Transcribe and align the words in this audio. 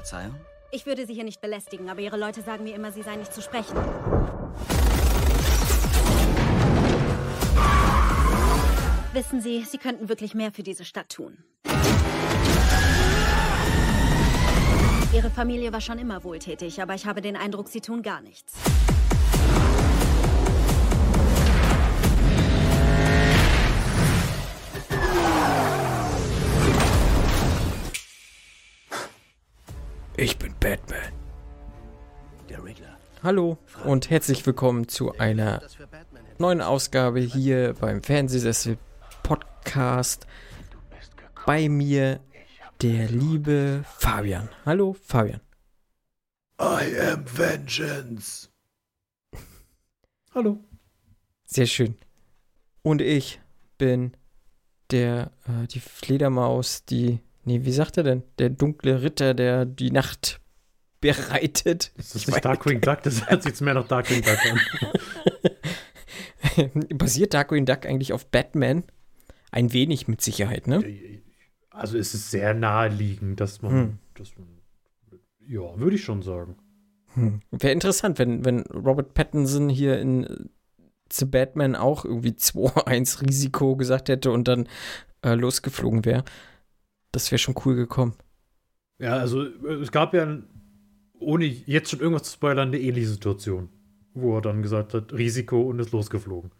Verzeihung? 0.00 0.34
Ich 0.70 0.86
würde 0.86 1.04
Sie 1.06 1.12
hier 1.12 1.24
nicht 1.24 1.42
belästigen, 1.42 1.90
aber 1.90 2.00
Ihre 2.00 2.16
Leute 2.16 2.40
sagen 2.40 2.64
mir 2.64 2.74
immer, 2.74 2.90
Sie 2.90 3.02
seien 3.02 3.18
nicht 3.18 3.34
zu 3.34 3.42
sprechen. 3.42 3.76
Wissen 9.12 9.42
Sie, 9.42 9.62
Sie 9.64 9.76
könnten 9.76 10.08
wirklich 10.08 10.34
mehr 10.34 10.52
für 10.52 10.62
diese 10.62 10.86
Stadt 10.86 11.10
tun. 11.10 11.44
Ihre 15.12 15.28
Familie 15.28 15.72
war 15.72 15.80
schon 15.82 15.98
immer 15.98 16.24
wohltätig, 16.24 16.80
aber 16.80 16.94
ich 16.94 17.04
habe 17.04 17.20
den 17.20 17.36
Eindruck, 17.36 17.68
Sie 17.68 17.80
tun 17.80 18.02
gar 18.02 18.22
nichts. 18.22 18.54
Ich 30.16 30.36
bin 30.38 30.54
Batman. 30.58 31.12
Der 32.48 32.62
Riddler. 32.62 32.98
Hallo 33.22 33.58
und 33.84 34.10
herzlich 34.10 34.44
willkommen 34.44 34.88
zu 34.88 35.16
einer 35.18 35.62
neuen 36.38 36.60
Ausgabe 36.60 37.20
hier 37.20 37.74
beim 37.74 38.02
Fernsehsessel 38.02 38.76
Podcast. 39.22 40.26
Bei 41.46 41.68
mir 41.68 42.20
der 42.82 43.08
liebe 43.08 43.84
Fabian. 43.98 44.48
Hallo 44.66 44.96
Fabian. 45.00 45.40
I 46.60 46.98
am 47.12 47.24
Vengeance. 47.36 48.50
Hallo. 50.34 50.58
Sehr 51.44 51.66
schön. 51.66 51.96
Und 52.82 53.00
ich 53.00 53.40
bin 53.78 54.16
der 54.90 55.30
äh, 55.46 55.66
die 55.68 55.80
Fledermaus, 55.80 56.84
die 56.84 57.20
Nee, 57.44 57.64
wie 57.64 57.72
sagt 57.72 57.96
er 57.96 58.02
denn? 58.02 58.22
Der 58.38 58.50
dunkle 58.50 59.02
Ritter, 59.02 59.34
der 59.34 59.64
die 59.64 59.90
Nacht 59.90 60.40
bereitet. 61.00 61.92
Das 61.96 62.14
ist 62.14 62.28
nicht 62.28 62.44
Darkwing 62.44 62.80
Duck, 62.80 63.02
das 63.02 63.28
hört 63.28 63.42
sich 63.42 63.50
jetzt 63.50 63.60
mehr 63.60 63.74
nach 63.74 63.88
Darkwing 63.88 64.22
Duck 64.22 64.38
an. 64.46 64.60
Basiert 66.98 67.34
Darkwing 67.34 67.64
Duck 67.64 67.86
eigentlich 67.86 68.12
auf 68.12 68.26
Batman? 68.26 68.84
Ein 69.50 69.72
wenig 69.72 70.08
mit 70.08 70.20
Sicherheit, 70.20 70.66
ne? 70.68 70.84
Also 71.70 71.96
es 71.96 72.14
ist 72.14 72.30
sehr 72.30 72.54
naheliegend, 72.54 73.40
dass 73.40 73.62
man, 73.62 73.72
hm. 73.72 73.98
dass 74.14 74.36
man 74.36 74.46
ja, 75.46 75.78
würde 75.78 75.96
ich 75.96 76.04
schon 76.04 76.22
sagen. 76.22 76.56
Hm. 77.14 77.40
Wäre 77.50 77.72
interessant, 77.72 78.18
wenn, 78.18 78.44
wenn 78.44 78.60
Robert 78.66 79.14
Pattinson 79.14 79.68
hier 79.68 79.98
in 79.98 80.50
The 81.10 81.24
Batman 81.24 81.74
auch 81.74 82.04
irgendwie 82.04 82.30
2-1 82.38 83.22
Risiko 83.22 83.76
gesagt 83.76 84.08
hätte 84.08 84.30
und 84.30 84.46
dann 84.46 84.68
äh, 85.22 85.34
losgeflogen 85.34 86.04
wäre. 86.04 86.24
Das 87.12 87.30
wäre 87.30 87.38
schon 87.38 87.54
cool 87.64 87.74
gekommen. 87.74 88.14
Ja, 88.98 89.14
also 89.16 89.42
es 89.44 89.90
gab 89.92 90.14
ja, 90.14 90.38
ohne 91.18 91.44
jetzt 91.44 91.90
schon 91.90 92.00
irgendwas 92.00 92.24
zu 92.24 92.32
spoilern, 92.34 92.68
eine 92.68 92.78
ähnliche 92.78 93.08
Situation, 93.08 93.68
wo 94.14 94.36
er 94.36 94.42
dann 94.42 94.62
gesagt 94.62 94.94
hat, 94.94 95.12
Risiko 95.12 95.62
und 95.62 95.78
ist 95.78 95.92
losgeflogen. 95.92 96.50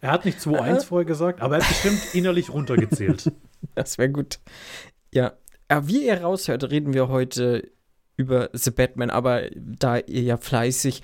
Er 0.00 0.10
hat 0.10 0.24
nicht 0.24 0.38
2-1 0.38 0.76
äh? 0.76 0.80
vorher 0.80 1.04
gesagt, 1.06 1.40
aber 1.40 1.56
er 1.56 1.62
hat 1.62 1.68
bestimmt 1.68 2.00
innerlich 2.14 2.50
runtergezählt. 2.50 3.32
Das 3.74 3.96
wäre 3.98 4.10
gut. 4.10 4.40
Ja. 5.14 5.34
Aber 5.68 5.86
wie 5.86 6.06
ihr 6.06 6.20
raushört, 6.20 6.70
reden 6.70 6.92
wir 6.92 7.08
heute 7.08 7.70
über 8.16 8.50
The 8.52 8.70
Batman, 8.70 9.10
aber 9.10 9.48
da 9.54 9.98
ihr 9.98 10.22
ja 10.22 10.36
fleißig 10.36 11.02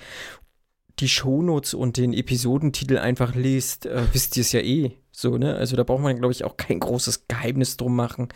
die 0.99 1.09
Shownotes 1.09 1.73
und 1.73 1.97
den 1.97 2.13
Episodentitel 2.13 2.97
einfach 2.97 3.35
lest, 3.35 3.85
äh, 3.85 4.03
wisst 4.13 4.37
ihr 4.37 4.41
es 4.41 4.51
ja 4.51 4.61
eh. 4.61 4.97
So, 5.11 5.37
ne? 5.37 5.55
Also 5.55 5.75
da 5.75 5.83
braucht 5.83 6.01
man, 6.01 6.17
glaube 6.17 6.31
ich, 6.31 6.43
auch 6.43 6.57
kein 6.57 6.79
großes 6.79 7.27
Geheimnis 7.27 7.77
drum 7.77 7.95
machen. 7.95 8.29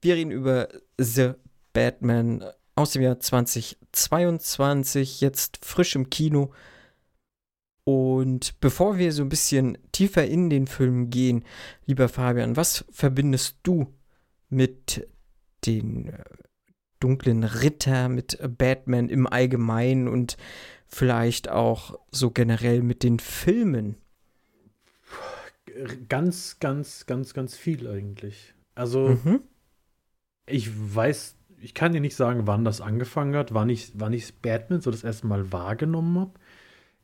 Wir 0.00 0.14
reden 0.14 0.30
über 0.30 0.68
The 0.98 1.32
Batman 1.72 2.44
aus 2.76 2.92
dem 2.92 3.02
Jahr 3.02 3.20
2022, 3.20 5.20
jetzt 5.20 5.64
frisch 5.64 5.96
im 5.96 6.10
Kino. 6.10 6.52
Und 7.84 8.58
bevor 8.60 8.98
wir 8.98 9.12
so 9.12 9.22
ein 9.22 9.28
bisschen 9.28 9.78
tiefer 9.92 10.26
in 10.26 10.50
den 10.50 10.66
Film 10.66 11.10
gehen, 11.10 11.44
lieber 11.84 12.08
Fabian, 12.08 12.56
was 12.56 12.84
verbindest 12.90 13.58
du 13.62 13.92
mit 14.48 15.06
den 15.66 16.08
äh, 16.08 16.24
dunklen 17.00 17.44
Ritter, 17.44 18.08
mit 18.08 18.38
Batman 18.56 19.10
im 19.10 19.26
Allgemeinen 19.26 20.08
und 20.08 20.38
vielleicht 20.94 21.48
auch 21.48 21.98
so 22.10 22.30
generell 22.30 22.82
mit 22.82 23.02
den 23.02 23.18
Filmen? 23.18 23.96
ganz, 26.08 26.58
ganz, 26.60 27.06
ganz, 27.06 27.34
ganz 27.34 27.56
viel 27.56 27.86
eigentlich. 27.88 28.54
Also, 28.74 29.18
mhm. 29.24 29.40
ich 30.46 30.70
weiß, 30.94 31.36
ich 31.60 31.74
kann 31.74 31.92
dir 31.92 32.00
nicht 32.00 32.16
sagen, 32.16 32.46
wann 32.46 32.64
das 32.64 32.80
angefangen 32.80 33.36
hat, 33.36 33.54
wann 33.54 33.68
ich, 33.68 33.92
wann 33.94 34.12
ich 34.12 34.34
Batman 34.40 34.80
so 34.80 34.90
das 34.90 35.04
erste 35.04 35.26
Mal 35.26 35.52
wahrgenommen 35.52 36.18
habe. 36.18 36.32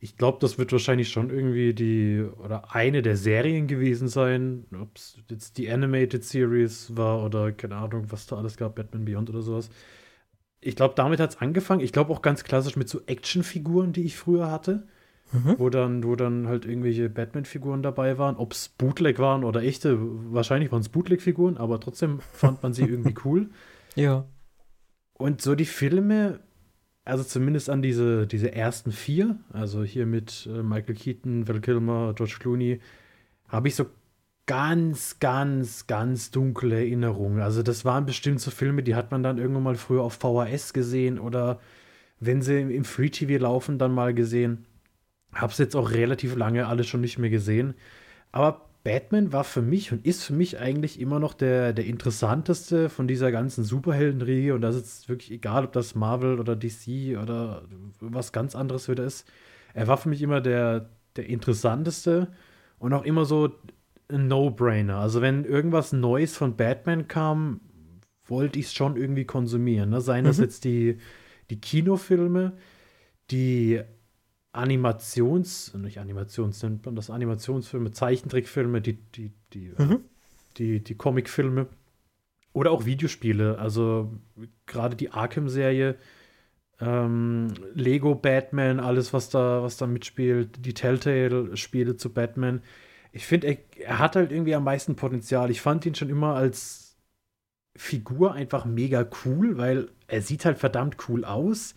Ich 0.02 0.16
glaube, 0.16 0.38
das 0.40 0.56
wird 0.56 0.72
wahrscheinlich 0.72 1.10
schon 1.10 1.28
irgendwie 1.28 1.74
die 1.74 2.22
oder 2.38 2.74
eine 2.74 3.02
der 3.02 3.18
Serien 3.18 3.66
gewesen 3.66 4.08
sein. 4.08 4.64
Ob 4.72 4.96
es 4.96 5.18
jetzt 5.28 5.58
die 5.58 5.70
Animated 5.70 6.24
Series 6.24 6.96
war 6.96 7.22
oder 7.22 7.52
keine 7.52 7.76
Ahnung, 7.76 8.06
was 8.08 8.26
da 8.26 8.36
alles 8.36 8.56
gab, 8.56 8.76
Batman 8.76 9.04
Beyond 9.04 9.28
oder 9.28 9.42
sowas. 9.42 9.70
Ich 10.60 10.76
glaube, 10.76 10.94
damit 10.96 11.20
hat 11.20 11.30
es 11.30 11.38
angefangen. 11.38 11.80
Ich 11.80 11.92
glaube 11.92 12.12
auch 12.12 12.22
ganz 12.22 12.44
klassisch 12.44 12.76
mit 12.76 12.88
so 12.88 13.00
Actionfiguren, 13.06 13.92
die 13.92 14.04
ich 14.04 14.16
früher 14.16 14.50
hatte 14.50 14.86
mhm. 15.32 15.54
wo, 15.58 15.70
dann, 15.70 16.04
wo 16.04 16.16
dann 16.16 16.48
halt 16.48 16.64
irgendwelche 16.64 17.08
Batman-Figuren 17.08 17.82
dabei 17.82 18.18
waren. 18.18 18.36
Ob 18.36 18.52
es 18.52 18.68
Bootleg 18.68 19.18
waren 19.18 19.44
oder 19.44 19.62
echte, 19.62 19.98
wahrscheinlich 20.00 20.72
waren 20.72 20.80
es 20.80 20.88
Bootleg-Figuren, 20.88 21.56
aber 21.56 21.80
trotzdem 21.80 22.20
fand 22.32 22.62
man 22.62 22.72
sie 22.72 22.84
irgendwie 22.88 23.14
cool. 23.24 23.50
Ja. 23.94 24.26
Und 25.14 25.42
so 25.42 25.54
die 25.54 25.66
Filme, 25.66 26.40
also 27.04 27.24
zumindest 27.24 27.70
an 27.70 27.82
diese, 27.82 28.26
diese 28.26 28.52
ersten 28.52 28.92
vier, 28.92 29.38
also 29.52 29.82
hier 29.82 30.06
mit 30.06 30.48
äh, 30.50 30.62
Michael 30.62 30.94
Keaton, 30.94 31.48
Val 31.48 31.60
Kilmer, 31.60 32.14
George 32.14 32.36
Clooney, 32.40 32.80
habe 33.48 33.68
ich 33.68 33.74
so 33.74 33.86
ganz, 34.50 35.20
ganz, 35.20 35.86
ganz 35.86 36.32
dunkle 36.32 36.74
Erinnerungen. 36.74 37.40
Also 37.40 37.62
das 37.62 37.84
waren 37.84 38.04
bestimmt 38.04 38.40
so 38.40 38.50
Filme, 38.50 38.82
die 38.82 38.96
hat 38.96 39.12
man 39.12 39.22
dann 39.22 39.38
irgendwann 39.38 39.62
mal 39.62 39.76
früher 39.76 40.02
auf 40.02 40.14
VHS 40.14 40.72
gesehen 40.72 41.20
oder 41.20 41.60
wenn 42.18 42.42
sie 42.42 42.60
im 42.60 42.84
Free 42.84 43.10
TV 43.10 43.40
laufen, 43.40 43.78
dann 43.78 43.94
mal 43.94 44.12
gesehen. 44.12 44.66
Hab's 45.32 45.58
jetzt 45.58 45.76
auch 45.76 45.92
relativ 45.92 46.34
lange 46.34 46.66
alles 46.66 46.88
schon 46.88 47.00
nicht 47.00 47.16
mehr 47.16 47.30
gesehen. 47.30 47.74
Aber 48.32 48.68
Batman 48.82 49.32
war 49.32 49.44
für 49.44 49.62
mich 49.62 49.92
und 49.92 50.04
ist 50.04 50.24
für 50.24 50.32
mich 50.32 50.58
eigentlich 50.58 50.98
immer 50.98 51.20
noch 51.20 51.34
der, 51.34 51.72
der 51.72 51.86
interessanteste 51.86 52.88
von 52.88 53.06
dieser 53.06 53.30
ganzen 53.30 53.62
Superheldenriege. 53.62 54.52
Und 54.52 54.62
das 54.62 54.74
ist 54.74 55.08
wirklich 55.08 55.30
egal, 55.30 55.64
ob 55.64 55.72
das 55.74 55.94
Marvel 55.94 56.40
oder 56.40 56.56
DC 56.56 57.16
oder 57.22 57.68
was 58.00 58.32
ganz 58.32 58.56
anderes 58.56 58.88
wieder 58.88 59.04
ist. 59.04 59.28
Er 59.74 59.86
war 59.86 59.96
für 59.96 60.08
mich 60.08 60.22
immer 60.22 60.40
der, 60.40 60.90
der 61.14 61.28
interessanteste 61.28 62.32
und 62.80 62.92
auch 62.94 63.04
immer 63.04 63.24
so 63.26 63.52
ein 64.12 64.28
No-Brainer. 64.28 64.98
Also, 64.98 65.20
wenn 65.20 65.44
irgendwas 65.44 65.92
Neues 65.92 66.36
von 66.36 66.56
Batman 66.56 67.08
kam, 67.08 67.60
wollte 68.26 68.58
ich 68.58 68.66
es 68.66 68.74
schon 68.74 68.96
irgendwie 68.96 69.24
konsumieren. 69.24 69.90
Ne? 69.90 70.00
Seien 70.00 70.24
das 70.24 70.38
mhm. 70.38 70.44
jetzt 70.44 70.64
die, 70.64 70.98
die 71.50 71.60
Kinofilme, 71.60 72.52
die 73.30 73.80
Animations, 74.52 75.74
nicht 75.74 75.98
Animations 75.98 76.62
nennt 76.62 76.84
man 76.84 76.96
das, 76.96 77.10
Animationsfilme, 77.10 77.92
Zeichentrickfilme, 77.92 78.80
die, 78.80 78.94
die, 78.94 79.32
die, 79.52 79.72
mhm. 79.76 80.00
die, 80.56 80.82
die 80.82 80.94
Comicfilme 80.94 81.66
oder 82.52 82.72
auch 82.72 82.84
Videospiele. 82.84 83.58
Also 83.58 84.12
gerade 84.66 84.96
die 84.96 85.10
Arkham-Serie, 85.10 85.96
ähm, 86.80 87.52
Lego 87.74 88.14
Batman, 88.14 88.80
alles, 88.80 89.12
was 89.12 89.28
da, 89.28 89.62
was 89.62 89.76
da 89.76 89.86
mitspielt, 89.86 90.64
die 90.64 90.74
Telltale-Spiele 90.74 91.96
zu 91.96 92.12
Batman. 92.12 92.62
Ich 93.12 93.26
finde, 93.26 93.48
er, 93.48 93.58
er 93.78 93.98
hat 93.98 94.16
halt 94.16 94.32
irgendwie 94.32 94.54
am 94.54 94.64
meisten 94.64 94.96
Potenzial. 94.96 95.50
Ich 95.50 95.60
fand 95.60 95.84
ihn 95.86 95.94
schon 95.94 96.08
immer 96.08 96.34
als 96.34 96.96
Figur 97.76 98.32
einfach 98.34 98.64
mega 98.64 99.08
cool, 99.24 99.56
weil 99.56 99.90
er 100.06 100.22
sieht 100.22 100.44
halt 100.44 100.58
verdammt 100.58 101.08
cool 101.08 101.24
aus. 101.24 101.74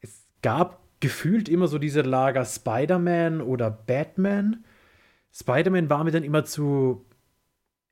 Es 0.00 0.26
gab 0.42 0.80
gefühlt 1.00 1.48
immer 1.48 1.68
so 1.68 1.78
diese 1.78 2.02
Lager 2.02 2.44
Spider-Man 2.44 3.40
oder 3.40 3.70
Batman. 3.70 4.64
Spider-Man 5.32 5.90
war 5.90 6.04
mir 6.04 6.12
dann 6.12 6.24
immer 6.24 6.44
zu, 6.44 7.04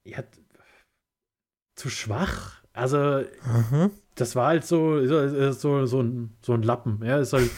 ja, 0.04 0.22
zu 1.74 1.90
schwach. 1.90 2.62
Also, 2.72 3.24
mhm. 3.44 3.90
das 4.14 4.34
war 4.36 4.48
halt 4.48 4.64
so, 4.64 5.04
so, 5.06 5.52
so, 5.52 5.86
so, 5.86 6.00
ein, 6.00 6.36
so 6.40 6.54
ein 6.54 6.62
Lappen. 6.62 7.04
Ja, 7.04 7.18
ist 7.18 7.32
halt 7.32 7.50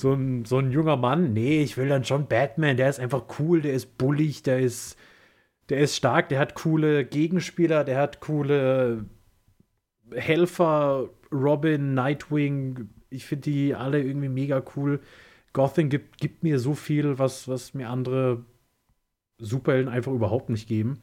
so 0.00 0.12
ein, 0.14 0.44
so 0.44 0.58
ein 0.58 0.72
junger 0.72 0.96
Mann. 0.96 1.32
Nee, 1.32 1.62
ich 1.62 1.76
will 1.76 1.88
dann 1.88 2.04
schon 2.04 2.26
Batman. 2.28 2.76
Der 2.76 2.88
ist 2.88 3.00
einfach 3.00 3.24
cool, 3.38 3.60
der 3.62 3.74
ist 3.74 3.98
bullig, 3.98 4.42
der 4.42 4.60
ist, 4.60 4.96
der 5.68 5.78
ist 5.80 5.96
stark, 5.96 6.28
der 6.28 6.38
hat 6.40 6.54
coole 6.54 7.04
Gegenspieler, 7.04 7.84
der 7.84 7.98
hat 7.98 8.20
coole 8.20 9.06
Helfer, 10.12 11.08
Robin, 11.32 11.94
Nightwing, 11.94 12.88
ich 13.10 13.24
finde 13.26 13.50
die 13.50 13.74
alle 13.74 14.02
irgendwie 14.02 14.28
mega 14.28 14.62
cool. 14.76 15.00
Gotham 15.52 15.88
gibt, 15.88 16.18
gibt 16.18 16.42
mir 16.42 16.58
so 16.58 16.74
viel, 16.74 17.18
was, 17.18 17.48
was 17.48 17.74
mir 17.74 17.88
andere 17.88 18.44
Superhelden 19.38 19.88
einfach 19.92 20.12
überhaupt 20.12 20.48
nicht 20.50 20.68
geben. 20.68 21.00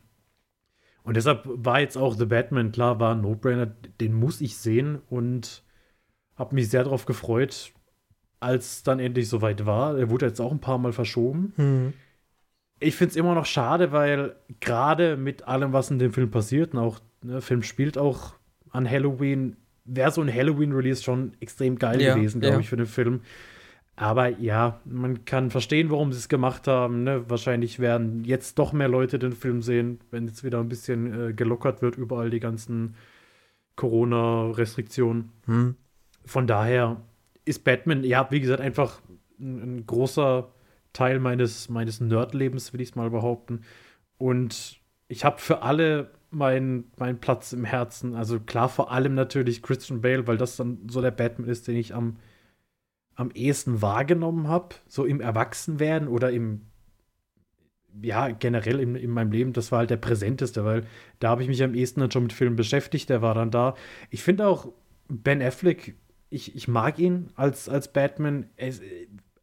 Und 1.04 1.16
deshalb 1.16 1.44
war 1.46 1.80
jetzt 1.80 1.98
auch 1.98 2.16
The 2.16 2.26
Batman, 2.26 2.72
klar, 2.72 3.00
war 3.00 3.16
ein 3.16 3.22
No-Brainer, 3.22 3.68
den 4.02 4.14
muss 4.14 4.42
ich 4.42 4.58
sehen. 4.58 5.02
Und 5.10 5.64
Habe 6.36 6.56
mich 6.56 6.70
sehr 6.70 6.84
darauf 6.84 7.06
gefreut, 7.06 7.74
als 8.40 8.84
dann 8.84 9.00
endlich 9.00 9.30
soweit 9.30 9.66
war. 9.66 9.98
Er 9.98 10.10
wurde 10.10 10.28
jetzt 10.28 10.40
auch 10.40 10.52
ein 10.52 10.62
paar 10.62 10.78
Mal 10.78 10.94
verschoben. 10.94 11.54
Hm. 11.56 11.94
Ich 12.80 12.96
finde 12.96 13.12
es 13.12 13.16
immer 13.16 13.34
noch 13.34 13.46
schade, 13.46 13.92
weil 13.92 14.36
gerade 14.60 15.18
mit 15.18 15.48
allem, 15.48 15.74
was 15.74 15.90
in 15.90 16.00
dem 16.00 16.14
Film 16.14 16.30
passiert, 16.30 16.74
und 16.74 16.80
auch 16.80 17.00
ne, 17.24 17.34
der 17.34 17.42
Film 17.42 17.64
spielt 17.64 17.98
auch 17.98 18.34
an 18.70 18.90
Halloween, 18.90 19.58
wäre 19.86 20.12
so 20.12 20.22
ein 20.22 20.32
Halloween-Release 20.32 21.02
schon 21.02 21.34
extrem 21.40 21.80
geil 21.80 22.02
Ja, 22.02 22.14
gewesen, 22.16 22.42
glaube 22.42 22.56
ja. 22.56 22.60
ich, 22.60 22.70
für 22.70 22.78
den 22.78 22.86
Film. 22.86 23.22
Aber 23.96 24.28
ja, 24.28 24.80
man 24.86 25.26
kann 25.26 25.50
verstehen, 25.50 25.90
warum 25.90 26.14
sie 26.14 26.20
es 26.20 26.30
gemacht 26.30 26.68
haben. 26.68 27.04
Ne? 27.04 27.28
Wahrscheinlich 27.30 27.80
werden 27.80 28.24
jetzt 28.26 28.60
doch 28.60 28.72
mehr 28.72 28.88
Leute 28.88 29.18
den 29.18 29.32
Film 29.32 29.64
sehen, 29.64 30.00
wenn 30.12 30.28
jetzt 30.28 30.44
wieder 30.44 30.60
ein 30.60 30.70
bisschen 30.70 31.30
äh, 31.30 31.34
gelockert 31.34 31.82
wird, 31.82 31.98
überall 31.98 32.30
die 32.30 32.40
ganzen 32.40 32.94
Corona-Restriktionen. 33.76 35.32
Hm. 35.46 35.76
Von 36.26 36.46
daher 36.46 36.98
ist 37.48 37.64
Batman, 37.64 38.04
ja, 38.04 38.28
wie 38.32 38.40
gesagt, 38.40 38.62
einfach 38.62 39.02
ein, 39.40 39.78
ein 39.78 39.86
großer 39.86 40.52
Teil 40.94 41.20
meines, 41.20 41.70
meines 41.70 42.02
Nerdlebens, 42.02 42.74
will 42.74 42.82
ich 42.82 42.90
es 42.90 42.96
mal 42.96 43.10
behaupten. 43.10 43.62
Und 44.18 44.82
ich 45.08 45.24
habe 45.26 45.40
für 45.40 45.62
alle 45.62 46.12
meinen 46.30 46.92
meinen 46.98 47.20
Platz 47.20 47.54
im 47.54 47.64
Herzen. 47.64 48.16
Also 48.16 48.40
klar, 48.40 48.70
vor 48.70 48.92
allem 48.92 49.14
natürlich 49.16 49.62
Christian 49.62 50.02
Bale, 50.02 50.28
weil 50.28 50.38
das 50.38 50.58
dann 50.58 50.80
so 50.90 51.02
der 51.02 51.12
Batman 51.12 51.48
ist, 51.48 51.68
den 51.68 51.78
ich 51.78 51.94
am, 51.94 52.18
am 53.16 53.32
ehesten 53.32 53.82
wahrgenommen 53.82 54.48
habe. 54.48 54.76
So 54.88 55.06
im 55.06 55.22
Erwachsenwerden 55.22 56.08
oder 56.08 56.32
im, 56.32 56.64
ja, 58.02 58.30
generell 58.30 58.80
in, 58.80 58.96
in 58.96 59.12
meinem 59.12 59.32
Leben. 59.32 59.54
Das 59.54 59.72
war 59.72 59.80
halt 59.80 59.90
der 59.90 59.98
präsenteste, 59.98 60.66
weil 60.66 60.86
da 61.20 61.30
habe 61.30 61.44
ich 61.44 61.48
mich 61.48 61.64
am 61.64 61.74
ehesten 61.74 62.02
dann 62.02 62.12
schon 62.12 62.24
mit 62.24 62.34
Filmen 62.34 62.56
beschäftigt. 62.56 63.10
Der 63.10 63.22
war 63.22 63.36
dann 63.36 63.52
da. 63.52 63.76
Ich 64.10 64.24
finde 64.24 64.48
auch 64.48 64.72
Ben 65.08 65.42
Affleck, 65.42 65.96
ich, 66.30 66.56
ich 66.56 66.68
mag 66.68 67.00
ihn 67.00 67.30
als, 67.36 67.70
als 67.70 67.92
Batman. 67.92 68.48
Er 68.56 68.68
ist, 68.70 68.84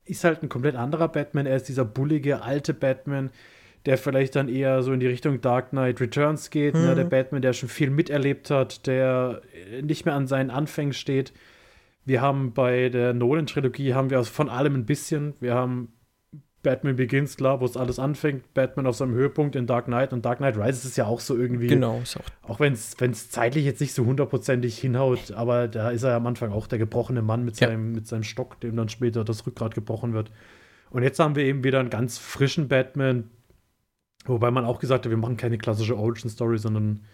ist 0.05 0.25
halt 0.25 0.43
ein 0.43 0.49
komplett 0.49 0.77
anderer 0.77 1.09
Batman. 1.09 1.47
Er 1.47 1.57
ist 1.57 1.69
dieser 1.69 1.85
bullige, 1.85 2.43
alte 2.43 2.75
Batman, 2.75 3.31
der 3.87 3.99
vielleicht 3.99 4.37
dann 4.37 4.49
eher 4.49 4.83
so 4.83 4.93
in 4.93 5.01
die 5.01 5.07
Richtung 5.07 5.41
Dark 5.41 5.71
Knight 5.71 6.01
Returns 6.01 6.51
geht. 6.51 6.75
Ne? 6.75 6.93
Mhm. 6.93 6.97
Der 6.97 7.05
Batman, 7.05 7.43
der 7.43 7.53
schon 7.53 7.69
viel 7.69 7.91
miterlebt 7.91 8.51
hat, 8.51 8.87
der 8.87 9.43
nicht 9.83 10.05
mehr 10.05 10.15
an 10.15 10.27
seinen 10.27 10.51
Anfängen 10.51 10.93
steht. 10.93 11.33
Wir 12.05 12.21
haben 12.21 12.53
bei 12.53 12.91
der 12.91 13.15
Nolan-Trilogie 13.15 13.95
haben 13.95 14.11
wir 14.11 14.19
also 14.19 14.31
von 14.31 14.51
allem 14.51 14.75
ein 14.75 14.87
bisschen. 14.87 15.35
Wir 15.41 15.55
haben 15.55 15.93
Batman 16.65 16.97
Begins, 16.97 17.37
klar, 17.37 17.61
wo 17.61 17.65
es 17.65 17.77
alles 17.77 18.01
anfängt. 18.01 18.53
Batman 18.55 18.89
auf 18.89 18.97
seinem 18.97 19.15
Höhepunkt 19.15 19.55
in 19.55 19.69
Dark 19.69 19.85
Knight. 19.85 20.13
Und 20.13 20.25
Dark 20.25 20.39
Knight 20.39 20.57
Rises 20.57 20.85
ist 20.85 20.97
ja 20.97 21.07
auch 21.07 21.21
so 21.21 21.37
irgendwie 21.37 21.69
Genau, 21.69 22.01
ist 22.03 22.17
auch. 22.17 22.51
auch 22.51 22.59
wenn 22.59 22.73
es 22.73 23.31
zeitlich 23.31 23.65
jetzt 23.65 23.81
nicht 23.81 23.95
so 23.95 24.05
hundertprozentig 24.05 24.77
hinhaut, 24.77 25.31
aber 25.31 25.69
da 25.69 25.91
ist 25.91 26.03
er 26.03 26.17
am 26.17 26.27
Anfang 26.27 26.51
auch 26.51 26.67
der 26.67 26.81
gebrochene 26.81 27.23
Mann 27.23 27.45
mit, 27.45 27.61
Ja. 27.61 27.69
seinem, 27.69 27.93
mit 27.93 28.09
seinem 28.09 28.25
Stock, 28.25 28.59
dem 28.61 28.75
dann 28.75 28.89
später 28.89 29.23
das 29.23 29.47
Rückgrat 29.47 29.75
gebrochen 29.77 30.13
wird. 30.13 30.33
Und 30.91 31.05
jetzt 31.05 31.21
haben 31.21 31.37
wir 31.37 31.45
eben 31.45 31.63
wieder 31.63 31.79
einen 31.79 31.91
ganz 31.91 32.19
frischen 32.19 32.67
Batman, 32.67 33.31
wobei 34.27 34.51
man 34.51 34.65
auch 34.65 34.81
gesagt 34.81 35.05
hat, 35.05 35.11
wir 35.11 35.17
machen 35.17 35.37
keine 35.37 35.59
klassische 35.59 35.97
Origin-Story, 35.97 36.59
sondern 36.59 37.05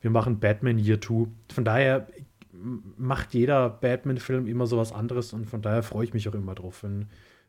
wir 0.00 0.10
machen 0.10 0.38
Batman 0.38 0.78
Year 0.78 1.00
2. 1.00 1.26
Von 1.54 1.64
daher 1.64 2.06
macht 2.52 3.34
jeder 3.34 3.68
Batman-Film 3.70 4.46
immer 4.46 4.66
so 4.66 4.76
was 4.78 4.92
anderes 4.92 5.32
und 5.32 5.46
von 5.46 5.62
daher 5.62 5.82
freue 5.82 6.04
ich 6.04 6.14
mich 6.14 6.28
auch 6.28 6.34
immer 6.34 6.54
drauf, 6.54 6.82
wenn, 6.82 7.06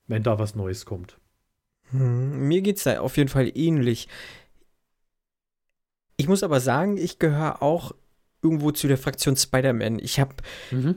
wenn 0.08 0.24
da 0.24 0.40
was 0.40 0.56
Neues 0.56 0.86
kommt. 0.86 1.18
Hm, 1.92 2.48
Mir 2.48 2.62
geht's 2.62 2.84
da 2.84 3.00
auf 3.00 3.18
jeden 3.18 3.30
Fall 3.30 3.52
ähnlich. 3.56 4.08
Ich 6.18 6.28
muss 6.28 6.44
aber 6.44 6.60
sagen, 6.60 6.98
ich 6.98 7.18
gehöre 7.20 7.62
auch 7.62 7.94
irgendwo 8.42 8.72
zu 8.72 8.88
der 8.88 8.98
Fraktion 8.98 9.36
Spider-Man. 9.36 10.00
Ich 10.00 10.20
habe 10.20 10.36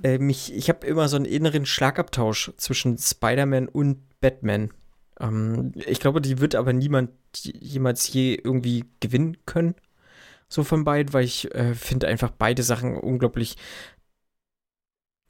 äh, 0.02 0.18
mich, 0.18 0.52
ich 0.54 0.68
habe 0.68 0.86
immer 0.86 1.08
so 1.08 1.16
einen 1.16 1.24
inneren 1.24 1.66
Schlagabtausch 1.66 2.52
zwischen 2.56 2.98
Spider-Man 2.98 3.68
und 3.68 3.98
Batman. 4.20 4.70
Ähm, 5.20 5.72
ich 5.74 6.00
glaube, 6.00 6.20
die 6.20 6.40
wird 6.40 6.54
aber 6.54 6.72
niemand 6.72 7.10
jemals 7.44 8.12
je 8.12 8.34
irgendwie 8.34 8.84
gewinnen 9.00 9.36
können. 9.46 9.74
So 10.48 10.64
von 10.64 10.84
beiden, 10.84 11.12
weil 11.14 11.24
ich 11.24 11.52
äh, 11.54 11.74
finde 11.74 12.08
einfach 12.08 12.30
beide 12.30 12.62
Sachen 12.62 12.96
unglaublich 12.96 13.56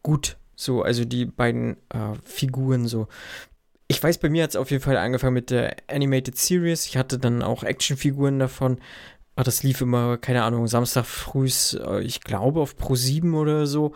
gut. 0.03 0.37
So, 0.57 0.83
also 0.83 1.05
die 1.05 1.27
beiden 1.27 1.77
äh, 1.91 2.15
Figuren 2.25 2.87
so. 2.87 3.09
Ich 3.93 4.03
weiß, 4.03 4.17
bei 4.17 4.31
mir 4.31 4.45
hat 4.45 4.51
es 4.51 4.57
auf 4.57 4.71
jeden 4.71 4.83
Fall 4.83 4.97
angefangen 4.97 5.35
mit 5.35 5.51
der 5.51 5.77
Animated 5.87 6.39
Series. 6.39 6.87
Ich 6.87 6.97
hatte 6.97 7.19
dann 7.19 7.43
auch 7.43 7.63
Actionfiguren 7.63 8.39
davon. 8.39 8.79
Ah, 9.37 9.43
das 9.43 9.63
lief 9.63 9.83
immer, 9.83 10.17
keine 10.17 10.45
Ahnung, 10.45 10.67
Samstag 10.67 11.05
frühs, 11.05 11.75
äh, 11.75 12.01
ich 12.01 12.23
glaube, 12.23 12.61
auf 12.63 12.75
Pro 12.79 12.95
7 12.95 13.35
oder 13.35 13.67
so. 13.67 13.93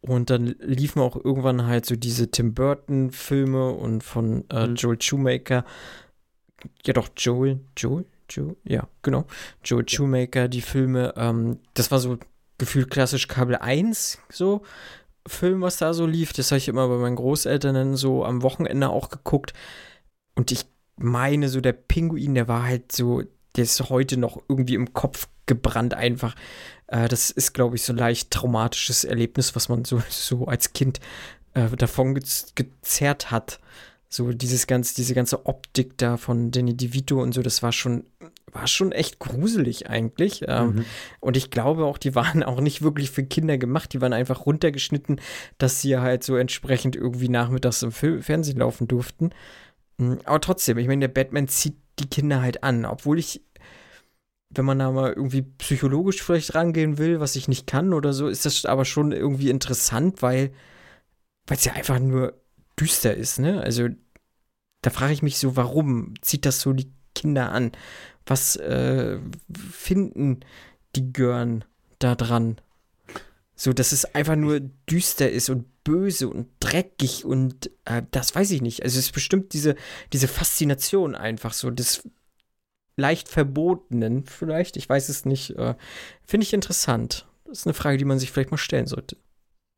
Und 0.00 0.30
dann 0.30 0.54
liefen 0.60 1.00
auch 1.02 1.22
irgendwann 1.22 1.66
halt 1.66 1.84
so 1.84 1.96
diese 1.96 2.30
Tim 2.30 2.54
Burton-Filme 2.54 3.72
und 3.72 4.02
von 4.02 4.48
äh, 4.50 4.68
Mhm. 4.68 4.74
Joel 4.76 5.02
Shoemaker. 5.02 5.66
Ja, 6.86 6.94
doch, 6.94 7.10
Joel, 7.14 7.60
Joel, 7.76 8.06
Joel, 8.30 8.56
ja, 8.64 8.88
genau. 9.02 9.26
Joel 9.62 9.86
Shoemaker, 9.86 10.48
die 10.48 10.62
Filme. 10.62 11.12
Ähm, 11.18 11.58
das 11.74 11.90
war 11.90 11.98
so 11.98 12.16
gefühlt 12.56 12.90
klassisch 12.90 13.28
Kabel 13.28 13.56
1, 13.56 14.18
so. 14.30 14.62
Film, 15.26 15.60
was 15.62 15.76
da 15.76 15.94
so 15.94 16.06
lief. 16.06 16.32
Das 16.32 16.50
habe 16.50 16.58
ich 16.58 16.68
immer 16.68 16.88
bei 16.88 16.96
meinen 16.96 17.16
Großeltern 17.16 17.74
dann 17.74 17.96
so 17.96 18.24
am 18.24 18.42
Wochenende 18.42 18.88
auch 18.88 19.08
geguckt. 19.08 19.52
Und 20.34 20.52
ich 20.52 20.66
meine, 20.96 21.48
so 21.48 21.60
der 21.60 21.72
Pinguin, 21.72 22.34
der 22.34 22.48
war 22.48 22.64
halt 22.64 22.92
so, 22.92 23.22
der 23.56 23.64
ist 23.64 23.80
heute 23.88 24.16
noch 24.16 24.42
irgendwie 24.48 24.74
im 24.74 24.92
Kopf 24.92 25.28
gebrannt 25.46 25.94
einfach. 25.94 26.34
Äh, 26.86 27.08
das 27.08 27.30
ist, 27.30 27.54
glaube 27.54 27.76
ich, 27.76 27.82
so 27.82 27.92
ein 27.92 27.98
leicht 27.98 28.30
traumatisches 28.30 29.04
Erlebnis, 29.04 29.56
was 29.56 29.68
man 29.68 29.84
so, 29.84 30.02
so 30.08 30.46
als 30.46 30.72
Kind 30.72 31.00
äh, 31.54 31.68
davon 31.76 32.14
gez 32.14 32.52
gezerrt 32.54 33.30
hat. 33.30 33.60
So 34.08 34.32
dieses 34.32 34.66
ganze, 34.66 34.94
diese 34.94 35.14
ganze 35.14 35.46
Optik 35.46 35.98
da 35.98 36.16
von 36.16 36.50
Danny 36.50 36.76
DeVito 36.76 37.20
und 37.20 37.32
so, 37.32 37.42
das 37.42 37.62
war 37.62 37.72
schon, 37.72 38.04
war 38.52 38.66
schon 38.66 38.92
echt 38.92 39.18
gruselig 39.18 39.88
eigentlich. 39.90 40.44
Ähm, 40.46 40.76
Mhm. 40.76 40.84
und 41.20 41.36
ich 41.36 41.50
glaube 41.50 41.84
auch, 41.84 41.98
die 41.98 42.14
waren 42.14 42.42
auch 42.42 42.60
nicht 42.60 42.82
wirklich 42.82 43.10
für 43.10 43.24
Kinder 43.24 43.58
gemacht. 43.58 43.92
Die 43.92 44.00
waren 44.00 44.12
einfach 44.12 44.46
runtergeschnitten, 44.46 45.20
dass 45.58 45.80
sie 45.82 45.98
halt 45.98 46.24
so 46.24 46.36
entsprechend 46.36 46.96
irgendwie 46.96 47.28
nachmittags 47.28 47.82
im 47.82 47.92
Fernsehen 47.92 48.58
laufen 48.58 48.88
durften. 48.88 49.30
Mm, 49.98 50.14
Aber 50.24 50.40
trotzdem, 50.40 50.78
ich 50.78 50.86
meine, 50.86 51.00
der 51.00 51.14
Batman 51.14 51.48
zieht 51.48 51.76
die 51.98 52.08
Kinder 52.08 52.40
halt 52.40 52.62
an. 52.62 52.84
Obwohl 52.84 53.18
ich, 53.18 53.42
wenn 54.50 54.64
man 54.64 54.78
da 54.78 54.90
mal 54.90 55.12
irgendwie 55.12 55.42
psychologisch 55.42 56.22
vielleicht 56.22 56.54
rangehen 56.54 56.98
will, 56.98 57.20
was 57.20 57.36
ich 57.36 57.48
nicht 57.48 57.66
kann 57.66 57.92
oder 57.92 58.12
so, 58.12 58.28
ist 58.28 58.46
das 58.46 58.64
aber 58.64 58.84
schon 58.84 59.12
irgendwie 59.12 59.50
interessant, 59.50 60.22
weil 60.22 60.52
es 61.50 61.64
ja 61.64 61.72
einfach 61.72 61.98
nur 61.98 62.34
düster 62.78 63.14
ist, 63.14 63.38
ne? 63.38 63.60
Also 63.60 63.88
da 64.82 64.90
frage 64.90 65.12
ich 65.12 65.22
mich 65.22 65.38
so, 65.38 65.56
warum 65.56 66.14
zieht 66.20 66.44
das 66.46 66.60
so 66.60 66.72
die 66.72 66.92
Kinder 67.16 67.50
an? 67.50 67.72
Was 68.26 68.56
äh, 68.56 69.18
finden 69.72 70.40
die 70.94 71.12
Görn 71.12 71.64
da 71.98 72.14
dran? 72.14 72.60
So, 73.54 73.72
dass 73.72 73.92
es 73.92 74.04
einfach 74.14 74.36
nur 74.36 74.60
düster 74.60 75.30
ist 75.30 75.48
und 75.48 75.64
böse 75.82 76.28
und 76.28 76.48
dreckig 76.60 77.24
und 77.24 77.70
äh, 77.86 78.02
das 78.10 78.34
weiß 78.34 78.50
ich 78.50 78.60
nicht. 78.60 78.82
Also 78.82 78.98
es 78.98 79.06
ist 79.06 79.12
bestimmt 79.12 79.54
diese, 79.54 79.76
diese 80.12 80.28
Faszination 80.28 81.14
einfach 81.14 81.54
so 81.54 81.70
des 81.70 82.08
leicht 82.96 83.28
Verbotenen 83.28 84.26
vielleicht, 84.26 84.76
ich 84.76 84.88
weiß 84.88 85.08
es 85.08 85.24
nicht. 85.24 85.50
Äh, 85.50 85.74
Finde 86.24 86.44
ich 86.44 86.52
interessant. 86.52 87.26
Das 87.46 87.60
ist 87.60 87.66
eine 87.66 87.74
Frage, 87.74 87.98
die 87.98 88.04
man 88.04 88.18
sich 88.18 88.30
vielleicht 88.30 88.50
mal 88.50 88.58
stellen 88.58 88.86
sollte. 88.86 89.16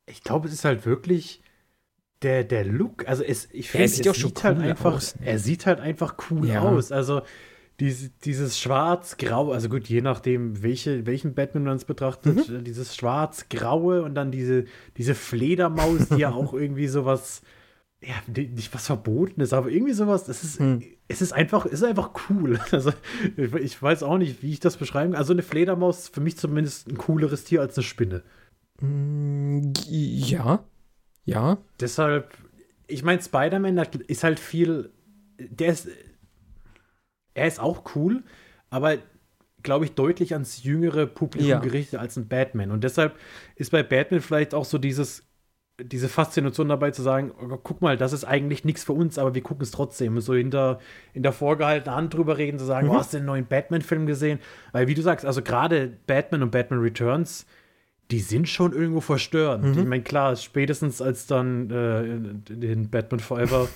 Ich 0.07 0.23
glaube, 0.23 0.49
es 0.49 0.55
ist 0.55 0.65
halt 0.65 0.87
wirklich 0.87 1.43
der, 2.23 2.45
der 2.45 2.65
Look. 2.65 3.07
Also 3.09 3.23
es, 3.23 3.49
ich 3.53 3.71
finde, 3.71 3.85
es 3.87 3.97
sieht 3.97 4.07
es 4.07 4.17
sieht 4.17 4.45
halt 4.45 4.59
cool 4.59 4.65
einfach, 4.65 4.95
aus, 4.95 5.15
ne? 5.21 5.27
er 5.27 5.39
sieht 5.39 5.67
halt 5.67 5.81
einfach 5.81 6.17
cool 6.31 6.49
Ja. 6.49 6.63
aus. 6.63 6.91
Also 6.93 7.23
diese, 7.81 8.11
dieses 8.25 8.59
Schwarz-Grau, 8.59 9.53
also 9.53 9.69
gut, 9.69 9.87
je 9.89 10.01
nachdem, 10.01 10.63
welche, 10.65 11.07
welchen 11.07 11.35
Batman 11.35 11.63
man 11.65 11.77
es 11.77 11.85
betrachtet, 11.85 12.49
Mhm. 12.49 12.57
äh, 12.57 12.63
dieses 12.63 12.97
Schwarz-Graue 12.97 14.03
und 14.03 14.17
dann 14.17 14.33
diese, 14.33 14.65
diese 14.97 15.15
Fledermaus, 15.15 16.09
die 16.09 16.17
ja 16.21 16.31
auch 16.33 16.55
irgendwie 16.55 16.89
sowas, 16.89 17.41
ja, 18.01 18.15
nicht 18.33 18.75
was 18.75 18.87
Verbotenes, 18.87 19.53
aber 19.53 19.71
irgendwie 19.71 19.93
sowas, 19.93 20.25
das 20.25 20.43
ist, 20.43 20.59
Hm. 20.59 20.83
es 21.07 21.23
ist 21.23 21.33
einfach, 21.33 21.67
es 21.67 21.75
ist 21.75 21.85
einfach 21.85 22.11
cool. 22.31 22.59
Also 22.73 22.93
ich, 23.37 23.55
ich 23.55 23.81
weiß 23.81 24.03
auch 24.03 24.19
nicht, 24.19 24.43
wie 24.43 24.51
ich 24.51 24.61
das 24.61 24.77
beschreiben 24.77 25.13
kann. 25.13 25.19
Also 25.19 25.33
eine 25.33 25.43
Fledermaus 25.43 25.99
ist 26.01 26.15
für 26.15 26.21
mich 26.21 26.37
zumindest 26.37 26.89
ein 26.89 26.99
cooleres 26.99 27.45
Tier 27.45 27.61
als 27.61 27.77
eine 27.77 27.85
Spinne. 27.85 28.23
Mm, 28.81 29.73
ja. 29.89 30.65
Ja. 31.29 31.59
Deshalb, 31.81 32.33
ich 32.87 33.03
meine, 33.03 33.21
Spider-Man 33.23 33.77
ist 34.07 34.25
halt 34.25 34.41
viel, 34.41 34.91
der 35.39 35.69
ist, 35.73 35.89
er 37.35 37.47
ist 37.47 37.61
auch 37.61 37.95
cool, 37.95 38.23
aber 38.71 38.97
glaube 39.63 39.85
ich, 39.85 39.93
deutlich 39.95 40.33
ans 40.33 40.63
jüngere 40.63 41.07
Publikum 41.07 41.49
Ja. 41.49 41.59
gerichtet 41.59 42.01
als 42.01 42.17
ein 42.17 42.29
Batman. 42.29 42.71
Und 42.71 42.85
deshalb 42.85 43.17
ist 43.57 43.71
bei 43.73 43.83
Batman 43.83 44.21
vielleicht 44.21 44.55
auch 44.55 44.65
so 44.65 44.79
dieses, 44.79 45.25
diese 45.81 46.09
Faszination 46.09 46.69
dabei 46.69 46.91
zu 46.93 47.03
sagen, 47.03 47.33
oh, 47.41 47.57
guck 47.63 47.83
mal, 47.83 47.97
das 47.97 48.13
ist 48.13 48.25
eigentlich 48.25 48.65
nichts 48.65 48.83
für 48.85 48.93
uns, 48.95 49.19
aber 49.19 49.35
wir 49.35 49.43
gucken 49.43 49.63
es 49.63 49.71
trotzdem. 49.71 50.21
So 50.21 50.35
hinter, 50.35 50.81
in 51.13 51.23
der 51.23 51.33
vorgehaltenen 51.33 51.95
Hand 51.95 52.15
drüber 52.15 52.39
reden, 52.39 52.59
zu 52.59 52.65
sagen, 52.65 52.87
Mhm. 52.89 52.93
oh, 52.95 52.99
hast 52.99 53.13
du 53.13 53.19
den 53.19 53.27
neuen 53.27 53.47
Batman-Film 53.47 54.07
gesehen? 54.07 54.39
Weil, 54.73 54.89
wie 54.89 54.95
du 54.95 55.03
sagst, 55.03 55.25
also 55.27 55.43
gerade 55.43 55.99
Batman 56.07 56.43
und 56.43 56.51
Batman 56.51 56.81
Returns, 56.81 57.47
die 58.11 58.21
sind 58.21 58.49
schon 58.49 58.73
irgendwo 58.73 59.01
verstörend. 59.01 59.65
Mhm. 59.77 59.83
Ich 59.83 59.85
meine, 59.87 60.03
klar, 60.03 60.35
spätestens 60.37 61.03
als 61.03 61.27
dann 61.27 61.71
äh, 61.71 62.03
in, 62.05 62.43
in 62.63 62.91
Batman 62.91 63.21
Forever 63.21 63.69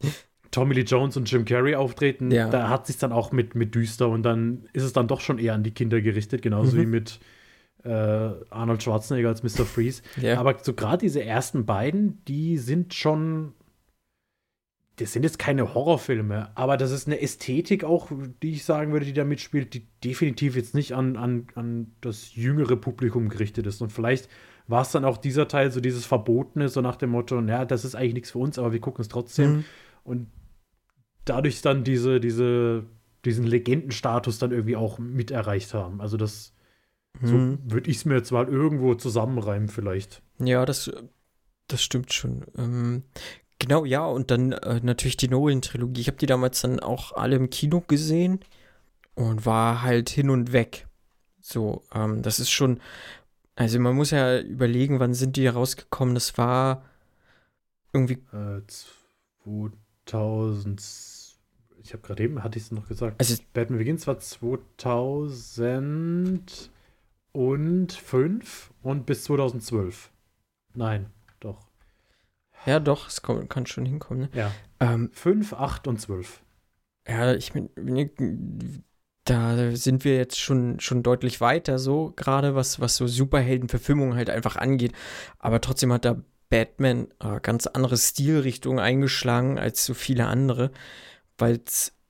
Tommy 0.50 0.74
Lee 0.74 0.82
Jones 0.82 1.16
und 1.16 1.30
Jim 1.30 1.44
Carrey 1.44 1.74
auftreten, 1.74 2.30
Ja. 2.30 2.48
da 2.48 2.68
hat 2.68 2.86
sich 2.86 2.96
dann 2.98 3.12
auch 3.12 3.32
mit, 3.32 3.54
mit 3.54 3.74
düster 3.74 4.08
und 4.08 4.22
dann 4.22 4.66
ist 4.72 4.82
es 4.82 4.92
dann 4.92 5.06
doch 5.08 5.20
schon 5.20 5.38
eher 5.38 5.54
an 5.54 5.62
die 5.62 5.72
Kinder 5.72 6.00
gerichtet, 6.00 6.42
genauso 6.42 6.76
Mhm. 6.76 6.80
wie 6.82 6.86
mit 6.86 7.20
äh, 7.84 7.90
Arnold 8.50 8.82
Schwarzenegger 8.82 9.28
als 9.28 9.42
Mr. 9.42 9.64
Freeze. 9.64 10.02
Ja. 10.20 10.38
Aber 10.40 10.56
so 10.60 10.74
gerade 10.74 10.98
diese 10.98 11.22
ersten 11.22 11.64
beiden, 11.64 12.24
die 12.26 12.58
sind 12.58 12.92
schon. 12.94 13.52
Das 14.98 15.12
sind 15.12 15.22
jetzt 15.22 15.38
keine 15.38 15.74
Horrorfilme, 15.74 16.50
aber 16.56 16.76
das 16.76 16.90
ist 16.90 17.06
eine 17.06 17.20
Ästhetik 17.20 17.84
auch, 17.84 18.10
die 18.42 18.52
ich 18.52 18.64
sagen 18.64 18.92
würde, 18.92 19.06
die 19.06 19.12
da 19.12 19.24
mitspielt, 19.24 19.72
die 19.74 19.86
definitiv 20.02 20.56
jetzt 20.56 20.74
nicht 20.74 20.92
an, 20.94 21.16
an, 21.16 21.46
an 21.54 21.92
das 22.00 22.34
jüngere 22.34 22.76
Publikum 22.76 23.28
gerichtet 23.28 23.66
ist. 23.66 23.80
Und 23.80 23.90
vielleicht 23.92 24.28
war 24.66 24.82
es 24.82 24.90
dann 24.90 25.04
auch 25.04 25.16
dieser 25.16 25.46
Teil, 25.46 25.70
so 25.70 25.80
dieses 25.80 26.04
Verbotene, 26.04 26.68
so 26.68 26.80
nach 26.80 26.96
dem 26.96 27.10
Motto, 27.10 27.40
naja, 27.40 27.64
das 27.64 27.84
ist 27.84 27.94
eigentlich 27.94 28.14
nichts 28.14 28.30
für 28.32 28.38
uns, 28.38 28.58
aber 28.58 28.72
wir 28.72 28.80
gucken 28.80 29.02
es 29.02 29.08
trotzdem. 29.08 29.50
Mhm. 29.58 29.64
Und 30.02 30.26
dadurch 31.24 31.62
dann 31.62 31.84
diese, 31.84 32.18
diese, 32.20 32.84
diesen 33.24 33.46
Legendenstatus 33.46 34.38
dann 34.38 34.50
irgendwie 34.50 34.76
auch 34.76 34.98
mit 34.98 35.30
erreicht 35.30 35.74
haben. 35.74 36.00
Also 36.00 36.16
das, 36.16 36.54
so 37.22 37.34
Mhm. 37.34 37.58
würde 37.64 37.90
ich 37.90 37.98
es 37.98 38.04
mir 38.04 38.16
jetzt 38.16 38.32
mal 38.32 38.48
irgendwo 38.48 38.94
zusammenreimen, 38.94 39.68
vielleicht. 39.68 40.22
Ja, 40.38 40.66
das, 40.66 40.90
das 41.66 41.82
stimmt 41.82 42.12
schon. 42.12 42.44
Ähm, 42.56 43.02
genau, 43.58 43.84
ja, 43.84 44.06
und 44.06 44.30
dann 44.30 44.52
äh, 44.52 44.80
natürlich 44.82 45.16
die 45.16 45.28
Nolan-Trilogie. 45.28 46.00
Ich 46.00 46.06
habe 46.08 46.18
die 46.18 46.26
damals 46.26 46.60
dann 46.60 46.80
auch 46.80 47.12
alle 47.12 47.36
im 47.36 47.50
Kino 47.50 47.82
gesehen 47.86 48.40
und 49.14 49.46
war 49.46 49.82
halt 49.82 50.08
hin 50.08 50.30
und 50.30 50.52
weg. 50.52 50.86
So, 51.40 51.82
ähm, 51.94 52.22
das 52.22 52.40
ist 52.40 52.50
schon, 52.50 52.80
also 53.56 53.78
man 53.80 53.96
muss 53.96 54.10
ja 54.10 54.40
überlegen, 54.40 55.00
wann 55.00 55.14
sind 55.14 55.36
die 55.36 55.46
rausgekommen. 55.46 56.14
Das 56.14 56.38
war 56.38 56.84
irgendwie, 57.92 58.18
Äh, 58.32 58.60
2000. 60.06 60.82
Ich 61.82 61.92
habe 61.94 62.02
gerade 62.02 62.22
eben, 62.22 62.42
hatte 62.42 62.58
ich 62.58 62.64
es 62.64 62.72
noch 62.72 62.86
gesagt. 62.86 63.18
also 63.18 63.34
Batman 63.54 63.78
Begins 63.78 64.06
war 64.06 64.18
2005 64.18 66.70
und 68.82 69.06
bis 69.06 69.24
2012. 69.24 70.10
Nein. 70.74 71.06
Ja 72.68 72.80
doch, 72.80 73.08
es 73.08 73.22
kann, 73.22 73.48
kann 73.48 73.66
schon 73.66 73.86
hinkommen. 73.86 74.22
Ne? 74.22 74.30
Ja. 74.34 74.52
Ähm, 74.80 75.10
5, 75.12 75.54
8 75.54 75.88
und 75.88 76.00
12. 76.00 76.42
Ja, 77.08 77.34
ich 77.34 77.54
meine, 77.54 77.70
da 79.24 79.76
sind 79.76 80.04
wir 80.04 80.16
jetzt 80.16 80.38
schon, 80.38 80.80
schon 80.80 81.02
deutlich 81.02 81.40
weiter, 81.40 81.78
so, 81.78 82.12
gerade 82.16 82.54
was, 82.54 82.80
was 82.80 82.96
so 82.96 83.06
Superheldenverfilmungen 83.06 84.14
halt 84.14 84.30
einfach 84.30 84.56
angeht. 84.56 84.92
Aber 85.38 85.60
trotzdem 85.60 85.92
hat 85.92 86.04
da 86.04 86.22
Batman 86.50 87.08
äh, 87.20 87.40
ganz 87.40 87.66
andere 87.66 87.96
Stilrichtungen 87.96 88.78
eingeschlagen 88.78 89.58
als 89.58 89.84
so 89.84 89.94
viele 89.94 90.26
andere, 90.26 90.70
weil 91.36 91.60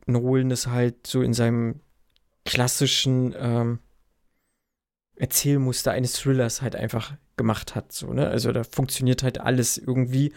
Nolan 0.07 0.51
es 0.51 0.69
halt 0.69 1.07
so 1.07 1.23
in 1.23 1.35
seinem 1.35 1.81
klassischen 2.45 3.35
ähm, 3.39 3.79
Erzählmuster 5.19 5.93
eines 5.93 6.15
Thrillers 6.15 6.63
halt 6.63 6.77
einfach 6.77 7.15
gemacht 7.37 7.75
hat. 7.75 7.93
So, 7.93 8.13
ne? 8.13 8.29
Also 8.29 8.53
da 8.53 8.65
funktioniert 8.65 9.23
halt 9.23 9.41
alles 9.41 9.79
irgendwie 9.79 10.33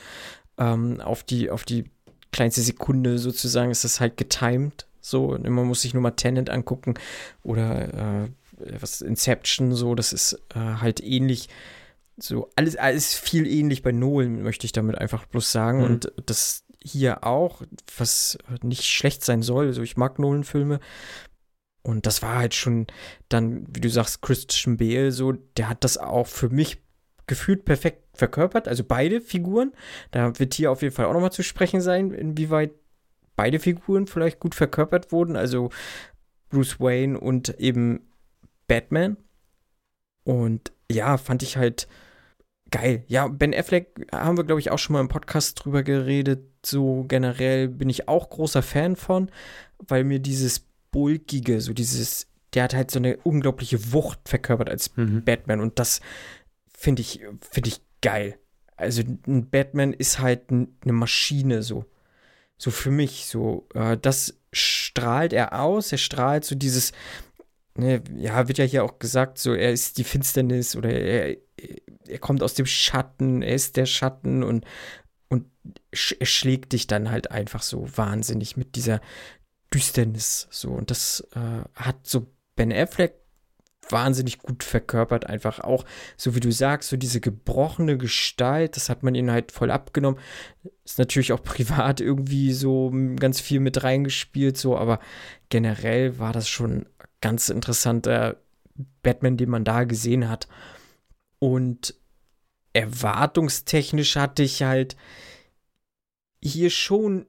ähm, 0.58 1.00
auf 1.02 1.24
die, 1.24 1.50
auf 1.50 1.64
die 1.64 1.86
kleinste 2.32 2.62
Sekunde 2.62 3.18
sozusagen 3.18 3.72
ist 3.72 3.84
das 3.84 4.00
halt 4.00 4.18
getimed. 4.18 4.88
So, 5.02 5.30
und 5.30 5.48
man 5.50 5.66
muss 5.66 5.82
sich 5.82 5.94
nur 5.94 6.04
mal 6.04 6.12
Tenet 6.12 6.50
angucken 6.50 6.94
oder 7.44 8.24
äh, 8.24 8.30
was 8.80 9.02
Inception, 9.02 9.74
so, 9.74 9.96
das 9.96 10.14
ist 10.14 10.34
äh, 10.54 10.60
halt 10.60 11.02
ähnlich. 11.04 11.50
So, 12.18 12.50
alles, 12.56 12.76
alles 12.76 13.16
viel 13.16 13.48
ähnlich 13.48 13.82
bei 13.82 13.92
Nolan, 13.92 14.44
möchte 14.44 14.66
ich 14.66 14.72
damit 14.72 14.98
einfach 14.98 15.26
bloß 15.26 15.52
sagen. 15.52 15.80
Mhm. 15.80 15.86
Und 15.86 16.14
das 16.26 16.64
hier 16.84 17.24
auch, 17.24 17.64
was 17.98 18.38
nicht 18.62 18.84
schlecht 18.84 19.24
sein 19.24 19.42
soll. 19.42 19.68
Also, 19.68 19.82
ich 19.82 19.98
mag 19.98 20.20
Nolan-Filme. 20.20 20.80
Und 21.84 22.06
das 22.06 22.22
war 22.22 22.38
halt 22.38 22.54
schon 22.54 22.88
dann, 23.30 23.66
wie 23.74 23.82
du 23.82 23.90
sagst, 23.90 24.22
Christian 24.22 24.78
Bale, 24.78 25.12
so, 25.12 25.32
der 25.32 25.70
hat 25.70 25.84
das 25.84 25.98
auch 25.98 26.28
für 26.28 26.50
mich 26.50 26.82
gefühlt 27.28 27.66
perfekt 27.66 28.18
verkörpert, 28.18 28.68
also 28.68 28.84
beide 28.84 29.22
Figuren. 29.22 29.72
Da 30.12 30.38
wird 30.38 30.54
hier 30.54 30.72
auf 30.72 30.82
jeden 30.82 30.94
Fall 30.94 31.06
auch 31.06 31.14
nochmal 31.14 31.32
zu 31.32 31.44
sprechen 31.44 31.82
sein, 31.82 32.12
inwieweit 32.12 32.72
beide 33.36 33.60
Figuren 33.60 34.06
vielleicht 34.06 34.40
gut 34.40 34.54
verkörpert 34.54 35.12
wurden, 35.12 35.36
also 35.36 35.70
Bruce 36.50 36.80
Wayne 36.80 37.20
und 37.20 37.60
eben 37.60 38.02
Batman. 38.68 39.18
Und 40.24 40.72
ja, 40.92 41.18
fand 41.18 41.42
ich 41.42 41.58
halt 41.58 41.88
geil. 42.70 43.04
Ja, 43.08 43.28
Ben 43.28 43.54
Affleck 43.54 44.08
haben 44.14 44.38
wir, 44.38 44.44
glaube 44.44 44.60
ich, 44.60 44.72
auch 44.72 44.80
schon 44.80 44.94
mal 44.94 45.02
im 45.02 45.08
Podcast 45.08 45.64
drüber 45.64 45.84
geredet. 45.84 46.44
So 46.66 47.06
generell 47.08 47.68
bin 47.68 47.90
ich 47.90 48.08
auch 48.08 48.30
großer 48.30 48.62
Fan 48.62 48.96
von, 48.96 49.32
weil 49.80 50.04
mir 50.04 50.20
dieses 50.20 50.68
bulkige, 50.92 51.62
so 51.62 51.74
dieses, 51.74 52.28
der 52.54 52.64
hat 52.64 52.74
halt 52.74 52.92
so 52.92 53.00
eine 53.00 53.18
unglaubliche 53.18 53.94
Wucht 53.94 54.20
verkörpert 54.26 54.70
als 54.70 54.96
Mhm. 54.96 55.24
Batman 55.24 55.62
und 55.62 55.80
das 55.80 56.02
finde 56.78 57.02
ich, 57.02 57.22
finde 57.50 57.70
ich 57.70 57.82
geil. 58.02 58.38
Also 58.76 59.04
ein 59.28 59.50
Batman 59.50 59.94
ist 59.94 60.20
halt 60.20 60.50
eine 60.50 60.94
Maschine 60.94 61.64
so. 61.64 61.86
So 62.58 62.72
für 62.72 62.92
mich 62.92 63.26
so. 63.26 63.68
Äh, 63.74 63.98
das 63.98 64.40
strahlt 64.52 65.34
er 65.34 65.60
aus. 65.60 65.92
Er 65.92 65.98
strahlt 65.98 66.46
so 66.46 66.56
dieses, 66.56 66.92
ne, 67.76 68.04
ja, 68.16 68.48
wird 68.48 68.58
ja 68.58 68.66
hier 68.66 68.84
auch 68.84 69.00
gesagt, 69.00 69.38
so 69.38 69.54
er 69.54 69.72
ist 69.72 69.98
die 69.98 70.04
Finsternis 70.04 70.76
oder 70.76 70.90
er, 70.92 71.38
er 72.08 72.20
kommt 72.20 72.44
aus 72.44 72.54
dem 72.54 72.66
Schatten, 72.66 73.42
er 73.42 73.56
ist 73.56 73.78
der 73.78 73.86
Schatten 73.86 74.44
und, 74.44 74.66
und 75.30 75.46
sch 75.94 76.16
er 76.20 76.26
schlägt 76.26 76.74
dich 76.74 76.88
dann 76.88 77.12
halt 77.12 77.32
einfach 77.32 77.62
so 77.62 77.88
wahnsinnig 77.96 78.58
mit 78.58 78.76
dieser 78.76 79.02
Düsternis 79.74 80.48
so. 80.50 80.70
Und 80.70 80.92
das 80.92 81.28
äh, 81.34 81.64
hat 81.76 82.08
so 82.08 82.28
Ben 82.56 82.72
Affleck 82.72 83.22
wahnsinnig 83.90 84.40
gut 84.40 84.64
verkörpert, 84.64 85.28
einfach 85.28 85.60
auch, 85.60 85.86
so 86.16 86.36
wie 86.36 86.40
du 86.40 86.52
sagst, 86.52 86.90
so 86.90 86.98
diese 86.98 87.20
gebrochene 87.20 87.98
Gestalt, 87.98 88.76
das 88.76 88.90
hat 88.90 89.04
man 89.04 89.16
ihnen 89.16 89.32
halt 89.32 89.52
voll 89.52 89.72
abgenommen. 89.72 90.20
Ist 90.86 91.00
natürlich 91.00 91.34
auch 91.34 91.44
privat 91.44 92.00
irgendwie 92.02 92.54
so 92.54 92.92
ganz 93.20 93.40
viel 93.42 93.60
mit 93.60 93.84
reingespielt, 93.84 94.58
so, 94.58 94.78
aber 94.78 95.00
generell 95.50 96.20
war 96.20 96.34
das 96.34 96.48
schon 96.48 96.86
ganz 97.22 97.50
interessanter 97.50 98.38
Batman, 99.04 99.38
den 99.38 99.50
man 99.50 99.64
da 99.64 99.84
gesehen 99.84 100.30
hat. 100.30 100.48
Und 101.40 101.96
erwartungstechnisch 102.74 104.16
hatte 104.16 104.44
ich 104.44 104.64
halt 104.64 104.96
hier 106.42 106.70
schon, 106.70 107.26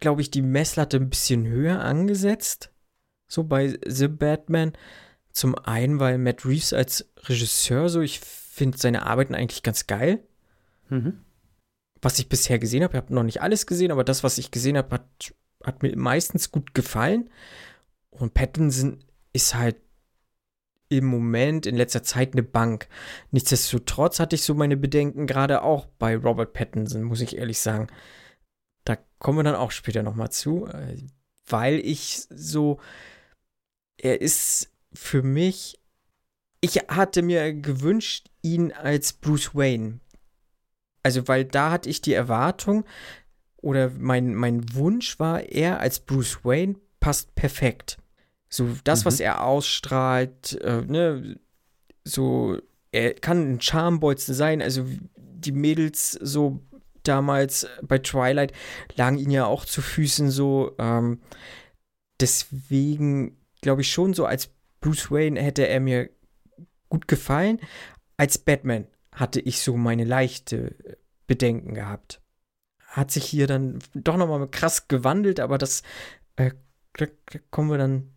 glaube 0.00 0.22
ich, 0.22 0.30
die 0.30 0.42
Messlatte 0.42 0.96
ein 0.96 1.10
bisschen 1.10 1.46
höher 1.46 1.80
angesetzt. 1.80 2.70
So 3.28 3.44
bei 3.44 3.78
The 3.86 4.08
Batman. 4.08 4.72
Zum 5.32 5.54
einen, 5.54 6.00
weil 6.00 6.18
Matt 6.18 6.44
Reeves 6.44 6.72
als 6.72 7.08
Regisseur 7.28 7.88
so, 7.88 8.00
ich 8.00 8.20
finde 8.20 8.78
seine 8.78 9.06
Arbeiten 9.06 9.34
eigentlich 9.34 9.62
ganz 9.62 9.86
geil. 9.86 10.24
Mhm. 10.88 11.20
Was 12.02 12.18
ich 12.18 12.28
bisher 12.28 12.58
gesehen 12.58 12.82
habe, 12.82 12.94
ich 12.94 13.02
habe 13.02 13.14
noch 13.14 13.22
nicht 13.22 13.42
alles 13.42 13.66
gesehen, 13.66 13.92
aber 13.92 14.04
das, 14.04 14.24
was 14.24 14.38
ich 14.38 14.50
gesehen 14.50 14.76
habe, 14.76 14.94
hat, 14.94 15.34
hat 15.62 15.82
mir 15.82 15.96
meistens 15.96 16.50
gut 16.50 16.74
gefallen. 16.74 17.30
Und 18.10 18.34
Pattinson 18.34 19.04
ist 19.32 19.54
halt 19.54 19.76
im 20.88 21.04
Moment 21.04 21.66
in 21.66 21.76
letzter 21.76 22.02
Zeit 22.02 22.32
eine 22.32 22.42
Bank. 22.42 22.88
Nichtsdestotrotz 23.30 24.18
hatte 24.18 24.34
ich 24.34 24.42
so 24.42 24.54
meine 24.54 24.76
Bedenken, 24.76 25.26
gerade 25.26 25.62
auch 25.62 25.86
bei 25.86 26.16
Robert 26.16 26.52
Pattinson, 26.52 27.04
muss 27.04 27.20
ich 27.20 27.36
ehrlich 27.36 27.60
sagen. 27.60 27.86
Kommen 29.20 29.38
wir 29.38 29.44
dann 29.44 29.54
auch 29.54 29.70
später 29.70 30.02
nochmal 30.02 30.30
zu, 30.32 30.66
äh, 30.66 30.96
weil 31.46 31.76
ich 31.78 32.22
so, 32.30 32.80
er 33.98 34.20
ist 34.20 34.70
für 34.92 35.22
mich, 35.22 35.78
ich 36.60 36.76
hatte 36.88 37.22
mir 37.22 37.52
gewünscht, 37.54 38.30
ihn 38.42 38.72
als 38.72 39.12
Bruce 39.12 39.54
Wayne. 39.54 40.00
Also, 41.02 41.28
weil 41.28 41.44
da 41.44 41.70
hatte 41.70 41.88
ich 41.88 42.00
die 42.00 42.12
Erwartung 42.14 42.84
oder 43.58 43.90
mein, 43.90 44.34
mein 44.34 44.74
Wunsch 44.74 45.18
war, 45.18 45.42
er 45.44 45.80
als 45.80 46.00
Bruce 46.00 46.44
Wayne 46.44 46.76
passt 46.98 47.34
perfekt. 47.34 47.98
So, 48.48 48.68
das, 48.84 49.00
Mhm. 49.00 49.06
was 49.06 49.20
er 49.20 49.44
ausstrahlt, 49.44 50.60
äh, 50.62 50.82
ne, 50.82 51.38
so, 52.04 52.58
er 52.90 53.14
kann 53.14 53.52
ein 53.52 53.60
Charmbolzen 53.60 54.34
sein, 54.34 54.60
also 54.62 54.84
die 55.16 55.52
Mädels 55.52 56.12
so 56.12 56.60
damals 57.02 57.66
bei 57.82 57.98
Twilight 57.98 58.52
lagen 58.94 59.18
ihm 59.18 59.30
ja 59.30 59.46
auch 59.46 59.64
zu 59.64 59.82
Füßen 59.82 60.30
so, 60.30 60.74
ähm, 60.78 61.20
deswegen 62.20 63.36
glaube 63.60 63.82
ich 63.82 63.92
schon 63.92 64.14
so, 64.14 64.26
als 64.26 64.50
Bruce 64.80 65.10
Wayne 65.10 65.40
hätte 65.40 65.66
er 65.66 65.80
mir 65.80 66.10
gut 66.88 67.08
gefallen, 67.08 67.60
als 68.16 68.38
Batman 68.38 68.86
hatte 69.12 69.40
ich 69.40 69.60
so 69.60 69.76
meine 69.76 70.04
leichte 70.04 70.98
Bedenken 71.26 71.74
gehabt. 71.74 72.20
Hat 72.86 73.10
sich 73.10 73.24
hier 73.24 73.46
dann 73.46 73.78
doch 73.94 74.16
nochmal 74.16 74.48
krass 74.48 74.88
gewandelt, 74.88 75.40
aber 75.40 75.58
das 75.58 75.82
äh, 76.36 76.50
kommen 77.50 77.70
wir 77.70 77.78
dann 77.78 78.12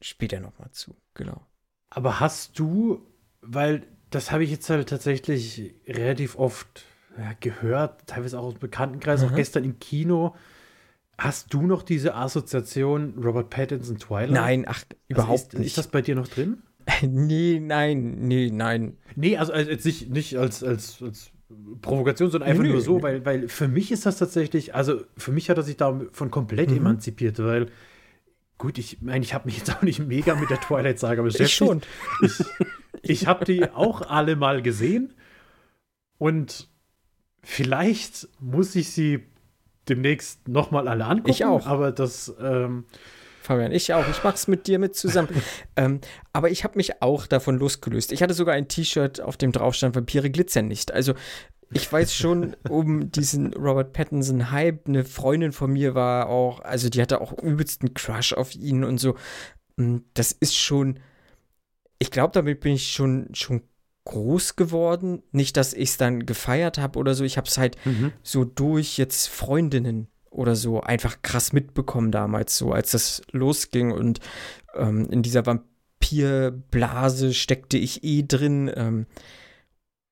später 0.00 0.40
nochmal 0.40 0.70
zu, 0.72 0.96
genau. 1.14 1.46
Aber 1.90 2.20
hast 2.20 2.58
du 2.58 3.06
weil 3.40 3.86
das 4.10 4.30
habe 4.30 4.44
ich 4.44 4.50
jetzt 4.50 4.70
halt 4.70 4.88
tatsächlich 4.88 5.74
relativ 5.86 6.36
oft 6.36 6.84
ja, 7.18 7.32
gehört, 7.40 8.06
teilweise 8.06 8.38
auch 8.38 8.44
aus 8.44 8.54
dem 8.54 8.60
Bekanntenkreis, 8.60 9.22
Mhm. 9.22 9.28
auch 9.28 9.34
gestern 9.34 9.64
im 9.64 9.78
Kino. 9.78 10.34
Hast 11.18 11.52
du 11.52 11.62
noch 11.62 11.82
diese 11.82 12.14
Assoziation 12.14 13.14
Robert 13.22 13.50
Pattinson 13.50 13.98
Twilight? 13.98 14.30
Nein, 14.30 14.64
ach, 14.68 14.82
Also 14.84 14.96
überhaupt 15.08 15.40
ist, 15.54 15.58
nicht. 15.58 15.66
Ist 15.68 15.78
das 15.78 15.88
bei 15.88 16.00
dir 16.00 16.14
noch 16.14 16.28
drin? 16.28 16.62
nee, 17.02 17.58
nein, 17.60 18.16
nee, 18.28 18.50
nein. 18.52 18.96
Nee, 19.16 19.36
also, 19.36 19.52
also 19.52 19.70
nicht, 19.70 20.10
nicht 20.10 20.38
als, 20.38 20.62
als, 20.62 21.02
als 21.02 21.30
Provokation, 21.82 22.30
sondern 22.30 22.50
einfach 22.50 22.62
Nö, 22.62 22.72
nur 22.72 22.80
so, 22.80 22.96
nö. 22.98 23.02
weil, 23.02 23.24
weil 23.26 23.48
für 23.48 23.66
mich 23.68 23.90
ist 23.90 24.06
das 24.06 24.18
tatsächlich, 24.18 24.74
also 24.76 25.00
für 25.16 25.32
mich 25.32 25.50
hat 25.50 25.56
er 25.56 25.62
sich 25.64 25.76
davon 25.76 26.30
komplett 26.30 26.70
Mhm. 26.70 26.76
emanzipiert, 26.76 27.38
weil 27.40 27.66
gut, 28.58 28.78
ich 28.78 29.02
meine, 29.02 29.24
ich 29.24 29.34
habe 29.34 29.46
mich 29.46 29.58
jetzt 29.58 29.74
auch 29.74 29.82
nicht 29.82 29.98
mega 29.98 30.34
mit 30.36 30.50
der 30.50 30.60
Twilight-Saga 30.60 31.22
beschäftigt. 31.22 31.50
Ich 31.50 31.54
schon. 31.56 31.80
Ich, 32.22 32.44
ich 33.02 33.26
habe 33.26 33.44
die 33.44 33.70
auch 33.70 34.02
alle 34.02 34.36
mal 34.36 34.62
gesehen 34.62 35.14
und 36.18 36.67
vielleicht 37.48 38.28
muss 38.40 38.74
ich 38.76 38.90
sie 38.90 39.24
demnächst 39.88 40.46
noch 40.48 40.70
mal 40.70 40.86
alle 40.86 41.06
angucken. 41.06 41.30
Ich 41.30 41.46
auch. 41.46 41.66
Aber 41.66 41.92
das, 41.92 42.34
ähm, 42.40 42.84
Fabian, 43.40 43.72
ich 43.72 43.94
auch. 43.94 44.06
Ich 44.10 44.22
mach's 44.22 44.48
mit 44.48 44.66
dir 44.66 44.78
mit 44.78 44.94
zusammen. 44.94 45.30
ähm, 45.76 46.02
aber 46.34 46.50
ich 46.50 46.62
habe 46.62 46.76
mich 46.76 47.00
auch 47.00 47.26
davon 47.26 47.58
losgelöst. 47.58 48.12
Ich 48.12 48.22
hatte 48.22 48.34
sogar 48.34 48.54
ein 48.54 48.68
T-Shirt, 48.68 49.22
auf 49.22 49.38
dem 49.38 49.52
drauf 49.52 49.74
stand, 49.74 49.96
Vampire 49.96 50.28
glitzern 50.28 50.68
nicht. 50.68 50.92
Also 50.92 51.14
ich 51.72 51.90
weiß 51.90 52.14
schon 52.14 52.54
um 52.68 53.10
diesen 53.10 53.54
Robert 53.54 53.94
Pattinson-Hype. 53.94 54.86
Eine 54.86 55.06
Freundin 55.06 55.52
von 55.52 55.72
mir 55.72 55.94
war 55.94 56.28
auch, 56.28 56.60
also 56.60 56.90
die 56.90 57.00
hatte 57.00 57.22
auch 57.22 57.32
übelsten 57.42 57.94
Crush 57.94 58.34
auf 58.34 58.54
ihn 58.54 58.84
und 58.84 58.98
so. 58.98 59.16
Mm, 59.76 60.00
Das 60.12 60.32
ist 60.32 60.54
schon, 60.54 61.00
ich 61.98 62.10
glaube, 62.10 62.34
damit 62.34 62.60
bin 62.60 62.74
ich 62.74 62.92
schon, 62.92 63.30
schon 63.34 63.62
groß 64.08 64.56
geworden. 64.56 65.22
Nicht, 65.32 65.56
dass 65.56 65.74
ich 65.74 65.90
es 65.90 65.96
dann 65.98 66.26
gefeiert 66.26 66.78
habe 66.78 66.98
oder 66.98 67.14
so. 67.14 67.24
Ich 67.24 67.36
habe 67.36 67.46
es 67.46 67.58
halt 67.58 67.76
so 68.22 68.44
durch 68.44 68.96
jetzt 68.98 69.28
Freundinnen 69.28 70.08
oder 70.30 70.56
so 70.56 70.80
einfach 70.80 71.22
krass 71.22 71.52
mitbekommen 71.52 72.10
damals, 72.10 72.56
so 72.56 72.72
als 72.72 72.90
das 72.90 73.22
losging 73.32 73.92
und 73.92 74.20
ähm, 74.74 75.08
in 75.10 75.22
dieser 75.22 75.46
Vampirblase 75.46 77.34
steckte 77.34 77.78
ich 77.78 78.04
eh 78.04 78.24
drin, 78.26 78.70
ähm, 78.74 79.06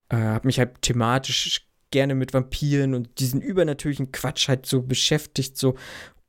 äh, 0.08 0.16
habe 0.16 0.46
mich 0.46 0.58
halt 0.58 0.82
thematisch 0.82 1.68
gerne 1.90 2.14
mit 2.14 2.34
Vampiren 2.34 2.94
und 2.94 3.20
diesen 3.20 3.40
übernatürlichen 3.40 4.10
Quatsch 4.12 4.48
halt 4.48 4.66
so 4.66 4.82
beschäftigt, 4.82 5.56
so 5.56 5.76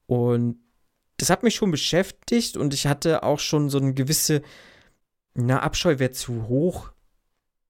und 0.05 0.59
das 1.17 1.29
hat 1.29 1.43
mich 1.43 1.55
schon 1.55 1.71
beschäftigt 1.71 2.57
und 2.57 2.74
ich 2.74 2.88
hatte 2.88 3.24
auch 3.24 3.39
schon 3.39 3.69
so 3.69 3.79
eine 3.79 3.93
gewisse, 3.93 4.41
na, 5.33 5.59
Abscheu 5.59 5.97
wäre 5.97 6.12
zu 6.12 6.47
hoch 6.47 6.91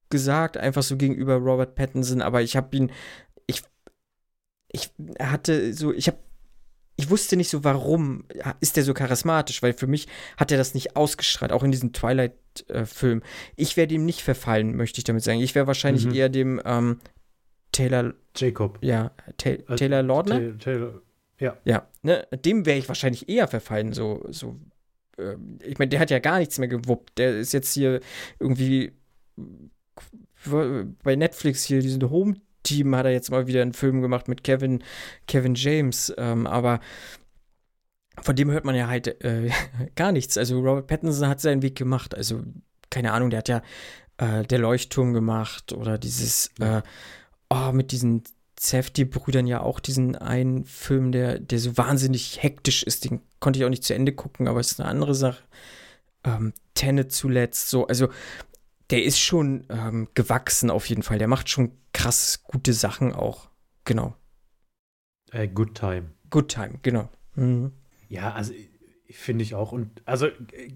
gesagt, 0.09 0.57
einfach 0.57 0.83
so 0.83 0.97
gegenüber 0.97 1.35
Robert 1.35 1.75
Pattinson, 1.75 2.21
aber 2.21 2.41
ich 2.41 2.55
habe 2.55 2.75
ihn, 2.75 2.91
ich, 3.45 3.61
ich 4.71 4.91
hatte 5.19 5.73
so, 5.73 5.93
ich 5.93 6.07
habe, 6.07 6.17
ich 6.95 7.09
wusste 7.09 7.37
nicht 7.37 7.49
so, 7.49 7.63
warum 7.63 8.25
ist 8.59 8.75
der 8.75 8.83
so 8.83 8.93
charismatisch, 8.93 9.61
weil 9.61 9.73
für 9.73 9.87
mich 9.87 10.07
hat 10.37 10.51
er 10.51 10.57
das 10.57 10.73
nicht 10.73 10.95
ausgestrahlt, 10.95 11.51
auch 11.51 11.63
in 11.63 11.71
diesem 11.71 11.93
Twilight-Film. 11.93 13.21
ich 13.55 13.77
wäre 13.77 13.87
dem 13.87 14.05
nicht 14.05 14.21
verfallen, 14.23 14.75
möchte 14.75 14.97
ich 14.99 15.03
damit 15.03 15.23
sagen. 15.23 15.39
Ich 15.39 15.53
wäre 15.55 15.67
wahrscheinlich 15.67 16.05
Mhm. 16.07 16.13
eher 16.13 16.29
dem 16.29 16.61
ähm, 16.65 16.99
Taylor, 17.71 18.13
Jacob. 18.35 18.79
ja, 18.81 19.11
Ta 19.37 19.49
Äh, 19.51 19.75
Taylor 19.75 20.01
Lautner? 20.01 20.39
Ta- 20.39 20.57
Taylor. 20.57 21.01
Ja. 21.39 21.55
Ja, 21.65 21.87
ne, 22.01 22.27
dem 22.43 22.65
wäre 22.65 22.79
ich 22.79 22.87
wahrscheinlich 22.87 23.29
eher 23.29 23.47
verfallen, 23.47 23.93
so, 23.93 24.25
so. 24.29 24.59
ähm, 25.19 25.59
ich 25.61 25.77
meine, 25.77 25.89
der 25.89 25.99
hat 25.99 26.09
ja 26.09 26.17
gar 26.17 26.39
nichts 26.39 26.57
mehr 26.57 26.67
gewuppt. 26.67 27.19
Der 27.19 27.37
ist 27.37 27.53
jetzt 27.53 27.73
hier 27.75 27.99
irgendwie 28.39 28.85
äh, 29.37 29.41
bei 31.03 31.15
Netflix 31.15 31.63
hier, 31.63 31.81
diesen 31.81 32.09
Home-Team 32.09 32.95
hat 32.95 33.05
er 33.05 33.11
jetzt 33.11 33.31
mal 33.31 33.47
wieder 33.47 33.61
einen 33.61 33.73
Film 33.73 34.01
gemacht 34.01 34.27
mit 34.27 34.43
Kevin, 34.43 34.83
Kevin 35.27 35.55
James, 35.55 36.13
ähm, 36.17 36.47
aber 36.47 36.79
von 38.21 38.35
dem 38.35 38.51
hört 38.51 38.65
man 38.65 38.75
ja 38.75 38.87
halt 38.87 39.23
äh, 39.23 39.49
gar 39.95 40.11
nichts. 40.11 40.37
Also 40.37 40.59
Robert 40.59 40.87
Pattinson 40.87 41.27
hat 41.27 41.41
seinen 41.41 41.61
Weg 41.61 41.75
gemacht. 41.75 42.15
Also, 42.15 42.43
keine 42.89 43.13
Ahnung, 43.13 43.29
der 43.29 43.39
hat 43.39 43.49
ja 43.49 43.61
äh, 44.17 44.43
der 44.43 44.59
Leuchtturm 44.59 45.13
gemacht 45.13 45.73
oder 45.73 45.97
dieses, 45.97 46.51
äh, 46.59 46.81
oh, 47.49 47.71
mit 47.71 47.91
diesen 47.91 48.23
Safety-Brüdern 48.59 49.45
ja 49.45 49.61
auch 49.61 49.79
diesen 49.79 50.15
einen 50.15 50.65
Film, 50.65 51.11
der, 51.11 51.39
der 51.39 51.59
so 51.59 51.77
wahnsinnig 51.77 52.41
hektisch 52.41 52.83
ist. 52.83 53.05
Den 53.05 53.21
konnte 53.39 53.59
ich 53.59 53.65
auch 53.65 53.69
nicht 53.69 53.83
zu 53.83 53.93
Ende 53.93 54.13
gucken, 54.13 54.47
aber 54.47 54.59
es 54.59 54.71
ist 54.71 54.79
eine 54.79 54.89
andere 54.89 55.13
Sache. 55.13 55.43
Ähm, 56.23 56.53
Tenet 56.73 57.11
zuletzt, 57.11 57.69
so, 57.69 57.87
also 57.87 58.09
der 58.89 59.03
ist 59.03 59.19
schon 59.19 59.65
ähm, 59.69 60.07
gewachsen 60.13 60.69
auf 60.69 60.85
jeden 60.87 61.03
Fall. 61.03 61.17
Der 61.19 61.27
macht 61.27 61.49
schon 61.49 61.71
krass 61.93 62.43
gute 62.43 62.73
Sachen 62.73 63.13
auch. 63.13 63.49
Genau. 63.85 64.15
Äh, 65.31 65.47
Good 65.47 65.75
Time. 65.75 66.11
Good 66.29 66.49
Time, 66.49 66.79
genau. 66.81 67.09
Mhm. 67.35 67.71
Ja, 68.09 68.33
also 68.33 68.53
ich- 68.53 68.69
finde 69.09 69.41
ich 69.43 69.55
auch. 69.55 69.71
Und 69.71 70.01
also 70.05 70.27
äh, 70.27 70.33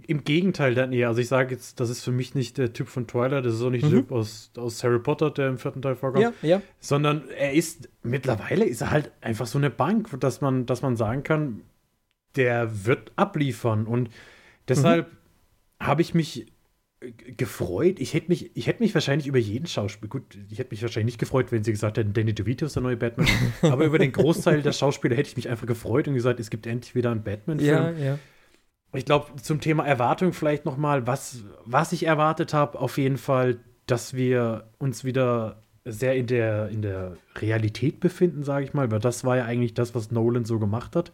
im 0.08 0.24
Gegenteil 0.24 0.74
dann 0.74 0.94
eher. 0.94 1.10
Also 1.10 1.20
ich 1.20 1.28
sage 1.28 1.54
jetzt, 1.54 1.82
das 1.82 1.90
ist 1.90 2.02
für 2.02 2.12
mich 2.14 2.34
nicht 2.34 2.58
der 2.58 2.72
Typ 2.72 2.88
von 2.88 3.06
Twilight, 3.06 3.46
das 3.46 3.56
ist 3.56 3.62
auch 3.62 3.70
nicht 3.70 3.84
der 3.84 3.90
Mhm. 3.92 3.96
Typ 3.96 4.12
aus, 4.14 4.52
aus 4.58 4.82
Harry 4.86 5.00
Potter, 5.00 5.32
der 5.32 5.50
im 5.50 5.58
vierten 5.58 5.82
Teil 5.82 5.96
vorkommt. 5.98 6.24
Ja, 6.24 6.34
ja. 6.42 6.62
Sondern 6.80 7.28
er 7.30 7.54
ist, 7.54 7.90
mittlerweile 8.04 8.64
ist 8.66 8.80
er 8.82 8.92
halt 8.92 9.12
einfach 9.22 9.48
so 9.48 9.58
eine 9.58 9.70
Bank, 9.70 10.18
dass 10.22 10.40
man, 10.40 10.66
dass 10.66 10.82
man 10.82 10.96
sagen 10.96 11.24
kann, 11.24 11.62
der 12.38 12.86
wird 12.86 13.12
abliefern. 13.18 13.86
Und 13.86 14.10
deshalb 14.70 15.12
habe 15.82 16.02
ich 16.02 16.14
mich 16.14 16.48
äh, 16.48 16.52
gefreut. 17.02 18.00
Ich 18.00 18.14
hätte 18.14 18.28
mich, 18.28 18.56
ich 18.56 18.68
hätte 18.68 18.84
mich 18.84 18.94
wahrscheinlich 18.94 19.28
über 19.28 19.40
jeden 19.40 19.66
Schauspieler, 19.66 20.10
gut, 20.10 20.38
ich 20.50 20.60
hätte 20.60 20.70
mich 20.72 20.82
wahrscheinlich 20.84 21.14
nicht 21.14 21.20
gefreut, 21.20 21.52
wenn 21.52 21.64
sie 21.64 21.72
gesagt 21.72 21.98
hätten, 21.98 22.14
Danny 22.14 22.34
DeVito 22.34 22.66
ist 22.66 22.76
der 22.76 22.84
neue 22.84 22.98
Batman. 22.98 23.28
aber 23.64 23.86
über 23.86 23.98
den 23.98 24.12
Großteil 24.12 24.62
der 24.62 24.72
Schauspieler 24.72 25.16
hätte 25.16 25.30
ich 25.30 25.36
mich 25.36 25.50
einfach 25.50 25.66
gefreut 25.66 26.08
und 26.08 26.14
gesagt, 26.14 26.40
es 26.40 26.52
gibt 26.52 26.68
endlich 26.68 26.94
wieder 26.94 27.12
einen 27.12 27.24
Batman-Film. 27.24 27.68
Ja, 27.68 27.92
ja. 27.92 28.20
Ich 28.94 29.06
glaube, 29.06 29.36
zum 29.42 29.62
Thema 29.62 29.86
Erwartung 29.86 30.34
vielleicht 30.34 30.66
noch 30.66 30.78
mal, 30.78 31.08
was, 31.08 31.44
was 31.66 31.92
ich 31.92 32.06
erwartet 32.06 32.54
habe, 32.54 32.78
auf 32.80 32.98
jeden 32.98 33.18
Fall, 33.18 33.60
dass 33.88 34.14
wir 34.14 34.70
uns 34.78 35.04
wieder 35.04 35.64
sehr 35.86 36.16
in 36.16 36.28
der, 36.28 36.70
in 36.70 36.84
der 36.84 37.18
Realität 37.38 38.00
befinden, 38.00 38.44
sage 38.44 38.66
ich 38.66 38.74
mal, 38.74 38.92
weil 38.92 39.00
das 39.00 39.24
war 39.24 39.38
ja 39.38 39.46
eigentlich 39.46 39.74
das, 39.74 39.96
was 39.96 40.12
Nolan 40.12 40.46
so 40.46 40.60
gemacht 40.60 40.96
hat. 40.96 41.14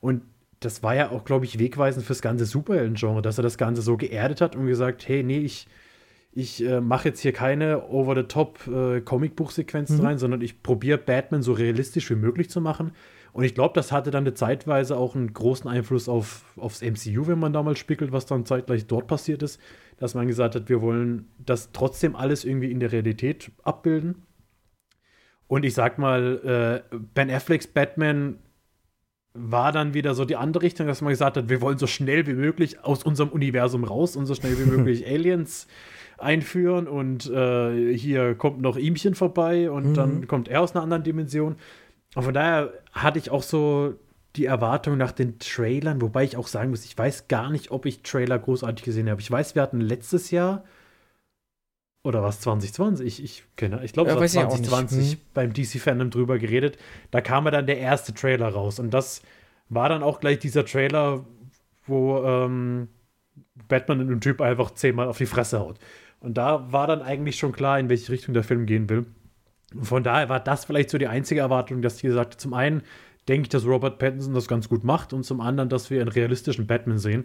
Und 0.00 0.22
das 0.64 0.82
war 0.82 0.94
ja 0.94 1.10
auch, 1.10 1.24
glaube 1.24 1.44
ich, 1.44 1.58
wegweisend 1.58 2.04
fürs 2.06 2.22
ganze 2.22 2.44
Superhelden-Genre, 2.44 3.22
dass 3.22 3.38
er 3.38 3.42
das 3.42 3.58
Ganze 3.58 3.82
so 3.82 3.96
geerdet 3.96 4.40
hat 4.40 4.56
und 4.56 4.66
gesagt, 4.66 5.06
hey, 5.08 5.22
nee, 5.22 5.38
ich, 5.38 5.66
ich 6.32 6.64
äh, 6.64 6.80
mache 6.80 7.08
jetzt 7.08 7.20
hier 7.20 7.32
keine 7.32 7.88
over-the-top 7.88 8.66
äh, 8.66 9.00
Comicbuchsequenzen 9.00 9.98
Mhm. 9.98 10.04
rein, 10.04 10.18
sondern 10.18 10.40
ich 10.40 10.62
probiere 10.62 10.98
Batman 10.98 11.42
so 11.42 11.52
realistisch 11.52 12.10
wie 12.10 12.14
möglich 12.16 12.50
zu 12.50 12.60
machen. 12.60 12.92
Und 13.32 13.44
ich 13.44 13.54
glaube, 13.54 13.72
das 13.74 13.92
hatte 13.92 14.10
dann 14.10 14.24
eine 14.24 14.34
zeitweise 14.34 14.96
auch 14.96 15.14
einen 15.16 15.32
großen 15.32 15.68
Einfluss 15.68 16.08
auf, 16.08 16.44
aufs 16.56 16.82
MCU, 16.82 17.26
wenn 17.26 17.38
man 17.38 17.52
damals 17.54 17.78
spiegelt, 17.78 18.12
was 18.12 18.26
dann 18.26 18.44
zeitgleich 18.44 18.86
dort 18.86 19.06
passiert 19.06 19.42
ist, 19.42 19.58
dass 19.96 20.14
man 20.14 20.26
gesagt 20.26 20.54
hat, 20.54 20.68
wir 20.68 20.82
wollen 20.82 21.28
das 21.38 21.72
trotzdem 21.72 22.14
alles 22.14 22.44
irgendwie 22.44 22.70
in 22.70 22.78
der 22.80 22.92
Realität 22.92 23.50
abbilden. 23.62 24.22
Und 25.46 25.64
ich 25.64 25.74
sag 25.74 25.98
mal, 25.98 26.82
äh, 26.92 26.96
Ben 27.14 27.30
Afflecks 27.30 27.66
Batman 27.66 28.38
war 29.34 29.72
dann 29.72 29.94
wieder 29.94 30.14
so 30.14 30.24
die 30.24 30.36
andere 30.36 30.62
Richtung, 30.62 30.86
dass 30.86 31.00
man 31.00 31.10
gesagt 31.10 31.36
hat, 31.36 31.48
wir 31.48 31.60
wollen 31.60 31.78
so 31.78 31.86
schnell 31.86 32.26
wie 32.26 32.34
möglich 32.34 32.84
aus 32.84 33.02
unserem 33.02 33.30
Universum 33.30 33.84
raus 33.84 34.14
und 34.16 34.26
so 34.26 34.34
schnell 34.34 34.58
wie 34.58 34.70
möglich 34.76 35.06
Aliens 35.06 35.66
einführen 36.18 36.86
und 36.86 37.28
äh, 37.30 37.96
hier 37.96 38.34
kommt 38.34 38.60
noch 38.60 38.76
Ihmchen 38.76 39.14
vorbei 39.14 39.70
und 39.70 39.90
Mhm. 39.90 39.94
dann 39.94 40.26
kommt 40.28 40.48
er 40.48 40.60
aus 40.60 40.74
einer 40.74 40.82
anderen 40.84 41.02
Dimension. 41.02 41.56
Und 42.14 42.22
von 42.22 42.34
daher 42.34 42.72
hatte 42.92 43.18
ich 43.18 43.30
auch 43.30 43.42
so 43.42 43.94
die 44.36 44.44
Erwartung 44.46 44.96
nach 44.98 45.12
den 45.12 45.38
Trailern, 45.38 46.00
wobei 46.00 46.24
ich 46.24 46.36
auch 46.36 46.46
sagen 46.46 46.70
muss, 46.70 46.84
ich 46.84 46.96
weiß 46.96 47.28
gar 47.28 47.50
nicht, 47.50 47.70
ob 47.70 47.86
ich 47.86 48.02
Trailer 48.02 48.38
großartig 48.38 48.84
gesehen 48.84 49.10
habe. 49.10 49.20
Ich 49.20 49.30
weiß, 49.30 49.54
wir 49.54 49.62
hatten 49.62 49.80
letztes 49.80 50.30
Jahr 50.30 50.64
oder 52.04 52.22
was 52.22 52.40
2020, 52.40 53.06
ich, 53.06 53.22
ich 53.22 53.44
kenne, 53.56 53.84
ich 53.84 53.92
glaube, 53.92 54.10
Ja, 54.10 54.16
es 54.16 54.20
weiß 54.22 54.34
ich 54.34 54.40
war 54.40 54.48
auch 54.48 54.58
nicht. 54.58 54.68
2020 54.68 55.12
Hm. 55.12 55.18
beim 55.34 55.52
DC 55.52 55.78
Fandom 55.80 56.10
drüber 56.10 56.38
geredet. 56.38 56.76
Da 57.10 57.20
kam 57.20 57.44
ja 57.44 57.50
dann 57.52 57.66
der 57.66 57.78
erste 57.78 58.12
Trailer 58.12 58.48
raus 58.48 58.78
und 58.78 58.90
das 58.92 59.22
war 59.68 59.88
dann 59.88 60.02
auch 60.02 60.20
gleich 60.20 60.38
dieser 60.38 60.64
Trailer, 60.64 61.24
wo 61.86 62.18
ähm, 62.24 62.88
Batman 63.68 64.00
einen 64.00 64.20
Typ 64.20 64.40
einfach 64.40 64.72
zehnmal 64.72 65.08
auf 65.08 65.18
die 65.18 65.26
Fresse 65.26 65.60
haut. 65.60 65.78
Und 66.20 66.36
da 66.38 66.70
war 66.72 66.86
dann 66.86 67.02
eigentlich 67.02 67.36
schon 67.36 67.52
klar, 67.52 67.78
in 67.78 67.88
welche 67.88 68.12
Richtung 68.12 68.34
der 68.34 68.44
Film 68.44 68.66
gehen 68.66 68.88
will. 68.88 69.06
Und 69.74 69.84
von 69.84 70.02
daher 70.02 70.28
war 70.28 70.40
das 70.40 70.64
vielleicht 70.66 70.90
so 70.90 70.98
die 70.98 71.06
einzige 71.08 71.40
Erwartung, 71.40 71.82
dass 71.82 71.96
die 71.96 72.06
gesagt 72.06 72.40
zum 72.40 72.52
einen 72.54 72.82
denke 73.28 73.42
ich, 73.42 73.48
dass 73.50 73.64
Robert 73.64 73.98
Pattinson 73.98 74.34
das 74.34 74.48
ganz 74.48 74.68
gut 74.68 74.82
macht 74.84 75.12
und 75.12 75.24
zum 75.24 75.40
anderen, 75.40 75.68
dass 75.68 75.90
wir 75.90 76.00
einen 76.00 76.10
realistischen 76.10 76.66
Batman 76.66 76.98
sehen. 76.98 77.24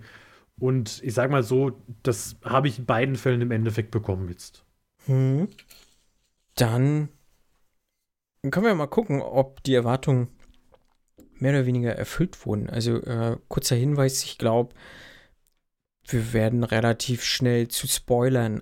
Und 0.59 1.01
ich 1.03 1.13
sage 1.13 1.31
mal 1.31 1.43
so, 1.43 1.81
das 2.03 2.35
habe 2.43 2.67
ich 2.67 2.79
in 2.79 2.85
beiden 2.85 3.15
Fällen 3.15 3.41
im 3.41 3.51
Endeffekt 3.51 3.91
bekommen 3.91 4.29
jetzt. 4.29 4.63
Hm. 5.07 5.49
Dann 6.55 7.09
können 8.49 8.65
wir 8.65 8.75
mal 8.75 8.87
gucken, 8.87 9.21
ob 9.21 9.61
die 9.63 9.73
Erwartungen 9.73 10.29
mehr 11.39 11.51
oder 11.51 11.65
weniger 11.65 11.93
erfüllt 11.93 12.45
wurden. 12.45 12.69
Also 12.69 13.01
äh, 13.03 13.37
kurzer 13.47 13.75
Hinweis, 13.75 14.23
ich 14.23 14.37
glaube, 14.37 14.73
wir 16.05 16.31
werden 16.31 16.63
relativ 16.63 17.23
schnell 17.23 17.67
zu 17.67 17.87
Spoilern 17.87 18.61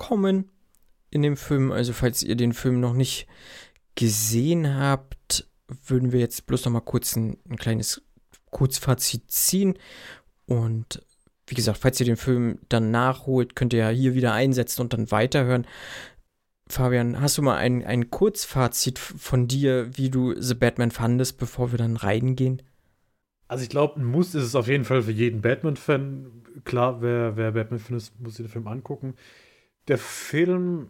vorkommen 0.00 0.50
in 1.10 1.22
dem 1.22 1.36
Film. 1.36 1.72
Also 1.72 1.92
falls 1.92 2.22
ihr 2.22 2.36
den 2.36 2.54
Film 2.54 2.80
noch 2.80 2.94
nicht 2.94 3.26
gesehen 3.94 4.76
habt, 4.76 5.46
würden 5.68 6.12
wir 6.12 6.20
jetzt 6.20 6.46
bloß 6.46 6.64
noch 6.64 6.72
mal 6.72 6.80
kurz 6.80 7.16
ein, 7.16 7.36
ein 7.48 7.56
kleines 7.56 8.02
Kurzfazit 8.50 9.30
ziehen. 9.30 9.78
Und 10.46 11.04
wie 11.50 11.56
gesagt, 11.56 11.78
falls 11.78 11.98
ihr 11.98 12.06
den 12.06 12.16
Film 12.16 12.58
dann 12.68 12.92
nachholt, 12.92 13.56
könnt 13.56 13.72
ihr 13.72 13.80
ja 13.80 13.88
hier 13.88 14.14
wieder 14.14 14.32
einsetzen 14.32 14.82
und 14.82 14.92
dann 14.92 15.10
weiterhören. 15.10 15.66
Fabian, 16.68 17.20
hast 17.20 17.36
du 17.36 17.42
mal 17.42 17.56
ein, 17.56 17.84
ein 17.84 18.10
Kurzfazit 18.10 19.00
von 19.00 19.48
dir, 19.48 19.90
wie 19.96 20.10
du 20.10 20.40
The 20.40 20.54
Batman 20.54 20.92
fandest, 20.92 21.38
bevor 21.38 21.72
wir 21.72 21.78
dann 21.78 21.96
reingehen? 21.96 22.62
Also 23.48 23.64
ich 23.64 23.68
glaube, 23.68 24.00
ein 24.00 24.04
Muss 24.04 24.36
ist 24.36 24.44
es 24.44 24.54
auf 24.54 24.68
jeden 24.68 24.84
Fall 24.84 25.02
für 25.02 25.10
jeden 25.10 25.40
Batman-Fan. 25.40 26.30
Klar, 26.64 27.02
wer, 27.02 27.36
wer 27.36 27.50
Batman-Fan 27.50 27.96
ist, 27.96 28.20
muss 28.20 28.36
sich 28.36 28.46
den 28.46 28.52
Film 28.52 28.68
angucken. 28.68 29.14
Der 29.88 29.98
Film 29.98 30.86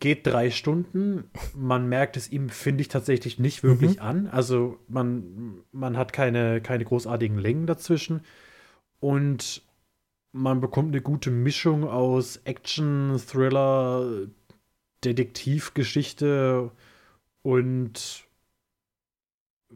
geht 0.00 0.26
drei 0.26 0.50
Stunden. 0.50 1.24
Man 1.54 1.88
merkt 1.88 2.18
es 2.18 2.30
ihm, 2.30 2.50
finde 2.50 2.82
ich, 2.82 2.88
tatsächlich 2.88 3.38
nicht 3.38 3.62
wirklich 3.62 3.96
mhm. 3.96 4.02
an. 4.02 4.26
Also 4.26 4.78
man, 4.86 5.62
man 5.72 5.96
hat 5.96 6.12
keine, 6.12 6.60
keine 6.60 6.84
großartigen 6.84 7.38
Längen 7.38 7.66
dazwischen. 7.66 8.20
Und 9.04 9.60
man 10.32 10.62
bekommt 10.62 10.94
eine 10.94 11.02
gute 11.02 11.30
Mischung 11.30 11.86
aus 11.86 12.38
Action, 12.44 13.18
Thriller, 13.18 14.28
Detektivgeschichte 15.04 16.70
und 17.42 18.26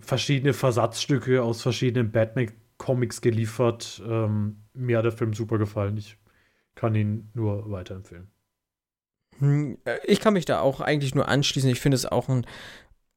verschiedene 0.01 0.55
Versatzstücke 0.55 1.43
aus 1.43 1.61
verschiedenen 1.61 2.11
Batman-Comics 2.11 3.21
geliefert. 3.21 4.03
Ähm, 4.09 4.63
mir 4.73 4.97
hat 4.97 5.05
der 5.05 5.13
Film 5.13 5.35
super 5.35 5.59
gefallen. 5.59 5.99
Ich 5.99 6.17
kann 6.75 6.95
ihn 6.95 7.29
nur 7.35 7.71
weiterempfehlen. 7.71 8.31
Hm, 9.41 9.77
äh, 9.85 9.99
ich 10.07 10.21
kann 10.21 10.33
mich 10.33 10.47
da 10.47 10.61
auch 10.61 10.81
eigentlich 10.81 11.15
nur 11.15 11.29
anschließen. 11.29 11.69
Ich 11.69 11.81
finde 11.81 11.97
es 11.97 12.07
auch 12.07 12.31
eine 12.31 12.45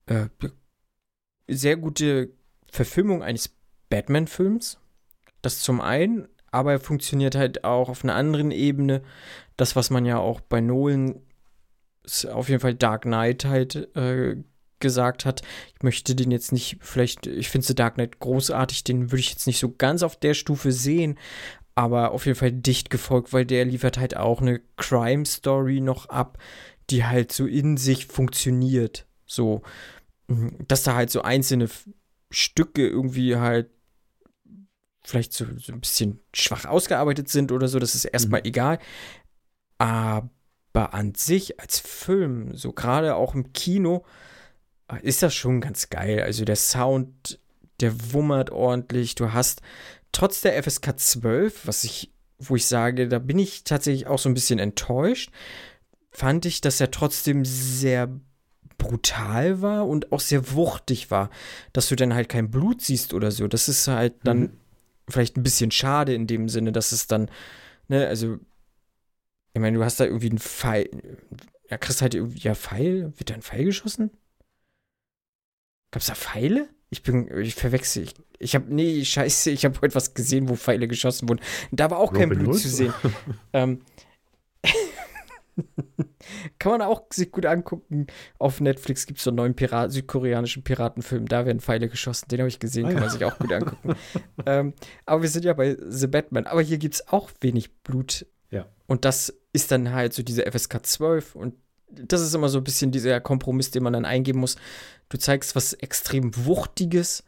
äh, 0.07 0.27
sehr 1.47 1.77
gute 1.77 2.33
Verfilmung 2.69 3.23
eines 3.23 3.55
Batman-Films. 3.89 4.80
Das 5.41 5.59
zum 5.59 5.81
einen, 5.81 6.27
aber 6.51 6.73
er 6.73 6.79
funktioniert 6.79 7.35
halt 7.35 7.63
auch 7.63 7.89
auf 7.89 8.03
einer 8.03 8.15
anderen 8.15 8.51
Ebene. 8.51 9.01
Das, 9.57 9.75
was 9.75 9.89
man 9.89 10.05
ja 10.05 10.17
auch 10.17 10.41
bei 10.41 10.61
Nolan 10.61 11.21
auf 12.31 12.49
jeden 12.49 12.61
Fall 12.61 12.73
Dark 12.73 13.03
Knight 13.03 13.45
halt 13.45 13.95
äh, 13.95 14.37
gesagt 14.79 15.25
hat. 15.25 15.41
Ich 15.75 15.83
möchte 15.83 16.15
den 16.15 16.31
jetzt 16.31 16.51
nicht, 16.51 16.77
vielleicht, 16.81 17.27
ich 17.27 17.49
finde 17.49 17.67
The 17.67 17.75
Dark 17.75 17.95
Knight 17.95 18.19
großartig, 18.19 18.83
den 18.83 19.11
würde 19.11 19.19
ich 19.19 19.29
jetzt 19.29 19.47
nicht 19.47 19.59
so 19.59 19.71
ganz 19.71 20.03
auf 20.03 20.19
der 20.19 20.33
Stufe 20.33 20.71
sehen, 20.71 21.17
aber 21.75 22.11
auf 22.11 22.25
jeden 22.25 22.37
Fall 22.37 22.51
dicht 22.51 22.89
gefolgt, 22.89 23.31
weil 23.31 23.45
der 23.45 23.63
liefert 23.65 23.97
halt 23.97 24.17
auch 24.17 24.41
eine 24.41 24.59
Crime 24.75 25.25
Story 25.25 25.79
noch 25.79 26.07
ab, 26.09 26.37
die 26.89 27.05
halt 27.05 27.31
so 27.31 27.45
in 27.45 27.77
sich 27.77 28.07
funktioniert. 28.07 29.05
So, 29.25 29.61
mhm, 30.27 30.57
dass 30.67 30.83
da 30.83 30.95
halt 30.95 31.09
so 31.09 31.21
einzelne 31.21 31.69
Stücke 32.29 32.87
irgendwie 32.87 33.37
halt 33.37 33.69
vielleicht 35.03 35.33
so, 35.33 35.45
so 35.57 35.73
ein 35.73 35.81
bisschen 35.81 36.19
schwach 36.33 36.65
ausgearbeitet 36.65 37.29
sind 37.29 37.51
oder 37.51 37.67
so, 37.67 37.79
das 37.79 37.95
ist 37.95 38.05
erstmal 38.05 38.41
mhm. 38.41 38.47
egal. 38.47 38.79
Aber 39.77 40.29
an 40.73 41.15
sich 41.15 41.59
als 41.59 41.79
Film, 41.79 42.55
so 42.55 42.71
gerade 42.71 43.15
auch 43.15 43.33
im 43.33 43.51
Kino, 43.53 44.05
ist 45.01 45.23
das 45.23 45.33
schon 45.33 45.61
ganz 45.61 45.89
geil. 45.89 46.21
Also 46.21 46.45
der 46.45 46.55
Sound, 46.55 47.39
der 47.79 48.13
wummert 48.13 48.51
ordentlich. 48.51 49.15
Du 49.15 49.33
hast 49.33 49.61
trotz 50.11 50.41
der 50.41 50.61
FSK 50.61 50.99
12, 50.99 51.67
was 51.67 51.83
ich, 51.83 52.11
wo 52.37 52.55
ich 52.55 52.65
sage, 52.65 53.07
da 53.07 53.19
bin 53.19 53.39
ich 53.39 53.63
tatsächlich 53.63 54.07
auch 54.07 54.19
so 54.19 54.29
ein 54.29 54.33
bisschen 54.33 54.59
enttäuscht, 54.59 55.31
fand 56.11 56.45
ich, 56.45 56.61
dass 56.61 56.81
er 56.81 56.91
trotzdem 56.91 57.45
sehr 57.45 58.09
brutal 58.77 59.61
war 59.61 59.87
und 59.87 60.11
auch 60.11 60.19
sehr 60.19 60.53
wuchtig 60.53 61.11
war, 61.11 61.29
dass 61.71 61.89
du 61.89 61.95
dann 61.95 62.13
halt 62.13 62.29
kein 62.29 62.49
Blut 62.49 62.81
siehst 62.81 63.13
oder 63.13 63.31
so. 63.31 63.47
Das 63.47 63.69
ist 63.69 63.87
halt 63.87 64.15
dann 64.23 64.39
mhm. 64.39 64.57
Vielleicht 65.11 65.37
ein 65.37 65.43
bisschen 65.43 65.71
schade 65.71 66.13
in 66.13 66.27
dem 66.27 66.49
Sinne, 66.49 66.71
dass 66.71 66.91
es 66.91 67.07
dann, 67.07 67.29
ne, 67.87 68.07
also, 68.07 68.39
ich 69.53 69.61
meine, 69.61 69.77
du 69.77 69.83
hast 69.83 69.99
da 69.99 70.05
irgendwie 70.05 70.29
einen 70.29 70.39
Pfeil, 70.39 70.89
ja, 71.69 71.77
kriegst 71.77 72.01
halt 72.01 72.15
irgendwie, 72.15 72.39
ja, 72.39 72.55
Pfeil, 72.55 73.13
wird 73.17 73.29
da 73.29 73.33
ein 73.33 73.41
Pfeil 73.41 73.65
geschossen? 73.65 74.11
Gab's 75.91 76.07
da 76.07 76.15
Pfeile? 76.15 76.69
Ich 76.89 77.03
bin, 77.03 77.29
ich 77.39 77.55
verwechsel. 77.55 78.03
Ich, 78.03 78.13
ich 78.39 78.55
habe, 78.55 78.73
nee, 78.73 79.03
scheiße, 79.05 79.51
ich 79.51 79.63
habe 79.63 79.79
heute 79.81 79.95
was 79.95 80.13
gesehen, 80.13 80.49
wo 80.49 80.55
Pfeile 80.55 80.87
geschossen 80.87 81.29
wurden. 81.29 81.41
Da 81.71 81.89
war 81.89 81.99
auch 81.99 82.11
Robin 82.11 82.29
kein 82.29 82.37
Blut 82.37 82.55
Hood? 82.55 82.59
zu 82.59 82.69
sehen. 82.69 82.93
ähm, 83.53 83.81
kann 86.59 86.71
man 86.71 86.81
auch 86.81 87.03
sich 87.11 87.31
gut 87.31 87.45
angucken. 87.45 88.07
Auf 88.39 88.61
Netflix 88.61 89.05
gibt 89.05 89.19
es 89.19 89.23
so 89.23 89.29
einen 89.31 89.37
neuen 89.37 89.55
Pirat 89.55 89.91
südkoreanischen 89.91 90.63
Piratenfilm. 90.63 91.27
Da 91.27 91.45
werden 91.45 91.59
Pfeile 91.59 91.89
geschossen. 91.89 92.27
Den 92.29 92.39
habe 92.39 92.49
ich 92.49 92.59
gesehen, 92.59 92.83
kann 92.83 92.93
ah, 92.93 92.95
ja. 92.95 93.01
man 93.01 93.09
sich 93.09 93.25
auch 93.25 93.37
gut 93.37 93.51
angucken. 93.51 93.95
ähm, 94.45 94.73
aber 95.05 95.21
wir 95.21 95.29
sind 95.29 95.45
ja 95.45 95.53
bei 95.53 95.77
The 95.87 96.07
Batman. 96.07 96.47
Aber 96.47 96.61
hier 96.61 96.77
gibt 96.77 96.95
es 96.95 97.07
auch 97.07 97.31
wenig 97.41 97.73
Blut. 97.83 98.25
Ja. 98.49 98.67
Und 98.87 99.05
das 99.05 99.33
ist 99.53 99.71
dann 99.71 99.91
halt 99.91 100.13
so 100.13 100.23
diese 100.23 100.49
FSK 100.49 100.85
12 100.85 101.35
und 101.35 101.55
das 101.91 102.21
ist 102.21 102.33
immer 102.33 102.47
so 102.47 102.59
ein 102.59 102.63
bisschen 102.63 102.91
dieser 102.91 103.19
Kompromiss, 103.19 103.71
den 103.71 103.83
man 103.83 103.93
dann 103.93 104.05
eingeben 104.05 104.39
muss. 104.39 104.55
Du 105.09 105.17
zeigst 105.17 105.55
was 105.55 105.73
extrem 105.73 106.31
Wuchtiges 106.45 107.23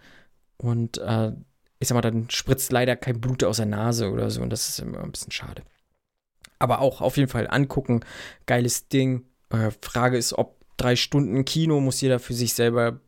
und 0.57 0.99
äh, 0.99 1.33
ich 1.79 1.89
sag 1.89 1.95
mal, 1.95 2.01
dann 2.01 2.29
spritzt 2.29 2.71
leider 2.71 2.95
kein 2.95 3.19
Blut 3.19 3.43
aus 3.43 3.57
der 3.57 3.65
Nase 3.65 4.09
oder 4.09 4.29
so 4.29 4.41
und 4.41 4.49
das 4.49 4.69
ist 4.69 4.79
immer 4.79 5.03
ein 5.03 5.12
bisschen 5.12 5.31
schade. 5.31 5.63
Aber 6.63 6.80
auch 6.80 7.02
auf 7.02 7.17
jeden 7.17 7.30
Fall 7.30 7.47
angucken, 7.49 8.02
geiles 8.45 8.88
Ding. 8.88 9.26
Äh, 9.49 9.71
Frage 9.82 10.17
ist, 10.17 10.34
ob 10.34 10.56
drei 10.78 10.95
Stunden 10.95 11.45
Kino 11.45 11.80
muss 11.80 12.02
jeder 12.02 12.19
für 12.19 12.34
sich 12.34 12.54
selber 12.54 12.99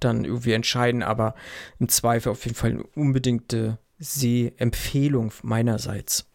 dann 0.00 0.24
irgendwie 0.24 0.52
entscheiden, 0.52 1.02
aber 1.02 1.34
im 1.78 1.88
Zweifel 1.88 2.30
auf 2.32 2.44
jeden 2.44 2.56
Fall 2.56 2.70
eine 2.70 2.82
unbedingte 2.94 3.78
Sehempfehlung 3.98 5.32
meinerseits. 5.42 6.26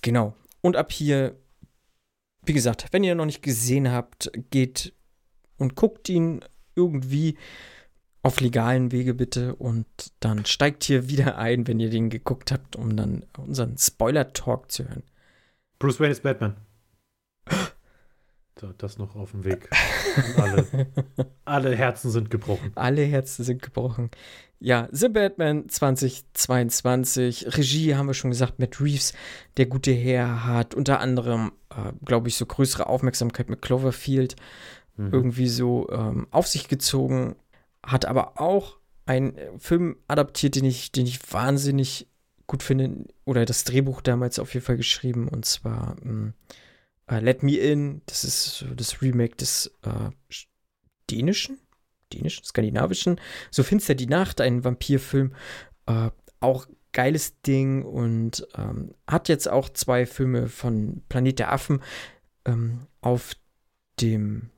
Genau. 0.00 0.34
Und 0.62 0.76
ab 0.76 0.92
hier 0.92 1.36
wie 2.44 2.52
gesagt, 2.52 2.86
wenn 2.90 3.04
ihr 3.04 3.14
noch 3.14 3.26
nicht 3.26 3.42
gesehen 3.42 3.90
habt, 3.90 4.30
geht 4.50 4.92
und 5.58 5.76
guckt 5.76 6.08
ihn 6.08 6.44
irgendwie 6.74 7.38
auf 8.22 8.40
legalen 8.40 8.92
Wege 8.92 9.14
bitte 9.14 9.54
und 9.54 9.86
dann 10.20 10.44
steigt 10.44 10.84
hier 10.84 11.08
wieder 11.08 11.38
ein, 11.38 11.66
wenn 11.66 11.80
ihr 11.80 11.90
den 11.90 12.10
geguckt 12.10 12.52
habt, 12.52 12.76
um 12.76 12.96
dann 12.96 13.24
unseren 13.36 13.78
Spoiler-Talk 13.78 14.70
zu 14.70 14.88
hören. 14.88 15.04
Bruce 15.82 15.98
Wayne 15.98 16.12
ist 16.12 16.22
Batman. 16.22 16.54
So, 18.60 18.72
das 18.78 18.98
noch 18.98 19.16
auf 19.16 19.32
dem 19.32 19.42
Weg. 19.42 19.68
Alle, 20.36 20.86
alle 21.44 21.74
Herzen 21.74 22.12
sind 22.12 22.30
gebrochen. 22.30 22.70
Alle 22.76 23.02
Herzen 23.02 23.42
sind 23.42 23.62
gebrochen. 23.62 24.12
Ja, 24.60 24.86
The 24.92 25.08
Batman 25.08 25.68
2022. 25.68 27.58
Regie 27.58 27.96
haben 27.96 28.06
wir 28.06 28.14
schon 28.14 28.30
gesagt, 28.30 28.60
Matt 28.60 28.80
Reeves, 28.80 29.12
der 29.56 29.66
gute 29.66 29.90
Herr, 29.90 30.44
hat 30.44 30.76
unter 30.76 31.00
anderem, 31.00 31.50
äh, 31.70 31.92
glaube 32.04 32.28
ich, 32.28 32.36
so 32.36 32.46
größere 32.46 32.86
Aufmerksamkeit 32.86 33.50
mit 33.50 33.60
Cloverfield 33.60 34.36
mhm. 34.96 35.10
irgendwie 35.12 35.48
so 35.48 35.90
ähm, 35.90 36.28
auf 36.30 36.46
sich 36.46 36.68
gezogen. 36.68 37.34
Hat 37.84 38.04
aber 38.04 38.40
auch 38.40 38.78
einen 39.04 39.34
Film 39.58 39.96
adaptiert, 40.06 40.54
den 40.54 40.64
ich, 40.64 40.92
den 40.92 41.06
ich 41.06 41.32
wahnsinnig 41.32 42.06
gut 42.46 42.62
finde, 42.62 43.06
oder 43.24 43.44
das 43.44 43.64
Drehbuch 43.64 44.00
damals 44.00 44.38
auf 44.38 44.54
jeden 44.54 44.66
Fall 44.66 44.76
geschrieben, 44.76 45.28
und 45.28 45.44
zwar 45.44 45.96
ähm, 46.02 46.34
uh, 47.10 47.16
Let 47.16 47.42
Me 47.42 47.56
In. 47.56 48.02
Das 48.06 48.24
ist 48.24 48.64
das 48.76 49.02
Remake 49.02 49.36
des 49.36 49.74
äh, 49.82 50.10
dänischen 51.10 51.58
dänischen, 52.12 52.44
skandinavischen. 52.44 53.20
So 53.50 53.62
finster 53.62 53.94
die 53.94 54.06
Nacht, 54.06 54.40
ein 54.40 54.64
Vampirfilm. 54.64 55.34
Äh, 55.86 56.10
auch 56.40 56.66
geiles 56.92 57.40
Ding 57.42 57.84
und 57.84 58.46
ähm, 58.56 58.94
hat 59.06 59.28
jetzt 59.28 59.48
auch 59.48 59.68
zwei 59.70 60.04
Filme 60.06 60.48
von 60.48 61.02
Planet 61.08 61.38
der 61.38 61.52
Affen 61.52 61.82
ähm, 62.44 62.86
auf 63.00 63.34
dem 64.00 64.50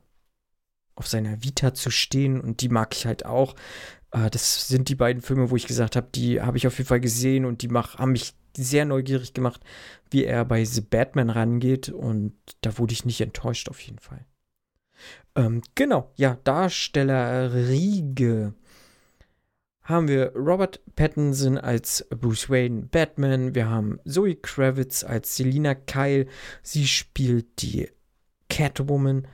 auf 0.97 1.09
seiner 1.09 1.43
Vita 1.43 1.75
zu 1.75 1.91
stehen 1.91 2.41
und 2.41 2.61
die 2.61 2.69
mag 2.69 2.95
ich 2.95 3.07
halt 3.07 3.27
auch. 3.27 3.55
Äh, 4.15 4.31
das 4.31 4.69
sind 4.69 4.89
die 4.89 4.95
beiden 4.95 5.21
Filme, 5.21 5.51
wo 5.51 5.57
ich 5.57 5.67
gesagt 5.67 5.97
habe, 5.97 6.09
die 6.15 6.41
habe 6.41 6.57
ich 6.57 6.67
auf 6.67 6.79
jeden 6.79 6.89
Fall 6.89 7.01
gesehen 7.01 7.45
und 7.45 7.61
die 7.61 7.69
mach, 7.69 7.99
haben 7.99 8.13
mich 8.13 8.35
sehr 8.57 8.85
neugierig 8.85 9.35
gemacht, 9.35 9.61
wie 10.11 10.25
er 10.25 10.45
bei 10.45 10.65
The 10.65 10.81
Batman 10.81 11.29
rangeht 11.29 11.89
und 11.89 12.35
da 12.61 12.79
wurde 12.79 12.93
ich 12.93 13.05
nicht 13.05 13.21
enttäuscht 13.21 13.69
auf 13.69 13.81
jeden 13.81 13.99
Fall. 13.99 14.25
Ähm, 15.35 15.61
genau, 15.75 16.13
ja, 16.15 16.39
Darsteller 16.45 17.53
Riege 17.53 18.55
haben 19.83 20.09
wir 20.09 20.33
Robert 20.35 20.81
Pattinson 20.95 21.59
als 21.59 22.07
Bruce 22.09 22.49
Wayne 22.49 22.83
Batman, 22.83 23.55
wir 23.57 23.69
haben 23.69 23.99
Zoe 24.07 24.37
Kravitz 24.37 25.03
als 25.03 25.37
Selina 25.37 25.75
Kyle, 25.75 26.27
sie 26.63 26.87
spielt 26.87 27.61
die 27.61 27.91
Catwoman, 28.49 29.27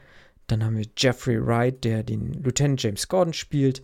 dann 0.46 0.64
haben 0.64 0.78
wir 0.78 0.86
Jeffrey 0.96 1.46
Wright, 1.46 1.84
der 1.84 2.02
den 2.02 2.32
Lieutenant 2.32 2.82
James 2.82 3.06
Gordon 3.06 3.34
spielt, 3.34 3.82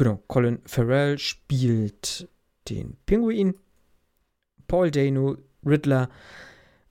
genau, 0.00 0.16
Colin 0.28 0.60
Farrell 0.64 1.18
spielt 1.18 2.26
den 2.70 2.96
Pinguin, 3.04 3.54
Paul 4.66 4.90
Dano, 4.90 5.36
Riddler, 5.64 6.08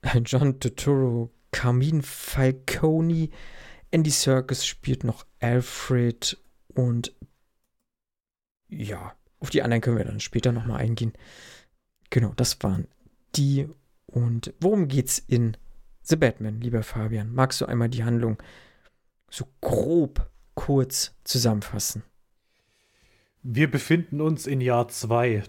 John 0.24 0.60
Turturro, 0.60 1.30
Carmine 1.50 2.02
Falcone, 2.02 3.28
Andy 3.90 4.10
Serkis 4.10 4.64
spielt 4.64 5.02
noch 5.02 5.26
Alfred 5.40 6.38
und 6.68 7.12
ja, 8.68 9.12
auf 9.40 9.50
die 9.50 9.62
anderen 9.62 9.80
können 9.80 9.98
wir 9.98 10.04
dann 10.04 10.20
später 10.20 10.52
nochmal 10.52 10.80
eingehen. 10.80 11.12
Genau, 12.10 12.32
das 12.36 12.62
waren 12.62 12.86
die. 13.34 13.68
Und 14.06 14.54
worum 14.60 14.86
geht's 14.86 15.18
in 15.18 15.56
The 16.02 16.14
Batman, 16.14 16.60
lieber 16.60 16.84
Fabian? 16.84 17.32
Magst 17.34 17.60
du 17.60 17.66
einmal 17.66 17.88
die 17.88 18.04
Handlung 18.04 18.40
so 19.28 19.48
grob 19.60 20.30
kurz 20.54 21.16
zusammenfassen? 21.24 22.04
Wir 23.42 23.70
befinden 23.70 24.20
uns 24.20 24.46
in 24.46 24.60
Jahr 24.60 24.88
2 24.88 25.44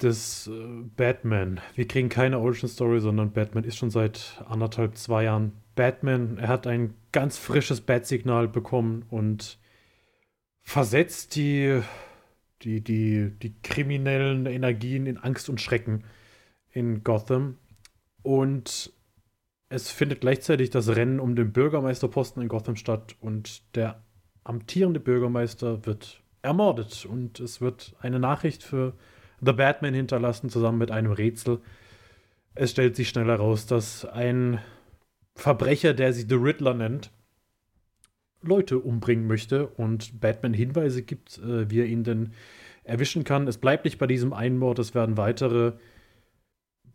des 0.00 0.46
äh, 0.46 0.82
Batman. 0.96 1.60
Wir 1.74 1.88
kriegen 1.88 2.08
keine 2.08 2.38
Origin 2.38 2.68
Story, 2.68 3.00
sondern 3.00 3.32
Batman 3.32 3.64
ist 3.64 3.76
schon 3.76 3.90
seit 3.90 4.42
anderthalb, 4.48 4.96
zwei 4.96 5.24
Jahren 5.24 5.52
Batman. 5.74 6.38
Er 6.38 6.48
hat 6.48 6.66
ein 6.66 6.94
ganz 7.12 7.36
frisches 7.36 7.80
Bat-Signal 7.80 8.46
bekommen 8.46 9.04
und 9.10 9.58
versetzt 10.62 11.34
die, 11.34 11.80
die, 12.62 12.80
die, 12.82 13.30
die 13.30 13.54
kriminellen 13.62 14.46
Energien 14.46 15.06
in 15.06 15.18
Angst 15.18 15.48
und 15.48 15.60
Schrecken 15.60 16.04
in 16.70 17.02
Gotham. 17.02 17.58
Und 18.22 18.92
es 19.68 19.90
findet 19.90 20.20
gleichzeitig 20.20 20.70
das 20.70 20.88
Rennen 20.88 21.18
um 21.18 21.34
den 21.34 21.52
Bürgermeisterposten 21.52 22.42
in 22.42 22.48
Gotham 22.48 22.76
statt 22.76 23.16
und 23.20 23.62
der 23.74 24.04
amtierende 24.44 25.00
Bürgermeister 25.00 25.86
wird 25.86 26.22
ermordet 26.46 27.04
und 27.04 27.40
es 27.40 27.60
wird 27.60 27.94
eine 28.00 28.18
Nachricht 28.18 28.62
für 28.62 28.94
The 29.44 29.52
Batman 29.52 29.92
hinterlassen, 29.92 30.48
zusammen 30.48 30.78
mit 30.78 30.90
einem 30.90 31.12
Rätsel. 31.12 31.60
Es 32.54 32.70
stellt 32.70 32.96
sich 32.96 33.08
schnell 33.08 33.26
heraus, 33.26 33.66
dass 33.66 34.04
ein 34.06 34.60
Verbrecher, 35.34 35.92
der 35.92 36.12
sich 36.12 36.26
The 36.28 36.36
Riddler 36.36 36.72
nennt, 36.72 37.10
Leute 38.42 38.78
umbringen 38.78 39.26
möchte 39.26 39.66
und 39.66 40.20
Batman 40.20 40.54
Hinweise 40.54 41.02
gibt, 41.02 41.38
äh, 41.38 41.68
wie 41.70 41.80
er 41.80 41.86
ihn 41.86 42.04
denn 42.04 42.32
erwischen 42.84 43.24
kann. 43.24 43.48
Es 43.48 43.58
bleibt 43.58 43.84
nicht 43.84 43.98
bei 43.98 44.06
diesem 44.06 44.32
einen 44.32 44.58
Mord, 44.58 44.78
es 44.78 44.94
werden 44.94 45.16
weitere 45.16 45.72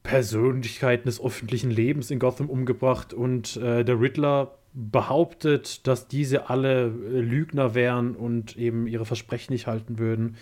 Persönlichkeiten 0.04 1.06
des 1.06 1.22
öffentlichen 1.24 1.72
Lebens 1.72 2.12
in 2.12 2.20
Gotham 2.20 2.50
umgebracht 2.50 3.14
und 3.14 3.58
äh, 3.58 3.84
der 3.84 4.00
Riddler 4.00 4.58
behauptet, 4.74 5.86
dass 5.88 6.08
diese 6.08 6.50
alle 6.50 6.86
äh, 6.86 7.20
Lügner 7.20 7.76
wären 7.76 8.16
und 8.16 8.58
eben 8.58 8.88
ihre 8.88 9.06
Versprechen 9.06 9.54
nicht 9.54 9.68
halten 9.68 10.00
würden 10.00 10.38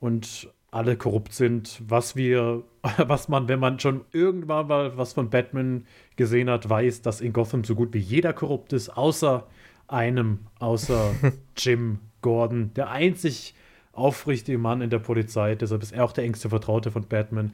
und 0.00 0.50
alle 0.70 0.96
korrupt 0.96 1.32
sind, 1.32 1.80
was 1.86 2.16
wir, 2.16 2.64
was 2.98 3.28
man, 3.28 3.48
wenn 3.48 3.60
man 3.60 3.78
schon 3.78 4.04
irgendwann 4.12 4.66
mal 4.66 4.96
was 4.96 5.12
von 5.12 5.30
Batman 5.30 5.86
gesehen 6.16 6.50
hat, 6.50 6.68
weiß, 6.68 7.02
dass 7.02 7.20
in 7.20 7.32
Gotham 7.32 7.64
so 7.64 7.74
gut 7.74 7.94
wie 7.94 7.98
jeder 7.98 8.32
korrupt 8.32 8.72
ist, 8.72 8.90
außer 8.90 9.46
einem, 9.88 10.40
außer 10.58 11.14
Jim 11.56 11.98
Gordon, 12.22 12.72
der 12.74 12.90
einzig 12.90 13.54
aufrichtige 13.92 14.58
Mann 14.58 14.82
in 14.82 14.90
der 14.90 14.98
Polizei, 14.98 15.54
deshalb 15.54 15.82
ist 15.82 15.92
er 15.92 16.04
auch 16.04 16.12
der 16.12 16.24
engste 16.24 16.50
Vertraute 16.50 16.90
von 16.90 17.06
Batman. 17.06 17.52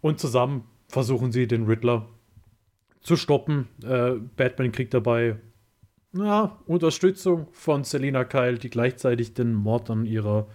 Und 0.00 0.18
zusammen 0.18 0.64
versuchen 0.88 1.32
sie 1.32 1.46
den 1.46 1.66
Riddler 1.66 2.08
zu 3.00 3.16
stoppen. 3.16 3.68
Äh, 3.82 4.12
Batman 4.36 4.72
kriegt 4.72 4.94
dabei 4.94 5.36
ja, 6.12 6.58
Unterstützung 6.66 7.46
von 7.52 7.84
Selina 7.84 8.24
Kyle, 8.24 8.58
die 8.58 8.70
gleichzeitig 8.70 9.34
den 9.34 9.54
Mord 9.54 9.90
an 9.90 10.06
ihrer. 10.06 10.48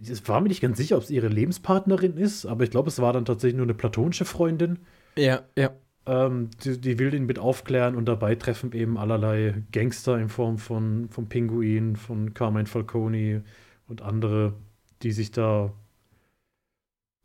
Es 0.00 0.28
war 0.28 0.40
mir 0.40 0.48
nicht 0.48 0.60
ganz 0.60 0.78
sicher, 0.78 0.96
ob 0.96 1.02
es 1.02 1.10
ihre 1.10 1.26
Lebenspartnerin 1.26 2.16
ist, 2.16 2.46
aber 2.46 2.62
ich 2.62 2.70
glaube, 2.70 2.88
es 2.88 3.00
war 3.00 3.12
dann 3.12 3.24
tatsächlich 3.24 3.56
nur 3.56 3.66
eine 3.66 3.74
platonische 3.74 4.24
Freundin. 4.24 4.78
Ja, 5.16 5.42
ja. 5.56 5.72
Ähm, 6.06 6.50
die, 6.62 6.80
die, 6.80 6.98
will 7.00 7.12
ihn 7.12 7.26
mit 7.26 7.40
aufklären 7.40 7.96
und 7.96 8.06
dabei 8.06 8.36
treffen 8.36 8.72
eben 8.72 8.96
allerlei 8.96 9.62
Gangster 9.72 10.18
in 10.18 10.28
Form 10.28 10.56
von, 10.58 11.08
von 11.10 11.28
Pinguin, 11.28 11.96
von 11.96 12.32
Carmine 12.32 12.66
Falcone 12.66 13.42
und 13.88 14.02
andere, 14.02 14.54
die 15.02 15.10
sich 15.10 15.32
da 15.32 15.72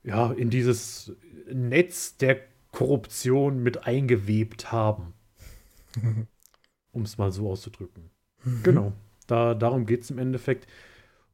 ja 0.04 0.32
in 0.32 0.50
dieses 0.50 1.14
Netz 1.52 2.18
der 2.18 2.40
Korruption 2.72 3.62
mit 3.62 3.86
eingewebt 3.88 4.72
haben. 4.72 5.14
um 6.92 7.02
es 7.04 7.18
mal 7.18 7.32
so 7.32 7.50
auszudrücken. 7.50 8.10
Mhm. 8.44 8.64
Genau, 8.64 8.94
da, 9.28 9.54
darum 9.54 9.86
geht 9.86 10.04
es 10.04 10.12
im 10.12 10.20
Endeffekt. 10.20 10.68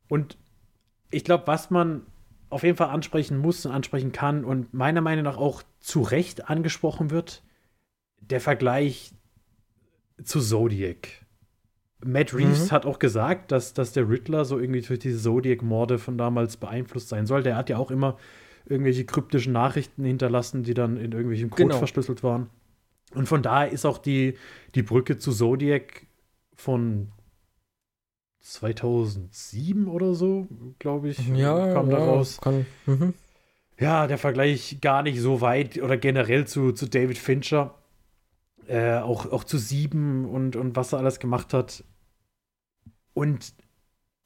Und 0.08 0.38
ich 1.12 1.24
glaube, 1.24 1.48
was 1.48 1.70
man 1.70 2.06
auf 2.50 2.64
jeden 2.64 2.78
Fall 2.78 2.90
ansprechen 2.90 3.38
muss 3.38 3.66
und 3.66 3.72
ansprechen 3.72 4.12
kann 4.12 4.44
und 4.44 4.74
meiner 4.74 5.02
Meinung 5.02 5.26
nach 5.26 5.38
auch 5.38 5.62
zu 5.80 6.02
Recht 6.02 6.50
angesprochen 6.50 7.12
wird, 7.12 7.44
der 8.22 8.42
Vergleich 8.42 9.14
zu 10.24 10.40
Zodiac. 10.40 11.10
Matt 12.04 12.34
Reeves 12.34 12.68
mhm. 12.68 12.72
hat 12.72 12.86
auch 12.86 12.98
gesagt, 12.98 13.52
dass, 13.52 13.74
dass 13.74 13.92
der 13.92 14.10
Riddler 14.10 14.46
so 14.46 14.58
irgendwie 14.58 14.82
durch 14.82 15.00
diese 15.00 15.22
Zodiac-Morde 15.22 16.00
von 16.00 16.18
damals 16.18 16.58
beeinflusst 16.58 17.10
sein 17.10 17.26
soll. 17.26 17.44
Der 17.44 17.56
hat 17.56 17.70
ja 17.70 17.78
auch 17.78 17.92
immer 17.92 18.18
irgendwelche 18.70 19.06
kryptischen 19.06 19.54
Nachrichten 19.54 20.04
hinterlassen, 20.04 20.64
die 20.64 20.74
dann 20.74 20.98
in 20.98 21.12
irgendwelchen 21.12 21.50
Code 21.50 21.64
genau. 21.64 21.78
verschlüsselt 21.78 22.24
waren. 22.24 22.50
Und 23.14 23.28
von 23.28 23.42
daher 23.42 23.72
ist 23.72 23.86
auch 23.86 23.98
die, 23.98 24.38
die 24.76 24.84
Brücke 24.84 25.18
zu 25.18 25.32
Zodiac 25.32 26.06
von 26.56 27.12
2007 28.42 29.88
oder 29.88 30.14
so, 30.14 30.48
glaube 30.78 31.10
ich, 31.10 31.28
ja, 31.30 31.74
kam 31.74 31.90
ja, 31.90 31.98
da 31.98 32.06
raus. 32.06 32.40
Kann, 32.42 32.66
mhm. 32.86 33.14
Ja, 33.80 34.08
der 34.08 34.18
Vergleich 34.18 34.80
gar 34.82 35.04
nicht 35.04 35.20
so 35.20 35.42
weit 35.42 35.82
oder 35.82 35.98
generell 35.98 36.46
zu, 36.46 36.72
zu 36.72 36.88
David 36.88 37.18
Fincher. 37.18 37.76
Äh, 38.68 38.98
auch, 39.00 39.32
auch 39.32 39.44
zu 39.44 39.58
Sieben 39.58 40.26
und, 40.26 40.56
und 40.56 40.76
was 40.76 40.94
er 40.94 41.00
alles 41.00 41.20
gemacht 41.20 41.54
hat. 41.54 41.84
Und 43.14 43.54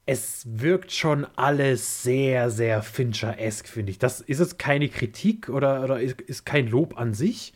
es 0.06 0.46
wirkt 0.60 0.92
schon 0.92 1.26
alles 1.36 2.02
sehr, 2.02 2.50
sehr 2.50 2.82
Fincher-esque, 2.82 3.68
finde 3.68 3.90
ich. 3.90 3.98
Das 3.98 4.20
ist 4.20 4.38
jetzt 4.38 4.58
keine 4.58 4.88
Kritik 4.88 5.48
oder, 5.48 5.82
oder 5.82 6.00
ist, 6.00 6.20
ist 6.20 6.44
kein 6.44 6.68
Lob 6.68 6.98
an 6.98 7.14
sich, 7.14 7.54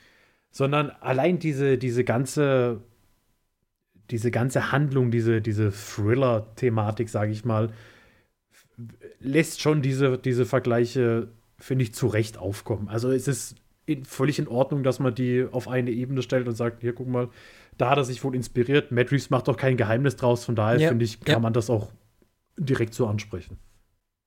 sondern 0.51 0.91
allein 0.91 1.39
diese, 1.39 1.77
diese 1.77 2.05
ganze, 2.05 2.81
diese 4.11 4.31
ganze 4.31 4.73
Handlung, 4.73 5.11
diese, 5.11 5.43
diese 5.43 5.71
Thriller-Thematik, 5.71 7.11
sage 7.11 7.33
ich 7.33 7.45
mal, 7.45 7.71
lässt 9.21 9.61
schon 9.61 9.83
diese, 9.83 10.17
diese 10.17 10.47
Vergleiche, 10.47 11.29
finde 11.59 11.85
ich, 11.85 11.95
zu 11.95 12.07
Recht 12.07 12.39
aufkommen. 12.39 12.89
Also 12.89 13.11
es 13.11 13.29
ist 13.29 13.57
in, 13.85 14.07
völlig 14.07 14.39
in 14.39 14.49
Ordnung, 14.49 14.83
dass 14.83 15.01
man 15.01 15.15
die 15.15 15.47
auf 15.51 15.69
eine 15.69 15.91
Ebene 15.91 16.23
stellt 16.23 16.49
und 16.49 16.55
sagt, 16.55 16.81
hier, 16.81 16.95
guck 16.95 17.09
mal, 17.09 17.29
da 17.77 17.91
hat 17.91 17.99
er 17.99 18.05
sich 18.05 18.25
wohl 18.25 18.35
inspiriert. 18.35 18.91
Matt 18.91 19.13
Reeves 19.13 19.29
macht 19.29 19.49
doch 19.49 19.57
kein 19.57 19.77
Geheimnis 19.77 20.17
draus, 20.17 20.47
von 20.47 20.57
daher 20.57 20.81
ja, 20.81 20.89
finde 20.89 21.05
ich, 21.05 21.21
kann 21.21 21.35
ja. 21.35 21.39
man 21.41 21.53
das 21.53 21.69
auch 21.69 21.93
direkt 22.59 22.95
so 22.95 23.07
ansprechen. 23.07 23.59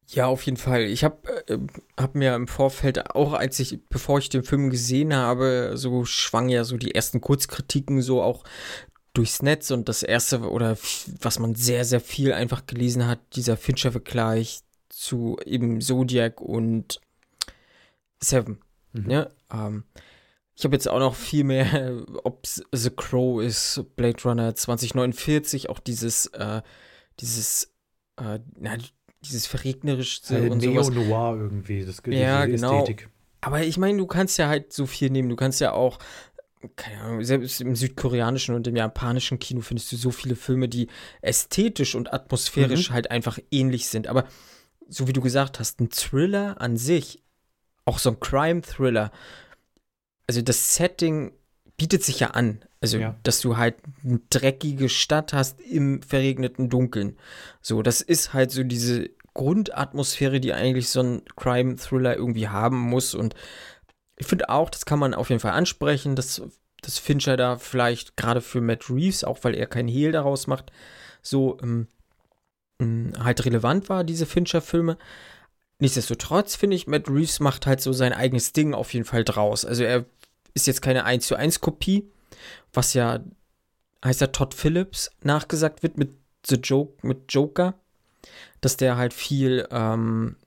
Ja, 0.08 0.26
auf 0.26 0.44
jeden 0.44 0.58
Fall. 0.58 0.84
Ich 0.84 1.04
habe 1.04 1.48
äh, 1.48 1.58
hab 1.98 2.15
mir 2.15 2.36
im 2.36 2.48
Vorfeld 2.48 3.12
auch, 3.15 3.34
als 3.34 3.60
ich, 3.60 3.80
bevor 3.88 4.20
ich 4.20 4.30
den 4.30 4.44
Film 4.44 4.70
gesehen 4.70 5.15
habe, 5.15 5.72
so 5.76 6.04
schwang 6.04 6.50
ja 6.50 6.63
so 6.63 6.78
die 6.78 6.94
ersten 6.94 7.22
Kurzkritiken 7.22 8.02
so 8.02 8.22
auch 8.22 8.44
durchs 9.13 9.41
Netz 9.41 9.72
und 9.72 9.88
das 9.89 10.04
erste 10.04 10.50
oder 10.50 10.78
was 11.22 11.39
man 11.39 11.56
sehr, 11.56 11.86
sehr 11.86 12.02
viel 12.02 12.34
einfach 12.34 12.65
gelesen 12.65 13.08
hat, 13.08 13.20
dieser 13.36 13.58
Fincher-Vergleich 13.58 14.62
zu 14.89 15.38
eben 15.46 15.80
Zodiac 15.82 16.41
und 16.41 17.00
Seven. 18.20 18.60
Mhm. 18.94 19.10
Ja, 19.10 19.20
ne? 19.20 19.32
ähm, 19.54 19.84
ich 20.56 20.65
habe 20.65 20.76
jetzt 20.76 20.88
auch 20.88 21.00
noch 21.00 21.15
viel 21.15 21.44
mehr, 21.44 22.04
ob 22.24 22.46
The 22.46 22.89
Crow 22.89 23.41
ist, 23.41 23.84
Blade 23.96 24.22
Runner 24.24 24.54
2049, 24.54 25.70
auch 25.70 25.80
dieses, 25.80 26.28
äh, 26.28 26.62
dieses 27.20 27.70
äh, 28.21 28.39
na, 28.60 28.77
dieses 29.23 29.47
verregnerische 29.47 30.21
halt 30.29 30.51
und 30.51 30.60
Neo-Noir 30.60 31.38
irgendwie, 31.38 31.86
das 31.86 32.01
ja, 32.05 32.45
genau. 32.45 32.79
Ästhetik. 32.79 33.10
Aber 33.41 33.63
ich 33.63 33.77
meine, 33.77 33.97
du 33.97 34.07
kannst 34.07 34.38
ja 34.38 34.47
halt 34.47 34.71
so 34.71 34.86
viel 34.86 35.10
nehmen. 35.10 35.29
Du 35.29 35.36
kannst 35.36 35.60
ja 35.62 35.73
auch, 35.73 35.99
keine 36.75 37.01
Ahnung, 37.01 37.23
selbst 37.23 37.60
im 37.62 37.75
südkoreanischen 37.75 38.53
und 38.55 38.67
im 38.67 38.75
japanischen 38.75 39.39
Kino 39.39 39.62
findest 39.62 39.91
du 39.91 39.95
so 39.95 40.12
viele 40.12 40.36
Filme, 40.36 40.69
die 40.69 40.88
ästhetisch 41.21 41.95
und 41.95 42.13
atmosphärisch 42.13 42.89
mhm. 42.89 42.93
halt 42.93 43.12
einfach 43.12 43.39
ähnlich 43.49 43.88
sind. 43.88 44.07
Aber 44.07 44.27
so 44.88 45.07
wie 45.07 45.13
du 45.13 45.21
gesagt 45.21 45.60
hast, 45.60 45.79
ein 45.79 45.89
Thriller 45.89 46.62
an 46.62 46.77
sich, 46.77 47.23
auch 47.86 47.97
so 47.97 48.12
ein 48.12 48.19
Crime-Thriller, 48.19 49.12
also 50.27 50.41
das 50.41 50.75
Setting 50.75 51.31
bietet 51.77 52.03
sich 52.03 52.19
ja 52.19 52.31
an. 52.31 52.63
Also, 52.82 52.98
ja. 52.98 53.15
dass 53.24 53.41
du 53.41 53.58
halt 53.58 53.76
eine 54.04 54.20
dreckige 54.30 54.89
Stadt 54.89 55.34
hast 55.34 55.62
im 55.62 56.02
verregneten 56.02 56.70
Dunkeln. 56.70 57.17
So, 57.62 57.84
das 57.84 58.02
ist 58.02 58.34
halt 58.34 58.52
so 58.52 58.63
diese 58.63 59.12
Grundatmosphäre, 59.34 60.39
die 60.39 60.54
eigentlich 60.54 60.89
so 60.89 61.02
ein 61.02 61.22
Crime-Thriller 61.36 62.15
irgendwie 62.17 62.48
haben 62.48 62.80
muss. 62.80 63.13
Und 63.13 63.36
ich 64.17 64.26
finde 64.26 64.50
auch, 64.50 64.70
das 64.70 64.86
kann 64.86 65.00
man 65.00 65.13
auf 65.13 65.30
jeden 65.30 65.39
Fall 65.39 65.52
ansprechen, 65.52 66.15
dass, 66.15 66.41
dass 66.82 66.98
Fincher 66.98 67.38
da 67.38 67.58
vielleicht 67.58 68.17
gerade 68.17 68.41
für 68.41 68.62
Matt 68.62 68.89
Reeves, 68.89 69.24
auch 69.24 69.39
weil 69.44 69.56
er 69.56 69.67
kein 69.67 69.88
Hehl 69.88 70.12
daraus 70.12 70.48
macht, 70.48 70.72
so 71.22 71.60
ähm, 71.62 71.88
ähm, 72.80 73.13
halt 73.24 73.46
relevant 73.46 73.89
war, 73.89 74.04
diese 74.04 74.26
Fincher-Filme. 74.26 74.98
Nichtsdestotrotz 75.80 76.56
finde 76.56 76.76
ich, 76.76 76.88
Matt 76.88 77.08
Reeves 77.10 77.39
macht 77.39 77.67
halt 77.67 77.82
so 77.82 77.94
sein 77.94 78.13
eigenes 78.13 78.54
Ding 78.54 78.74
auf 78.74 78.94
jeden 78.94 79.06
Fall 79.06 79.24
draus. 79.24 79.65
Also 79.65 79.84
er 79.84 80.06
ist 80.54 80.67
jetzt 80.67 80.82
keine 80.82 81.06
1 81.06 81.26
zu 81.26 81.36
1 81.36 81.62
Kopie, 81.62 82.12
was 82.73 82.93
ja 82.93 83.23
heißt 84.04 84.21
ja 84.21 84.27
Todd 84.27 84.54
Phillips 84.54 85.12
nachgesagt 85.21 85.84
wird 85.84 85.97
mit 85.97 86.12
The 86.45 86.56
Joke, 86.56 87.06
mit 87.06 87.32
Joker, 87.32 87.75
dass 88.62 88.77
der 88.77 88.97
halt 88.97 89.13
viel 89.13 89.67
ähm, 89.71 90.38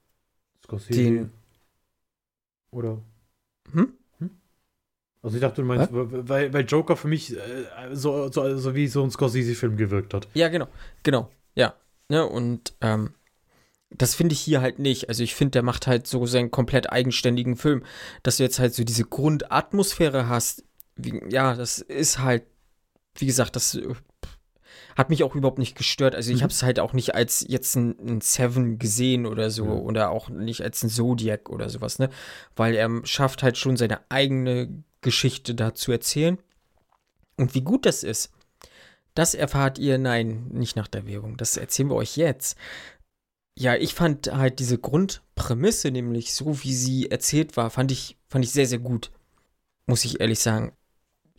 Scorsese. 0.64 1.00
den 1.00 1.30
Oder? 2.70 3.00
hm? 3.72 3.94
Also 5.24 5.38
ich 5.38 5.40
dachte, 5.40 5.62
du 5.62 5.66
meinst, 5.66 5.88
weil, 5.90 6.52
weil 6.52 6.66
Joker 6.66 6.96
für 6.96 7.08
mich 7.08 7.34
äh, 7.34 7.64
so, 7.92 8.30
so, 8.30 8.58
so 8.58 8.74
wie 8.74 8.88
so 8.88 9.02
ein 9.02 9.10
Scorsese-Film 9.10 9.78
gewirkt 9.78 10.12
hat. 10.12 10.28
Ja, 10.34 10.48
genau, 10.48 10.68
genau, 11.02 11.30
ja. 11.54 11.74
Ne, 12.10 12.26
und 12.26 12.74
ähm, 12.82 13.14
das 13.88 14.14
finde 14.14 14.34
ich 14.34 14.40
hier 14.40 14.60
halt 14.60 14.78
nicht. 14.78 15.08
Also 15.08 15.22
ich 15.22 15.34
finde, 15.34 15.52
der 15.52 15.62
macht 15.62 15.86
halt 15.86 16.06
so 16.06 16.26
seinen 16.26 16.50
komplett 16.50 16.92
eigenständigen 16.92 17.56
Film, 17.56 17.84
dass 18.22 18.36
du 18.36 18.42
jetzt 18.42 18.58
halt 18.58 18.74
so 18.74 18.84
diese 18.84 19.04
Grundatmosphäre 19.04 20.28
hast. 20.28 20.62
Wie, 20.96 21.20
ja, 21.30 21.54
das 21.54 21.78
ist 21.78 22.18
halt, 22.20 22.44
wie 23.16 23.26
gesagt, 23.26 23.56
das 23.56 23.74
äh, 23.74 23.94
hat 24.96 25.10
mich 25.10 25.24
auch 25.24 25.34
überhaupt 25.34 25.58
nicht 25.58 25.76
gestört. 25.76 26.14
Also 26.14 26.30
ich 26.30 26.38
Mhm. 26.38 26.42
habe 26.42 26.52
es 26.52 26.62
halt 26.62 26.78
auch 26.80 26.92
nicht 26.92 27.14
als 27.14 27.44
jetzt 27.48 27.74
ein, 27.76 27.96
ein 27.98 28.20
Seven 28.20 28.78
gesehen 28.78 29.26
oder 29.26 29.50
so 29.50 29.64
Ja. 29.66 29.72
oder 29.72 30.10
auch 30.10 30.28
nicht 30.28 30.62
als 30.62 30.82
ein 30.82 30.88
Zodiac 30.90 31.50
oder 31.50 31.68
sowas, 31.68 31.98
ne? 31.98 32.10
Weil 32.54 32.74
er 32.74 32.88
schafft 33.04 33.42
halt 33.42 33.56
schon 33.58 33.76
seine 33.76 34.00
eigene 34.10 34.84
Geschichte 35.00 35.54
da 35.54 35.74
zu 35.74 35.90
erzählen. 35.92 36.38
Und 37.36 37.54
wie 37.54 37.62
gut 37.62 37.86
das 37.86 38.04
ist, 38.04 38.30
das 39.14 39.34
erfahrt 39.34 39.78
ihr, 39.78 39.98
nein, 39.98 40.46
nicht 40.50 40.76
nach 40.76 40.88
der 40.88 41.06
Währung. 41.06 41.36
Das 41.36 41.56
erzählen 41.56 41.88
wir 41.90 41.96
euch 41.96 42.16
jetzt. 42.16 42.56
Ja, 43.56 43.74
ich 43.76 43.94
fand 43.94 44.32
halt 44.32 44.58
diese 44.58 44.78
Grundprämisse, 44.78 45.90
nämlich 45.90 46.34
so 46.34 46.62
wie 46.62 46.74
sie 46.74 47.10
erzählt 47.10 47.56
war, 47.56 47.70
fand 47.70 47.92
ich, 47.92 48.16
fand 48.28 48.44
ich 48.44 48.50
sehr, 48.52 48.66
sehr 48.66 48.80
gut. 48.80 49.10
Muss 49.86 50.04
ich 50.04 50.20
ehrlich 50.20 50.40
sagen. 50.40 50.72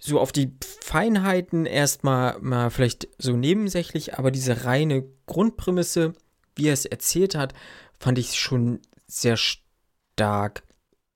So 0.05 0.19
auf 0.19 0.31
die 0.31 0.55
Feinheiten 0.81 1.65
erstmal 1.65 2.39
mal 2.39 2.69
vielleicht 2.69 3.07
so 3.17 3.35
nebensächlich, 3.35 4.13
aber 4.19 4.29
diese 4.29 4.63
reine 4.63 5.03
Grundprämisse, 5.25 6.13
wie 6.55 6.67
er 6.67 6.73
es 6.73 6.85
erzählt 6.85 7.33
hat, 7.33 7.55
fand 7.99 8.19
ich 8.19 8.39
schon 8.39 8.81
sehr 9.07 9.35
stark. 9.35 10.61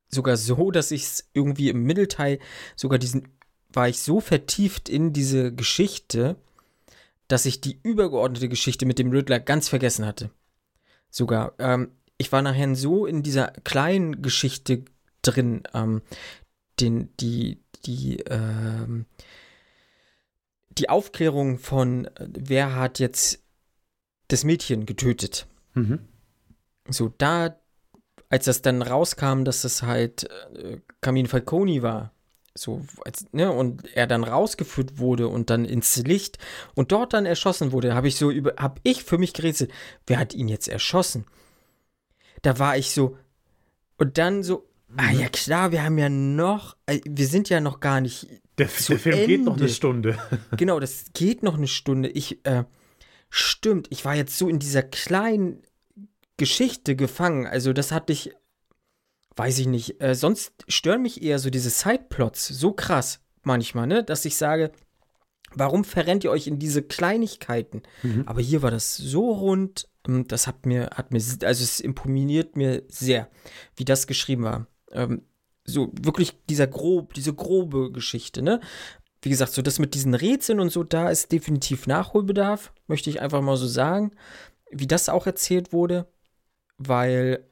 Sogar 0.07 0.37
so, 0.37 0.71
dass 0.71 0.89
ich 0.89 1.03
es 1.03 1.29
irgendwie 1.33 1.69
im 1.69 1.83
Mittelteil, 1.83 2.39
sogar 2.75 2.97
diesen, 2.97 3.27
war 3.71 3.87
ich 3.87 3.99
so 3.99 4.21
vertieft 4.21 4.89
in 4.89 5.13
diese 5.13 5.53
Geschichte, 5.53 6.35
dass 7.27 7.45
ich 7.45 7.61
die 7.61 7.79
übergeordnete 7.83 8.49
Geschichte 8.49 8.87
mit 8.87 8.97
dem 8.97 9.11
Riddler 9.11 9.39
ganz 9.39 9.69
vergessen 9.69 10.03
hatte. 10.03 10.31
Sogar. 11.11 11.53
Ähm, 11.59 11.91
ich 12.17 12.31
war 12.31 12.41
nachher 12.41 12.73
so 12.75 13.05
in 13.05 13.21
dieser 13.21 13.49
kleinen 13.63 14.23
Geschichte 14.23 14.83
drin, 15.21 15.61
ähm, 15.75 16.01
den, 16.79 17.15
die, 17.17 17.59
die, 17.85 18.19
ähm, 18.27 19.05
die 20.69 20.89
Aufklärung 20.89 21.57
von, 21.57 22.05
äh, 22.05 22.27
wer 22.29 22.75
hat 22.75 22.99
jetzt 22.99 23.43
das 24.27 24.43
Mädchen 24.43 24.85
getötet. 24.85 25.47
Mhm. 25.73 25.99
So, 26.87 27.13
da, 27.17 27.59
als 28.29 28.45
das 28.45 28.61
dann 28.61 28.81
rauskam, 28.81 29.43
dass 29.43 29.63
es 29.63 29.83
halt 29.83 30.29
äh, 30.55 30.79
Camin 31.01 31.27
Falconi 31.27 31.81
war, 31.81 32.11
so, 32.55 32.85
als, 33.05 33.25
ne, 33.31 33.51
und 33.51 33.85
er 33.95 34.07
dann 34.07 34.23
rausgeführt 34.23 34.97
wurde 34.97 35.27
und 35.27 35.49
dann 35.49 35.65
ins 35.65 35.95
Licht 35.97 36.37
und 36.75 36.91
dort 36.91 37.13
dann 37.13 37.25
erschossen 37.25 37.71
wurde, 37.71 37.93
habe 37.95 38.07
ich 38.07 38.17
so 38.17 38.31
über, 38.31 38.55
habe 38.57 38.81
ich 38.83 39.03
für 39.03 39.17
mich 39.17 39.33
gerätselt, 39.33 39.71
wer 40.07 40.19
hat 40.19 40.33
ihn 40.33 40.47
jetzt 40.47 40.67
erschossen? 40.67 41.25
Da 42.41 42.59
war 42.59 42.77
ich 42.77 42.91
so, 42.91 43.17
und 43.97 44.17
dann 44.17 44.43
so, 44.43 44.68
ah 44.97 45.11
ja 45.11 45.29
klar, 45.29 45.71
wir 45.71 45.83
haben 45.83 45.97
ja 45.97 46.09
noch, 46.09 46.75
äh, 46.85 46.99
wir 47.07 47.27
sind 47.27 47.49
ja 47.49 47.61
noch 47.61 47.79
gar 47.79 48.01
nicht 48.01 48.27
Der, 48.57 48.67
Zu 48.69 48.93
der 48.93 48.99
Film 48.99 49.27
geht 49.27 49.43
noch 49.43 49.53
eine 49.53 49.61
Ende. 49.61 49.73
Stunde. 49.73 50.17
genau, 50.57 50.79
das 50.79 51.05
geht 51.13 51.43
noch 51.43 51.55
eine 51.55 51.67
Stunde. 51.67 52.09
Ich, 52.09 52.45
äh, 52.45 52.63
stimmt, 53.29 53.87
ich 53.89 54.05
war 54.05 54.15
jetzt 54.15 54.37
so 54.37 54.49
in 54.49 54.59
dieser 54.59 54.83
kleinen 54.83 55.63
Geschichte 56.37 56.95
gefangen. 56.95 57.45
Also, 57.47 57.73
das 57.73 57.91
hatte 57.91 58.13
ich, 58.13 58.31
weiß 59.35 59.59
ich 59.59 59.67
nicht. 59.67 60.01
Äh, 60.01 60.15
sonst 60.15 60.53
stören 60.67 61.01
mich 61.01 61.21
eher 61.21 61.39
so 61.39 61.49
diese 61.49 61.69
Sideplots 61.69 62.47
so 62.47 62.73
krass 62.73 63.21
manchmal, 63.43 63.87
ne, 63.87 64.03
dass 64.03 64.25
ich 64.25 64.35
sage, 64.35 64.71
warum 65.53 65.83
verrennt 65.83 66.23
ihr 66.23 66.31
euch 66.31 66.47
in 66.47 66.59
diese 66.59 66.81
Kleinigkeiten? 66.81 67.83
Mhm. 68.03 68.23
Aber 68.25 68.41
hier 68.41 68.61
war 68.61 68.71
das 68.71 68.95
so 68.97 69.31
rund, 69.31 69.87
ähm, 70.07 70.27
das 70.27 70.47
hat 70.47 70.65
mir, 70.65 70.89
hat 70.93 71.11
mir, 71.11 71.19
also 71.19 71.63
es 71.63 71.79
imponiert 71.79 72.55
mir 72.55 72.83
sehr, 72.87 73.29
wie 73.75 73.85
das 73.85 74.07
geschrieben 74.07 74.43
war. 74.43 74.67
Ähm, 74.91 75.23
so 75.65 75.91
wirklich 76.01 76.33
dieser 76.49 76.67
grob, 76.67 77.13
diese 77.13 77.33
grobe 77.33 77.91
Geschichte, 77.91 78.41
ne? 78.41 78.59
Wie 79.21 79.29
gesagt, 79.29 79.51
so 79.51 79.61
das 79.61 79.79
mit 79.79 79.93
diesen 79.93 80.13
Rätseln 80.13 80.59
und 80.59 80.71
so, 80.71 80.83
da 80.83 81.09
ist 81.09 81.31
definitiv 81.31 81.87
Nachholbedarf, 81.87 82.71
möchte 82.87 83.09
ich 83.09 83.21
einfach 83.21 83.41
mal 83.41 83.57
so 83.57 83.67
sagen, 83.67 84.11
wie 84.71 84.87
das 84.87 85.09
auch 85.09 85.27
erzählt 85.27 85.73
wurde, 85.73 86.07
weil, 86.77 87.45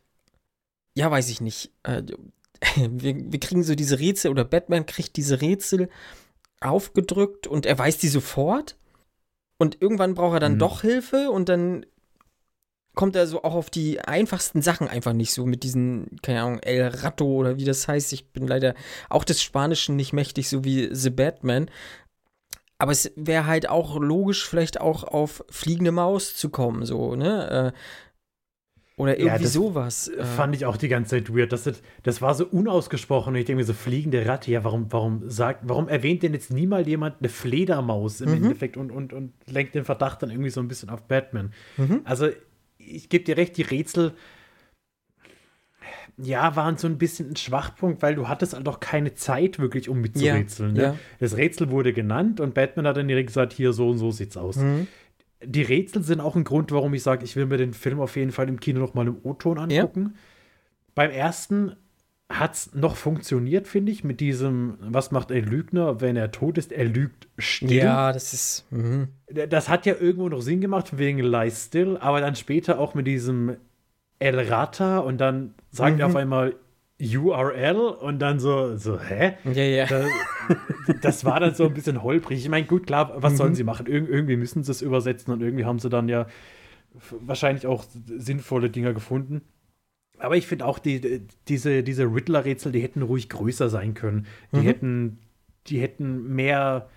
ja, 0.95 1.12
weiß 1.12 1.30
ich 1.30 1.41
nicht, 1.41 1.71
äh, 1.84 2.04
wir, 2.76 3.32
wir 3.32 3.39
kriegen 3.39 3.63
so 3.63 3.76
diese 3.76 4.00
Rätsel 4.00 4.32
oder 4.32 4.45
Batman 4.45 4.86
kriegt 4.86 5.17
diese 5.17 5.41
Rätsel 5.41 5.89
aufgedrückt 6.62 7.45
und 7.47 7.65
er 7.65 7.78
weiß 7.78 7.97
die 7.97 8.08
sofort 8.08 8.78
und 9.58 9.82
irgendwann 9.82 10.15
braucht 10.15 10.38
er 10.38 10.39
dann 10.39 10.54
Mhm. 10.54 10.60
doch 10.60 10.82
Hilfe 10.82 11.30
und 11.30 11.50
dann 11.50 11.86
kommt 12.97 13.15
er 13.15 13.27
so 13.27 13.43
auch 13.43 13.55
auf 13.55 13.69
die 13.69 14.01
einfachsten 14.01 14.62
Sachen 14.62 14.88
einfach 14.89 15.13
nicht 15.13 15.31
so 15.31 15.45
mit 15.45 15.63
diesen, 15.63 16.17
keine 16.21 16.41
Ahnung, 16.41 16.60
El 16.60 16.81
Rato 16.88 17.25
oder 17.25 17.57
wie 17.57 17.63
das 17.63 17.88
heißt. 17.88 18.12
Ich 18.12 18.31
bin 18.33 18.45
leider 18.47 18.73
auch 19.10 19.23
des 19.23 19.41
Spanischen 19.41 19.95
nicht 19.95 20.12
mächtig, 20.12 20.49
so 20.49 20.65
wie 20.65 20.89
The 20.93 21.12
Batman. 21.12 21.69
Aber 22.79 22.91
es 22.91 23.12
wäre 23.15 23.45
halt 23.47 23.69
auch 23.69 23.99
logisch, 23.99 24.47
vielleicht 24.47 24.81
auch 24.81 25.03
auf 25.03 25.43
fliegende 25.49 25.91
Maus 25.91 26.36
zu 26.36 26.49
kommen, 26.49 26.86
so, 26.86 27.15
ne? 27.15 27.73
Äh, 27.73 27.79
Oder 28.99 29.19
Ja, 29.19 29.25
irgendwie 29.25 29.43
das 29.43 29.53
sowas. 29.53 30.07
äh. 30.07 30.23
Fand 30.25 30.55
ich 30.55 30.65
auch 30.65 30.75
die 30.77 30.88
ganze 30.88 31.12
Zeit 31.17 31.29
weird. 31.36 31.51
Das, 31.51 31.69
das 32.03 32.21
war 32.21 32.33
so 32.33 32.45
unausgesprochen. 32.47 33.33
Und 33.33 33.39
ich 33.39 33.45
denke 33.45 33.62
mir 33.62 33.65
so, 33.65 33.73
fliegende 33.73 34.25
Ratte, 34.25 34.49
ja, 34.51 34.63
warum, 34.63 34.91
warum 34.91 35.29
sagt, 35.29 35.62
warum 35.69 35.88
erwähnt 35.88 36.23
denn 36.23 36.33
jetzt 36.33 36.51
niemals 36.51 36.88
jemand 36.88 37.15
eine 37.19 37.29
Fledermaus 37.29 38.21
im 38.21 38.29
Mhm. 38.29 38.36
Endeffekt 38.38 38.75
und, 38.75 38.89
und, 38.91 39.13
und 39.13 39.33
lenkt 39.45 39.75
den 39.75 39.86
Verdacht 39.86 40.23
dann 40.23 40.31
irgendwie 40.31 40.49
so 40.49 40.62
ein 40.62 40.67
bisschen 40.67 40.89
auf 40.89 41.03
Batman? 41.03 41.53
Mhm. 41.77 42.01
Also, 42.05 42.29
ich 42.88 43.10
gebe 43.10 43.23
dir 43.23 43.38
recht, 43.38 43.58
die 43.58 43.63
Rätsel, 43.63 44.13
ja, 46.17 46.56
waren 46.56 46.78
so 46.78 46.88
ein 46.88 46.97
bisschen 46.97 47.32
ein 47.32 47.36
Schwachpunkt, 47.36 48.02
weil 48.02 48.15
du 48.15 48.28
hattest 48.28 48.54
halt 48.54 48.67
auch 48.67 48.80
keine 48.80 49.13
Zeit 49.13 49.60
wirklich, 49.60 49.88
um 49.88 50.02
mitzurätseln. 50.02 50.76
Ja, 50.76 50.82
ne? 50.82 50.88
ja. 50.89 51.00
Das 51.19 51.38
Rätsel 51.38 51.69
wurde 51.69 51.93
genannt 51.93 52.39
und 52.39 52.54
Batman 52.54 52.88
hat 52.88 52.97
dann 52.97 53.08
direkt 53.08 53.28
gesagt, 53.28 53.54
hier, 53.54 53.71
so 53.73 53.89
und 53.89 53.97
so 54.00 54.12
sieht's 54.12 54.36
aus. 54.36 54.58
Mhm. 54.58 54.88
Die 55.43 55.62
Rätsel 55.62 56.02
sind 56.02 56.19
auch 56.19 56.36
ein 56.36 56.43
Grund, 56.43 56.71
warum 56.71 56.93
ich 56.95 57.04
sage, 57.04 57.23
ich 57.23 57.36
will 57.36 57.45
mir 57.45 57.58
den 57.58 57.73
Film 57.73 58.00
auf 58.00 58.15
jeden 58.15 58.32
Fall 58.32 58.50
im 58.50 58.60
Kino 58.60 58.80
noch 58.80 58.95
mal 58.95 59.08
im 59.08 59.17
O-Ton 59.21 59.60
angucken. 59.60 60.15
Beim 60.95 61.12
ersten 61.12 61.76
hat 62.30 62.54
es 62.56 62.74
noch 62.76 62.98
funktioniert, 62.98 63.68
finde 63.68 63.92
ich, 63.92 64.04
mit 64.04 64.20
diesem, 64.20 64.78
was 64.82 65.12
macht 65.12 65.32
ein 65.32 65.46
Lügner, 65.46 66.02
wenn 66.02 66.18
er 66.18 66.32
tot 66.32 66.58
ist? 66.58 66.72
Er 66.74 66.84
lügt 66.86 67.28
still. 67.38 67.72
Ja, 67.78 68.12
das 68.12 68.34
ist. 68.34 68.66
Mhm. 68.72 69.08
Das 69.50 69.70
hat 69.70 69.86
ja 69.86 69.96
irgendwo 70.00 70.28
noch 70.28 70.42
Sinn 70.42 70.60
gemacht, 70.60 70.98
wegen 70.98 71.20
Lie 71.20 71.52
Still, 71.52 71.98
aber 71.98 72.20
dann 72.20 72.36
später 72.36 72.80
auch 72.80 72.94
mit 72.96 73.08
diesem 73.08 73.56
El 74.20 74.40
Rata 74.40 75.00
und 75.00 75.20
dann 75.20 75.54
sagt 75.72 76.00
er 76.00 76.08
Mhm. 76.08 76.12
auf 76.12 76.16
einmal 76.18 76.56
URL 77.00 77.76
und 77.78 78.20
dann 78.20 78.40
so, 78.40 78.76
so 78.76 79.00
hä? 79.00 79.34
Ja, 79.46 79.63
ja. 79.63 79.86
Das, 79.86 80.06
das 81.02 81.26
war 81.26 81.40
dann 81.40 81.54
so 81.54 81.66
ein 81.66 81.74
bisschen 81.74 82.02
holprig. 82.04 82.40
Ich 82.40 82.50
meine, 82.50 82.66
gut, 82.66 82.88
klar, 82.88 83.13
was 83.22 83.34
Mhm. 83.34 83.38
sollen 83.38 83.56
sie 83.56 83.63
machen? 83.63 83.86
Ir 83.86 84.10
irgendwie 84.10 84.36
müssen 84.36 84.63
sie 84.63 84.72
es 84.72 84.82
übersetzen 84.82 85.32
und 85.34 85.42
irgendwie 85.42 85.66
haben 85.66 85.80
sie 85.80 85.90
dann 85.90 86.10
ja 86.10 86.26
wahrscheinlich 87.22 87.67
auch 87.67 87.86
sinnvolle 88.17 88.69
Dinger 88.69 88.94
gefunden. 88.94 89.42
Aber 90.20 90.36
ich 90.36 90.48
finde 90.48 90.65
auch, 90.65 90.80
die, 90.80 91.22
diese, 91.48 91.84
diese 91.84 92.04
Riddler-Rätsel, 92.06 92.72
die 92.72 92.82
hätten 92.82 93.02
ruhig 93.04 93.30
größer 93.30 93.70
sein 93.70 93.94
können. 93.94 94.26
Die 94.52 94.58
Mhm. 94.58 94.63
hätten, 94.63 95.20
die 95.68 95.80
hätten 95.80 96.34
mehr. 96.34 96.90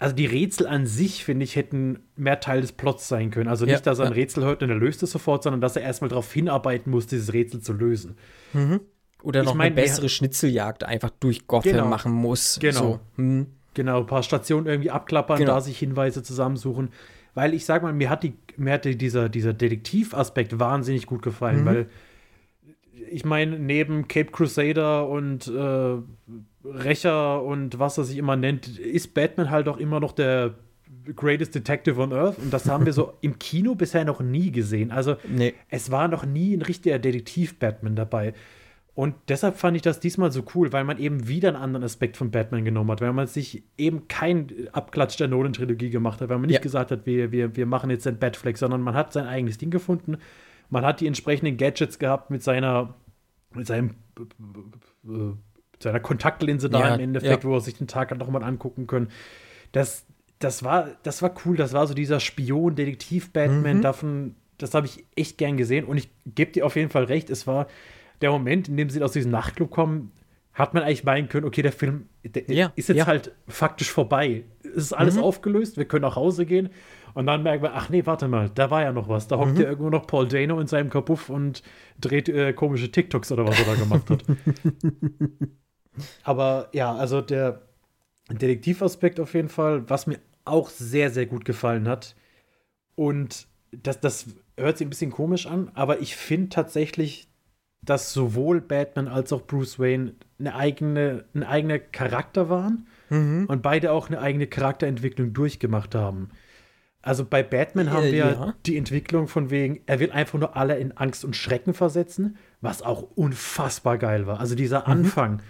Also 0.00 0.14
die 0.14 0.26
Rätsel 0.26 0.66
an 0.68 0.86
sich, 0.86 1.24
finde 1.24 1.42
ich, 1.44 1.56
hätten 1.56 1.98
mehr 2.14 2.38
Teil 2.38 2.60
des 2.60 2.70
Plots 2.72 3.08
sein 3.08 3.30
können. 3.32 3.48
Also 3.48 3.66
Ja, 3.66 3.72
nicht, 3.72 3.86
dass 3.86 3.98
er 3.98 4.04
ein 4.06 4.12
ja. 4.12 4.16
Rätsel 4.16 4.44
hört 4.44 4.62
und 4.62 4.68
er 4.70 4.76
löst 4.76 5.02
es 5.02 5.10
sofort, 5.10 5.42
sondern 5.42 5.60
dass 5.60 5.74
er 5.74 5.82
erstmal 5.82 6.08
darauf 6.08 6.32
hinarbeiten 6.32 6.90
muss, 6.92 7.06
dieses 7.08 7.32
Rätsel 7.32 7.60
zu 7.62 7.72
lösen. 7.72 8.16
Mhm. 8.52 8.80
Oder 9.24 9.40
Ich 9.40 9.46
noch 9.46 9.54
mein, 9.54 9.72
eine 9.72 9.74
bessere 9.74 10.08
Schnitzeljagd 10.08 10.84
einfach 10.84 11.10
durch 11.18 11.48
Gotham 11.48 11.72
Genau. 11.72 11.86
machen 11.88 12.12
muss. 12.12 12.58
Genau. 12.60 13.00
So. 13.16 13.22
Mhm. 13.22 13.46
Genau, 13.74 13.98
ein 14.00 14.06
paar 14.06 14.22
Stationen 14.22 14.66
irgendwie 14.66 14.90
abklappern, 14.90 15.38
Genau. 15.38 15.54
da 15.54 15.60
sich 15.60 15.78
Hinweise 15.78 16.22
zusammensuchen. 16.22 16.90
Weil 17.34 17.52
ich 17.54 17.64
sag 17.64 17.82
mal, 17.82 17.92
mir 17.92 18.08
hat, 18.10 18.22
die, 18.22 18.34
mir 18.56 18.74
hat 18.74 18.84
die- 18.84 18.96
dieser, 18.98 19.28
dieser 19.28 19.52
Detektivaspekt 19.52 20.58
wahnsinnig 20.60 21.06
gut 21.06 21.22
gefallen, 21.22 21.62
Mhm. 21.62 21.66
weil 21.66 21.86
ich 23.10 23.24
meine, 23.24 23.58
neben 23.58 24.08
Cape 24.08 24.30
Crusader 24.30 25.08
und 25.08 25.46
äh, 25.48 25.96
Rächer 26.64 27.42
und 27.42 27.78
was 27.78 27.98
er 27.98 28.04
sich 28.04 28.18
immer 28.18 28.36
nennt, 28.36 28.78
ist 28.78 29.14
Batman 29.14 29.50
halt 29.50 29.68
auch 29.68 29.78
immer 29.78 30.00
noch 30.00 30.12
der 30.12 30.54
greatest 31.14 31.54
detective 31.54 32.00
on 32.00 32.12
earth. 32.12 32.38
Und 32.38 32.52
das 32.52 32.68
haben 32.68 32.86
wir 32.86 32.92
so 32.92 33.14
im 33.20 33.38
Kino 33.38 33.74
bisher 33.74 34.04
noch 34.04 34.20
nie 34.20 34.50
gesehen. 34.50 34.90
Also 34.90 35.16
Nee. 35.26 35.54
es 35.70 35.90
war 35.90 36.08
noch 36.08 36.24
nie 36.26 36.56
ein 36.56 36.62
richtiger 36.62 36.98
Detektiv-Batman 36.98 37.96
dabei. 37.96 38.34
Und 38.94 39.14
deshalb 39.28 39.56
fand 39.56 39.76
ich 39.76 39.82
das 39.82 40.00
diesmal 40.00 40.32
so 40.32 40.42
cool, 40.56 40.72
weil 40.72 40.82
man 40.82 40.98
eben 40.98 41.28
wieder 41.28 41.50
einen 41.50 41.56
anderen 41.56 41.84
Aspekt 41.84 42.16
von 42.16 42.32
Batman 42.32 42.64
genommen 42.64 42.90
hat, 42.90 43.00
weil 43.00 43.12
man 43.12 43.28
sich 43.28 43.62
eben 43.76 44.08
kein 44.08 44.48
Abklatsch 44.72 45.16
der 45.18 45.28
Nolan-Trilogie 45.28 45.90
gemacht 45.90 46.20
hat, 46.20 46.30
weil 46.30 46.38
man 46.38 46.48
nicht 46.48 46.56
ja. 46.56 46.62
gesagt 46.62 46.90
hat, 46.90 47.06
wir, 47.06 47.30
wir, 47.30 47.54
wir 47.54 47.66
machen 47.66 47.90
jetzt 47.90 48.08
ein 48.08 48.18
Batfleck, 48.18 48.58
sondern 48.58 48.80
man 48.80 48.94
hat 48.94 49.12
sein 49.12 49.26
eigenes 49.26 49.56
Ding 49.56 49.70
gefunden. 49.70 50.16
Man 50.70 50.84
hat 50.84 51.00
die 51.00 51.06
entsprechenden 51.06 51.56
Gadgets 51.56 51.98
gehabt 51.98 52.30
mit 52.30 52.42
seiner, 52.42 52.94
mit 53.54 53.66
seinem, 53.66 53.94
äh, 54.18 55.34
seiner 55.82 56.00
Kontaktlinse 56.00 56.68
da 56.68 56.80
ja, 56.80 56.94
im 56.94 57.00
Endeffekt, 57.00 57.44
ja. 57.44 57.48
wo 57.48 57.54
er 57.54 57.60
sich 57.60 57.74
den 57.74 57.86
Tag 57.86 58.10
halt 58.10 58.20
nochmal 58.20 58.42
angucken 58.42 58.86
können. 58.86 59.08
Das, 59.72 60.06
das, 60.38 60.62
war, 60.62 60.88
das 61.02 61.22
war 61.22 61.34
cool, 61.44 61.56
das 61.56 61.72
war 61.72 61.86
so 61.86 61.94
dieser 61.94 62.20
Spion-Detektiv-Batman, 62.20 63.78
mhm. 63.78 63.82
davon, 63.82 64.34
das 64.58 64.74
habe 64.74 64.86
ich 64.86 65.04
echt 65.16 65.38
gern 65.38 65.56
gesehen 65.56 65.84
und 65.84 65.96
ich 65.96 66.10
gebe 66.26 66.52
dir 66.52 66.66
auf 66.66 66.76
jeden 66.76 66.90
Fall 66.90 67.04
recht, 67.04 67.30
es 67.30 67.46
war 67.46 67.66
der 68.20 68.30
Moment, 68.30 68.68
in 68.68 68.76
dem 68.76 68.90
sie 68.90 69.02
aus 69.02 69.12
diesem 69.12 69.30
Nachtclub 69.30 69.70
kommen, 69.70 70.12
hat 70.58 70.74
man 70.74 70.82
eigentlich 70.82 71.04
meinen 71.04 71.28
können, 71.28 71.46
okay, 71.46 71.62
der 71.62 71.72
Film 71.72 72.08
der 72.24 72.42
ja, 72.48 72.72
ist 72.74 72.88
jetzt 72.88 73.06
halt 73.06 73.32
faktisch 73.46 73.92
vorbei. 73.92 74.42
Es 74.64 74.84
ist 74.84 74.92
alles 74.92 75.14
mhm. 75.14 75.22
aufgelöst, 75.22 75.76
wir 75.76 75.84
können 75.84 76.02
nach 76.02 76.16
Hause 76.16 76.46
gehen. 76.46 76.70
Und 77.18 77.26
dann 77.26 77.42
merken 77.42 77.64
wir, 77.64 77.74
ach 77.74 77.88
nee, 77.88 78.06
warte 78.06 78.28
mal, 78.28 78.48
da 78.48 78.70
war 78.70 78.82
ja 78.82 78.92
noch 78.92 79.08
was. 79.08 79.26
Da 79.26 79.38
hockt 79.38 79.54
mhm. 79.54 79.60
ja 79.60 79.68
irgendwo 79.70 79.90
noch 79.90 80.06
Paul 80.06 80.28
Dano 80.28 80.60
in 80.60 80.68
seinem 80.68 80.88
Kapuff 80.88 81.30
und 81.30 81.64
dreht 82.00 82.28
äh, 82.28 82.52
komische 82.52 82.92
TikToks 82.92 83.32
oder 83.32 83.44
was 83.44 83.58
er 83.58 83.64
da 83.64 83.74
gemacht 83.74 84.08
hat. 84.08 84.22
Aber 86.22 86.68
ja, 86.72 86.94
also 86.94 87.20
der 87.20 87.62
Detektivaspekt 88.30 89.18
auf 89.18 89.34
jeden 89.34 89.48
Fall, 89.48 89.90
was 89.90 90.06
mir 90.06 90.20
auch 90.44 90.70
sehr, 90.70 91.10
sehr 91.10 91.26
gut 91.26 91.44
gefallen 91.44 91.88
hat. 91.88 92.14
Und 92.94 93.48
das, 93.72 93.98
das 93.98 94.26
hört 94.56 94.78
sich 94.78 94.86
ein 94.86 94.90
bisschen 94.90 95.10
komisch 95.10 95.48
an, 95.48 95.72
aber 95.74 95.98
ich 95.98 96.14
finde 96.14 96.50
tatsächlich, 96.50 97.26
dass 97.82 98.12
sowohl 98.12 98.60
Batman 98.60 99.08
als 99.08 99.32
auch 99.32 99.42
Bruce 99.42 99.80
Wayne 99.80 100.14
eine 100.38 100.54
eigene, 100.54 101.24
ein 101.34 101.42
eigener 101.42 101.80
Charakter 101.80 102.48
waren 102.48 102.86
mhm. 103.10 103.46
und 103.48 103.60
beide 103.60 103.90
auch 103.90 104.06
eine 104.06 104.20
eigene 104.20 104.46
Charakterentwicklung 104.46 105.32
durchgemacht 105.32 105.96
haben. 105.96 106.30
Also 107.02 107.24
bei 107.24 107.42
Batman 107.42 107.92
haben 107.92 108.06
wir 108.06 108.12
ja. 108.12 108.54
die 108.66 108.76
Entwicklung 108.76 109.28
von 109.28 109.50
wegen, 109.50 109.80
er 109.86 110.00
will 110.00 110.10
einfach 110.10 110.38
nur 110.38 110.56
alle 110.56 110.78
in 110.78 110.96
Angst 110.96 111.24
und 111.24 111.36
Schrecken 111.36 111.72
versetzen, 111.72 112.36
was 112.60 112.82
auch 112.82 113.02
unfassbar 113.14 113.98
geil 113.98 114.26
war. 114.26 114.40
Also 114.40 114.56
dieser 114.56 114.80
mhm. 114.80 114.86
Anfang, 114.92 115.42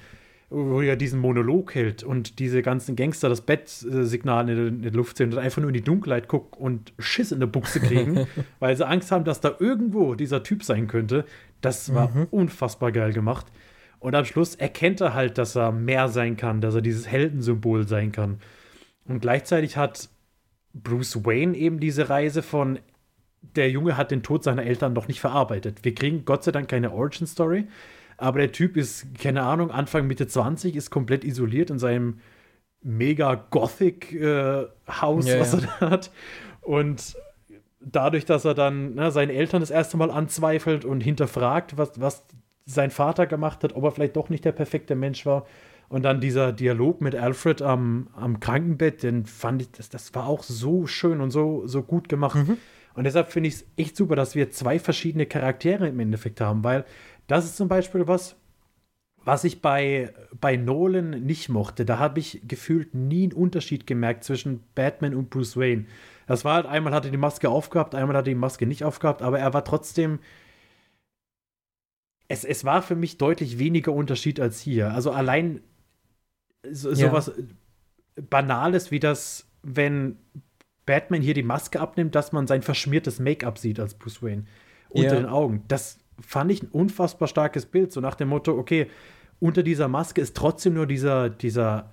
wo 0.50 0.80
er 0.82 0.96
diesen 0.96 1.20
Monolog 1.20 1.74
hält 1.74 2.02
und 2.02 2.38
diese 2.38 2.62
ganzen 2.62 2.96
Gangster 2.96 3.30
das 3.30 3.40
Bettsignal 3.40 4.48
in 4.48 4.82
der 4.82 4.92
Luft 4.92 5.16
sehen 5.16 5.32
und 5.32 5.38
einfach 5.38 5.60
nur 5.60 5.70
in 5.70 5.74
die 5.74 5.82
Dunkelheit 5.82 6.28
gucken 6.28 6.60
und 6.62 6.92
Schiss 6.98 7.32
in 7.32 7.40
der 7.40 7.46
Buchse 7.46 7.80
kriegen, 7.80 8.26
weil 8.58 8.76
sie 8.76 8.86
Angst 8.86 9.10
haben, 9.10 9.24
dass 9.24 9.40
da 9.40 9.56
irgendwo 9.58 10.14
dieser 10.14 10.42
Typ 10.42 10.62
sein 10.62 10.86
könnte. 10.86 11.24
Das 11.60 11.94
war 11.94 12.08
mhm. 12.10 12.26
unfassbar 12.30 12.92
geil 12.92 13.12
gemacht. 13.12 13.46
Und 14.00 14.14
am 14.14 14.24
Schluss 14.24 14.54
erkennt 14.54 15.00
er 15.00 15.14
halt, 15.14 15.38
dass 15.38 15.56
er 15.56 15.72
mehr 15.72 16.08
sein 16.08 16.36
kann, 16.36 16.60
dass 16.60 16.74
er 16.74 16.82
dieses 16.82 17.08
Heldensymbol 17.08 17.88
sein 17.88 18.12
kann. 18.12 18.38
Und 19.06 19.20
gleichzeitig 19.20 19.76
hat 19.76 20.08
Bruce 20.82 21.24
Wayne 21.24 21.56
eben 21.56 21.80
diese 21.80 22.08
Reise 22.08 22.42
von 22.42 22.78
der 23.56 23.70
Junge 23.70 23.96
hat 23.96 24.10
den 24.10 24.22
Tod 24.22 24.42
seiner 24.42 24.64
Eltern 24.64 24.92
noch 24.92 25.08
nicht 25.08 25.20
verarbeitet. 25.20 25.84
Wir 25.84 25.94
kriegen 25.94 26.24
Gott 26.24 26.44
sei 26.44 26.52
Dank 26.52 26.68
keine 26.68 26.92
Origin 26.92 27.26
Story, 27.26 27.66
aber 28.16 28.40
der 28.40 28.52
Typ 28.52 28.76
ist, 28.76 29.06
keine 29.18 29.42
Ahnung, 29.42 29.70
Anfang, 29.70 30.06
Mitte 30.06 30.26
20, 30.26 30.74
ist 30.74 30.90
komplett 30.90 31.24
isoliert 31.24 31.70
in 31.70 31.78
seinem 31.78 32.18
mega 32.82 33.34
Gothic-Haus, 33.34 35.26
äh, 35.26 35.30
ja, 35.30 35.40
was 35.40 35.52
ja. 35.52 35.58
er 35.58 35.66
da 35.80 35.90
hat. 35.90 36.10
Und 36.60 37.16
dadurch, 37.80 38.24
dass 38.24 38.44
er 38.44 38.54
dann 38.54 38.94
ne, 38.94 39.10
seine 39.10 39.32
Eltern 39.32 39.60
das 39.60 39.70
erste 39.70 39.96
Mal 39.96 40.10
anzweifelt 40.10 40.84
und 40.84 41.00
hinterfragt, 41.00 41.78
was, 41.78 42.00
was 42.00 42.24
sein 42.66 42.90
Vater 42.90 43.26
gemacht 43.26 43.64
hat, 43.64 43.74
ob 43.74 43.84
er 43.84 43.92
vielleicht 43.92 44.16
doch 44.16 44.28
nicht 44.28 44.44
der 44.44 44.52
perfekte 44.52 44.94
Mensch 44.94 45.24
war. 45.24 45.46
Und 45.88 46.02
dann 46.02 46.20
dieser 46.20 46.52
Dialog 46.52 47.00
mit 47.00 47.14
Alfred 47.14 47.62
am, 47.62 48.08
am 48.14 48.40
Krankenbett, 48.40 49.02
den 49.02 49.24
fand 49.24 49.62
ich, 49.62 49.70
das, 49.70 49.88
das 49.88 50.14
war 50.14 50.26
auch 50.26 50.42
so 50.42 50.86
schön 50.86 51.20
und 51.20 51.30
so, 51.30 51.66
so 51.66 51.82
gut 51.82 52.08
gemacht. 52.08 52.36
Mhm. 52.36 52.58
Und 52.94 53.04
deshalb 53.04 53.30
finde 53.30 53.48
ich 53.48 53.54
es 53.54 53.66
echt 53.76 53.96
super, 53.96 54.16
dass 54.16 54.34
wir 54.34 54.50
zwei 54.50 54.78
verschiedene 54.78 55.24
Charaktere 55.24 55.88
im 55.88 56.00
Endeffekt 56.00 56.40
haben, 56.40 56.64
weil 56.64 56.84
das 57.26 57.44
ist 57.44 57.56
zum 57.56 57.68
Beispiel 57.68 58.06
was, 58.06 58.36
was 59.24 59.44
ich 59.44 59.62
bei, 59.62 60.12
bei 60.40 60.56
Nolan 60.56 61.10
nicht 61.10 61.48
mochte. 61.48 61.84
Da 61.84 61.98
habe 61.98 62.18
ich 62.18 62.42
gefühlt 62.46 62.94
nie 62.94 63.24
einen 63.24 63.32
Unterschied 63.32 63.86
gemerkt 63.86 64.24
zwischen 64.24 64.64
Batman 64.74 65.14
und 65.14 65.30
Bruce 65.30 65.56
Wayne. 65.56 65.86
Das 66.26 66.44
war 66.44 66.54
halt, 66.54 66.66
einmal 66.66 66.92
hatte 66.92 67.10
die 67.10 67.16
Maske 67.16 67.48
aufgehabt, 67.48 67.94
einmal 67.94 68.16
hatte 68.16 68.30
die 68.30 68.34
Maske 68.34 68.66
nicht 68.66 68.84
aufgehabt, 68.84 69.22
aber 69.22 69.38
er 69.38 69.54
war 69.54 69.64
trotzdem. 69.64 70.18
Es, 72.26 72.44
es 72.44 72.64
war 72.64 72.82
für 72.82 72.96
mich 72.96 73.16
deutlich 73.16 73.58
weniger 73.58 73.92
Unterschied 73.92 74.38
als 74.38 74.60
hier. 74.60 74.92
Also 74.92 75.12
allein 75.12 75.62
so, 76.72 76.90
ja. 76.90 76.96
sowas 76.96 77.32
Banales 78.16 78.90
wie 78.90 79.00
das, 79.00 79.46
wenn 79.62 80.18
Batman 80.86 81.22
hier 81.22 81.34
die 81.34 81.42
Maske 81.42 81.80
abnimmt, 81.80 82.14
dass 82.14 82.32
man 82.32 82.46
sein 82.46 82.62
verschmiertes 82.62 83.20
Make-up 83.20 83.58
sieht 83.58 83.78
als 83.78 83.94
Bruce 83.94 84.22
Wayne 84.22 84.44
unter 84.88 85.14
ja. 85.14 85.20
den 85.20 85.26
Augen. 85.26 85.64
Das 85.68 85.98
fand 86.20 86.50
ich 86.50 86.62
ein 86.62 86.68
unfassbar 86.68 87.28
starkes 87.28 87.66
Bild, 87.66 87.92
so 87.92 88.00
nach 88.00 88.14
dem 88.14 88.28
Motto, 88.28 88.56
okay, 88.56 88.88
unter 89.38 89.62
dieser 89.62 89.88
Maske 89.88 90.20
ist 90.20 90.36
trotzdem 90.36 90.74
nur 90.74 90.86
dieser, 90.86 91.30
dieser 91.30 91.92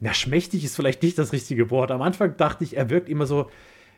na, 0.00 0.12
schmächtig 0.14 0.64
ist 0.64 0.74
vielleicht 0.74 1.02
nicht 1.04 1.16
das 1.16 1.32
richtige 1.32 1.70
Wort. 1.70 1.92
Am 1.92 2.02
Anfang 2.02 2.36
dachte 2.36 2.64
ich, 2.64 2.76
er 2.76 2.90
wirkt 2.90 3.08
immer 3.08 3.26
so, 3.26 3.48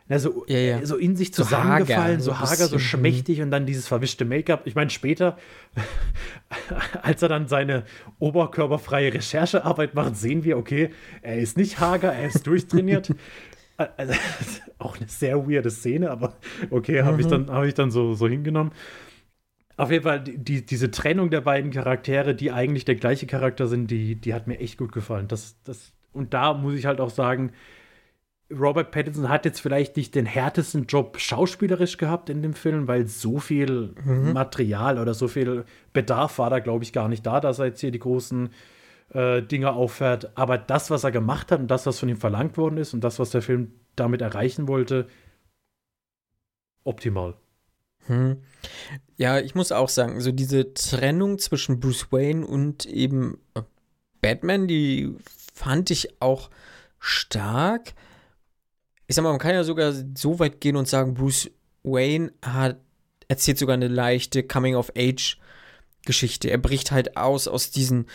na, 0.07 0.19
so, 0.19 0.45
ja, 0.49 0.59
ja. 0.59 0.87
so 0.87 0.97
in 0.97 1.17
sich 1.17 1.33
zusammengefallen, 1.33 2.21
so 2.21 2.39
hager, 2.39 2.47
so, 2.47 2.53
hager, 2.53 2.69
so 2.69 2.79
schmächtig 2.79 3.41
und 3.41 3.51
dann 3.51 3.65
dieses 3.65 3.89
verwischte 3.89 4.27
Make-up. 4.27 4.67
Ich 4.67 4.75
meine, 4.75 4.91
später, 4.91 5.39
als 7.03 7.23
er 7.23 7.31
dann 7.31 7.49
seine 7.49 7.85
oberkörperfreie 8.19 9.15
Recherchearbeit 9.15 9.95
macht, 9.95 10.17
sehen 10.17 10.45
wir, 10.45 10.59
okay, 10.59 10.91
er 11.23 11.39
ist 11.39 11.57
nicht 11.57 11.81
hager, 11.81 12.13
er 12.13 12.27
ist 12.27 12.47
durchtrainiert. 12.47 13.15
also, 13.97 14.13
auch 14.79 14.99
eine 14.99 15.09
sehr 15.09 15.49
weirde 15.49 15.71
Szene, 15.71 16.11
aber 16.11 16.37
okay, 16.69 17.03
habe 17.03 17.15
mhm. 17.15 17.21
ich 17.21 17.27
dann, 17.27 17.51
hab 17.51 17.65
ich 17.65 17.75
dann 17.75 17.91
so, 17.91 18.13
so 18.13 18.29
hingenommen. 18.29 18.73
Auf 19.79 19.91
jeden 19.91 20.05
Fall, 20.05 20.21
die, 20.21 20.67
diese 20.67 20.91
Trennung 20.91 21.31
der 21.31 21.41
beiden 21.41 21.71
Charaktere, 21.71 22.35
die 22.35 22.53
eigentlich 22.53 22.85
der 22.85 22.95
gleiche 22.95 23.27
Charakter 23.27 23.67
sind, 23.67 23.91
die, 23.91 24.17
die 24.17 24.35
hat 24.35 24.47
mir 24.47 24.61
echt 24.61 24.77
gut 24.77 24.93
gefallen. 24.93 25.29
Das, 25.29 25.57
das, 25.65 25.93
und 26.13 26.35
da 26.35 26.53
muss 26.53 26.75
ich 26.75 26.85
halt 26.85 27.01
auch 27.01 27.11
sagen, 27.11 27.53
Robert 28.59 28.91
Pattinson 28.91 29.29
hat 29.29 29.45
jetzt 29.45 29.61
vielleicht 29.61 29.97
nicht 29.97 30.15
den 30.15 30.27
härtesten 30.27 30.87
Job 30.87 31.19
schauspielerisch 31.19 31.97
gehabt 31.97 32.31
in 32.31 32.43
dem 32.43 32.55
Film, 32.55 32.89
weil 32.89 33.07
so 33.07 33.39
viel 33.39 33.95
mhm. 34.05 34.33
Material 34.33 34.99
oder 34.99 35.15
so 35.15 35.29
viel 35.29 35.65
Bedarf 35.93 36.39
war 36.39 36.51
da, 36.51 36.59
glaube 36.59 36.85
ich, 36.85 36.93
gar 36.93 37.09
nicht 37.09 37.25
da, 37.27 37.41
dass 37.41 37.59
er 37.59 37.67
jetzt 37.67 37.81
hier 37.81 37.91
die 37.91 37.99
großen 37.99 38.51
äh, 39.11 39.43
Dinge 39.43 39.73
auffährt. 39.73 40.37
Aber 40.37 40.59
das, 40.59 40.91
was 40.91 41.05
er 41.05 41.13
gemacht 41.13 41.53
hat 41.53 41.61
und 41.61 41.69
das, 41.69 41.87
was 41.87 41.99
von 41.99 42.09
ihm 42.09 42.17
verlangt 42.17 42.57
worden 42.57 42.79
ist 42.79 42.95
und 42.95 43.03
das, 43.03 43.19
was 43.19 43.31
der 43.31 43.43
Film 43.43 43.73
damit 43.97 44.23
erreichen 44.23 44.69
wollte, 44.69 45.07
optimal. 46.85 47.35
Hm. 48.07 48.43
Ja, 49.17 49.39
ich 49.39 49.55
muss 49.55 49.73
auch 49.73 49.89
sagen, 49.89 50.21
so 50.21 50.33
diese 50.33 50.75
Trennung 50.75 51.39
zwischen 51.39 51.81
Bruce 51.81 52.11
Wayne 52.11 52.47
und 52.47 52.87
eben 52.87 53.39
äh, 53.55 53.63
Batman, 54.21 54.69
die 54.69 55.15
fand 55.55 55.91
ich 55.91 56.21
auch 56.21 56.51
stark. 56.99 57.95
Ich 59.15 59.17
sag 59.17 59.23
mal, 59.23 59.31
man 59.31 59.39
kann 59.39 59.55
ja 59.55 59.63
sogar 59.63 59.95
so 60.17 60.41
weit 60.41 60.61
gehen 60.61 60.75
und 60.75 60.89
sagen, 60.89 61.15
Bruce 61.15 61.49
Wayne 61.85 62.33
hat 62.45 62.81
erzählt 63.29 63.59
sogar 63.59 63.75
eine 63.75 63.87
leichte 63.87 64.43
Coming-of-Age-Geschichte. 64.43 66.51
Er 66.51 66.59
bricht 66.59 66.91
halt 66.91 67.17
aus 67.17 67.47
aus 67.47 67.71
diesen 67.71 68.07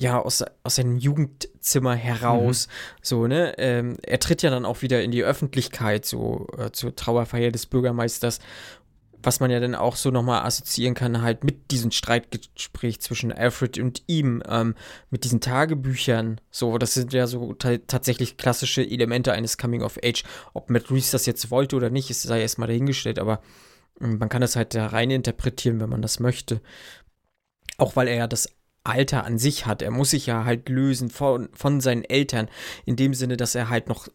ja, 0.00 0.20
aus, 0.20 0.42
aus 0.64 0.74
seinem 0.74 0.98
Jugendzimmer 0.98 1.94
heraus. 1.94 2.66
Mhm. 2.66 2.70
So, 3.02 3.28
ne? 3.28 3.54
Ähm, 3.58 3.98
er 4.02 4.18
tritt 4.18 4.42
ja 4.42 4.50
dann 4.50 4.64
auch 4.64 4.82
wieder 4.82 5.00
in 5.00 5.12
die 5.12 5.22
Öffentlichkeit, 5.22 6.04
so 6.04 6.48
äh, 6.58 6.72
zur 6.72 6.96
Trauerfeier 6.96 7.52
des 7.52 7.66
Bürgermeisters 7.66 8.40
was 9.26 9.40
man 9.40 9.50
ja 9.50 9.58
dann 9.58 9.74
auch 9.74 9.96
so 9.96 10.10
nochmal 10.10 10.44
assoziieren 10.44 10.94
kann, 10.94 11.20
halt 11.20 11.42
mit 11.42 11.72
diesem 11.72 11.90
Streitgespräch 11.90 13.00
zwischen 13.00 13.32
Alfred 13.32 13.76
und 13.78 14.04
ihm, 14.06 14.40
ähm, 14.48 14.76
mit 15.10 15.24
diesen 15.24 15.40
Tagebüchern. 15.40 16.40
So, 16.52 16.78
das 16.78 16.94
sind 16.94 17.12
ja 17.12 17.26
so 17.26 17.52
tatsächlich 17.54 18.36
klassische 18.36 18.88
Elemente 18.88 19.32
eines 19.32 19.58
Coming 19.58 19.82
of 19.82 19.98
Age. 20.02 20.22
Ob 20.54 20.70
Matt 20.70 20.92
Reeves 20.92 21.10
das 21.10 21.26
jetzt 21.26 21.50
wollte 21.50 21.74
oder 21.74 21.90
nicht, 21.90 22.08
ist 22.08 22.22
sei 22.22 22.40
erstmal 22.40 22.68
dahingestellt, 22.68 23.18
aber 23.18 23.42
äh, 24.00 24.06
man 24.06 24.28
kann 24.28 24.42
das 24.42 24.54
halt 24.54 24.76
da 24.76 24.86
rein 24.86 25.10
interpretieren, 25.10 25.80
wenn 25.80 25.90
man 25.90 26.02
das 26.02 26.20
möchte. 26.20 26.60
Auch 27.78 27.96
weil 27.96 28.06
er 28.06 28.16
ja 28.16 28.26
das 28.28 28.48
Alter 28.84 29.24
an 29.24 29.38
sich 29.38 29.66
hat. 29.66 29.82
Er 29.82 29.90
muss 29.90 30.10
sich 30.10 30.26
ja 30.26 30.44
halt 30.44 30.68
lösen 30.68 31.10
von, 31.10 31.48
von 31.52 31.80
seinen 31.80 32.04
Eltern, 32.04 32.48
in 32.84 32.94
dem 32.94 33.12
Sinne, 33.12 33.36
dass 33.36 33.56
er 33.56 33.70
halt 33.70 33.88
noch 33.88 34.06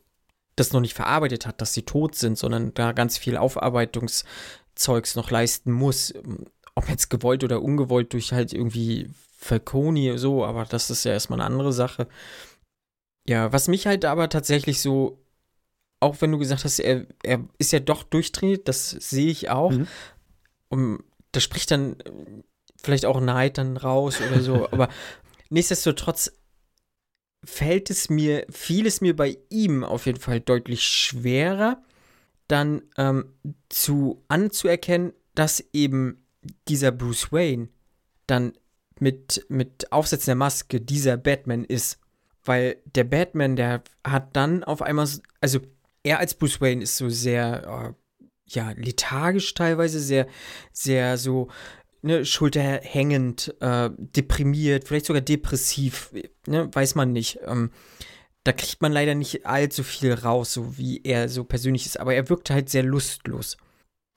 das 0.56 0.74
noch 0.74 0.82
nicht 0.82 0.94
verarbeitet 0.94 1.46
hat, 1.46 1.62
dass 1.62 1.74
sie 1.74 1.84
tot 1.84 2.16
sind, 2.16 2.38
sondern 2.38 2.74
da 2.74 2.92
ganz 2.92 3.18
viel 3.18 3.38
Aufarbeitungs- 3.38 4.26
Zeugs 4.82 5.16
noch 5.16 5.30
leisten 5.30 5.72
muss. 5.72 6.14
Ob 6.76 6.90
jetzt 6.90 7.10
gewollt 7.10 7.44
oder 7.44 7.62
ungewollt 7.62 8.14
durch 8.14 8.34
halt 8.34 8.54
irgendwie 8.54 9.10
Falconi 9.38 10.18
so, 10.18 10.46
aber 10.46 10.66
das 10.66 10.90
ist 10.90 11.04
ja 11.04 11.12
erstmal 11.12 11.40
eine 11.40 11.48
andere 11.48 11.74
Sache. 11.74 12.08
Ja, 13.28 13.54
was 13.54 13.68
mich 13.68 13.88
halt 13.88 14.06
aber 14.06 14.30
tatsächlich 14.30 14.82
so, 14.82 15.24
auch 16.00 16.18
wenn 16.22 16.32
du 16.32 16.38
gesagt 16.38 16.64
hast, 16.64 16.80
er, 16.80 17.06
er 17.24 17.44
ist 17.58 17.72
ja 17.72 17.80
doch 17.80 18.04
durchtrainiert, 18.04 18.68
das 18.68 18.90
sehe 18.90 19.30
ich 19.30 19.50
auch. 19.50 19.72
Mhm. 19.72 19.88
Und 20.70 21.04
das 21.32 21.44
spricht 21.44 21.72
dann 21.72 21.98
vielleicht 22.82 23.06
auch 23.06 23.22
Neid 23.22 23.58
dann 23.58 23.78
raus 23.78 24.20
oder 24.22 24.42
so. 24.42 24.68
aber 24.72 24.90
nichtsdestotrotz 25.50 26.32
fällt 27.44 27.90
es 27.90 28.10
mir, 28.10 28.46
fiel 28.50 28.88
es 28.88 29.02
mir 29.02 29.16
bei 29.16 29.38
ihm 29.50 29.84
auf 29.84 30.06
jeden 30.06 30.20
Fall 30.20 30.40
deutlich 30.40 30.84
schwerer, 30.84 31.82
dann 32.52 32.82
ähm, 32.98 33.34
zu 33.70 34.24
anzuerkennen, 34.28 35.14
dass 35.36 35.64
eben 35.74 36.26
dieser 36.68 36.92
Bruce 36.92 37.32
Wayne 37.32 37.70
dann 38.28 38.54
mit, 39.00 39.46
mit 39.50 39.92
Aufsetzen 39.92 40.28
der 40.28 40.36
Maske 40.36 40.82
dieser 40.82 41.18
Batman 41.18 41.64
ist. 41.64 42.00
Weil 42.44 42.78
der 42.86 43.04
Batman, 43.04 43.56
der 43.56 43.84
hat 44.04 44.36
dann 44.36 44.64
auf 44.64 44.82
einmal, 44.82 45.08
also 45.42 45.60
er 46.04 46.20
als 46.20 46.34
Bruce 46.34 46.60
Wayne 46.60 46.84
ist 46.84 46.98
so 46.98 47.10
sehr, 47.10 47.96
äh, 48.20 48.26
ja, 48.48 48.72
lethargisch 48.72 49.54
teilweise, 49.54 50.00
sehr, 50.00 50.28
sehr 50.74 51.18
so, 51.18 51.50
ne, 52.02 52.26
schulterhängend, 52.26 53.56
äh, 53.60 53.92
deprimiert, 53.98 54.88
vielleicht 54.88 55.06
sogar 55.06 55.22
depressiv, 55.22 56.12
ne, 56.48 56.70
weiß 56.74 56.96
man 56.96 57.14
nicht. 57.14 57.40
Ähm, 57.46 57.72
da 58.44 58.54
kriegt 58.54 58.82
man 58.82 58.92
leider 58.92 59.16
nicht 59.16 59.46
allzu 59.46 59.84
viel 59.84 60.14
raus, 60.14 60.54
so 60.54 60.78
wie 60.78 61.02
er 61.04 61.30
so 61.30 61.44
persönlich 61.44 61.86
ist, 61.86 62.00
aber 62.00 62.16
er 62.16 62.30
wirkt 62.30 62.50
halt 62.50 62.70
sehr 62.70 62.84
lustlos. 62.84 63.58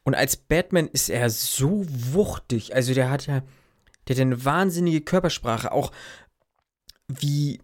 Und 0.04 0.14
als 0.14 0.36
Batman 0.36 0.88
ist 0.88 1.08
er 1.08 1.30
so 1.30 1.84
wuchtig, 1.88 2.74
also 2.74 2.94
der 2.94 3.10
hat 3.10 3.26
ja, 3.26 3.42
der 4.06 4.16
hat 4.16 4.20
eine 4.20 4.44
wahnsinnige 4.44 5.00
Körpersprache, 5.00 5.72
auch 5.72 5.92
wie, 7.08 7.60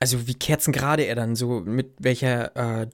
also 0.00 0.26
wie 0.26 0.34
kerzengerade 0.34 1.04
er 1.04 1.14
dann 1.14 1.36
so, 1.36 1.60
mit 1.60 1.94
welcher, 1.98 2.56
äh, 2.56 2.88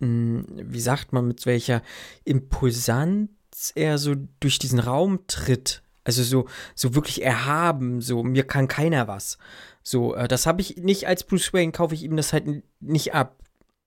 mh, 0.00 0.44
wie 0.64 0.80
sagt 0.80 1.12
man, 1.12 1.28
mit 1.28 1.46
welcher 1.46 1.82
Impulsanz 2.24 3.72
er 3.74 3.98
so 3.98 4.14
durch 4.40 4.58
diesen 4.58 4.80
Raum 4.80 5.26
tritt. 5.26 5.82
Also 6.04 6.22
so, 6.22 6.46
so 6.74 6.94
wirklich 6.94 7.22
erhaben, 7.22 8.00
so 8.00 8.22
mir 8.22 8.46
kann 8.46 8.68
keiner 8.68 9.08
was. 9.08 9.38
So, 9.88 10.16
äh, 10.16 10.26
das 10.26 10.46
habe 10.46 10.60
ich 10.60 10.78
nicht 10.78 11.06
als 11.06 11.22
Bruce 11.22 11.52
Wayne, 11.52 11.70
kaufe 11.70 11.94
ich 11.94 12.02
ihm 12.02 12.16
das 12.16 12.32
halt 12.32 12.64
nicht 12.80 13.14
ab. 13.14 13.40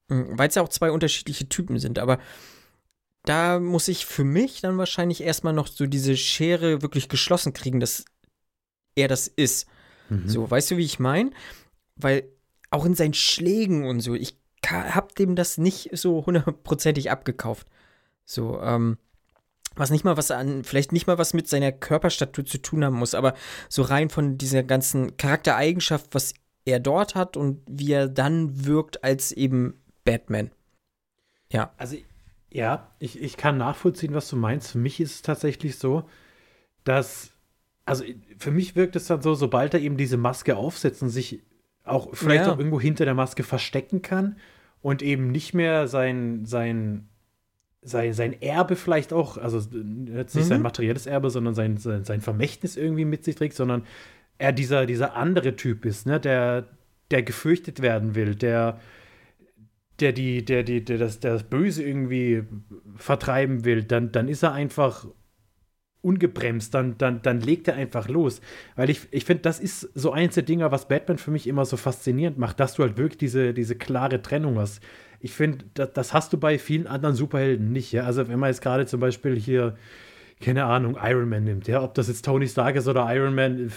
Weil 0.07 0.47
es 0.47 0.55
ja 0.55 0.61
auch 0.61 0.69
zwei 0.69 0.91
unterschiedliche 0.91 1.49
Typen 1.49 1.77
sind, 1.77 1.99
aber 1.99 2.19
da 3.25 3.59
muss 3.59 3.89
ich 3.89 4.05
für 4.05 4.23
mich 4.23 4.61
dann 4.61 4.77
wahrscheinlich 4.77 5.21
erstmal 5.21 5.51
noch 5.51 5.67
so 5.67 5.87
diese 5.87 6.15
Schere 6.15 6.81
wirklich 6.81 7.09
geschlossen 7.09 7.51
kriegen, 7.51 7.81
dass 7.81 8.05
er 8.95 9.09
das 9.09 9.27
ist. 9.27 9.67
Mhm. 10.07 10.29
So, 10.29 10.49
weißt 10.49 10.71
du, 10.71 10.77
wie 10.77 10.85
ich 10.85 10.99
meine? 10.99 11.31
Weil 11.97 12.29
auch 12.71 12.85
in 12.85 12.95
seinen 12.95 13.13
Schlägen 13.13 13.85
und 13.85 13.99
so, 13.99 14.15
ich 14.15 14.37
hab 14.65 15.15
dem 15.15 15.35
das 15.35 15.57
nicht 15.57 15.89
so 15.91 16.25
hundertprozentig 16.25 17.11
abgekauft. 17.11 17.67
So, 18.23 18.61
ähm, 18.61 18.97
was 19.79 19.89
nicht 19.89 20.03
mal 20.03 20.17
was 20.17 20.31
an, 20.31 20.63
vielleicht 20.63 20.91
nicht 20.91 21.07
mal 21.07 21.17
was 21.17 21.33
mit 21.33 21.47
seiner 21.47 21.71
Körperstatur 21.71 22.45
zu 22.45 22.57
tun 22.59 22.83
haben 22.83 22.97
muss, 22.97 23.15
aber 23.15 23.33
so 23.69 23.81
rein 23.81 24.09
von 24.09 24.37
dieser 24.37 24.63
ganzen 24.63 25.17
Charaktereigenschaft, 25.17 26.07
was 26.11 26.33
er 26.65 26.79
dort 26.79 27.15
hat 27.15 27.37
und 27.37 27.61
wie 27.67 27.93
er 27.93 28.07
dann 28.07 28.65
wirkt 28.65 29.03
als 29.03 29.31
eben 29.31 29.81
Batman. 30.05 30.51
Ja. 31.51 31.73
Also, 31.77 31.97
ja, 32.51 32.91
ich, 32.99 33.21
ich 33.21 33.37
kann 33.37 33.57
nachvollziehen, 33.57 34.13
was 34.13 34.29
du 34.29 34.35
meinst. 34.35 34.71
Für 34.71 34.77
mich 34.77 34.99
ist 34.99 35.15
es 35.15 35.21
tatsächlich 35.21 35.77
so, 35.77 36.07
dass, 36.83 37.31
also 37.85 38.03
für 38.37 38.51
mich 38.51 38.75
wirkt 38.75 38.95
es 38.95 39.07
dann 39.07 39.21
so, 39.21 39.33
sobald 39.35 39.73
er 39.73 39.79
eben 39.79 39.97
diese 39.97 40.17
Maske 40.17 40.57
aufsetzt 40.57 41.01
und 41.01 41.09
sich 41.09 41.43
auch 41.83 42.09
vielleicht 42.13 42.45
ja. 42.45 42.53
auch 42.53 42.57
irgendwo 42.57 42.79
hinter 42.79 43.05
der 43.05 43.13
Maske 43.13 43.43
verstecken 43.43 44.01
kann 44.01 44.37
und 44.81 45.01
eben 45.01 45.31
nicht 45.31 45.53
mehr 45.53 45.87
sein, 45.87 46.45
sein 46.45 47.09
sein, 47.81 48.13
sein 48.13 48.41
Erbe 48.41 48.75
vielleicht 48.75 49.13
auch, 49.13 49.37
also 49.37 49.57
jetzt 49.57 50.35
nicht 50.35 50.45
mhm. 50.45 50.49
sein 50.49 50.61
materielles 50.61 51.05
Erbe, 51.05 51.29
sondern 51.29 51.55
sein, 51.55 51.77
sein, 51.77 52.03
sein, 52.03 52.21
Vermächtnis 52.21 52.75
irgendwie 52.75 53.05
mit 53.05 53.23
sich 53.23 53.35
trägt, 53.35 53.55
sondern 53.55 53.83
er 54.37 54.51
dieser, 54.51 54.85
dieser 54.85 55.15
andere 55.15 55.55
Typ 55.55 55.85
ist, 55.85 56.05
ne, 56.05 56.19
der, 56.19 56.67
der 57.11 57.23
gefürchtet 57.23 57.81
werden 57.81 58.15
will, 58.15 58.35
der, 58.35 58.79
der, 59.99 60.13
die, 60.13 60.43
der, 60.43 60.63
die, 60.63 60.83
der, 60.83 60.97
das, 60.97 61.19
der 61.19 61.33
das 61.33 61.43
Böse 61.43 61.83
irgendwie 61.83 62.43
vertreiben 62.95 63.65
will, 63.65 63.83
dann, 63.83 64.11
dann 64.11 64.27
ist 64.27 64.43
er 64.43 64.53
einfach 64.53 65.05
ungebremst, 66.01 66.73
dann, 66.73 66.97
dann, 66.97 67.21
dann 67.21 67.41
legt 67.41 67.67
er 67.67 67.75
einfach 67.75 68.07
los. 68.07 68.41
Weil 68.75 68.89
ich, 68.89 69.01
ich 69.11 69.25
finde, 69.25 69.41
das 69.43 69.59
ist 69.59 69.89
so 69.95 70.11
eins 70.11 70.35
der 70.35 70.43
Dinge, 70.43 70.71
was 70.71 70.87
Batman 70.87 71.17
für 71.17 71.31
mich 71.31 71.47
immer 71.47 71.65
so 71.65 71.77
faszinierend 71.77 72.37
macht, 72.37 72.59
dass 72.59 72.75
du 72.75 72.83
halt 72.83 72.97
wirklich 72.97 73.17
diese, 73.17 73.53
diese 73.53 73.75
klare 73.75 74.21
Trennung 74.21 74.57
hast 74.57 74.81
ich 75.19 75.33
finde, 75.33 75.65
das, 75.73 75.93
das, 75.93 76.13
hast 76.13 76.33
du 76.33 76.37
bei 76.37 76.57
vielen 76.57 76.87
anderen 76.87 77.15
Superhelden 77.15 77.71
nicht. 77.71 77.91
Ja? 77.91 78.03
Also 78.03 78.27
wenn 78.27 78.39
man 78.39 78.49
jetzt 78.49 78.61
gerade 78.61 78.85
zum 78.85 78.99
Beispiel 78.99 79.37
hier, 79.37 79.75
keine 80.39 80.65
Ahnung, 80.65 80.97
Iron 81.01 81.29
Man 81.29 81.43
nimmt, 81.43 81.67
ja, 81.67 81.83
ob 81.83 81.93
das 81.93 82.07
jetzt 82.07 82.23
Tony 82.23 82.47
Stark 82.47 82.75
ist 82.75 82.87
oder 82.87 83.13
Iron 83.13 83.35
Man, 83.35 83.71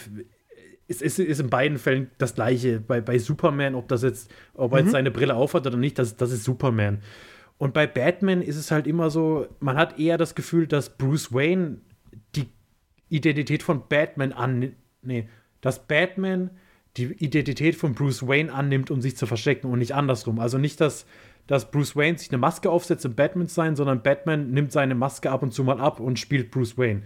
ist, 0.86 1.02
ist, 1.02 1.18
ist 1.18 1.40
in 1.40 1.50
beiden 1.50 1.78
Fällen 1.78 2.10
das 2.18 2.34
gleiche. 2.34 2.80
Bei, 2.80 3.00
bei 3.00 3.18
Superman, 3.18 3.74
ob 3.74 3.88
das 3.88 4.02
jetzt, 4.02 4.30
ob 4.54 4.72
er 4.72 4.78
mhm. 4.78 4.84
jetzt 4.84 4.92
seine 4.92 5.10
Brille 5.10 5.34
aufhat 5.34 5.66
oder 5.66 5.76
nicht, 5.76 5.98
das, 5.98 6.16
das 6.16 6.30
ist 6.32 6.44
Superman. 6.44 7.02
Und 7.58 7.74
bei 7.74 7.86
Batman 7.86 8.42
ist 8.42 8.56
es 8.56 8.70
halt 8.70 8.86
immer 8.86 9.10
so, 9.10 9.46
man 9.60 9.76
hat 9.76 9.98
eher 9.98 10.18
das 10.18 10.34
Gefühl, 10.34 10.66
dass 10.66 10.96
Bruce 10.96 11.32
Wayne 11.32 11.78
die 12.34 12.48
Identität 13.08 13.62
von 13.62 13.88
Batman 13.88 14.32
an, 14.32 14.74
nee, 15.02 15.28
dass 15.60 15.86
Batman 15.86 16.50
die 16.96 17.04
Identität 17.04 17.74
von 17.74 17.94
Bruce 17.94 18.26
Wayne 18.26 18.52
annimmt, 18.52 18.90
um 18.90 19.00
sich 19.00 19.16
zu 19.16 19.26
verstecken 19.26 19.68
und 19.68 19.78
nicht 19.78 19.94
andersrum. 19.94 20.38
Also 20.38 20.58
nicht, 20.58 20.80
dass 20.80 21.06
dass 21.46 21.70
Bruce 21.70 21.96
Wayne 21.96 22.18
sich 22.18 22.30
eine 22.30 22.38
Maske 22.38 22.70
aufsetzt, 22.70 23.04
um 23.04 23.14
Batman 23.14 23.48
zu 23.48 23.54
sein, 23.54 23.76
sondern 23.76 24.02
Batman 24.02 24.50
nimmt 24.50 24.72
seine 24.72 24.94
Maske 24.94 25.30
ab 25.30 25.42
und 25.42 25.52
zu 25.52 25.64
mal 25.64 25.80
ab 25.80 26.00
und 26.00 26.18
spielt 26.18 26.50
Bruce 26.50 26.78
Wayne. 26.78 27.02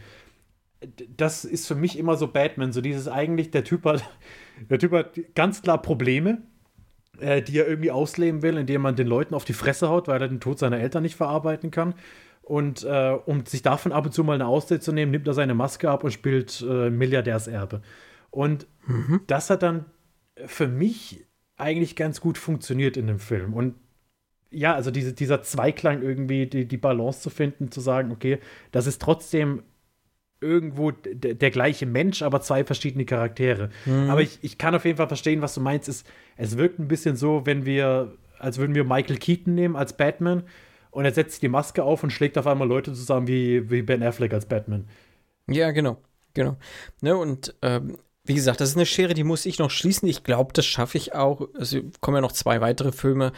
Das 1.17 1.45
ist 1.45 1.67
für 1.67 1.75
mich 1.75 1.99
immer 1.99 2.17
so 2.17 2.29
Batman, 2.29 2.73
so 2.73 2.81
dieses 2.81 3.09
eigentlich, 3.09 3.51
der 3.51 3.65
Typ 3.65 3.85
hat, 3.85 4.09
der 4.71 4.79
Typ 4.79 4.93
hat 4.93 5.19
ganz 5.35 5.63
klar 5.63 5.81
Probleme, 5.81 6.43
äh, 7.19 7.41
die 7.43 7.59
er 7.59 7.67
irgendwie 7.67 7.91
ausleben 7.91 8.43
will, 8.43 8.59
indem 8.59 8.83
man 8.83 8.95
den 8.95 9.07
Leuten 9.07 9.35
auf 9.35 9.45
die 9.45 9.55
Fresse 9.55 9.89
haut, 9.89 10.07
weil 10.07 10.21
er 10.21 10.29
den 10.29 10.41
Tod 10.41 10.59
seiner 10.59 10.79
Eltern 10.79 11.03
nicht 11.03 11.17
verarbeiten 11.17 11.71
kann. 11.71 11.95
Und 12.47 12.85
äh, 12.85 13.19
um 13.27 13.45
sich 13.45 13.63
davon 13.63 13.91
ab 13.91 14.07
und 14.07 14.13
zu 14.13 14.23
mal 14.23 14.35
eine 14.35 14.47
Auszeit 14.47 14.81
zu 14.81 14.93
nehmen, 14.93 15.11
nimmt 15.11 15.27
er 15.27 15.35
seine 15.35 15.55
Maske 15.55 15.91
ab 15.91 16.05
und 16.05 16.13
spielt 16.13 16.63
äh, 16.63 16.91
Milliardärserbe. 16.91 17.83
Und 18.31 18.69
mhm. 18.87 19.23
das 19.27 19.51
hat 19.51 19.65
dann 19.65 19.87
für 20.45 20.69
mich 20.69 21.27
eigentlich 21.57 21.97
ganz 21.97 22.21
gut 22.21 22.39
funktioniert 22.39 22.97
in 22.97 23.09
dem 23.09 23.19
Film. 23.19 23.53
Und 23.53 23.75
ja, 24.53 24.75
also 24.75 24.93
diese, 24.93 25.13
dieser 25.13 25.43
Zweiklang 25.43 26.03
irgendwie, 26.03 26.47
die, 26.47 26.69
die 26.69 26.77
Balance 26.77 27.21
zu 27.21 27.31
finden, 27.31 27.73
zu 27.73 27.81
sagen, 27.81 28.13
okay, 28.13 28.39
das 28.71 28.87
ist 28.87 29.03
trotzdem 29.03 29.65
irgendwo 30.41 30.93
der 30.93 31.51
gleiche 31.51 31.87
Mensch, 31.87 32.23
aber 32.23 32.43
zwei 32.43 32.63
verschiedene 32.63 33.07
Charaktere. 33.07 33.71
Mhm. 33.87 34.09
Aber 34.09 34.23
ich, 34.23 34.39
ich 34.43 34.57
kann 34.57 34.77
auf 34.77 34.85
jeden 34.85 34.99
Fall 34.99 35.09
verstehen, 35.09 35.43
was 35.43 35.55
du 35.55 35.61
meinst. 35.61 35.89
Es, 35.89 36.05
es 36.37 36.57
wirkt 36.57 36.79
ein 36.79 36.87
bisschen 36.87 37.17
so, 37.17 37.45
wenn 37.45 37.67
wir, 37.67 38.13
als 38.39 38.59
würden 38.59 38.77
wir 38.77 38.85
Michael 38.85 39.17
Keaton 39.17 39.57
nehmen 39.57 39.75
als 39.75 39.97
Batman 39.97 40.45
und 40.97 41.05
er 41.05 41.13
setzt 41.13 41.43
die 41.43 41.49
Maske 41.49 41.85
auf 41.85 42.03
und 42.03 42.11
schlägt 42.11 42.39
auf 42.39 42.47
einmal 42.47 42.67
Leute 42.67 42.95
zusammen 42.95 43.29
wie, 43.29 43.71
wie 43.71 43.83
Ben 43.83 44.03
Affleck 44.03 44.33
als 44.33 44.47
Batman. 44.47 44.89
Ja, 45.47 45.71
genau. 45.71 45.99
Genau. 46.33 46.57
Ne, 47.03 47.15
und 47.15 47.55
ähm, 47.61 47.99
wie 48.25 48.35
gesagt, 48.35 48.63
das 48.63 48.71
ist 48.71 48.77
eine 48.77 48.87
Schere, 48.87 49.13
die 49.13 49.23
muss 49.23 49.45
ich 49.45 49.59
noch 49.59 49.71
schließen. 49.71 50.09
Ich 50.09 50.25
glaube, 50.25 50.55
das 50.55 50.65
schaffe 50.65 50.97
ich 50.97 51.15
auch. 51.15 51.49
Es 51.59 51.77
kommen 52.01 52.15
ja 52.15 52.21
noch 52.23 52.33
zwei 52.33 52.63
weitere 52.63 52.93
Filme. 52.93 53.33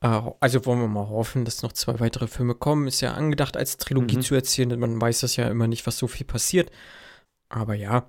Äh, 0.00 0.20
also 0.38 0.64
wollen 0.64 0.78
wir 0.78 0.86
mal 0.86 1.08
hoffen, 1.08 1.44
dass 1.44 1.62
noch 1.62 1.72
zwei 1.72 1.98
weitere 1.98 2.28
Filme 2.28 2.54
kommen. 2.54 2.86
Ist 2.86 3.00
ja 3.00 3.14
angedacht, 3.14 3.56
als 3.56 3.78
Trilogie 3.78 4.18
mhm. 4.18 4.22
zu 4.22 4.36
erzählen, 4.36 4.68
denn 4.68 4.78
man 4.78 5.00
weiß 5.00 5.20
das 5.20 5.34
ja 5.34 5.48
immer 5.48 5.66
nicht, 5.66 5.84
was 5.88 5.98
so 5.98 6.06
viel 6.06 6.26
passiert. 6.26 6.70
Aber 7.48 7.74
ja. 7.74 8.06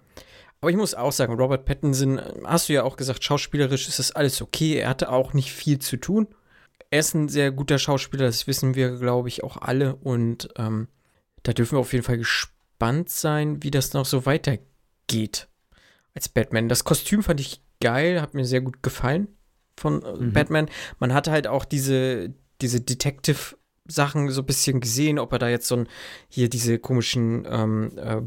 Aber 0.62 0.70
ich 0.70 0.78
muss 0.78 0.94
auch 0.94 1.12
sagen, 1.12 1.34
Robert 1.34 1.66
Pattinson, 1.66 2.22
hast 2.44 2.70
du 2.70 2.74
ja 2.74 2.84
auch 2.84 2.96
gesagt, 2.96 3.24
schauspielerisch 3.24 3.88
ist 3.88 3.98
das 3.98 4.12
alles 4.12 4.40
okay. 4.40 4.76
Er 4.76 4.90
hatte 4.90 5.12
auch 5.12 5.34
nicht 5.34 5.52
viel 5.52 5.80
zu 5.80 5.98
tun. 5.98 6.28
Er 6.94 7.00
ist 7.00 7.16
ein 7.16 7.28
sehr 7.28 7.52
guter 7.52 7.80
Schauspieler, 7.80 8.28
das 8.28 8.46
wissen 8.46 8.76
wir, 8.76 9.00
glaube 9.00 9.28
ich, 9.28 9.44
auch 9.44 9.58
alle. 9.58 9.96
Und 9.96 10.50
ähm, 10.58 10.90
da 11.42 11.52
dürfen 11.52 11.76
wir 11.76 11.80
auf 11.80 11.92
jeden 11.92 12.06
Fall 12.06 12.20
gespannt 12.20 13.10
sein, 13.10 13.64
wie 13.64 13.72
das 13.72 13.94
noch 13.94 14.06
so 14.06 14.28
weitergeht 14.28 15.48
als 16.14 16.30
Batman. 16.30 16.70
Das 16.70 16.84
Kostüm 16.84 17.24
fand 17.24 17.40
ich 17.40 17.64
geil, 17.82 18.22
hat 18.22 18.36
mir 18.36 18.46
sehr 18.46 18.62
gut 18.62 18.84
gefallen 18.84 19.28
von 19.76 20.04
äh, 20.04 20.14
mhm. 20.18 20.34
Batman. 20.34 20.70
Man 21.00 21.16
hat 21.16 21.28
halt 21.28 21.48
auch 21.48 21.66
diese, 21.66 22.32
diese 22.62 22.82
Detective-Sachen 22.82 24.30
so 24.30 24.42
ein 24.44 24.46
bisschen 24.46 24.80
gesehen, 24.80 25.18
ob 25.18 25.34
er 25.34 25.40
da 25.40 25.50
jetzt 25.50 25.68
so 25.68 25.78
ein, 25.78 25.90
hier 26.30 26.48
diese 26.48 26.78
komischen 26.78 27.48
ähm, 27.50 27.98
äh, 27.98 28.22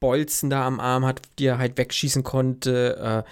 Bolzen 0.00 0.50
da 0.50 0.66
am 0.66 0.80
Arm 0.80 1.06
hat, 1.06 1.22
die 1.38 1.46
er 1.46 1.58
halt 1.58 1.78
wegschießen 1.78 2.24
konnte. 2.24 3.24
Äh, 3.24 3.30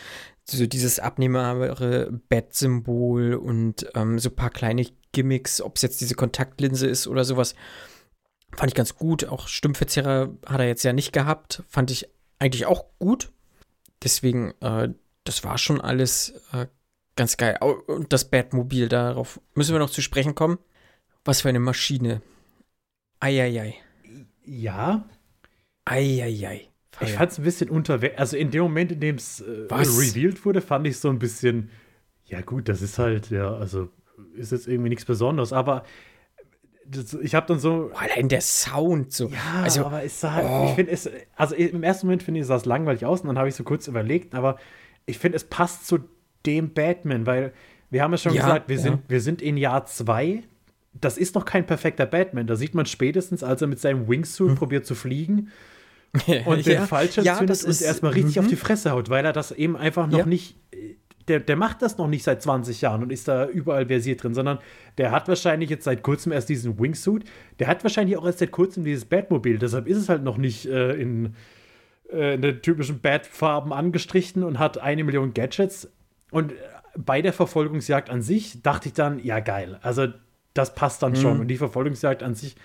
so 0.48 0.66
dieses 0.66 0.98
abnehmbare 0.98 2.10
Bat-Symbol 2.28 3.34
und 3.34 3.86
ähm, 3.94 4.18
so 4.18 4.30
ein 4.30 4.36
paar 4.36 4.50
kleine 4.50 4.86
Gimmicks, 5.12 5.60
ob 5.60 5.76
es 5.76 5.82
jetzt 5.82 6.00
diese 6.00 6.14
Kontaktlinse 6.14 6.86
ist 6.86 7.06
oder 7.06 7.24
sowas. 7.24 7.54
Fand 8.54 8.70
ich 8.70 8.76
ganz 8.76 8.94
gut. 8.94 9.24
Auch 9.24 9.48
Stimmverzerrer 9.48 10.30
hat 10.46 10.60
er 10.60 10.66
jetzt 10.66 10.84
ja 10.84 10.92
nicht 10.92 11.12
gehabt. 11.12 11.62
Fand 11.68 11.90
ich 11.90 12.08
eigentlich 12.38 12.66
auch 12.66 12.84
gut. 12.98 13.32
Deswegen, 14.02 14.54
äh, 14.60 14.90
das 15.24 15.42
war 15.42 15.58
schon 15.58 15.80
alles 15.80 16.34
äh, 16.52 16.66
Ganz 17.16 17.38
geil. 17.38 17.58
Und 17.86 18.12
das 18.12 18.28
Batmobil, 18.28 18.88
darauf 18.88 19.40
müssen 19.54 19.74
wir 19.74 19.78
noch 19.78 19.90
zu 19.90 20.02
sprechen 20.02 20.34
kommen. 20.34 20.58
Was 21.24 21.40
für 21.40 21.48
eine 21.48 21.60
Maschine. 21.60 22.20
Eieiei. 23.20 23.74
Ja. 24.44 25.08
Eieiei. 25.86 26.68
Ich 27.00 27.12
fand 27.12 27.30
es 27.30 27.38
ein 27.38 27.44
bisschen 27.44 27.70
unterwegs. 27.70 28.18
Also 28.18 28.36
in 28.36 28.50
dem 28.50 28.62
Moment, 28.62 28.92
in 28.92 29.00
dem 29.00 29.16
es 29.16 29.40
äh, 29.40 29.66
revealed 29.70 30.44
wurde, 30.44 30.60
fand 30.60 30.86
ich 30.86 30.98
so 30.98 31.08
ein 31.10 31.18
bisschen, 31.18 31.70
ja 32.24 32.40
gut, 32.40 32.68
das 32.68 32.82
ist 32.82 32.98
halt, 32.98 33.30
ja, 33.30 33.54
also 33.54 33.88
ist 34.34 34.52
jetzt 34.52 34.66
irgendwie 34.66 34.88
nichts 34.88 35.04
Besonderes, 35.04 35.52
aber 35.52 35.84
das, 36.88 37.14
ich 37.14 37.34
habe 37.34 37.46
dann 37.46 37.58
so, 37.58 37.90
allein 37.94 38.28
der 38.28 38.40
Sound 38.40 39.12
so. 39.12 39.28
ja, 39.28 39.62
also, 39.62 39.84
aber 39.84 40.04
es 40.04 40.20
sah, 40.20 40.40
oh. 40.42 40.66
ich 40.68 40.74
finde 40.74 40.92
es, 40.92 41.10
also 41.34 41.54
im 41.54 41.82
ersten 41.82 42.06
Moment 42.06 42.22
finde 42.22 42.40
ich, 42.40 42.46
sah 42.46 42.56
es 42.56 42.64
langweilig 42.64 43.04
aus 43.04 43.22
und 43.22 43.28
dann 43.28 43.38
habe 43.38 43.48
ich 43.48 43.54
so 43.54 43.64
kurz 43.64 43.88
überlegt, 43.88 44.34
aber 44.34 44.56
ich 45.04 45.18
finde, 45.18 45.36
es 45.36 45.44
passt 45.44 45.86
zu 45.86 45.98
dem 46.46 46.72
Batman, 46.72 47.26
weil 47.26 47.52
wir 47.90 48.02
haben 48.02 48.12
ja 48.12 48.18
schon 48.18 48.34
Ja, 48.34 48.42
gesagt, 48.42 48.68
wir, 48.68 48.76
ja. 48.76 48.82
sind, 48.82 49.00
wir 49.08 49.20
sind 49.20 49.42
in 49.42 49.56
Jahr 49.56 49.86
zwei. 49.86 50.42
Das 50.92 51.18
ist 51.18 51.34
noch 51.34 51.44
kein 51.44 51.66
perfekter 51.66 52.06
Batman. 52.06 52.46
Da 52.46 52.56
sieht 52.56 52.74
man 52.74 52.86
spätestens, 52.86 53.42
als 53.42 53.62
er 53.62 53.68
mit 53.68 53.80
seinem 53.80 54.08
Wingsuit 54.08 54.54
probiert 54.56 54.86
zu 54.86 54.94
fliegen 54.94 55.50
und 56.46 56.66
den 56.66 56.82
Fallschirm 56.82 57.24
ja, 57.24 57.36
zündet 57.36 57.64
und 57.64 57.80
erstmal 57.82 58.12
richtig 58.12 58.36
mhm. 58.36 58.42
auf 58.42 58.48
die 58.48 58.56
Fresse 58.56 58.90
haut, 58.90 59.10
weil 59.10 59.24
er 59.24 59.32
das 59.32 59.52
eben 59.52 59.76
einfach 59.76 60.06
noch 60.06 60.20
Ja. 60.20 60.26
nicht. 60.26 60.56
Der, 61.28 61.40
der 61.40 61.56
macht 61.56 61.82
das 61.82 61.98
noch 61.98 62.06
nicht 62.06 62.22
seit 62.22 62.40
20 62.40 62.80
Jahren 62.80 63.02
und 63.02 63.10
ist 63.10 63.26
da 63.26 63.48
überall 63.48 63.86
versiert 63.86 64.22
drin, 64.22 64.32
sondern 64.32 64.58
der 64.96 65.10
hat 65.10 65.26
wahrscheinlich 65.26 65.68
jetzt 65.70 65.82
seit 65.82 66.04
kurzem 66.04 66.30
erst 66.30 66.48
diesen 66.48 66.78
Wingsuit. 66.78 67.24
Der 67.58 67.66
hat 67.66 67.82
wahrscheinlich 67.82 68.16
auch 68.16 68.24
erst 68.24 68.38
seit 68.38 68.52
kurzem 68.52 68.84
dieses 68.84 69.06
Batmobil. 69.06 69.58
Deshalb 69.58 69.88
ist 69.88 69.96
es 69.96 70.08
halt 70.08 70.22
noch 70.22 70.36
nicht 70.36 70.66
äh, 70.66 70.92
in, 70.92 71.34
äh, 72.12 72.34
in 72.34 72.42
den 72.42 72.62
typischen 72.62 73.00
Bat-Farben 73.00 73.72
angestrichen 73.72 74.44
und 74.44 74.60
hat 74.60 74.78
eine 74.78 75.02
Million 75.02 75.34
Gadgets. 75.34 75.90
Und 76.30 76.52
bei 76.96 77.22
der 77.22 77.32
Verfolgungsjagd 77.32 78.08
an 78.08 78.22
sich 78.22 78.62
dachte 78.62 78.88
ich 78.88 78.94
dann, 78.94 79.18
ja 79.18 79.40
geil, 79.40 79.80
also 79.82 80.06
das 80.54 80.74
passt 80.74 81.02
dann 81.02 81.16
schon. 81.16 81.40
Und 81.40 81.48
die 81.48 81.56
Verfolgungsjagd 81.56 82.22
an 82.22 82.34
sich, 82.34 82.56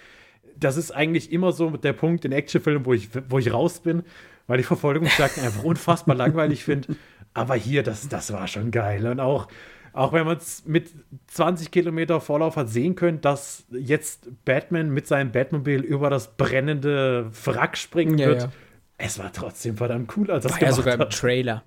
das 0.58 0.78
ist 0.78 0.92
eigentlich 0.92 1.32
immer 1.32 1.52
so 1.52 1.72
der 1.72 1.94
Punkt 1.94 2.26
in 2.26 2.32
Actionfilmen, 2.32 2.86
wo 2.86 2.94
ich, 2.94 3.10
wo 3.30 3.40
ich 3.40 3.54
raus 3.54 3.80
bin, 3.80 4.04
weil 4.48 4.60
ich 4.60 4.66
Verfolgungsjagden 4.66 5.44
einfach 5.46 5.64
unfassbar 5.64 6.16
langweilig 6.16 6.64
finde. 6.64 6.96
Aber 7.34 7.56
hier, 7.56 7.84
das, 7.84 8.10
das 8.10 8.34
war 8.34 8.48
schon 8.48 8.72
geil. 8.72 9.06
Und 9.08 9.20
auch, 9.20 9.48
auch 9.94 10.14
wenn 10.14 10.26
man 10.26 10.38
es 10.38 10.66
mit 10.66 10.90
20 11.28 11.72
Kilometer 11.72 12.20
Vorlauf 12.22 12.56
hat 12.58 12.70
sehen 12.70 12.96
können, 12.96 13.22
dass 13.22 13.66
jetzt 13.72 14.30
Batman 14.46 14.90
mit 14.90 15.08
seinem 15.08 15.32
Batmobil 15.32 15.82
über 15.82 16.10
das 16.10 16.36
brennende 16.36 17.30
Wrack 17.46 17.78
springen 17.78 18.18
Ja, 18.18 18.28
wird. 18.28 18.42
ja. 18.44 18.52
Es 18.98 19.18
war 19.18 19.32
trotzdem 19.34 19.78
verdammt 19.78 20.16
cool, 20.16 20.30
als 20.30 20.44
das 20.44 20.54
war 20.54 20.62
ja 20.62 20.72
sogar 20.74 20.94
im 20.94 21.00
hat. 21.02 21.14
Trailer. 21.14 21.64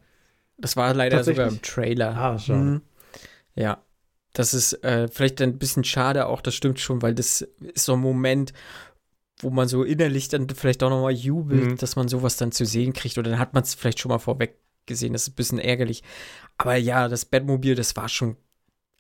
Das 0.57 0.77
war 0.77 0.95
leider 0.95 1.25
sogar 1.25 1.49
im? 1.49 1.61
Trailer. 1.63 2.17
Ah, 2.17 2.39
schade. 2.39 2.59
Mhm. 2.61 2.81
Ja. 3.57 3.79
Das 4.35 4.53
ist 4.53 4.85
äh, 4.85 5.09
vielleicht 5.09 5.41
ein 5.41 5.59
bisschen 5.59 5.85
schade 5.85 6.27
auch, 6.27 6.43
das 6.43 6.55
stimmt 6.55 6.79
schon, 6.81 7.01
weil 7.01 7.15
das 7.15 7.41
ist 7.61 7.85
so 7.87 7.95
ein 7.95 8.01
Moment, 8.01 8.53
wo 9.39 9.51
man 9.51 9.69
so 9.69 9.83
innerlich 9.85 10.29
dann 10.29 10.49
vielleicht 10.51 10.83
auch 10.83 10.91
nochmal 10.91 11.13
jubelt, 11.13 11.65
Mhm. 11.65 11.77
dass 11.79 11.97
man 11.97 12.09
sowas 12.09 12.37
dann 12.37 12.53
zu 12.53 12.67
sehen 12.67 12.93
kriegt. 12.93 13.17
Oder 13.17 13.31
dann 13.31 13.39
hat 13.41 13.55
man 13.55 13.63
es 13.63 13.75
vielleicht 13.75 14.01
schon 14.01 14.11
mal 14.11 14.19
vorweg 14.19 14.59
gesehen. 14.87 15.13
Das 15.13 15.23
ist 15.23 15.29
ein 15.31 15.35
bisschen 15.37 15.59
ärgerlich. 15.59 16.03
Aber 16.59 16.77
ja, 16.77 17.09
das 17.09 17.25
Batmobil, 17.25 17.75
das 17.75 17.97
war 17.97 18.09
schon. 18.09 18.37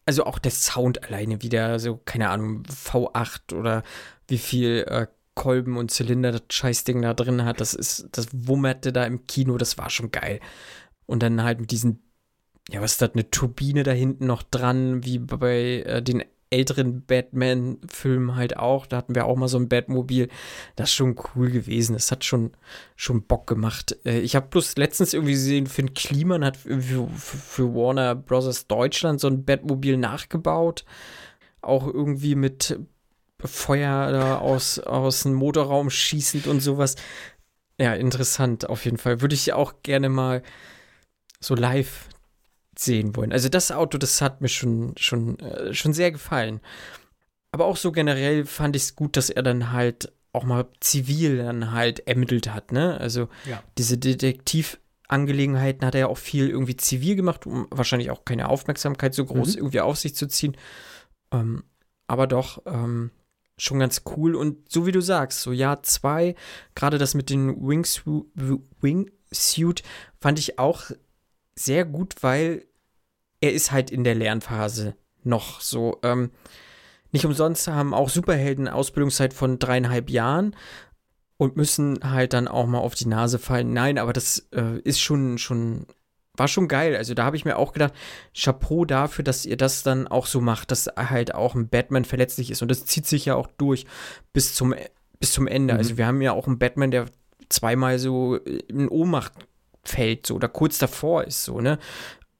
Also 0.06 0.24
auch 0.24 0.38
der 0.38 0.50
Sound 0.52 1.02
alleine 1.04 1.40
wieder, 1.42 1.78
so, 1.78 1.96
keine 2.04 2.28
Ahnung, 2.28 2.62
V8 2.64 3.54
oder 3.54 3.82
wie 4.28 4.38
viel 4.38 4.84
äh, 4.86 5.06
Kolben 5.34 5.78
und 5.78 5.90
Zylinder 5.90 6.30
das 6.30 6.42
Scheißding 6.50 7.00
da 7.02 7.14
drin 7.14 7.44
hat. 7.44 7.60
Das 7.60 7.72
ist, 7.74 8.08
das 8.12 8.28
wummerte 8.32 8.92
da 8.92 9.04
im 9.04 9.26
Kino, 9.26 9.56
das 9.56 9.78
war 9.78 9.88
schon 9.90 10.10
geil. 10.10 10.40
Und 11.06 11.22
dann 11.22 11.42
halt 11.42 11.58
mit 11.58 11.70
diesen, 11.70 12.02
ja, 12.70 12.80
was 12.80 12.92
ist 12.92 13.02
das, 13.02 13.12
eine 13.12 13.30
Turbine 13.30 13.82
da 13.82 13.92
hinten 13.92 14.26
noch 14.26 14.42
dran, 14.42 15.04
wie 15.04 15.18
bei 15.18 15.82
äh, 15.86 16.02
den 16.02 16.24
älteren 16.54 17.04
Batman-Filmen 17.04 18.36
halt 18.36 18.56
auch. 18.56 18.86
Da 18.86 18.98
hatten 18.98 19.14
wir 19.14 19.26
auch 19.26 19.36
mal 19.36 19.48
so 19.48 19.58
ein 19.58 19.68
Batmobil. 19.68 20.28
Das 20.76 20.90
ist 20.90 20.94
schon 20.94 21.16
cool 21.34 21.50
gewesen. 21.50 21.94
Das 21.94 22.12
hat 22.12 22.24
schon, 22.24 22.52
schon 22.96 23.24
Bock 23.26 23.46
gemacht. 23.46 23.96
Äh, 24.04 24.20
ich 24.20 24.36
habe 24.36 24.46
bloß 24.48 24.76
letztens 24.76 25.14
irgendwie 25.14 25.32
gesehen, 25.32 25.66
Finn 25.66 25.94
Kliman 25.94 26.44
hat 26.44 26.56
für, 26.56 27.08
für, 27.08 27.74
Warner 27.74 28.14
Bros. 28.14 28.66
Deutschland 28.66 29.20
so 29.20 29.26
ein 29.26 29.44
Batmobil 29.44 29.96
nachgebaut. 29.96 30.84
Auch 31.60 31.86
irgendwie 31.86 32.34
mit 32.34 32.78
Feuer 33.40 34.12
da 34.12 34.38
aus, 34.38 34.78
aus 34.78 35.24
dem 35.24 35.34
Motorraum 35.34 35.90
schießend 35.90 36.46
und 36.46 36.60
sowas. 36.60 36.94
Ja, 37.80 37.94
interessant 37.94 38.68
auf 38.68 38.84
jeden 38.84 38.98
Fall. 38.98 39.20
Würde 39.20 39.34
ich 39.34 39.52
auch 39.52 39.82
gerne 39.82 40.08
mal 40.08 40.42
so 41.40 41.54
live 41.54 42.08
sehen 42.78 43.14
wollen. 43.16 43.32
Also 43.32 43.48
das 43.48 43.70
Auto, 43.72 43.98
das 43.98 44.20
hat 44.20 44.40
mir 44.40 44.48
schon, 44.48 44.94
schon, 44.98 45.38
äh, 45.38 45.72
schon 45.74 45.92
sehr 45.92 46.10
gefallen. 46.12 46.60
Aber 47.52 47.66
auch 47.66 47.76
so 47.76 47.92
generell 47.92 48.44
fand 48.46 48.74
ich 48.76 48.82
es 48.82 48.96
gut, 48.96 49.16
dass 49.16 49.30
er 49.30 49.42
dann 49.42 49.72
halt 49.72 50.12
auch 50.32 50.42
mal 50.44 50.66
zivil 50.80 51.36
dann 51.38 51.70
halt 51.70 52.00
ermittelt 52.08 52.52
hat, 52.52 52.72
ne? 52.72 52.98
Also 53.00 53.28
Ja. 53.48 53.62
diese 53.78 53.96
Detektivangelegenheiten 53.98 55.86
hat 55.86 55.94
er 55.94 56.00
ja 56.00 56.06
auch 56.08 56.18
viel 56.18 56.48
irgendwie 56.48 56.76
zivil 56.76 57.14
gemacht, 57.16 57.46
um 57.46 57.66
wahrscheinlich 57.70 58.10
auch 58.10 58.24
keine 58.24 58.48
Aufmerksamkeit 58.48 59.14
so 59.14 59.24
groß 59.24 59.52
Mhm. 59.54 59.58
irgendwie 59.58 59.80
auf 59.80 59.96
sich 59.98 60.16
zu 60.16 60.26
ziehen. 60.26 60.56
Ähm, 61.32 61.62
aber 62.08 62.26
doch 62.26 62.62
ähm, 62.66 63.10
schon 63.56 63.78
ganz 63.78 64.02
cool. 64.16 64.34
Und 64.34 64.70
so 64.72 64.86
wie 64.86 64.92
du 64.92 65.00
sagst, 65.00 65.40
so 65.42 65.52
Jahr 65.52 65.82
zwei, 65.84 66.34
gerade 66.74 66.98
das 66.98 67.14
mit 67.14 67.30
den 67.30 67.66
Wingsuit, 67.66 68.26
Wingsuit 68.80 69.82
fand 70.20 70.38
ich 70.40 70.58
auch 70.58 70.90
sehr 71.54 71.84
gut, 71.84 72.16
weil 72.22 72.64
er 73.40 73.52
ist 73.52 73.72
halt 73.72 73.90
in 73.90 74.04
der 74.04 74.14
Lernphase 74.14 74.96
noch 75.22 75.60
so. 75.60 75.98
Ähm, 76.02 76.30
nicht 77.12 77.26
umsonst 77.26 77.68
haben 77.68 77.94
auch 77.94 78.08
Superhelden 78.08 78.66
eine 78.66 78.76
Ausbildungszeit 78.76 79.34
von 79.34 79.58
dreieinhalb 79.58 80.10
Jahren 80.10 80.56
und 81.36 81.56
müssen 81.56 82.00
halt 82.02 82.32
dann 82.32 82.48
auch 82.48 82.66
mal 82.66 82.78
auf 82.78 82.94
die 82.94 83.06
Nase 83.06 83.38
fallen. 83.38 83.72
Nein, 83.72 83.98
aber 83.98 84.12
das 84.12 84.48
äh, 84.52 84.80
ist 84.80 85.00
schon, 85.00 85.38
schon, 85.38 85.86
war 86.36 86.48
schon 86.48 86.68
geil. 86.68 86.96
Also 86.96 87.14
da 87.14 87.24
habe 87.24 87.36
ich 87.36 87.44
mir 87.44 87.56
auch 87.56 87.72
gedacht, 87.72 87.92
Chapeau 88.36 88.84
dafür, 88.84 89.24
dass 89.24 89.46
ihr 89.46 89.56
das 89.56 89.82
dann 89.82 90.08
auch 90.08 90.26
so 90.26 90.40
macht, 90.40 90.70
dass 90.70 90.86
halt 90.96 91.34
auch 91.34 91.54
ein 91.54 91.68
Batman 91.68 92.04
verletzlich 92.04 92.50
ist. 92.50 92.62
Und 92.62 92.70
das 92.70 92.84
zieht 92.84 93.06
sich 93.06 93.26
ja 93.26 93.36
auch 93.36 93.48
durch 93.58 93.86
bis 94.32 94.54
zum, 94.54 94.74
bis 95.20 95.32
zum 95.32 95.46
Ende. 95.46 95.74
Mhm. 95.74 95.78
Also 95.78 95.96
wir 95.96 96.06
haben 96.06 96.20
ja 96.20 96.32
auch 96.32 96.46
einen 96.46 96.58
Batman, 96.58 96.90
der 96.90 97.06
zweimal 97.48 97.98
so 97.98 98.36
in 98.36 98.88
Ohnmacht 98.88 99.34
fällt, 99.88 100.26
so 100.26 100.34
oder 100.34 100.48
kurz 100.48 100.78
davor 100.78 101.24
ist, 101.24 101.44
so, 101.44 101.60
ne? 101.60 101.78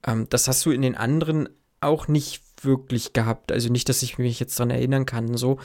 Ähm, 0.07 0.27
das 0.31 0.49
hast 0.49 0.65
du 0.67 0.71
in 0.71 0.83
den 0.83 0.95
anderen 0.95 1.49
auch 1.81 2.09
nicht 2.09 2.43
wirklich 2.65 3.13
gehabt. 3.13 3.53
Also 3.53 3.71
nicht, 3.71 3.89
dass 3.89 4.03
ich 4.03 4.19
mich 4.19 4.41
jetzt 4.41 4.59
dran 4.59 4.71
erinnern 4.71 5.07
kann, 5.07 5.37
so. 5.37 5.59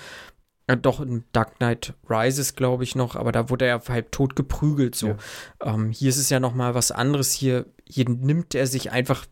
Äh, 0.68 0.78
doch, 0.78 1.00
in 1.02 1.24
Dark 1.32 1.58
Knight 1.58 1.94
Rises, 2.08 2.56
glaube 2.56 2.84
ich, 2.84 2.96
noch, 2.96 3.16
aber 3.16 3.32
da 3.32 3.50
wurde 3.50 3.66
er 3.66 3.82
halb 3.88 4.12
tot 4.12 4.36
geprügelt, 4.36 4.96
so. 4.96 5.08
Ja. 5.08 5.18
Ähm, 5.62 5.92
hier 5.92 6.10
ist 6.10 6.18
es 6.18 6.30
ja 6.30 6.40
noch 6.40 6.54
mal 6.54 6.76
was 6.76 6.92
anderes. 6.92 7.34
Hier, 7.34 7.66
hier 7.88 8.08
nimmt 8.08 8.54
er 8.56 8.68
sich 8.68 8.92
einfach 8.92 9.26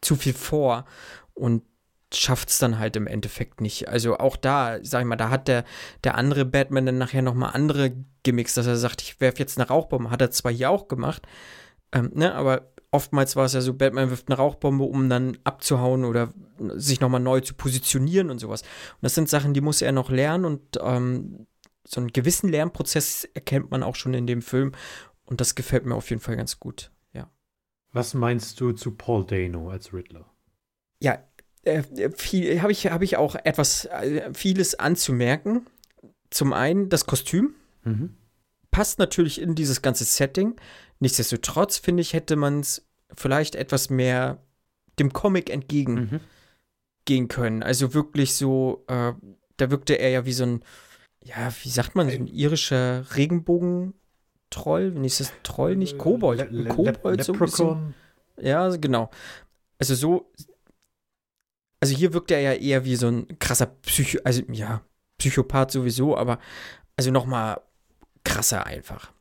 zu 0.00 0.16
viel 0.16 0.34
vor 0.34 0.84
und 1.34 1.62
schafft 2.14 2.50
es 2.50 2.58
dann 2.58 2.78
halt 2.78 2.96
im 2.96 3.06
Endeffekt 3.06 3.60
nicht. 3.60 3.88
Also 3.88 4.18
auch 4.18 4.36
da, 4.36 4.78
sag 4.82 5.00
ich 5.00 5.06
mal, 5.06 5.16
da 5.16 5.30
hat 5.30 5.48
der, 5.48 5.64
der 6.04 6.16
andere 6.16 6.44
Batman 6.44 6.86
dann 6.86 6.98
nachher 6.98 7.22
noch 7.22 7.34
mal 7.34 7.50
andere 7.50 7.92
Gimmicks, 8.22 8.54
dass 8.54 8.66
er 8.66 8.76
sagt, 8.76 9.02
ich 9.02 9.20
werfe 9.20 9.38
jetzt 9.38 9.58
eine 9.58 9.68
Rauchbombe. 9.68 10.10
Hat 10.10 10.20
er 10.20 10.30
zwar 10.30 10.52
hier 10.52 10.70
auch 10.70 10.88
gemacht, 10.88 11.22
ähm, 11.92 12.10
ne, 12.14 12.34
aber 12.34 12.72
oftmals 12.90 13.36
war 13.36 13.46
es 13.46 13.54
ja 13.54 13.60
so, 13.60 13.74
Batman 13.74 14.10
wirft 14.10 14.28
eine 14.28 14.36
Rauchbombe, 14.36 14.84
um 14.84 15.08
dann 15.08 15.38
abzuhauen 15.44 16.04
oder 16.04 16.32
sich 16.74 17.00
noch 17.00 17.08
mal 17.08 17.18
neu 17.18 17.40
zu 17.40 17.54
positionieren 17.54 18.30
und 18.30 18.38
sowas. 18.38 18.62
Und 18.62 19.02
das 19.02 19.14
sind 19.14 19.28
Sachen, 19.28 19.54
die 19.54 19.60
muss 19.60 19.82
er 19.82 19.92
noch 19.92 20.10
lernen 20.10 20.44
und 20.44 20.78
ähm, 20.80 21.46
so 21.84 22.00
einen 22.00 22.12
gewissen 22.12 22.48
Lernprozess 22.48 23.24
erkennt 23.34 23.70
man 23.70 23.82
auch 23.82 23.96
schon 23.96 24.14
in 24.14 24.26
dem 24.26 24.42
Film 24.42 24.72
und 25.24 25.40
das 25.40 25.54
gefällt 25.54 25.86
mir 25.86 25.94
auf 25.94 26.10
jeden 26.10 26.20
Fall 26.20 26.36
ganz 26.36 26.60
gut. 26.60 26.92
Ja. 27.12 27.30
Was 27.92 28.14
meinst 28.14 28.60
du 28.60 28.72
zu 28.72 28.92
Paul 28.92 29.24
Dano 29.26 29.70
als 29.70 29.92
Riddler? 29.92 30.30
Ja, 31.00 31.18
äh, 31.64 31.82
viel 32.16 32.60
habe 32.62 32.72
ich, 32.72 32.86
hab 32.88 33.02
ich 33.02 33.16
auch 33.16 33.34
etwas, 33.44 33.84
äh, 33.86 34.32
vieles 34.34 34.74
anzumerken. 34.74 35.66
Zum 36.30 36.52
einen 36.52 36.88
das 36.88 37.06
Kostüm 37.06 37.54
Mhm. 37.84 38.14
passt 38.70 38.98
natürlich 38.98 39.40
in 39.40 39.54
dieses 39.54 39.82
ganze 39.82 40.04
Setting. 40.04 40.54
Nichtsdestotrotz, 41.00 41.78
finde 41.78 42.00
ich, 42.00 42.12
hätte 42.14 42.36
man 42.36 42.60
es 42.60 42.86
vielleicht 43.14 43.54
etwas 43.54 43.90
mehr 43.90 44.38
dem 44.98 45.12
Comic 45.12 45.50
entgegen 45.50 46.20
Mhm. 47.06 47.28
können. 47.28 47.62
Also 47.62 47.92
wirklich 47.94 48.34
so, 48.34 48.84
äh, 48.88 49.12
da 49.56 49.70
wirkte 49.70 49.94
er 49.94 50.10
ja 50.10 50.24
wie 50.24 50.32
so 50.32 50.44
ein, 50.44 50.64
ja, 51.24 51.52
wie 51.62 51.68
sagt 51.68 51.94
man, 51.94 52.08
so 52.08 52.14
ein 52.16 52.26
irischer 52.26 53.04
Regenbogen-Troll. 53.16 54.94
Wenn 54.94 55.04
ich 55.04 55.18
das 55.18 55.32
Troll 55.42 55.76
nicht, 55.76 55.98
Kobold. 55.98 56.38
Le- 56.50 56.62
Le- 56.62 56.68
Kobold 56.68 57.24
so 57.24 57.32
ein 57.32 57.38
bisschen. 57.38 57.94
Ja, 58.40 58.68
genau. 58.76 59.10
Also 59.78 59.94
so, 59.94 60.30
also 61.82 61.96
hier 61.96 62.12
wirkt 62.14 62.30
er 62.30 62.40
ja 62.40 62.52
eher 62.52 62.84
wie 62.84 62.96
so 62.96 63.08
ein 63.08 63.38
krasser 63.38 63.66
Psycho, 63.66 64.18
also 64.24 64.42
ja, 64.50 64.82
Psychopath 65.18 65.72
sowieso, 65.72 66.16
aber 66.16 66.38
also 66.96 67.10
noch 67.10 67.26
mal 67.26 67.60
krasser 68.24 68.64
einfach. 68.66 69.12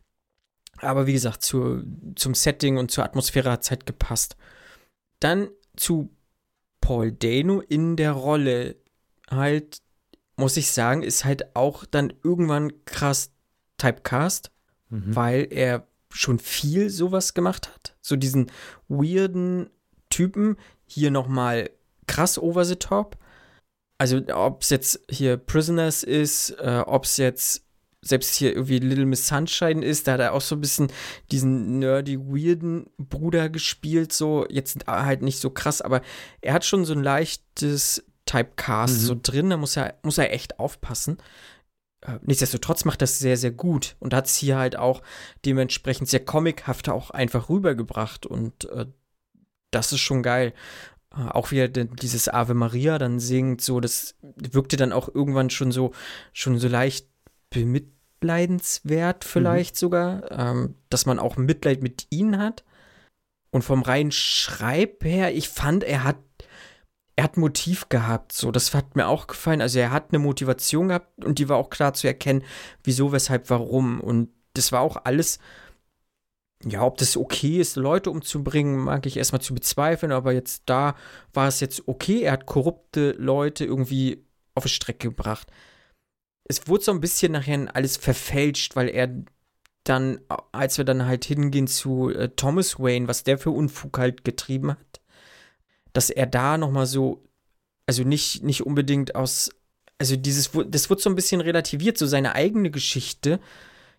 Aber 0.77 1.07
wie 1.07 1.13
gesagt, 1.13 1.41
zu, 1.41 1.83
zum 2.15 2.33
Setting 2.33 2.77
und 2.77 2.91
zur 2.91 3.03
Atmosphäre 3.03 3.51
hat 3.51 3.63
es 3.63 3.71
halt 3.71 3.85
gepasst. 3.85 4.35
Dann 5.19 5.49
zu 5.75 6.15
Paul 6.79 7.11
Dano 7.11 7.61
in 7.61 7.95
der 7.95 8.13
Rolle 8.13 8.75
halt, 9.29 9.81
muss 10.37 10.57
ich 10.57 10.71
sagen, 10.71 11.03
ist 11.03 11.25
halt 11.25 11.55
auch 11.55 11.85
dann 11.85 12.13
irgendwann 12.23 12.85
krass 12.85 13.31
Typecast 13.77 14.51
Mhm. 14.91 15.15
weil 15.15 15.47
er 15.49 15.87
schon 16.09 16.37
viel 16.37 16.89
sowas 16.89 17.33
gemacht 17.33 17.69
hat. 17.73 17.95
So 18.01 18.17
diesen 18.17 18.51
weirden 18.89 19.69
Typen, 20.09 20.57
hier 20.85 21.11
nochmal 21.11 21.69
krass 22.11 22.37
over 22.37 22.65
the 22.65 22.75
top. 22.75 23.17
Also 23.97 24.21
ob 24.33 24.63
es 24.63 24.69
jetzt 24.69 24.99
hier 25.09 25.37
Prisoners 25.37 26.03
ist, 26.03 26.51
äh, 26.59 26.83
ob 26.85 27.05
es 27.05 27.17
jetzt 27.17 27.63
selbst 28.01 28.35
hier 28.35 28.53
irgendwie 28.53 28.79
Little 28.79 29.05
Miss 29.05 29.27
Sunshine 29.27 29.85
ist, 29.85 30.07
da 30.07 30.13
hat 30.13 30.19
er 30.19 30.33
auch 30.33 30.41
so 30.41 30.55
ein 30.55 30.61
bisschen 30.61 30.91
diesen 31.31 31.79
nerdy, 31.79 32.19
weirden 32.19 32.89
Bruder 32.97 33.49
gespielt, 33.49 34.11
so 34.11 34.45
jetzt 34.49 34.87
halt 34.87 35.21
nicht 35.21 35.39
so 35.39 35.51
krass, 35.51 35.81
aber 35.81 36.01
er 36.41 36.53
hat 36.53 36.65
schon 36.65 36.83
so 36.83 36.93
ein 36.93 37.03
leichtes 37.03 38.03
Typecast 38.25 39.01
mhm. 39.01 39.05
so 39.05 39.15
drin, 39.21 39.49
da 39.51 39.57
muss 39.57 39.77
er, 39.77 39.99
muss 40.01 40.17
er 40.17 40.33
echt 40.33 40.59
aufpassen. 40.59 41.17
Äh, 42.01 42.17
nichtsdestotrotz 42.23 42.85
macht 42.85 43.03
das 43.03 43.19
sehr, 43.19 43.37
sehr 43.37 43.51
gut 43.51 43.95
und 43.99 44.15
hat 44.15 44.25
es 44.25 44.35
hier 44.35 44.57
halt 44.57 44.75
auch 44.75 45.03
dementsprechend 45.45 46.09
sehr 46.09 46.25
comichaft 46.25 46.89
auch 46.89 47.11
einfach 47.11 47.49
rübergebracht 47.49 48.25
und 48.25 48.65
äh, 48.71 48.87
das 49.71 49.93
ist 49.93 50.01
schon 50.01 50.21
geil. 50.21 50.53
Äh, 51.15 51.29
auch 51.29 51.51
wieder 51.51 51.67
dieses 51.67 52.29
Ave 52.29 52.53
Maria 52.53 52.97
dann 52.97 53.19
singt, 53.19 53.61
so, 53.61 53.79
das 53.79 54.15
wirkte 54.21 54.77
dann 54.77 54.93
auch 54.93 55.13
irgendwann 55.13 55.49
schon 55.49 55.71
so, 55.71 55.91
schon 56.33 56.57
so 56.57 56.67
leicht 56.67 57.07
bemitleidenswert 57.49 59.23
vielleicht 59.23 59.75
mhm. 59.75 59.79
sogar, 59.79 60.31
ähm, 60.31 60.75
dass 60.89 61.05
man 61.05 61.19
auch 61.19 61.37
Mitleid 61.37 61.81
mit 61.83 62.07
ihnen 62.09 62.37
hat. 62.37 62.63
Und 63.53 63.63
vom 63.63 63.81
reinen 63.81 64.11
Schreib 64.11 65.03
her, 65.03 65.35
ich 65.35 65.49
fand, 65.49 65.83
er 65.83 66.05
hat 66.05 66.17
er 67.17 67.25
hat 67.25 67.37
Motiv 67.37 67.89
gehabt, 67.89 68.31
so, 68.31 68.51
das 68.51 68.73
hat 68.73 68.95
mir 68.95 69.07
auch 69.07 69.27
gefallen. 69.27 69.61
Also 69.61 69.79
er 69.79 69.91
hat 69.91 70.07
eine 70.09 70.19
Motivation 70.19 70.87
gehabt 70.87 71.23
und 71.23 71.39
die 71.39 71.49
war 71.49 71.57
auch 71.57 71.69
klar 71.69 71.93
zu 71.93 72.07
erkennen, 72.07 72.43
wieso, 72.83 73.11
weshalb, 73.11 73.49
warum. 73.49 73.99
Und 73.99 74.29
das 74.53 74.71
war 74.71 74.81
auch 74.81 74.97
alles, 75.03 75.37
ja, 76.65 76.83
ob 76.83 76.97
das 76.97 77.17
okay 77.17 77.59
ist, 77.59 77.75
Leute 77.75 78.11
umzubringen, 78.11 78.77
mag 78.77 79.05
ich 79.05 79.17
erstmal 79.17 79.41
zu 79.41 79.53
bezweifeln, 79.53 80.11
aber 80.11 80.31
jetzt 80.33 80.63
da 80.67 80.95
war 81.33 81.47
es 81.47 81.59
jetzt 81.59 81.87
okay. 81.87 82.21
Er 82.21 82.33
hat 82.33 82.45
korrupte 82.45 83.11
Leute 83.17 83.65
irgendwie 83.65 84.23
auf 84.55 84.63
die 84.63 84.69
Strecke 84.69 85.09
gebracht 85.09 85.47
es 86.51 86.67
wurde 86.67 86.83
so 86.83 86.91
ein 86.91 87.01
bisschen 87.01 87.31
nachher 87.31 87.73
alles 87.73 87.97
verfälscht, 87.97 88.75
weil 88.75 88.89
er 88.89 89.09
dann, 89.83 90.19
als 90.51 90.77
wir 90.77 90.85
dann 90.85 91.05
halt 91.05 91.25
hingehen 91.25 91.67
zu 91.67 92.09
äh, 92.09 92.29
Thomas 92.29 92.77
Wayne, 92.77 93.07
was 93.07 93.23
der 93.23 93.37
für 93.37 93.51
Unfug 93.51 93.97
halt 93.97 94.23
getrieben 94.23 94.71
hat, 94.71 95.01
dass 95.93 96.09
er 96.09 96.27
da 96.27 96.57
nochmal 96.57 96.85
so, 96.85 97.23
also 97.87 98.03
nicht, 98.03 98.43
nicht 98.43 98.65
unbedingt 98.65 99.15
aus, 99.15 99.49
also 99.97 100.15
dieses, 100.15 100.51
das 100.67 100.89
wurde 100.89 101.01
so 101.01 101.09
ein 101.09 101.15
bisschen 101.15 101.41
relativiert, 101.41 101.97
so 101.97 102.05
seine 102.05 102.35
eigene 102.35 102.69
Geschichte 102.69 103.39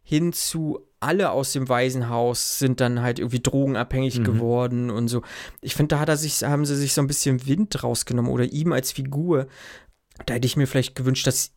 hin 0.03 0.33
zu 0.33 0.87
alle 1.03 1.31
aus 1.31 1.53
dem 1.53 1.69
Waisenhaus 1.69 2.59
sind 2.59 2.81
dann 2.81 3.03
halt 3.03 3.19
irgendwie 3.19 3.41
drogenabhängig 3.41 4.21
mhm. 4.21 4.25
geworden 4.25 4.91
und 4.91 5.09
so. 5.09 5.23
Ich 5.61 5.75
finde, 5.75 5.97
da 5.97 6.01
hat 6.01 6.09
er 6.09 6.17
sich, 6.17 6.43
haben 6.45 6.65
sie 6.65 6.77
sich 6.77 6.95
so 6.95 7.01
ein 7.01 7.07
bisschen 7.07 7.47
Wind 7.47 7.83
rausgenommen 7.83 8.31
oder 8.31 8.45
ihm 8.45 8.73
als 8.73 8.93
Figur. 8.93 9.47
Da 10.27 10.35
hätte 10.35 10.47
ich 10.47 10.57
mir 10.57 10.67
vielleicht 10.67 10.95
gewünscht, 10.95 11.27
dass 11.27 11.53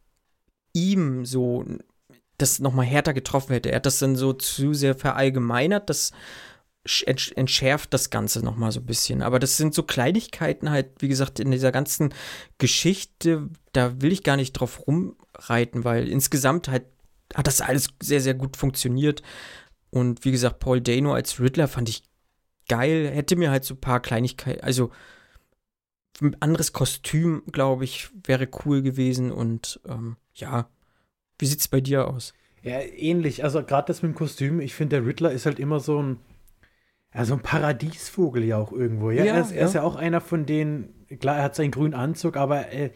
ihm 0.74 1.26
so 1.26 1.66
das 2.38 2.60
nochmal 2.60 2.86
härter 2.86 3.14
getroffen 3.14 3.54
hätte. 3.54 3.70
Er 3.70 3.78
hat 3.78 3.86
das 3.86 4.00
dann 4.00 4.16
so 4.16 4.34
zu 4.34 4.74
sehr 4.74 4.96
verallgemeinert, 4.96 5.89
das 5.89 6.12
entschärft 7.06 7.93
das 7.93 8.12
Ganze 8.12 8.41
nochmal 8.41 8.72
so 8.72 8.80
ein 8.80 8.86
bisschen. 8.86 9.24
Aber 9.24 9.39
das 9.39 9.58
sind 9.58 9.74
so 9.74 9.84
Kleinigkeiten 9.84 10.70
halt, 10.70 10.91
wie 11.00 11.08
gesagt, 11.08 11.39
in 11.39 11.50
dieser 11.50 11.72
ganzen 11.72 12.14
Geschichte, 12.60 13.50
da 13.74 14.02
will 14.02 14.12
ich 14.12 14.24
gar 14.24 14.38
nicht 14.38 14.54
drauf 14.54 14.86
rumreiten, 14.86 15.84
weil 15.84 16.08
insgesamt 16.08 16.68
halt 16.68 16.86
hat 17.36 17.46
das 17.46 17.62
alles 17.62 17.90
sehr, 18.02 18.22
sehr 18.22 18.34
gut 18.34 18.58
funktioniert. 18.58 19.22
Und 19.92 20.26
wie 20.26 20.32
gesagt, 20.32 20.60
Paul 20.60 20.82
Dano 20.82 21.14
als 21.14 21.40
Riddler 21.40 21.68
fand 21.68 21.90
ich 21.90 22.04
geil, 22.68 23.12
hätte 23.14 23.36
mir 23.36 23.52
halt 23.52 23.64
so 23.64 23.76
ein 23.76 23.82
paar 23.82 24.02
Kleinigkeiten, 24.02 24.64
also 24.64 24.90
ein 26.22 26.36
anderes 26.42 26.74
Kostüm, 26.74 27.44
glaube 27.52 27.84
ich, 27.84 28.10
wäre 28.26 28.48
cool 28.66 28.82
gewesen 28.82 29.32
und 29.32 29.80
ähm, 29.88 30.16
ja, 30.34 30.70
wie 31.38 31.46
sieht 31.46 31.60
es 31.60 31.68
bei 31.68 31.82
dir 31.82 32.08
aus? 32.08 32.34
Ja, 32.64 32.80
ähnlich. 32.80 33.44
Also 33.44 33.62
gerade 33.64 33.88
das 33.88 34.02
mit 34.02 34.14
dem 34.14 34.16
Kostüm, 34.16 34.60
ich 34.62 34.74
finde, 34.74 34.98
der 34.98 35.06
Riddler 35.06 35.32
ist 35.32 35.46
halt 35.46 35.60
immer 35.60 35.82
so 35.82 36.02
ein, 36.02 36.20
ja, 37.14 37.26
so 37.26 37.34
ein 37.34 37.42
Paradiesvogel 37.42 38.44
ja 38.44 38.58
auch 38.58 38.72
irgendwo. 38.72 39.12
Ja, 39.12 39.26
ja, 39.26 39.36
er, 39.36 39.42
ist, 39.42 39.52
ja. 39.52 39.58
er, 39.58 39.66
ist, 39.68 39.76
ja 39.76 39.84
auch 39.84 39.96
einer 39.96 40.22
von 40.22 40.46
denen, 40.46 41.06
klar, 41.20 41.38
er 41.38 41.44
hat 41.44 41.56
seinen 41.56 41.72
grünen 41.72 41.94
Anzug, 41.94 42.38
aber 42.38 42.72
äh, 42.72 42.92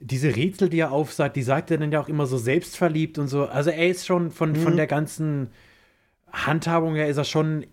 diese 0.00 0.34
Rätsel, 0.34 0.68
die 0.68 0.78
er 0.78 0.92
aufsagt, 0.92 1.36
die 1.36 1.42
sagt 1.42 1.70
er 1.70 1.78
dann 1.78 1.92
ja 1.92 2.00
auch 2.00 2.08
immer 2.08 2.26
so 2.26 2.38
selbstverliebt 2.38 3.18
und 3.18 3.28
so. 3.28 3.46
Also 3.46 3.70
er 3.70 3.88
ist 3.88 4.06
schon 4.06 4.30
von, 4.30 4.52
mhm. 4.52 4.56
von 4.56 4.76
der 4.76 4.86
ganzen 4.86 5.50
Handhabung 6.32 6.94
her, 6.94 7.08
ist 7.08 7.16
er 7.16 7.24
schon 7.24 7.66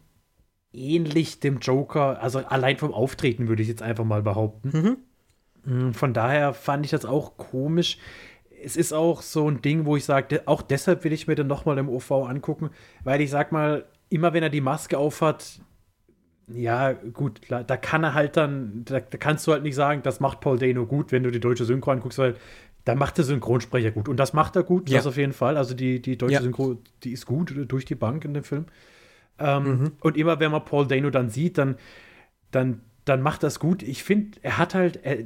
ähnlich 0.73 1.39
dem 1.39 1.59
Joker, 1.59 2.21
also 2.21 2.39
allein 2.39 2.78
vom 2.78 2.93
Auftreten 2.93 3.47
würde 3.47 3.61
ich 3.61 3.67
jetzt 3.67 3.82
einfach 3.82 4.03
mal 4.03 4.21
behaupten. 4.21 4.97
Mhm. 5.63 5.93
Von 5.93 6.13
daher 6.13 6.53
fand 6.53 6.86
ich 6.86 6.91
das 6.91 7.05
auch 7.05 7.38
komisch 7.38 7.97
es 8.65 8.76
ist 8.76 8.93
auch 8.93 9.21
so 9.21 9.49
ein 9.49 9.61
Ding, 9.61 9.86
wo 9.86 9.95
ich 9.95 10.05
sage, 10.05 10.41
auch 10.47 10.63
deshalb 10.63 11.03
will 11.03 11.13
ich 11.13 11.28
mir 11.28 11.36
den 11.36 11.47
nochmal 11.47 11.78
im 11.78 11.88
OV 11.88 12.11
angucken, 12.11 12.71
weil 13.03 13.21
ich 13.21 13.30
sag 13.30 13.51
mal, 13.51 13.86
immer 14.09 14.34
wenn 14.34 14.41
er 14.41 14.49
die 14.49 14.61
Maske 14.61 14.97
aufhat, 14.97 15.59
ja, 16.48 16.93
gut, 16.93 17.41
da 17.50 17.64
kann 17.78 18.04
er 18.04 18.14
halt 18.14 18.38
dann, 18.38 18.84
da, 18.86 19.00
da, 19.00 19.18
kannst 19.18 19.48
du 19.48 19.52
halt 19.52 19.64
nicht 19.64 19.76
sagen, 19.76 20.02
das 20.04 20.20
macht 20.20 20.41
Paul 20.41 20.60
Dano 20.60 20.86
gut, 20.86 21.12
wenn 21.12 21.24
du 21.24 21.32
die 21.32 21.39
deutsche 21.39 21.66
Synchro 21.66 21.91
anguckst, 21.91 22.20
weil 22.20 22.36
da 22.84 22.93
macht 22.93 23.18
der 23.18 23.26
Synchronsprecher 23.26 23.91
gut. 23.91 24.08
Und 24.08 24.18
das 24.18 24.34
macht 24.34 24.56
er 24.56 24.64
gut, 24.64 24.89
ja. 24.89 24.98
das 24.98 25.08
auf 25.08 25.18
jeden 25.18 25.34
Fall. 25.34 25.58
Also 25.58 25.74
die, 25.74 26.02
die 26.02 26.18
deutsche 26.18 26.36
ja. 26.36 26.41
Synchro, 26.41 26.78
die 27.04 27.12
ist 27.12 27.26
gut 27.26 27.54
durch 27.68 27.86
die 27.86 27.96
Bank 27.96 28.24
in 28.26 28.36
dem 28.36 28.43
Film. 28.43 28.66
Ähm, 29.39 29.64
mhm. 29.64 29.91
Und 30.02 30.18
immer 30.18 30.39
wenn 30.39 30.52
man 30.52 30.64
Paul 30.64 30.88
Dano 30.88 31.10
dann 31.10 31.30
sieht, 31.30 31.58
dann, 31.58 31.78
dann, 32.52 32.82
dann 33.06 33.22
macht 33.22 33.41
das 33.41 33.60
gut. 33.60 33.82
Ich 33.82 34.04
finde, 34.04 34.38
er 34.43 34.60
hat 34.60 34.76
halt, 34.76 35.00
er, 35.04 35.18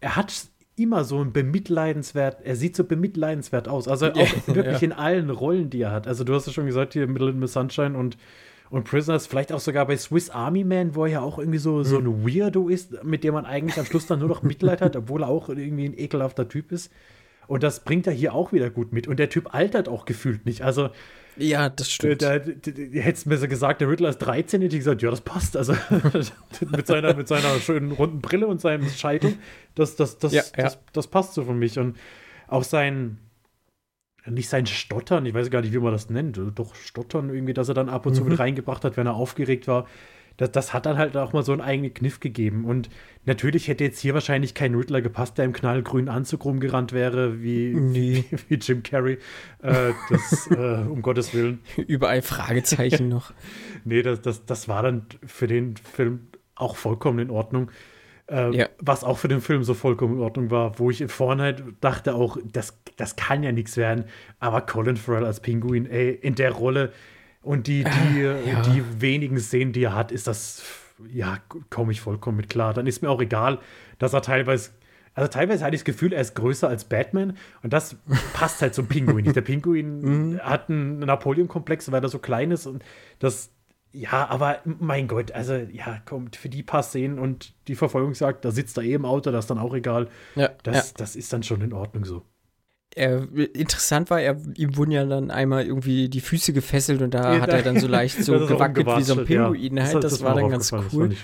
er 0.00 0.16
hat 0.16 0.32
immer 0.76 1.04
so 1.04 1.22
ein 1.22 1.34
bemitleidenswert, 1.34 2.38
er 2.42 2.56
sieht 2.56 2.76
so 2.76 2.84
bemitleidenswert 2.84 3.68
aus. 3.68 3.88
Also 3.88 4.10
auch 4.10 4.16
ja, 4.16 4.54
wirklich 4.54 4.82
in 4.82 4.92
allen 4.92 5.28
Rollen, 5.28 5.68
die 5.68 5.82
er 5.82 5.92
hat. 5.92 6.06
Also 6.08 6.24
du 6.24 6.34
hast 6.34 6.46
ja 6.46 6.52
schon 6.52 6.66
gesagt, 6.66 6.94
hier 6.94 7.06
Middle 7.06 7.34
Miss 7.34 7.52
Sunshine 7.52 7.96
und, 7.96 8.16
und 8.72 8.84
Prisoners, 8.84 9.26
vielleicht 9.26 9.52
auch 9.52 9.60
sogar 9.60 9.86
bei 9.86 9.98
Swiss 9.98 10.30
Army 10.30 10.64
Man, 10.64 10.94
wo 10.94 11.04
er 11.04 11.10
ja 11.10 11.20
auch 11.20 11.38
irgendwie 11.38 11.58
so, 11.58 11.82
so 11.82 11.98
ein 11.98 12.26
Weirdo 12.26 12.70
ist, 12.70 13.04
mit 13.04 13.22
dem 13.22 13.34
man 13.34 13.44
eigentlich 13.44 13.78
am 13.78 13.84
Schluss 13.84 14.06
dann 14.06 14.20
nur 14.20 14.30
noch 14.30 14.42
Mitleid 14.42 14.80
hat, 14.80 14.96
obwohl 14.96 15.24
er 15.24 15.28
auch 15.28 15.50
irgendwie 15.50 15.84
ein 15.84 15.98
ekelhafter 15.98 16.48
Typ 16.48 16.72
ist. 16.72 16.90
Und 17.46 17.62
das 17.62 17.80
bringt 17.80 18.06
er 18.06 18.14
hier 18.14 18.32
auch 18.32 18.54
wieder 18.54 18.70
gut 18.70 18.94
mit. 18.94 19.06
Und 19.06 19.18
der 19.18 19.28
Typ 19.28 19.54
altert 19.54 19.90
auch 19.90 20.06
gefühlt 20.06 20.46
nicht. 20.46 20.62
Also 20.62 20.88
ja, 21.36 21.68
das 21.68 21.90
stimmt. 21.90 22.22
Da, 22.22 22.40
hättest 22.94 23.26
mir 23.26 23.36
so 23.36 23.46
gesagt, 23.46 23.82
der 23.82 23.90
Riddler 23.90 24.08
ist 24.08 24.18
13, 24.18 24.62
hätte 24.62 24.74
ich 24.74 24.80
gesagt, 24.80 25.02
ja, 25.02 25.10
das 25.10 25.20
passt. 25.20 25.54
Also 25.54 25.74
mit, 26.70 26.86
seiner, 26.86 27.12
mit 27.12 27.28
seiner 27.28 27.60
schönen 27.60 27.92
runden 27.92 28.22
Brille 28.22 28.46
und 28.46 28.62
seinem 28.62 28.88
Scheitel, 28.88 29.34
das, 29.74 29.96
das, 29.96 30.16
das, 30.16 30.32
ja, 30.32 30.42
ja. 30.56 30.64
das, 30.64 30.78
das 30.94 31.08
passt 31.08 31.34
so 31.34 31.44
für 31.44 31.52
mich. 31.52 31.78
Und 31.78 31.98
auch 32.48 32.64
sein, 32.64 33.18
nicht 34.28 34.48
sein 34.48 34.66
Stottern, 34.66 35.26
ich 35.26 35.34
weiß 35.34 35.50
gar 35.50 35.62
nicht, 35.62 35.72
wie 35.72 35.78
man 35.78 35.92
das 35.92 36.10
nennt, 36.10 36.40
doch 36.54 36.74
Stottern 36.74 37.30
irgendwie, 37.30 37.54
dass 37.54 37.68
er 37.68 37.74
dann 37.74 37.88
ab 37.88 38.06
und 38.06 38.14
zu 38.14 38.22
mhm. 38.22 38.30
mit 38.30 38.38
reingebracht 38.38 38.84
hat, 38.84 38.96
wenn 38.96 39.06
er 39.06 39.14
aufgeregt 39.14 39.66
war 39.68 39.86
das, 40.36 40.52
das 40.52 40.72
hat 40.72 40.86
dann 40.86 40.98
halt 40.98 41.16
auch 41.16 41.32
mal 41.32 41.42
so 41.42 41.52
einen 41.52 41.60
eigenen 41.60 41.94
Kniff 41.94 42.20
gegeben. 42.20 42.64
Und 42.64 42.88
natürlich 43.24 43.68
hätte 43.68 43.84
jetzt 43.84 44.00
hier 44.00 44.14
wahrscheinlich 44.14 44.54
kein 44.54 44.74
Riddler 44.74 45.02
gepasst, 45.02 45.38
der 45.38 45.44
im 45.44 45.52
knallgrünen 45.52 46.08
Anzug 46.08 46.44
rumgerannt 46.44 46.92
wäre, 46.92 47.42
wie, 47.42 47.74
nee. 47.74 48.24
wie, 48.30 48.38
wie, 48.48 48.54
Jim 48.54 48.82
Carrey. 48.82 49.18
Äh, 49.62 49.92
das, 50.10 50.48
äh, 50.50 50.84
um 50.88 51.02
Gottes 51.02 51.34
Willen. 51.34 51.60
Überall 51.86 52.22
Fragezeichen 52.22 53.08
noch. 53.08 53.32
nee, 53.84 54.02
das, 54.02 54.20
das, 54.20 54.44
das 54.46 54.68
war 54.68 54.82
dann 54.82 55.06
für 55.24 55.46
den 55.46 55.76
Film 55.76 56.28
auch 56.54 56.76
vollkommen 56.76 57.18
in 57.18 57.30
Ordnung. 57.30 57.70
Äh, 58.32 58.56
ja. 58.56 58.68
Was 58.78 59.04
auch 59.04 59.18
für 59.18 59.28
den 59.28 59.42
Film 59.42 59.62
so 59.62 59.74
vollkommen 59.74 60.14
in 60.14 60.20
Ordnung 60.20 60.50
war, 60.50 60.78
wo 60.78 60.90
ich 60.90 61.04
vorhin 61.12 61.42
halt 61.42 61.62
dachte 61.82 62.14
auch, 62.14 62.38
das, 62.44 62.78
das 62.96 63.16
kann 63.16 63.42
ja 63.42 63.52
nichts 63.52 63.76
werden. 63.76 64.06
Aber 64.40 64.62
Colin 64.62 64.96
Farrell 64.96 65.26
als 65.26 65.40
Pinguin, 65.40 65.86
ey, 65.86 66.10
in 66.10 66.34
der 66.34 66.52
Rolle, 66.52 66.92
und 67.42 67.66
die, 67.66 67.84
die, 67.84 68.20
äh, 68.20 68.50
ja. 68.50 68.62
die 68.62 68.82
wenigen 69.00 69.38
Szenen, 69.38 69.72
die 69.72 69.82
er 69.84 69.94
hat, 69.94 70.12
ist 70.12 70.26
das, 70.26 70.62
ja, 71.12 71.38
komme 71.70 71.92
ich 71.92 72.00
vollkommen 72.00 72.36
mit 72.36 72.48
klar. 72.48 72.72
Dann 72.72 72.86
ist 72.86 73.02
mir 73.02 73.10
auch 73.10 73.20
egal, 73.20 73.58
dass 73.98 74.12
er 74.12 74.22
teilweise, 74.22 74.70
also 75.14 75.28
teilweise 75.28 75.64
hatte 75.64 75.74
ich 75.74 75.82
das 75.82 75.84
Gefühl, 75.84 76.12
er 76.12 76.20
ist 76.20 76.34
größer 76.36 76.68
als 76.68 76.84
Batman 76.84 77.36
und 77.62 77.72
das 77.72 77.96
passt 78.32 78.62
halt 78.62 78.74
zum 78.74 78.86
Pinguin 78.86 79.24
nicht. 79.24 79.36
Der 79.36 79.42
Pinguin 79.42 80.00
mhm. 80.30 80.40
hat 80.40 80.70
einen 80.70 81.00
Napoleon-Komplex, 81.00 81.90
weil 81.90 82.02
er 82.02 82.08
so 82.08 82.20
klein 82.20 82.52
ist 82.52 82.66
und 82.66 82.84
das, 83.18 83.50
ja, 83.92 84.28
aber 84.28 84.60
mein 84.64 85.08
Gott, 85.08 85.32
also 85.32 85.54
ja, 85.54 86.00
kommt 86.04 86.36
für 86.36 86.48
die 86.48 86.62
paar 86.62 86.82
Szenen 86.82 87.18
und 87.18 87.54
die 87.68 87.74
Verfolgungsjagd, 87.74 88.44
da 88.44 88.50
sitzt 88.50 88.76
er 88.78 88.84
eh 88.84 88.94
im 88.94 89.04
Auto, 89.04 89.30
das 89.30 89.44
ist 89.44 89.50
dann 89.50 89.58
auch 89.58 89.74
egal. 89.74 90.08
Ja, 90.34 90.50
das, 90.62 90.88
ja. 90.90 90.94
das 90.96 91.16
ist 91.16 91.32
dann 91.32 91.42
schon 91.42 91.60
in 91.60 91.72
Ordnung 91.72 92.04
so 92.04 92.22
er, 92.94 93.26
interessant 93.54 94.10
war, 94.10 94.20
er, 94.20 94.36
ihm 94.56 94.76
wurden 94.76 94.90
ja 94.90 95.04
dann 95.04 95.30
einmal 95.30 95.66
irgendwie 95.66 96.08
die 96.08 96.20
Füße 96.20 96.52
gefesselt 96.52 97.02
und 97.02 97.12
da 97.14 97.34
ja, 97.34 97.40
hat 97.40 97.50
er 97.50 97.62
dann 97.62 97.80
so 97.80 97.86
leicht 97.88 98.22
so 98.22 98.32
gewackelt 98.46 98.86
wie 98.86 99.02
so 99.02 99.18
ein 99.18 99.24
Pinguin 99.24 99.76
ja. 99.76 99.84
halt. 99.84 99.94
Das, 99.96 100.02
das, 100.02 100.12
das 100.12 100.22
war 100.22 100.34
dann 100.34 100.50
ganz 100.50 100.72
cool. 100.92 101.14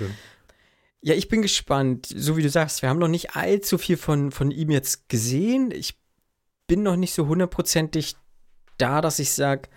Ja, 1.00 1.14
ich 1.14 1.28
bin 1.28 1.42
gespannt. 1.42 2.06
So 2.06 2.36
wie 2.36 2.42
du 2.42 2.48
sagst, 2.48 2.82
wir 2.82 2.88
haben 2.88 2.98
noch 2.98 3.08
nicht 3.08 3.36
allzu 3.36 3.78
viel 3.78 3.96
von, 3.96 4.30
von 4.30 4.50
ihm 4.50 4.70
jetzt 4.70 5.08
gesehen. 5.08 5.70
Ich 5.70 5.98
bin 6.66 6.82
noch 6.82 6.96
nicht 6.96 7.14
so 7.14 7.26
hundertprozentig 7.26 8.16
da, 8.78 9.00
dass 9.00 9.18
ich 9.18 9.32
sage, 9.32 9.68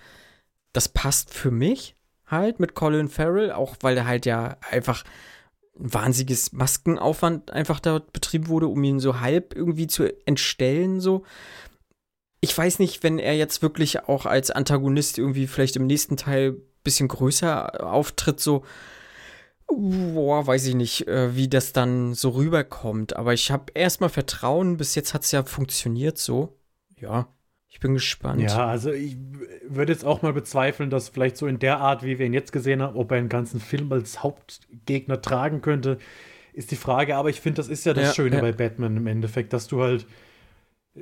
das 0.73 0.89
passt 0.89 1.33
für 1.33 1.51
mich. 1.51 1.95
Halt 2.31 2.59
mit 2.59 2.73
Colin 2.75 3.09
Farrell, 3.09 3.51
auch 3.51 3.75
weil 3.81 3.97
er 3.97 4.07
halt 4.07 4.25
ja 4.25 4.57
einfach 4.69 5.03
ein 5.79 5.93
wahnsinniges 5.93 6.53
Maskenaufwand 6.53 7.51
einfach 7.51 7.79
dort 7.79 8.13
betrieben 8.13 8.47
wurde, 8.47 8.67
um 8.67 8.83
ihn 8.83 8.99
so 8.99 9.19
halb 9.19 9.55
irgendwie 9.55 9.87
zu 9.87 10.05
entstellen, 10.25 10.99
so. 10.99 11.23
Ich 12.43 12.57
weiß 12.57 12.79
nicht, 12.79 13.03
wenn 13.03 13.19
er 13.19 13.35
jetzt 13.35 13.61
wirklich 13.61 14.07
auch 14.07 14.25
als 14.25 14.49
Antagonist 14.49 15.19
irgendwie 15.19 15.45
vielleicht 15.45 15.75
im 15.75 15.85
nächsten 15.85 16.17
Teil 16.17 16.57
bisschen 16.83 17.07
größer 17.07 17.87
auftritt, 17.87 18.39
so, 18.39 18.63
boah, 19.67 20.45
weiß 20.47 20.65
ich 20.65 20.75
nicht, 20.75 21.07
äh, 21.07 21.35
wie 21.35 21.47
das 21.47 21.73
dann 21.73 22.13
so 22.13 22.29
rüberkommt. 22.29 23.15
Aber 23.15 23.33
ich 23.33 23.51
habe 23.51 23.71
erstmal 23.73 24.09
Vertrauen, 24.09 24.77
bis 24.77 24.95
jetzt 24.95 25.13
hat 25.13 25.23
es 25.23 25.31
ja 25.31 25.43
funktioniert 25.43 26.17
so. 26.17 26.57
Ja, 26.99 27.27
ich 27.73 27.79
bin 27.79 27.93
gespannt. 27.93 28.41
Ja, 28.41 28.67
also 28.67 28.91
ich 28.91 29.15
würde 29.67 29.93
jetzt 29.93 30.03
auch 30.05 30.21
mal 30.21 30.33
bezweifeln, 30.33 30.89
dass 30.89 31.07
vielleicht 31.09 31.37
so 31.37 31.47
in 31.47 31.57
der 31.57 31.79
Art, 31.79 32.03
wie 32.03 32.19
wir 32.19 32.25
ihn 32.25 32.33
jetzt 32.33 32.51
gesehen 32.51 32.81
haben, 32.81 32.97
ob 32.97 33.11
er 33.11 33.17
einen 33.17 33.29
ganzen 33.29 33.59
Film 33.61 33.91
als 33.93 34.21
Hauptgegner 34.21 35.21
tragen 35.21 35.61
könnte, 35.61 35.97
ist 36.53 36.71
die 36.71 36.75
Frage. 36.75 37.15
Aber 37.15 37.29
ich 37.29 37.39
finde, 37.39 37.57
das 37.57 37.69
ist 37.69 37.85
ja 37.85 37.93
das 37.93 38.07
Ja, 38.09 38.13
Schöne 38.13 38.35
ja. 38.35 38.41
bei 38.41 38.51
Batman 38.51 38.97
im 38.97 39.07
Endeffekt, 39.07 39.53
dass 39.53 39.67
du 39.67 39.81
halt 39.81 40.05
äh, 40.95 40.99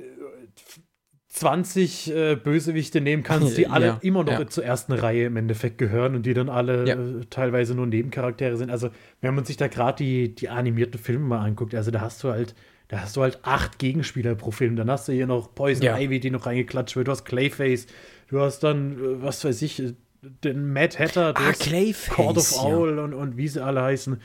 20 1.28 2.10
äh, 2.14 2.36
Bösewichte 2.36 3.00
nehmen 3.00 3.22
kannst, 3.22 3.56
die 3.56 3.62
Ja, 3.70 3.70
alle 3.70 3.98
immer 4.02 4.24
noch 4.24 4.38
ja. 4.38 4.46
zur 4.46 4.64
ersten 4.64 4.92
Reihe 4.92 5.26
im 5.26 5.36
Endeffekt 5.36 5.78
gehören 5.78 6.14
und 6.16 6.26
die 6.26 6.34
dann 6.34 6.48
alle 6.48 6.86
Ja. 6.88 6.94
äh, 6.94 7.24
teilweise 7.30 7.74
nur 7.74 7.86
Nebencharaktere 7.86 8.56
sind. 8.56 8.70
Also, 8.70 8.90
wenn 9.20 9.34
man 9.34 9.44
sich 9.44 9.56
da 9.56 9.68
gerade 9.68 10.02
die, 10.04 10.34
die 10.34 10.48
animierten 10.48 11.00
Filme 11.00 11.26
mal 11.26 11.44
anguckt, 11.44 11.74
also 11.74 11.90
da 11.90 12.00
hast 12.00 12.22
du 12.24 12.30
halt, 12.30 12.54
da 12.90 13.00
hast 13.00 13.16
du 13.16 13.22
halt 13.22 13.38
acht 13.42 13.78
Gegenspieler 13.78 14.34
pro 14.34 14.50
Film. 14.50 14.74
Dann 14.76 14.90
hast 14.90 15.06
du 15.08 15.12
hier 15.12 15.26
noch 15.28 15.54
Poison 15.54 15.84
Ja. 15.84 15.96
Ivy, 15.96 16.18
die 16.20 16.30
noch 16.30 16.44
reingeklatscht 16.46 16.96
wird, 16.96 17.06
du 17.06 17.12
hast 17.12 17.24
Clayface, 17.24 17.86
du 18.28 18.40
hast 18.40 18.60
dann, 18.60 18.98
äh, 18.98 19.22
was 19.22 19.44
weiß 19.44 19.62
ich, 19.62 19.80
äh, 19.80 19.94
den 20.22 20.72
Mad 20.72 20.98
Hatter, 20.98 21.32
du 21.32 21.40
Ah, 21.40 21.46
hast 21.46 21.62
Clayface, 21.62 22.14
Court 22.14 22.36
of 22.36 22.50
ja. 22.52 22.58
Owl 22.62 22.98
und, 22.98 23.14
und 23.14 23.36
wie 23.36 23.48
sie 23.48 23.64
alle 23.64 23.80
heißen. 23.82 24.20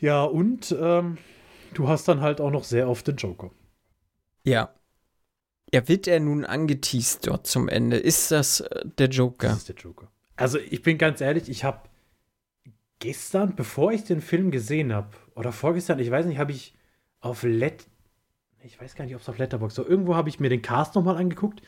Ja, 0.00 0.24
und 0.24 0.76
ähm, 0.78 1.16
du 1.74 1.88
hast 1.88 2.06
dann 2.08 2.20
halt 2.20 2.40
auch 2.40 2.50
noch 2.50 2.64
sehr 2.64 2.88
oft 2.88 3.06
den 3.06 3.16
Joker. 3.16 3.50
Ja. 4.44 4.74
Ja, 5.72 5.86
wird 5.86 6.06
er 6.08 6.18
nun 6.20 6.44
angeteased 6.44 7.26
dort 7.26 7.46
zum 7.46 7.68
Ende? 7.68 7.98
Ist 7.98 8.30
das 8.30 8.60
äh, 8.60 8.84
der 8.98 9.08
Joker? 9.08 9.48
Das 9.48 9.58
ist 9.58 9.68
der 9.68 9.76
Joker. 9.76 10.10
Also 10.36 10.58
ich 10.58 10.82
bin 10.82 10.98
ganz 10.98 11.20
ehrlich, 11.20 11.48
ich 11.48 11.64
habe 11.64 11.80
gestern, 13.00 13.54
bevor 13.54 13.92
ich 13.92 14.04
den 14.04 14.20
Film 14.20 14.50
gesehen 14.50 14.92
habe, 14.92 15.10
oder 15.34 15.52
vorgestern, 15.52 15.98
ich 15.98 16.10
weiß 16.10 16.26
nicht, 16.26 16.38
habe 16.38 16.52
ich 16.52 16.74
auf 17.20 17.42
Let, 17.42 17.86
ich 18.62 18.80
weiß 18.80 18.94
gar 18.94 19.04
nicht, 19.04 19.14
ob 19.14 19.20
es 19.20 19.28
auf 19.28 19.38
Letterboxd 19.38 19.76
so 19.76 19.86
irgendwo 19.86 20.14
habe 20.16 20.28
ich 20.28 20.40
mir 20.40 20.48
den 20.48 20.62
Cast 20.62 20.94
nochmal 20.94 21.16
angeguckt 21.16 21.62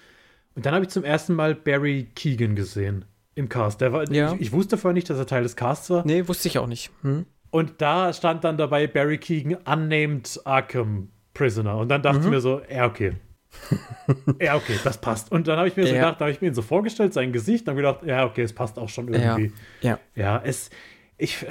und 0.54 0.66
dann 0.66 0.74
habe 0.74 0.84
ich 0.84 0.90
zum 0.90 1.04
ersten 1.04 1.34
Mal 1.34 1.54
Barry 1.54 2.08
Keegan 2.14 2.56
gesehen 2.56 3.04
im 3.34 3.48
Cast. 3.48 3.80
Der 3.80 3.92
war, 3.92 4.10
Ja. 4.12 4.34
ich, 4.34 4.40
ich 4.40 4.52
wusste 4.52 4.76
vorher 4.76 4.94
nicht, 4.94 5.08
dass 5.08 5.18
er 5.18 5.26
Teil 5.26 5.42
des 5.44 5.56
Casts 5.56 5.88
war. 5.90 6.04
Nee, 6.04 6.26
wusste 6.28 6.48
ich 6.48 6.58
auch 6.58 6.66
nicht. 6.66 6.90
Hm? 7.02 7.26
Und 7.50 7.80
da 7.80 8.12
stand 8.12 8.44
dann 8.44 8.56
dabei 8.58 8.86
Barry 8.86 9.18
Keegan 9.18 9.54
unnamed 9.64 10.40
Arkham 10.44 11.10
Prisoner. 11.34 11.76
Und 11.78 11.88
dann 11.88 12.02
dachte 12.02 12.18
Mhm. 12.18 12.24
ich 12.26 12.30
mir 12.30 12.40
so, 12.40 12.60
ja, 12.70 12.86
okay. 12.86 13.14
ja, 14.40 14.56
okay, 14.56 14.78
das 14.84 15.00
passt. 15.00 15.32
Und 15.32 15.48
dann 15.48 15.58
habe 15.58 15.68
ich 15.68 15.76
mir 15.76 15.84
so 15.86 15.94
Ja. 15.94 16.00
gedacht, 16.00 16.20
da 16.20 16.24
habe 16.26 16.32
ich 16.32 16.40
mir 16.40 16.48
ihn 16.48 16.54
so 16.54 16.62
vorgestellt, 16.62 17.12
sein 17.12 17.32
Gesicht, 17.32 17.66
dann 17.66 17.76
gedacht, 17.76 18.04
ja, 18.04 18.24
okay, 18.26 18.42
es 18.42 18.52
passt 18.52 18.78
auch 18.78 18.88
schon 18.88 19.08
irgendwie. 19.12 19.52
Ja. 19.80 19.98
Ja, 20.14 20.40
es, 20.44 20.70
ich, 21.18 21.44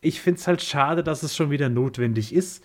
ich 0.00 0.20
finde 0.20 0.40
es 0.40 0.46
halt 0.46 0.62
schade, 0.62 1.02
dass 1.02 1.22
es 1.22 1.34
schon 1.34 1.50
wieder 1.50 1.68
notwendig 1.68 2.34
ist. 2.34 2.64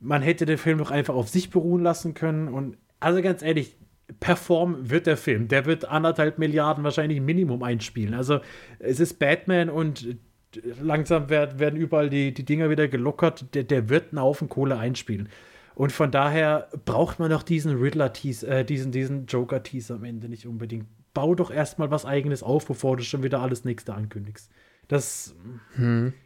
Man 0.00 0.22
hätte 0.22 0.46
den 0.46 0.58
Film 0.58 0.78
doch 0.78 0.90
einfach 0.90 1.14
auf 1.14 1.28
sich 1.28 1.50
beruhen 1.50 1.82
lassen 1.82 2.14
können. 2.14 2.48
Und 2.48 2.76
also 3.00 3.22
ganz 3.22 3.42
ehrlich, 3.42 3.76
perform 4.20 4.90
wird 4.90 5.06
der 5.06 5.16
Film. 5.16 5.48
Der 5.48 5.66
wird 5.66 5.84
anderthalb 5.86 6.38
Milliarden 6.38 6.84
wahrscheinlich 6.84 7.20
Minimum 7.20 7.62
einspielen. 7.62 8.14
Also 8.14 8.40
es 8.78 9.00
ist 9.00 9.18
Batman 9.18 9.70
und 9.70 10.16
langsam 10.80 11.30
werd, 11.30 11.58
werden 11.58 11.78
überall 11.78 12.10
die, 12.10 12.32
die 12.34 12.44
Dinger 12.44 12.70
wieder 12.70 12.88
gelockert. 12.88 13.54
Der, 13.54 13.64
der 13.64 13.88
wird 13.88 14.12
einen 14.12 14.20
Haufen 14.20 14.48
Kohle 14.48 14.78
einspielen. 14.78 15.28
Und 15.74 15.90
von 15.90 16.10
daher 16.10 16.68
braucht 16.84 17.18
man 17.18 17.30
doch 17.30 17.42
diesen 17.42 17.80
Riddler-Teaser, 17.80 18.48
äh, 18.48 18.64
diesen, 18.64 18.92
diesen 18.92 19.26
Joker-Teaser 19.26 19.94
am 19.94 20.04
Ende 20.04 20.28
nicht 20.28 20.46
unbedingt. 20.46 20.86
Bau 21.14 21.34
doch 21.34 21.50
erstmal 21.50 21.90
was 21.90 22.04
eigenes 22.04 22.42
auf, 22.42 22.66
bevor 22.66 22.96
du 22.96 23.02
schon 23.02 23.22
wieder 23.22 23.40
alles 23.40 23.64
nächste 23.64 23.94
ankündigst. 23.94 24.50
Das, 24.92 25.34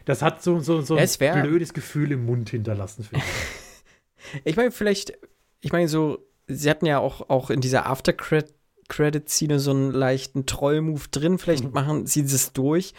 das 0.05 0.23
hat 0.23 0.43
so, 0.43 0.59
so, 0.61 0.81
so 0.81 0.97
es 0.97 1.21
wär- 1.21 1.35
ein 1.35 1.47
blödes 1.47 1.73
Gefühl 1.73 2.11
im 2.12 2.27
Mund 2.27 2.51
hinterlassen, 2.51 3.05
finde 3.05 3.25
ich. 3.25 3.33
Ich 4.45 4.57
meine, 4.57 4.73
vielleicht, 4.73 5.12
ich 5.61 5.71
meine, 5.73 5.87
so, 5.87 6.19
sie 6.49 6.69
hatten 6.69 6.85
ja 6.85 6.99
auch, 6.99 7.29
auch 7.31 7.49
in 7.49 7.61
dieser 7.61 7.87
After-Credit-Szene 7.87 9.61
so 9.61 9.71
einen 9.71 9.93
leichten 9.93 10.47
Troll-Move 10.47 11.03
drin. 11.12 11.39
Vielleicht 11.39 11.73
machen 11.73 12.07
sie 12.07 12.23
das 12.23 12.53
durch. 12.53 12.93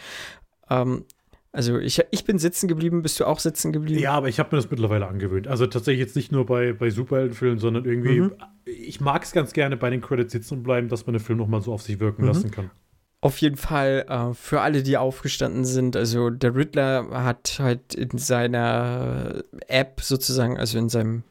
Ähm, 0.70 1.04
also, 1.52 1.78
ich, 1.78 2.02
ich 2.12 2.24
bin 2.24 2.38
sitzen 2.38 2.66
geblieben. 2.66 3.02
Bist 3.02 3.20
du 3.20 3.26
auch 3.26 3.40
sitzen 3.40 3.72
geblieben? 3.72 4.00
Ja, 4.00 4.12
aber 4.12 4.28
ich 4.28 4.38
habe 4.38 4.54
mir 4.56 4.62
das 4.62 4.70
mittlerweile 4.70 5.06
angewöhnt. 5.06 5.48
Also 5.48 5.66
tatsächlich 5.66 6.00
jetzt 6.00 6.16
nicht 6.16 6.32
nur 6.32 6.46
bei, 6.46 6.72
bei 6.72 6.88
Superheldenfilmen, 6.88 7.58
sondern 7.58 7.84
irgendwie, 7.84 8.20
Mhm. 8.22 8.32
ich 8.64 9.00
mag 9.02 9.22
es 9.24 9.32
ganz 9.32 9.52
gerne 9.52 9.76
bei 9.76 9.90
den 9.90 10.00
Credits 10.00 10.32
sitzen 10.32 10.62
bleiben, 10.62 10.88
dass 10.88 11.04
man 11.06 11.12
den 11.14 11.20
Film 11.20 11.38
nochmal 11.38 11.60
so 11.60 11.74
auf 11.74 11.82
sich 11.82 12.00
wirken 12.00 12.22
Mhm. 12.22 12.28
lassen 12.28 12.50
kann. 12.50 12.70
Auf 13.20 13.38
jeden 13.40 13.56
Fall 13.56 14.06
äh, 14.08 14.34
für 14.34 14.60
alle, 14.60 14.82
die 14.82 14.96
aufgestanden 14.96 15.64
sind. 15.64 15.96
Also 15.96 16.30
der 16.30 16.54
Riddler 16.54 17.08
hat 17.10 17.56
halt 17.58 17.94
in 17.94 18.16
seiner 18.16 19.42
App 19.66 20.00
sozusagen, 20.00 20.56
also 20.56 20.78
in 20.78 20.88
seinem 20.88 21.24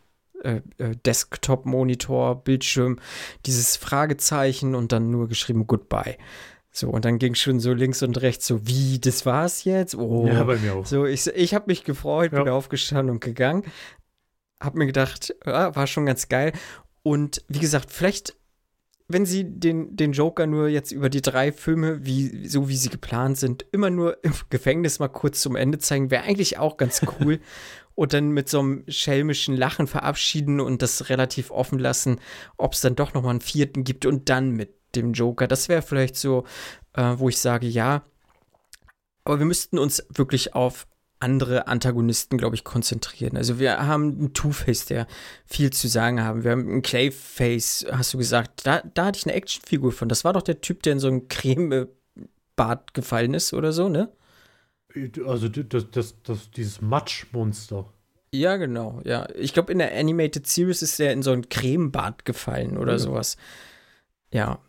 äh, 0.44 0.62
äh, 0.78 0.96
Desktop-Monitor, 1.06 2.44
Bildschirm, 2.44 3.00
dieses 3.46 3.78
Fragezeichen 3.78 4.76
und 4.76 4.92
dann 4.92 5.10
nur 5.12 5.28
geschrieben 5.30 5.66
Goodbye. 5.66 6.18
So, 6.72 6.90
und 6.90 7.06
dann 7.06 7.18
ging 7.18 7.34
schon 7.34 7.60
so 7.60 7.74
links 7.74 8.04
und 8.04 8.22
rechts 8.22 8.46
so, 8.46 8.68
wie, 8.68 9.00
das 9.00 9.26
war's 9.26 9.64
jetzt? 9.64 9.96
Oh. 9.96 10.28
Ja, 10.28 10.44
bei 10.44 10.58
mir 10.58 10.76
auch. 10.76 10.86
So, 10.86 11.06
ich, 11.06 11.26
ich 11.28 11.56
habe 11.56 11.66
mich 11.68 11.84
gefreut, 11.84 12.32
bin 12.32 12.46
Ja. 12.46 12.52
aufgestanden 12.54 13.16
und 13.16 13.20
gegangen. 13.22 13.64
Hab 14.60 14.76
mir 14.76 14.86
gedacht, 14.86 15.34
ja, 15.46 15.76
war 15.76 15.88
schon 15.88 16.06
ganz 16.06 16.30
geil. 16.30 16.52
Und 17.02 17.44
wie 17.48 17.60
gesagt, 17.60 17.90
vielleicht, 17.92 18.36
wenn 19.08 19.26
sie 19.26 19.46
den, 19.46 19.96
den 19.96 20.12
Joker 20.12 20.48
nur 20.48 20.68
jetzt 20.68 20.92
über 20.92 21.10
die 21.10 21.22
drei 21.22 21.52
Filme, 21.52 22.06
wie, 22.06 22.48
so 22.48 22.68
wie 22.68 22.76
sie 22.76 22.90
geplant 22.90 23.38
sind, 23.38 23.66
immer 23.72 23.90
nur 23.90 24.24
im 24.24 24.34
Gefängnis 24.50 25.00
mal 25.00 25.08
kurz 25.08 25.42
zum 25.42 25.56
Ende 25.56 25.80
zeigen, 25.80 26.12
wäre 26.12 26.24
eigentlich 26.24 26.58
auch 26.58 26.78
ganz 26.78 27.02
cool. 27.20 27.40
und 27.96 28.14
dann 28.14 28.30
mit 28.30 28.48
so 28.48 28.60
einem 28.60 28.84
schelmischen 28.88 29.58
Lachen 29.58 29.88
verabschieden 29.88 30.60
und 30.60 30.84
das 30.84 31.10
relativ 31.10 31.50
offen 31.50 31.80
lassen, 31.80 32.20
ob 32.56 32.74
es 32.74 32.82
dann 32.82 32.96
doch 32.96 33.16
noch 33.16 33.24
mal 33.24 33.32
einen 33.32 33.42
vierten 33.42 33.84
gibt 33.84 34.06
und 34.06 34.30
dann 34.30 34.52
mit 34.52 34.76
dem 34.96 35.14
Joker. 35.14 35.48
Das 35.48 35.68
wäre 35.68 35.82
vielleicht 35.82 36.16
so, 36.16 36.44
äh, 36.94 37.16
wo 37.18 37.28
ich 37.28 37.40
sage, 37.40 37.66
ja, 37.66 38.04
aber 39.24 39.40
wir 39.40 39.48
müssten 39.48 39.80
uns 39.80 40.06
wirklich 40.14 40.54
auf 40.54 40.86
andere 41.20 41.68
Antagonisten, 41.68 42.38
glaube 42.38 42.56
ich, 42.56 42.64
konzentrieren. 42.64 43.38
Also 43.38 43.60
wir 43.60 43.86
haben 43.86 44.18
einen 44.18 44.34
Two-Face, 44.34 44.86
der 44.86 45.08
viel 45.46 45.72
zu 45.72 45.88
sagen 45.88 46.22
haben. 46.24 46.44
Wir 46.44 46.52
haben 46.52 46.68
einen 46.70 46.82
Clayface, 46.82 47.86
hast 47.92 48.14
du 48.14 48.18
gesagt. 48.18 48.66
Da, 48.68 48.82
da 48.94 49.06
hatte 49.06 49.18
ich 49.20 49.26
eine 49.26 49.34
Actionfigur 49.36 49.92
von. 49.92 50.10
Das 50.10 50.24
war 50.24 50.34
doch 50.34 50.44
der 50.44 50.62
Typ, 50.62 50.84
der 50.84 50.94
in 50.94 51.00
so 51.00 51.08
ein 51.08 51.28
Cremebad 51.28 52.94
gefallen 52.94 53.34
ist 53.34 53.54
oder 53.54 53.72
so, 53.72 53.90
ne? 53.90 54.10
Also 55.26 55.48
das, 55.50 55.86
das, 55.92 56.16
das, 56.24 56.50
dieses 56.52 56.82
Matschmonster. 56.82 57.86
Ja, 58.34 58.58
genau, 58.58 59.02
ja. 59.06 59.28
Ich 59.36 59.54
glaube, 59.54 59.72
in 59.72 59.78
der 59.80 59.96
Animated 59.98 60.48
Series 60.48 60.82
ist 60.82 61.00
der 61.00 61.14
in 61.14 61.22
so 61.24 61.32
ein 61.32 61.50
Cremebad 61.50 62.26
gefallen 62.26 62.78
oder 62.78 62.94
Ja. 62.94 63.00
sowas. 63.00 63.38
Ja. 64.34 64.60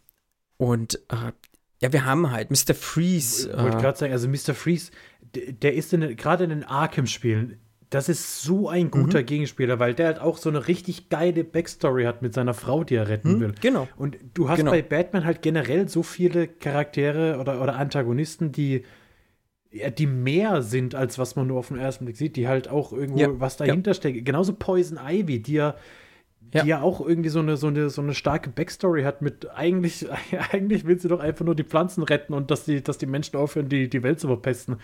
Und 0.57 0.97
äh, 1.09 1.33
ja, 1.81 1.93
wir 1.93 2.05
haben 2.05 2.31
halt 2.31 2.51
Mr. 2.51 2.75
Freeze. 2.75 3.51
Ich 3.51 3.57
wollte 3.57 3.79
Äh, 3.79 3.81
gerade 3.81 3.99
sagen, 3.99 4.13
also 4.13 4.29
Mr. 4.29 4.55
Freeze, 4.55 4.91
der, 5.35 5.75
ist 5.75 5.91
gerade 6.17 6.45
in 6.45 6.51
den 6.51 6.65
Arkham-Spielen, 6.65 7.59
das 7.91 8.09
ist 8.11 8.43
so 8.43 8.69
ein 8.69 8.87
Mhm. 8.87 8.91
guter 8.91 9.23
Gegenspieler, 9.23 9.79
weil 9.79 9.95
der 9.95 10.07
halt 10.09 10.21
auch 10.21 10.37
so 10.37 10.51
eine 10.51 10.69
richtig 10.69 11.09
geile 11.09 11.43
Backstory 11.45 12.05
hat 12.05 12.21
mit 12.21 12.35
seiner 12.35 12.53
Frau, 12.55 12.85
die 12.85 12.97
er 12.97 13.09
retten 13.09 13.35
hm, 13.35 13.41
will. 13.41 13.55
genau. 13.61 13.89
Und 13.97 14.19
du 14.35 14.49
hast 14.51 14.59
Genau. 14.59 14.71
bei 14.73 14.83
Batman 14.83 15.25
halt 15.25 15.41
generell 15.43 15.89
so 15.89 16.03
viele 16.03 16.49
Charaktere 16.49 17.39
oder, 17.41 17.63
oder 17.63 17.77
Antagonisten, 17.77 18.53
die, 18.53 18.85
ja, 19.71 19.91
die 19.91 20.07
mehr 20.07 20.63
sind, 20.63 20.95
als 20.95 21.19
was 21.19 21.37
man 21.37 21.47
nur 21.47 21.59
auf 21.59 21.69
den 21.69 21.79
ersten 21.79 22.05
Blick 22.05 22.17
sieht, 22.17 22.37
die 22.37 22.49
halt 22.49 22.69
auch 22.69 22.93
irgendwo 22.93 23.21
Ja, 23.21 23.41
was 23.41 23.57
dahinter 23.57 23.95
steckt. 23.95 24.25
Genauso 24.25 24.55
Poison 24.55 24.99
Ivy, 25.03 25.41
die 25.43 25.55
ja, 25.55 25.75
Ja. 26.53 26.63
die 26.63 26.69
ja 26.69 26.81
auch 26.83 27.07
irgendwie 27.07 27.29
so 27.29 27.41
eine, 27.41 27.57
so, 27.59 27.67
eine, 27.67 27.91
so 27.91 28.01
eine 28.01 28.15
starke 28.15 28.49
Backstory 28.49 29.03
hat 29.03 29.21
mit 29.23 29.51
eigentlich, 29.51 30.07
eigentlich 30.53 30.87
will 30.87 30.99
sie 30.99 31.09
doch 31.09 31.21
einfach 31.21 31.45
nur 31.45 31.55
die 31.55 31.65
Pflanzen 31.65 32.03
retten 32.03 32.33
und 32.33 32.51
dass 32.51 32.65
die, 32.65 32.83
dass 32.83 32.97
die 32.99 33.07
Menschen 33.07 33.37
aufhören, 33.37 33.69
die, 33.69 33.89
die 33.91 34.03
Welt 34.03 34.21
zu 34.21 34.29
verpesten. 34.29 34.77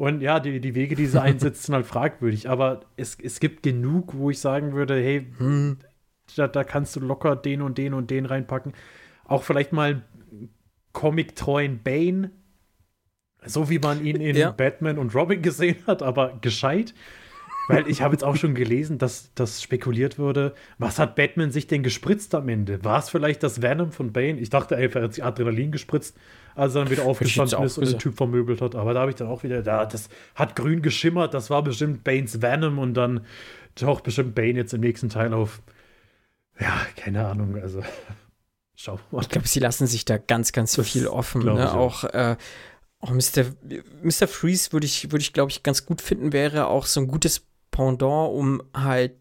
Und 0.00 0.22
ja, 0.22 0.40
die, 0.40 0.60
die 0.60 0.74
Wege, 0.74 0.94
die 0.94 1.04
sie 1.04 1.20
einsetzt, 1.28 1.64
sind 1.64 1.74
halt 1.74 1.84
fragwürdig. 1.84 2.48
Aber 2.48 2.80
es, 2.96 3.18
es 3.22 3.38
gibt 3.38 3.62
genug, 3.62 4.14
wo 4.16 4.30
ich 4.30 4.38
sagen 4.38 4.72
würde, 4.72 4.94
hey, 4.94 5.26
Hm, 5.36 5.76
da, 6.36 6.48
da 6.48 6.64
kannst 6.64 6.96
du 6.96 7.00
locker 7.00 7.36
den 7.36 7.60
und 7.60 7.76
den 7.76 7.92
und 7.92 8.10
den 8.10 8.24
reinpacken. 8.24 8.72
Auch 9.24 9.42
vielleicht 9.42 9.74
mal 9.74 10.02
comic-treuen 10.94 11.82
Bane, 11.82 12.30
so 13.44 13.68
wie 13.68 13.78
man 13.78 14.02
ihn 14.02 14.16
in 14.22 14.36
Ja. 14.36 14.52
Batman 14.52 14.96
und 14.96 15.14
Robin 15.14 15.42
gesehen 15.42 15.76
hat, 15.86 16.02
aber 16.02 16.38
gescheit. 16.40 16.94
Weil 17.68 17.86
ich 17.86 18.00
habe 18.00 18.14
jetzt 18.14 18.24
auch 18.24 18.36
schon 18.36 18.54
gelesen, 18.54 18.96
dass 18.96 19.34
das 19.34 19.62
spekuliert 19.62 20.18
wurde, 20.18 20.54
was 20.78 20.98
hat 20.98 21.14
Batman 21.14 21.50
sich 21.50 21.66
denn 21.66 21.82
gespritzt 21.82 22.34
am 22.34 22.48
Ende? 22.48 22.82
War 22.84 22.98
es 22.98 23.10
vielleicht 23.10 23.42
das 23.42 23.60
Venom 23.60 23.92
von 23.92 24.12
Bane? 24.14 24.40
Ich 24.40 24.48
dachte 24.48 24.76
er 24.76 25.02
hat 25.02 25.12
sich 25.12 25.22
Adrenalin 25.22 25.70
gespritzt, 25.70 26.16
als 26.54 26.74
er 26.74 26.82
dann 26.82 26.90
wieder 26.90 27.04
aufgestanden 27.04 27.62
ist 27.62 27.78
und 27.78 27.88
den 27.88 27.98
Typ 27.98 28.16
vermöbelt 28.16 28.60
hat. 28.60 28.74
Aber 28.74 28.94
da 28.94 29.00
habe 29.00 29.10
ich 29.10 29.16
dann 29.16 29.28
auch 29.28 29.42
wieder, 29.42 29.62
da, 29.62 29.86
das 29.86 30.08
hat 30.34 30.56
grün 30.56 30.82
geschimmert, 30.82 31.34
das 31.34 31.50
war 31.50 31.62
bestimmt 31.62 32.04
Banes 32.04 32.42
Venom 32.42 32.78
und 32.78 32.94
dann 32.94 33.24
taucht 33.74 34.04
bestimmt 34.04 34.34
Bane 34.34 34.54
jetzt 34.54 34.74
im 34.74 34.80
nächsten 34.80 35.08
Teil 35.08 35.32
auf. 35.32 35.62
Ja, 36.58 36.80
keine 36.96 37.26
Ahnung, 37.26 37.56
also 37.60 37.82
schau 38.74 38.98
mal. 39.10 39.22
Ich 39.22 39.28
glaube, 39.28 39.48
sie 39.48 39.60
lassen 39.60 39.86
sich 39.86 40.04
da 40.04 40.18
ganz, 40.18 40.52
ganz 40.52 40.74
das 40.74 40.88
viel 40.88 41.06
offen. 41.06 41.44
Ne? 41.44 41.72
Auch, 41.72 42.04
äh, 42.04 42.36
auch 43.00 43.10
Mr. 43.10 43.46
Mr. 44.02 44.28
Freeze 44.28 44.72
würde 44.72 44.86
ich, 44.86 45.10
würde 45.10 45.22
ich 45.22 45.32
glaube 45.32 45.50
ich, 45.50 45.62
ganz 45.62 45.86
gut 45.86 46.02
finden, 46.02 46.32
wäre 46.32 46.66
auch 46.66 46.86
so 46.86 47.00
ein 47.00 47.08
gutes 47.08 47.46
Pendant, 47.70 48.32
um 48.32 48.62
halt 48.74 49.12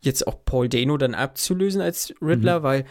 jetzt 0.00 0.26
auch 0.26 0.44
Paul 0.44 0.68
Dano 0.68 0.96
dann 0.96 1.14
abzulösen 1.14 1.80
als 1.80 2.14
Riddler, 2.22 2.60
mhm. 2.60 2.62
weil, 2.62 2.84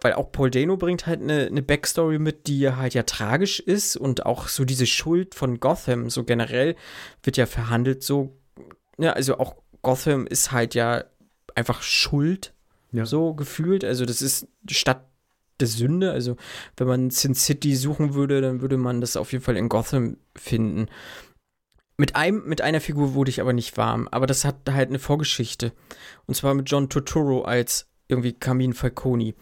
weil 0.00 0.12
auch 0.12 0.30
Paul 0.30 0.50
Dano 0.50 0.76
bringt 0.76 1.06
halt 1.06 1.20
eine, 1.20 1.46
eine 1.46 1.62
Backstory 1.62 2.18
mit, 2.18 2.46
die 2.46 2.70
halt 2.70 2.94
ja 2.94 3.02
tragisch 3.02 3.60
ist 3.60 3.96
und 3.96 4.26
auch 4.26 4.48
so 4.48 4.64
diese 4.64 4.86
Schuld 4.86 5.34
von 5.34 5.58
Gotham, 5.60 6.08
so 6.10 6.24
generell 6.24 6.76
wird 7.22 7.36
ja 7.36 7.46
verhandelt, 7.46 8.02
so, 8.02 8.36
ja, 8.98 9.12
also 9.12 9.38
auch 9.38 9.56
Gotham 9.82 10.26
ist 10.26 10.52
halt 10.52 10.74
ja 10.74 11.04
einfach 11.54 11.82
Schuld, 11.82 12.54
ja. 12.92 13.06
so 13.06 13.34
gefühlt. 13.34 13.84
Also 13.84 14.04
das 14.04 14.22
ist 14.22 14.46
Stadt 14.70 15.08
der 15.60 15.68
Sünde. 15.68 16.12
Also 16.12 16.36
wenn 16.76 16.86
man 16.86 17.10
Sin 17.10 17.34
City 17.34 17.74
suchen 17.74 18.14
würde, 18.14 18.40
dann 18.40 18.60
würde 18.60 18.76
man 18.76 19.00
das 19.00 19.16
auf 19.16 19.32
jeden 19.32 19.44
Fall 19.44 19.56
in 19.56 19.68
Gotham 19.68 20.18
finden. 20.36 20.86
Mit, 21.96 22.14
einem, 22.14 22.44
mit 22.46 22.60
einer 22.60 22.80
Figur 22.80 23.14
wurde 23.14 23.30
ich 23.30 23.40
aber 23.40 23.52
nicht 23.52 23.76
warm, 23.76 24.06
aber 24.12 24.28
das 24.28 24.44
hat 24.44 24.70
halt 24.70 24.88
eine 24.88 25.00
Vorgeschichte. 25.00 25.72
Und 26.26 26.34
zwar 26.34 26.54
mit 26.54 26.70
John 26.70 26.88
Turturro 26.88 27.42
als 27.42 27.88
irgendwie 28.06 28.32
Carmine 28.32 28.74
Falconi. 28.74 29.34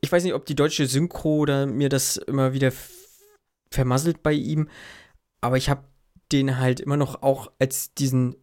Ich 0.00 0.10
weiß 0.10 0.24
nicht, 0.24 0.34
ob 0.34 0.46
die 0.46 0.54
deutsche 0.54 0.86
Synchro 0.86 1.36
oder 1.36 1.66
mir 1.66 1.88
das 1.88 2.16
immer 2.16 2.52
wieder 2.52 2.72
vermasselt 3.70 4.22
bei 4.22 4.32
ihm, 4.32 4.68
aber 5.40 5.56
ich 5.56 5.68
habe 5.68 5.84
den 6.32 6.58
halt 6.58 6.80
immer 6.80 6.96
noch 6.96 7.22
auch 7.22 7.50
als 7.58 7.94
diesen 7.94 8.36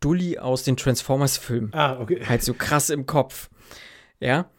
Dully 0.00 0.38
aus 0.38 0.62
den 0.62 0.76
Transformers-Filmen. 0.76 1.74
Ah, 1.74 2.00
okay. 2.00 2.24
Halt 2.24 2.42
so 2.42 2.54
krass 2.54 2.90
im 2.90 3.06
Kopf. 3.06 3.50
Ja. 4.20 4.50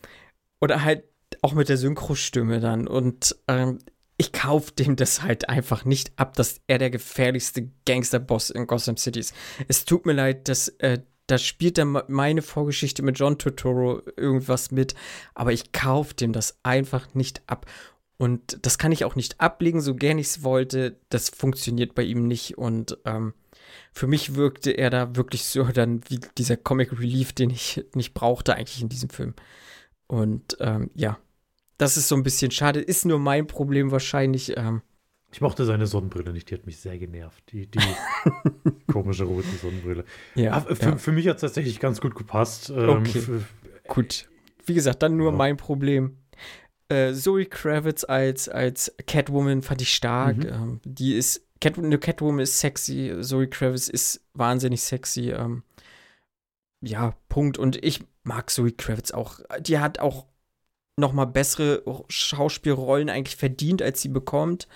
Oder 0.59 0.83
halt 0.83 1.05
auch 1.41 1.53
mit 1.53 1.69
der 1.69 1.77
Synchrostimme 1.77 2.59
dann. 2.59 2.87
Und 2.87 3.35
ähm, 3.47 3.79
ich 4.17 4.33
kaufe 4.33 4.73
dem 4.73 4.95
das 4.95 5.21
halt 5.21 5.49
einfach 5.49 5.85
nicht 5.85 6.11
ab, 6.17 6.35
dass 6.35 6.61
er 6.67 6.79
der 6.79 6.89
gefährlichste 6.89 7.71
Gangsterboss 7.85 8.49
in 8.49 8.67
Gotham 8.67 8.97
City 8.97 9.19
ist. 9.19 9.33
Es 9.67 9.85
tut 9.85 10.05
mir 10.05 10.13
leid, 10.13 10.47
dass 10.47 10.67
äh, 10.79 10.99
da 11.27 11.37
spielt 11.37 11.77
dann 11.77 12.01
meine 12.07 12.41
Vorgeschichte 12.41 13.01
mit 13.01 13.17
John 13.17 13.37
Turturro 13.37 14.01
irgendwas 14.15 14.71
mit, 14.71 14.95
aber 15.33 15.53
ich 15.53 15.71
kaufe 15.71 16.13
dem 16.13 16.33
das 16.33 16.59
einfach 16.63 17.13
nicht 17.13 17.41
ab. 17.47 17.65
Und 18.17 18.59
das 18.65 18.77
kann 18.77 18.91
ich 18.91 19.03
auch 19.03 19.15
nicht 19.15 19.41
ablegen, 19.41 19.81
so 19.81 19.95
gern 19.95 20.17
ich 20.17 20.27
es 20.27 20.43
wollte. 20.43 20.99
Das 21.09 21.29
funktioniert 21.29 21.95
bei 21.95 22.03
ihm 22.03 22.27
nicht. 22.27 22.57
Und 22.57 22.97
ähm, 23.05 23.33
für 23.91 24.07
mich 24.07 24.35
wirkte 24.35 24.71
er 24.71 24.89
da 24.89 25.15
wirklich 25.15 25.45
so 25.45 25.63
dann 25.73 26.01
wie 26.09 26.19
dieser 26.37 26.57
Comic 26.57 26.97
Relief, 26.99 27.33
den 27.33 27.49
ich 27.49 27.83
nicht 27.93 28.13
brauchte 28.13 28.55
eigentlich 28.55 28.81
in 28.81 28.89
diesem 28.89 29.09
Film. 29.09 29.33
Und 30.07 30.57
ähm, 30.59 30.91
ja, 30.93 31.17
das 31.77 31.97
ist 31.97 32.07
so 32.07 32.15
ein 32.15 32.23
bisschen 32.23 32.51
schade. 32.51 32.79
Ist 32.79 33.05
nur 33.05 33.19
mein 33.19 33.47
Problem 33.47 33.91
wahrscheinlich. 33.91 34.55
Ähm, 34.55 34.81
ich 35.35 35.41
mochte 35.41 35.65
seine 35.65 35.85
Sonnenbrille 35.85 36.31
nicht, 36.31 36.49
die 36.49 36.53
hat 36.53 36.65
mich 36.65 36.77
sehr 36.79 36.97
genervt. 36.97 37.43
Die, 37.51 37.69
die 37.69 37.79
komische 38.89 39.25
rote 39.25 39.49
Sonnenbrille. 39.61 40.05
Ja, 40.33 40.53
Aber 40.53 40.77
für, 40.77 40.91
ja. 40.91 40.95
für 40.95 41.11
mich 41.11 41.27
hat 41.27 41.35
es 41.35 41.41
tatsächlich 41.41 41.81
ganz 41.81 41.99
gut 41.99 42.15
gepasst. 42.15 42.69
Ähm, 42.69 42.89
okay. 42.89 43.21
gut. 43.85 44.29
Wie 44.65 44.73
gesagt, 44.73 45.03
dann 45.03 45.17
nur 45.17 45.31
ja. 45.31 45.37
mein 45.37 45.57
Problem. 45.57 46.19
Äh, 46.87 47.11
Zoe 47.11 47.47
Kravitz 47.47 48.05
als, 48.05 48.47
als 48.47 48.95
Catwoman 49.07 49.61
fand 49.61 49.81
ich 49.81 49.93
stark. 49.93 50.37
Mhm. 50.37 50.47
Ähm, 50.47 50.79
die 50.85 51.15
ist, 51.15 51.45
Cat, 51.59 51.77
eine 51.77 51.97
Catwoman 51.97 52.39
ist 52.39 52.61
sexy, 52.61 53.17
Zoe 53.19 53.49
Kravitz 53.49 53.89
ist 53.89 54.21
wahnsinnig 54.35 54.83
sexy. 54.83 55.31
Ähm, 55.31 55.63
ja, 56.79 57.13
Punkt. 57.27 57.57
Und 57.57 57.83
ich 57.83 57.99
mag 58.23 58.49
Zoe 58.49 58.71
Kravitz 58.71 59.11
auch. 59.11 59.41
Die 59.59 59.79
hat 59.79 59.99
auch 59.99 60.27
noch 60.95 61.11
mal 61.11 61.25
bessere 61.25 61.83
Schauspielrollen 62.07 63.09
eigentlich 63.09 63.35
verdient, 63.35 63.81
als 63.81 64.01
sie 64.01 64.07
bekommt. 64.07 64.69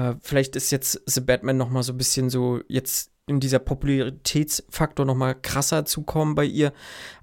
Äh, 0.00 0.16
vielleicht 0.22 0.56
ist 0.56 0.70
jetzt 0.70 1.02
The 1.06 1.20
Batman 1.20 1.56
noch 1.56 1.70
mal 1.70 1.82
so 1.82 1.92
ein 1.92 1.98
bisschen 1.98 2.30
so 2.30 2.60
jetzt 2.68 3.12
in 3.26 3.38
dieser 3.38 3.58
Popularitätsfaktor 3.58 5.04
noch 5.04 5.14
mal 5.14 5.34
krasser 5.34 5.84
zu 5.84 6.02
kommen 6.02 6.34
bei 6.34 6.44
ihr. 6.44 6.72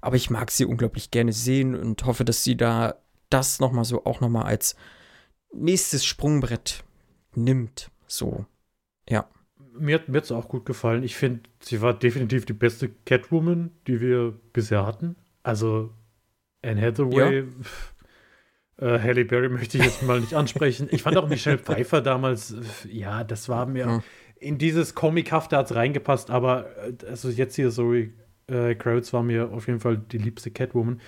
Aber 0.00 0.16
ich 0.16 0.30
mag 0.30 0.50
sie 0.50 0.64
unglaublich 0.64 1.10
gerne 1.10 1.32
sehen 1.32 1.74
und 1.74 2.04
hoffe, 2.06 2.24
dass 2.24 2.44
sie 2.44 2.56
da 2.56 2.94
das 3.30 3.60
noch 3.60 3.72
mal 3.72 3.84
so 3.84 4.04
auch 4.04 4.20
noch 4.20 4.28
mal 4.28 4.44
als 4.44 4.76
nächstes 5.52 6.04
Sprungbrett 6.04 6.84
nimmt. 7.34 7.90
So, 8.06 8.46
ja. 9.08 9.28
Mir 9.78 10.00
hat 10.00 10.08
es 10.08 10.32
auch 10.32 10.48
gut 10.48 10.64
gefallen. 10.64 11.02
Ich 11.02 11.16
finde, 11.16 11.42
sie 11.60 11.82
war 11.82 11.94
definitiv 11.94 12.46
die 12.46 12.52
beste 12.52 12.88
Catwoman, 12.88 13.70
die 13.86 14.00
wir 14.00 14.34
bisher 14.52 14.86
hatten. 14.86 15.16
Also 15.42 15.92
Anne 16.62 16.80
Hathaway, 16.80 17.40
ja. 17.40 17.44
Äh, 18.80 18.98
Halle 18.98 19.24
Berry 19.24 19.48
möchte 19.48 19.78
ich 19.78 19.84
jetzt 19.84 20.02
mal 20.02 20.20
nicht 20.20 20.34
ansprechen. 20.34 20.88
Ich 20.90 21.02
fand 21.02 21.16
auch 21.16 21.28
Michelle 21.28 21.58
Pfeiffer 21.64 22.00
damals, 22.00 22.54
ja, 22.90 23.24
das 23.24 23.48
war 23.48 23.66
mir 23.66 23.86
ja. 23.86 24.02
in 24.38 24.58
dieses 24.58 24.94
Comichafte 24.94 25.56
hat 25.56 25.66
es 25.66 25.74
reingepasst, 25.74 26.30
aber 26.30 26.66
äh, 26.86 27.06
also 27.08 27.28
jetzt 27.28 27.56
hier 27.56 27.70
so 27.70 27.92
äh, 27.92 28.74
Crowds 28.74 29.12
war 29.12 29.22
mir 29.22 29.52
auf 29.52 29.66
jeden 29.66 29.80
Fall 29.80 29.98
die 29.98 30.18
liebste 30.18 30.50
Catwoman. 30.50 31.00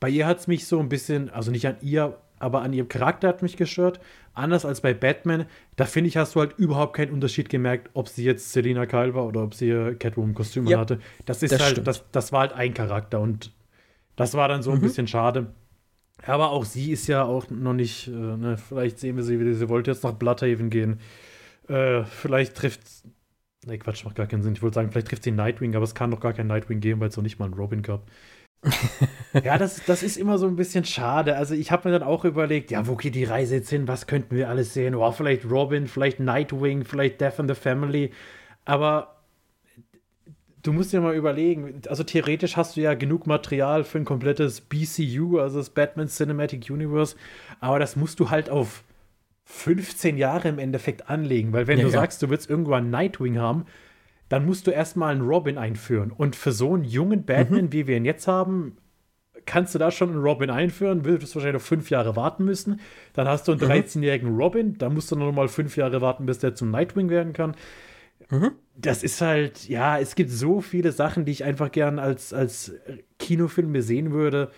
Bei 0.00 0.08
ihr 0.08 0.26
hat 0.26 0.38
es 0.38 0.46
mich 0.46 0.66
so 0.66 0.78
ein 0.80 0.88
bisschen, 0.88 1.28
also 1.30 1.50
nicht 1.50 1.66
an 1.66 1.76
ihr, 1.80 2.18
aber 2.38 2.62
an 2.62 2.72
ihrem 2.72 2.88
Charakter 2.88 3.28
hat 3.28 3.42
mich 3.42 3.56
gestört. 3.56 4.00
Anders 4.32 4.64
als 4.64 4.80
bei 4.80 4.94
Batman, 4.94 5.46
da 5.74 5.84
finde 5.84 6.08
ich, 6.08 6.16
hast 6.16 6.36
du 6.36 6.40
halt 6.40 6.56
überhaupt 6.56 6.94
keinen 6.94 7.12
Unterschied 7.12 7.48
gemerkt, 7.48 7.90
ob 7.94 8.08
sie 8.08 8.24
jetzt 8.24 8.52
Selina 8.52 8.86
Kyle 8.86 9.12
war 9.14 9.26
oder 9.26 9.42
ob 9.42 9.54
sie 9.54 9.96
Catwoman-Kostüm 9.98 10.68
ja, 10.68 10.78
hatte. 10.78 11.00
Das 11.26 11.42
ist 11.42 11.52
das 11.52 11.60
halt, 11.60 11.86
das, 11.86 12.04
das 12.12 12.32
war 12.32 12.40
halt 12.40 12.52
ein 12.52 12.74
Charakter 12.74 13.20
und 13.20 13.52
das 14.14 14.34
war 14.34 14.48
dann 14.48 14.62
so 14.62 14.70
ein 14.70 14.78
mhm. 14.78 14.82
bisschen 14.82 15.08
schade. 15.08 15.52
Aber 16.26 16.50
auch 16.50 16.64
sie 16.64 16.92
ist 16.92 17.06
ja 17.06 17.24
auch 17.24 17.48
noch 17.50 17.74
nicht, 17.74 18.08
äh, 18.08 18.10
ne, 18.10 18.56
vielleicht 18.58 18.98
sehen 18.98 19.16
wir 19.16 19.22
sie 19.22 19.38
wieder, 19.40 19.54
sie 19.54 19.68
wollte 19.68 19.90
jetzt 19.90 20.04
nach 20.04 20.12
Bloodhaven 20.12 20.70
gehen. 20.70 21.00
Äh, 21.68 22.04
vielleicht 22.04 22.56
trifft, 22.56 22.80
ne 23.66 23.78
Quatsch, 23.78 24.04
macht 24.04 24.16
gar 24.16 24.26
keinen 24.26 24.42
Sinn. 24.42 24.54
Ich 24.54 24.62
wollte 24.62 24.74
sagen, 24.74 24.90
vielleicht 24.90 25.08
trifft 25.08 25.24
sie 25.24 25.30
Nightwing, 25.30 25.74
aber 25.76 25.84
es 25.84 25.94
kann 25.94 26.10
doch 26.10 26.20
gar 26.20 26.32
kein 26.32 26.46
Nightwing 26.46 26.80
geben, 26.80 27.00
weil 27.00 27.08
es 27.08 27.16
noch 27.16 27.22
nicht 27.22 27.38
mal 27.38 27.46
einen 27.46 27.54
Robin 27.54 27.82
gab. 27.82 28.06
ja, 29.44 29.56
das, 29.56 29.84
das 29.84 30.02
ist 30.02 30.16
immer 30.16 30.38
so 30.38 30.46
ein 30.46 30.56
bisschen 30.56 30.84
schade. 30.84 31.36
Also 31.36 31.54
ich 31.54 31.70
habe 31.70 31.88
mir 31.88 31.98
dann 31.98 32.08
auch 32.08 32.24
überlegt, 32.24 32.70
ja, 32.70 32.86
wo 32.86 32.96
geht 32.96 33.14
die 33.14 33.24
Reise 33.24 33.56
jetzt 33.56 33.70
hin? 33.70 33.86
Was 33.86 34.06
könnten 34.06 34.34
wir 34.34 34.48
alles 34.48 34.74
sehen? 34.74 34.94
Oh, 34.94 35.12
vielleicht 35.12 35.48
Robin, 35.48 35.86
vielleicht 35.86 36.18
Nightwing, 36.18 36.84
vielleicht 36.84 37.20
Death 37.20 37.38
in 37.38 37.48
the 37.48 37.54
Family. 37.54 38.12
Aber 38.64 39.17
du 40.62 40.72
musst 40.72 40.92
dir 40.92 41.00
mal 41.00 41.14
überlegen, 41.14 41.82
also 41.88 42.02
theoretisch 42.02 42.56
hast 42.56 42.76
du 42.76 42.80
ja 42.80 42.94
genug 42.94 43.26
Material 43.26 43.84
für 43.84 43.98
ein 43.98 44.04
komplettes 44.04 44.60
BCU, 44.60 45.38
also 45.38 45.58
das 45.58 45.70
Batman 45.70 46.08
Cinematic 46.08 46.70
Universe, 46.70 47.16
aber 47.60 47.78
das 47.78 47.96
musst 47.96 48.20
du 48.20 48.30
halt 48.30 48.50
auf 48.50 48.84
15 49.44 50.18
Jahre 50.18 50.48
im 50.48 50.58
Endeffekt 50.58 51.08
anlegen, 51.08 51.52
weil 51.52 51.66
wenn 51.66 51.78
ja, 51.78 51.84
du 51.84 51.90
ja. 51.90 52.00
sagst, 52.00 52.22
du 52.22 52.28
willst 52.28 52.50
irgendwann 52.50 52.90
Nightwing 52.90 53.38
haben, 53.38 53.64
dann 54.28 54.44
musst 54.44 54.66
du 54.66 54.70
erstmal 54.70 55.12
einen 55.12 55.22
Robin 55.22 55.56
einführen. 55.56 56.12
Und 56.12 56.36
für 56.36 56.52
so 56.52 56.74
einen 56.74 56.84
jungen 56.84 57.24
Batman, 57.24 57.66
mhm. 57.66 57.72
wie 57.72 57.86
wir 57.86 57.96
ihn 57.96 58.04
jetzt 58.04 58.28
haben, 58.28 58.76
kannst 59.46 59.74
du 59.74 59.78
da 59.78 59.90
schon 59.90 60.10
einen 60.10 60.20
Robin 60.20 60.50
einführen, 60.50 61.06
würdest 61.06 61.32
du 61.32 61.36
wahrscheinlich 61.36 61.62
noch 61.62 61.66
fünf 61.66 61.88
Jahre 61.88 62.14
warten 62.14 62.44
müssen. 62.44 62.80
Dann 63.14 63.26
hast 63.26 63.48
du 63.48 63.52
einen 63.52 63.62
mhm. 63.62 63.70
13-jährigen 63.70 64.36
Robin, 64.36 64.76
da 64.76 64.90
musst 64.90 65.10
du 65.10 65.16
noch 65.16 65.32
mal 65.32 65.48
fünf 65.48 65.76
Jahre 65.76 66.02
warten, 66.02 66.26
bis 66.26 66.38
der 66.40 66.54
zum 66.54 66.70
Nightwing 66.70 67.08
werden 67.08 67.32
kann. 67.32 67.54
Mhm. 68.30 68.52
Das 68.76 69.02
ist 69.02 69.20
halt, 69.20 69.68
ja, 69.68 69.98
es 69.98 70.14
gibt 70.14 70.30
so 70.30 70.60
viele 70.60 70.92
Sachen, 70.92 71.24
die 71.24 71.32
ich 71.32 71.44
einfach 71.44 71.72
gern 71.72 71.98
als, 71.98 72.32
als 72.32 72.72
Kinofilme 73.18 73.82
sehen 73.82 74.12
würde. 74.12 74.50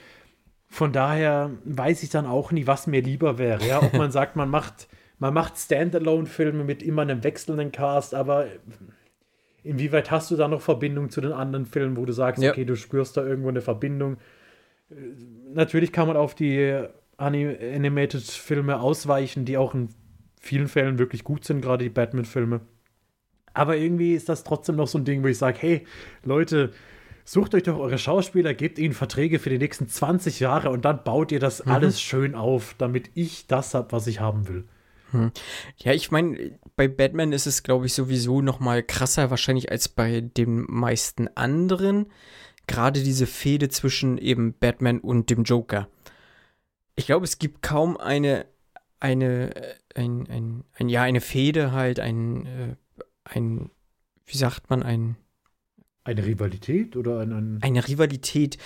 Von 0.68 0.92
daher 0.92 1.50
weiß 1.64 2.02
ich 2.02 2.10
dann 2.10 2.26
auch 2.26 2.52
nie, 2.52 2.66
was 2.66 2.86
mir 2.86 3.02
lieber 3.02 3.38
wäre. 3.38 3.66
Ja, 3.66 3.82
ob 3.82 3.92
man 3.94 4.10
sagt, 4.12 4.36
man 4.36 4.50
macht, 4.50 4.88
man 5.18 5.34
macht 5.34 5.58
Standalone-Filme 5.58 6.64
mit 6.64 6.82
immer 6.82 7.02
einem 7.02 7.24
wechselnden 7.24 7.72
Cast, 7.72 8.14
aber 8.14 8.46
inwieweit 9.62 10.10
hast 10.10 10.30
du 10.30 10.36
da 10.36 10.48
noch 10.48 10.60
Verbindung 10.60 11.10
zu 11.10 11.20
den 11.20 11.32
anderen 11.32 11.66
Filmen, 11.66 11.96
wo 11.96 12.04
du 12.04 12.12
sagst, 12.12 12.42
ja. 12.42 12.50
okay, 12.50 12.64
du 12.64 12.76
spürst 12.76 13.16
da 13.16 13.24
irgendwo 13.24 13.48
eine 13.48 13.60
Verbindung? 13.60 14.18
Natürlich 15.52 15.92
kann 15.92 16.08
man 16.08 16.16
auf 16.16 16.34
die 16.34 16.84
Animated-Filme 17.16 18.80
ausweichen, 18.80 19.44
die 19.44 19.56
auch 19.56 19.74
in 19.74 19.88
vielen 20.40 20.68
Fällen 20.68 20.98
wirklich 20.98 21.22
gut 21.24 21.44
sind, 21.44 21.60
gerade 21.60 21.84
die 21.84 21.90
Batman-Filme. 21.90 22.60
Aber 23.54 23.76
irgendwie 23.76 24.14
ist 24.14 24.28
das 24.28 24.44
trotzdem 24.44 24.76
noch 24.76 24.88
so 24.88 24.98
ein 24.98 25.04
Ding, 25.04 25.22
wo 25.22 25.26
ich 25.26 25.38
sage, 25.38 25.58
hey, 25.60 25.86
Leute, 26.24 26.72
sucht 27.24 27.54
euch 27.54 27.62
doch 27.62 27.78
eure 27.78 27.98
Schauspieler, 27.98 28.54
gebt 28.54 28.78
ihnen 28.78 28.94
Verträge 28.94 29.38
für 29.38 29.50
die 29.50 29.58
nächsten 29.58 29.88
20 29.88 30.40
Jahre 30.40 30.70
und 30.70 30.84
dann 30.84 31.04
baut 31.04 31.32
ihr 31.32 31.40
das 31.40 31.64
mhm. 31.64 31.72
alles 31.72 32.00
schön 32.00 32.34
auf, 32.34 32.74
damit 32.78 33.10
ich 33.14 33.46
das 33.46 33.74
habe, 33.74 33.92
was 33.92 34.06
ich 34.06 34.20
haben 34.20 34.48
will. 34.48 34.64
Hm. 35.12 35.32
Ja, 35.76 35.92
ich 35.92 36.10
meine, 36.10 36.58
bei 36.76 36.88
Batman 36.88 37.32
ist 37.32 37.46
es, 37.46 37.62
glaube 37.62 37.86
ich, 37.86 37.94
sowieso 37.94 38.42
noch 38.42 38.60
mal 38.60 38.82
krasser 38.82 39.30
wahrscheinlich 39.30 39.70
als 39.70 39.88
bei 39.88 40.20
den 40.20 40.64
meisten 40.68 41.28
anderen. 41.34 42.06
Gerade 42.66 43.02
diese 43.02 43.26
Fehde 43.26 43.68
zwischen 43.68 44.18
eben 44.18 44.54
Batman 44.54 45.00
und 45.00 45.30
dem 45.30 45.42
Joker. 45.42 45.88
Ich 46.94 47.06
glaube, 47.06 47.24
es 47.24 47.38
gibt 47.38 47.62
kaum 47.62 47.96
eine, 47.96 48.46
eine, 49.00 49.56
äh, 49.56 49.74
ein, 49.94 50.28
ein, 50.28 50.64
ein 50.74 50.88
ja, 50.88 51.02
eine 51.02 51.20
Fehde 51.20 51.72
halt, 51.72 51.98
ein, 51.98 52.46
äh, 52.46 52.76
ein, 53.24 53.70
wie 54.26 54.36
sagt 54.36 54.70
man, 54.70 54.82
ein 54.82 55.16
eine 56.02 56.24
Rivalität 56.24 56.96
oder 56.96 57.20
ein, 57.20 57.32
ein 57.32 57.58
eine 57.62 57.86
Rivalität, 57.86 58.56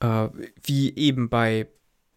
äh, 0.00 0.28
wie 0.62 0.94
eben 0.96 1.28
bei 1.28 1.68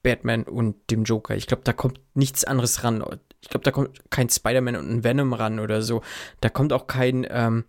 Batman 0.05 0.43
und 0.43 0.91
dem 0.91 1.03
Joker. 1.03 1.35
Ich 1.35 1.47
glaube, 1.47 1.63
da 1.63 1.73
kommt 1.73 1.99
nichts 2.13 2.43
anderes 2.43 2.83
ran. 2.83 3.03
Ich 3.41 3.49
glaube, 3.49 3.63
da 3.63 3.71
kommt 3.71 4.11
kein 4.11 4.29
Spider-Man 4.29 4.75
und 4.75 4.89
ein 4.89 5.03
Venom 5.03 5.33
ran 5.33 5.59
oder 5.59 5.81
so. 5.81 6.03
Da 6.41 6.49
kommt 6.49 6.73
auch 6.73 6.85
kein, 6.85 7.25
ähm, 7.29 7.65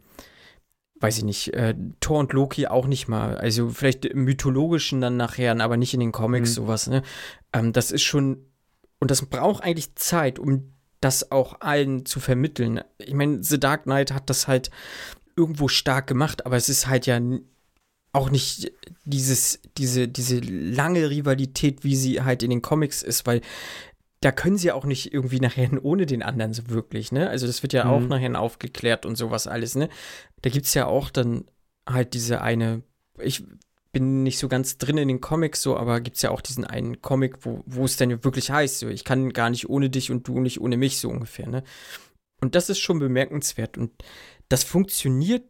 weiß 1.00 1.18
ich 1.18 1.24
nicht, 1.24 1.54
äh, 1.54 1.74
Thor 2.00 2.18
und 2.18 2.34
Loki 2.34 2.66
auch 2.66 2.86
nicht 2.86 3.08
mal. 3.08 3.38
Also 3.38 3.70
vielleicht 3.70 4.04
im 4.04 4.24
mythologischen 4.24 5.00
dann 5.00 5.16
nachher, 5.16 5.58
aber 5.58 5.78
nicht 5.78 5.94
in 5.94 6.00
den 6.00 6.12
Comics 6.12 6.50
mhm. 6.50 6.54
sowas. 6.54 6.88
Ne? 6.88 7.02
Ähm, 7.54 7.72
das 7.72 7.90
ist 7.90 8.02
schon, 8.02 8.44
und 9.00 9.10
das 9.10 9.24
braucht 9.24 9.64
eigentlich 9.64 9.94
Zeit, 9.94 10.38
um 10.38 10.75
das 11.06 11.30
auch 11.30 11.60
allen 11.60 12.04
zu 12.04 12.18
vermitteln. 12.18 12.80
Ich 12.98 13.14
meine, 13.14 13.42
The 13.42 13.60
Dark 13.60 13.84
Knight 13.84 14.12
hat 14.12 14.28
das 14.28 14.48
halt 14.48 14.70
irgendwo 15.36 15.68
stark 15.68 16.06
gemacht, 16.06 16.44
aber 16.46 16.56
es 16.56 16.68
ist 16.68 16.88
halt 16.88 17.06
ja 17.06 17.20
auch 18.12 18.30
nicht 18.30 18.72
dieses, 19.04 19.60
diese, 19.76 20.08
diese 20.08 20.40
lange 20.40 21.08
Rivalität, 21.08 21.84
wie 21.84 21.94
sie 21.94 22.22
halt 22.22 22.42
in 22.42 22.50
den 22.50 22.62
Comics 22.62 23.02
ist, 23.02 23.26
weil 23.26 23.40
da 24.20 24.32
können 24.32 24.56
sie 24.58 24.72
auch 24.72 24.84
nicht 24.84 25.12
irgendwie 25.12 25.38
nachher 25.38 25.68
ohne 25.84 26.06
den 26.06 26.22
anderen 26.22 26.52
so 26.52 26.68
wirklich, 26.70 27.12
ne? 27.12 27.28
Also 27.30 27.46
das 27.46 27.62
wird 27.62 27.72
ja 27.72 27.84
mhm. 27.84 27.90
auch 27.90 28.08
nachher 28.08 28.40
aufgeklärt 28.40 29.06
und 29.06 29.16
sowas 29.16 29.46
alles, 29.46 29.76
ne? 29.76 29.88
Da 30.42 30.50
gibt 30.50 30.66
es 30.66 30.74
ja 30.74 30.86
auch 30.86 31.10
dann 31.10 31.44
halt 31.88 32.14
diese 32.14 32.40
eine, 32.40 32.82
ich 33.20 33.44
bin 33.96 34.24
nicht 34.24 34.38
so 34.38 34.46
ganz 34.46 34.76
drin 34.76 34.98
in 34.98 35.08
den 35.08 35.22
Comics 35.22 35.62
so, 35.62 35.74
aber 35.74 36.02
gibt 36.02 36.16
es 36.16 36.22
ja 36.22 36.30
auch 36.30 36.42
diesen 36.42 36.64
einen 36.64 37.00
Comic, 37.00 37.46
wo, 37.46 37.62
wo 37.64 37.86
es 37.86 37.96
dann 37.96 38.22
wirklich 38.24 38.50
heißt, 38.50 38.80
so, 38.80 38.88
ich 38.88 39.04
kann 39.04 39.32
gar 39.32 39.48
nicht 39.48 39.70
ohne 39.70 39.88
dich 39.88 40.10
und 40.10 40.28
du 40.28 40.38
nicht 40.38 40.60
ohne 40.60 40.76
mich, 40.76 40.98
so 40.98 41.08
ungefähr, 41.08 41.48
ne? 41.48 41.62
Und 42.42 42.54
das 42.54 42.68
ist 42.68 42.78
schon 42.78 42.98
bemerkenswert 42.98 43.78
und 43.78 43.90
das 44.50 44.64
funktioniert 44.64 45.44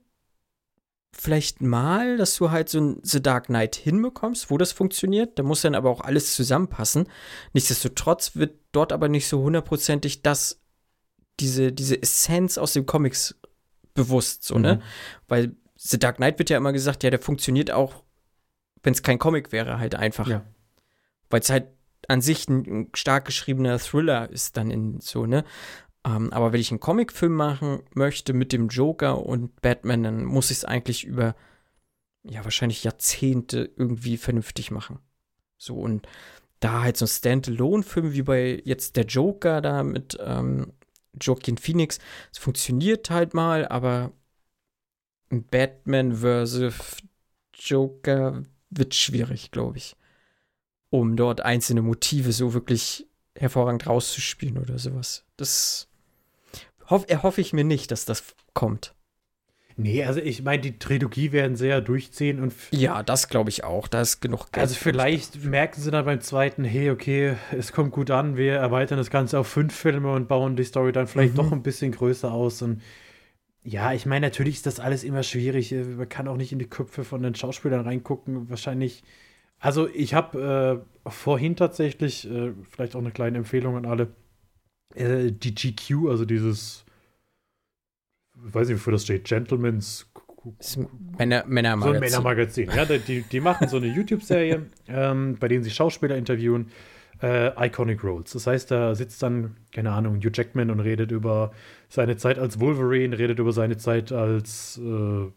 vielleicht 1.13 1.61
mal, 1.61 2.19
dass 2.19 2.37
du 2.37 2.53
halt 2.53 2.69
so 2.69 2.79
ein 2.79 3.01
The 3.03 3.21
Dark 3.21 3.47
Knight 3.47 3.75
hinbekommst, 3.75 4.49
wo 4.49 4.59
das 4.59 4.71
funktioniert. 4.71 5.41
Da 5.41 5.43
muss 5.43 5.63
dann 5.63 5.75
aber 5.75 5.91
auch 5.91 6.03
alles 6.03 6.37
zusammenpassen. 6.37 7.09
Nichtsdestotrotz 7.53 8.37
wird 8.37 8.61
dort 8.71 8.93
aber 8.93 9.09
nicht 9.09 9.27
so 9.27 9.43
hundertprozentig 9.43 10.23
das, 10.23 10.63
diese, 11.41 11.73
diese 11.73 12.01
Essenz 12.01 12.59
aus 12.59 12.75
den 12.75 12.87
Comics 12.87 13.35
bewusst, 13.95 14.45
so, 14.45 14.55
ne? 14.57 14.75
mhm. 14.75 14.79
ne? 14.79 14.87
Weil 15.27 15.57
The 15.75 15.99
Dark 15.99 16.19
Knight 16.19 16.39
wird 16.39 16.51
ja 16.51 16.59
immer 16.59 16.73
gesagt, 16.73 17.03
ja, 17.03 17.11
der 17.11 17.19
funktioniert 17.19 17.73
auch, 17.73 18.06
wenn 18.87 18.93
es 18.93 19.03
kein 19.03 19.19
Comic 19.19 19.51
wäre, 19.51 19.81
halt 19.81 19.97
einfach. 19.97 20.29
Ja. 20.29 20.45
Weil 21.29 21.41
es 21.41 21.51
halt 21.51 21.67
an 22.07 22.21
sich 22.21 22.49
ein 22.49 22.89
stark 22.95 23.25
geschriebener 23.25 23.81
Thriller 23.81 24.31
ist 24.31 24.57
dann 24.57 24.71
in 24.71 25.01
so, 25.01 25.27
ne? 25.27 25.45
Ähm, 26.07 26.33
aber 26.33 26.53
wenn 26.53 26.61
ich 26.61 26.71
einen 26.71 26.79
Comicfilm 26.79 27.33
machen 27.33 27.83
möchte 27.95 28.33
mit 28.33 28.53
dem 28.53 28.69
Joker 28.69 29.27
und 29.27 29.61
Batman, 29.61 30.05
dann 30.05 30.25
muss 30.25 30.53
ich 30.53 30.59
es 30.59 30.65
eigentlich 30.65 31.03
über, 31.03 31.35
ja, 32.23 32.45
wahrscheinlich 32.45 32.85
Jahrzehnte 32.85 33.69
irgendwie 33.77 34.19
vernünftig 34.19 34.71
machen. 34.71 35.01
So, 35.59 35.75
und 35.75 36.07
da 36.61 36.83
halt 36.83 36.97
so 36.97 37.07
ein 37.07 37.09
Standalone-Film 37.09 38.13
wie 38.13 38.23
bei 38.23 38.63
jetzt 38.65 38.95
der 38.95 39.07
Joker 39.07 39.61
da 39.63 39.83
mit 39.83 40.17
ähm, 40.21 40.75
Joaquin 41.21 41.59
Phoenix, 41.59 41.99
es 42.31 42.39
funktioniert 42.39 43.11
halt 43.11 43.35
mal, 43.35 43.67
aber 43.67 44.13
Batman 45.29 46.15
vs. 46.15 46.99
Joker 47.53 48.45
wird 48.79 48.95
schwierig, 48.95 49.51
glaube 49.51 49.79
ich. 49.79 49.97
Um 50.91 51.17
dort 51.17 51.41
einzelne 51.41 51.83
Motive 51.83 52.33
so 52.33 52.55
wirklich 52.55 53.07
hervorragend 53.35 53.87
rauszuspielen 53.87 54.59
oder 54.59 54.79
sowas. 54.79 55.25
Das 55.37 55.89
hoff, 56.89 57.05
erhoffe 57.09 57.41
ich 57.41 57.53
mir 57.53 57.65
nicht, 57.65 57.91
dass 57.91 58.05
das 58.05 58.35
kommt. 58.55 58.95
Nee, 59.79 60.05
also 60.05 60.21
ich 60.21 60.43
meine, 60.43 60.63
die 60.63 60.79
Trilogie 60.79 61.33
werden 61.33 61.55
sehr 61.55 61.83
durchziehen 61.83 62.41
und. 62.41 62.55
Ja, 62.71 63.03
das 63.03 63.29
glaube 63.29 63.51
ich 63.51 63.63
auch. 63.63 63.89
Da 63.89 64.01
ist 64.01 64.21
genug 64.21 64.51
Geld. 64.51 64.63
Also 64.63 64.75
vielleicht 64.75 65.45
merken 65.45 65.81
sie 65.83 65.91
dann 65.91 66.07
beim 66.07 66.23
zweiten, 66.23 66.65
hey, 66.65 66.91
okay, 66.91 67.35
es 67.53 67.73
kommt 67.73 67.93
gut 67.93 68.11
an, 68.11 68.39
wir 68.39 68.55
erweitern 68.55 68.97
das 68.97 69.11
Ganze 69.11 69.39
auf 69.39 69.49
fünf 69.49 69.75
Filme 69.75 70.13
und 70.13 70.29
bauen 70.29 70.57
die 70.57 70.65
Story 70.65 70.93
dann 70.93 71.07
vielleicht 71.07 71.35
mhm. 71.35 71.37
doch 71.37 71.53
ein 71.53 71.63
bisschen 71.63 71.93
größer 71.93 72.33
aus. 72.33 72.63
Und 72.63 72.81
ja, 73.67 73.93
ich 73.93 74.07
meine, 74.07 74.29
natürlich 74.29 74.57
ist 74.57 74.67
das 74.67 74.79
alles 74.79 75.03
immer 75.03 75.25
schwierig. 75.25 75.73
Man 75.73 76.09
kann 76.09 76.29
auch 76.29 76.37
nicht 76.37 76.53
in 76.53 76.61
die 76.61 76.69
Köpfe 76.69 77.03
von 77.03 77.23
den 77.23 77.35
Schauspielern 77.35 77.81
reingucken. 77.81 78.49
Wahrscheinlich. 78.49 79.03
Also 79.59 79.89
ich 79.89 80.15
habe 80.15 80.85
äh, 81.05 81.11
vorhin 81.11 81.57
tatsächlich, 81.57 82.31
äh, 82.31 82.53
vielleicht 82.71 82.95
auch 82.95 83.01
eine 83.01 83.11
kleine 83.11 83.39
Empfehlung 83.39 83.77
an 83.77 83.85
alle 83.85 84.09
äh, 84.95 85.33
die 85.33 85.55
GQ, 85.55 86.09
also 86.09 86.25
dieses, 86.25 86.85
weiß 88.35 88.69
nicht, 88.69 88.77
wofür 88.77 88.93
das 88.93 89.03
steht, 89.03 89.25
Gentleman's 89.25 90.09
Männer, 91.19 91.45
Männermagazin. 91.47 91.81
So 91.81 91.95
ein 91.95 92.01
Männermagazin. 92.01 92.71
Ja, 92.71 92.85
die, 92.85 93.23
die 93.23 93.41
machen 93.41 93.67
so 93.67 93.79
eine 93.79 93.87
YouTube-Serie, 93.87 94.67
ähm, 94.87 95.37
bei 95.41 95.49
denen 95.49 95.65
sie 95.65 95.71
Schauspieler 95.71 96.17
interviewen. 96.17 96.71
Äh, 97.21 97.67
Iconic 97.67 98.05
Roles. 98.05 98.33
Das 98.33 98.47
heißt, 98.47 98.71
da 98.71 98.95
sitzt 98.95 99.23
dann, 99.23 99.57
keine 99.73 99.91
Ahnung, 99.91 100.19
Hugh 100.19 100.31
Jackman 100.33 100.71
und 100.71 100.81
redet 100.81 101.11
über 101.11 101.51
seine 101.89 102.17
Zeit 102.17 102.39
als 102.39 102.61
Wolverine, 102.61 103.19
redet 103.19 103.39
über 103.39 103.53
seine 103.53 103.77
Zeit 103.77 104.13
als 104.13 104.79
äh, 104.79 105.31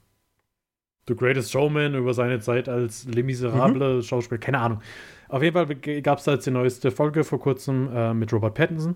The 1.08 1.16
Greatest 1.16 1.52
Showman, 1.52 1.96
über 1.96 2.14
seine 2.14 2.40
Zeit 2.40 2.70
als 2.70 3.06
Les 3.06 3.24
Miserables 3.24 4.06
mhm. 4.06 4.08
Schauspieler, 4.08 4.40
keine 4.40 4.60
Ahnung. 4.60 4.82
Auf 5.28 5.44
jeden 5.44 5.54
Fall 5.54 6.02
gab 6.02 6.20
es 6.20 6.26
da 6.26 6.34
jetzt 6.34 6.46
die 6.46 6.52
neueste 6.52 6.92
Folge 6.92 7.24
vor 7.24 7.40
kurzem 7.40 7.90
äh, 7.94 8.14
mit 8.14 8.32
Robert 8.34 8.56
Pattinson. 8.56 8.96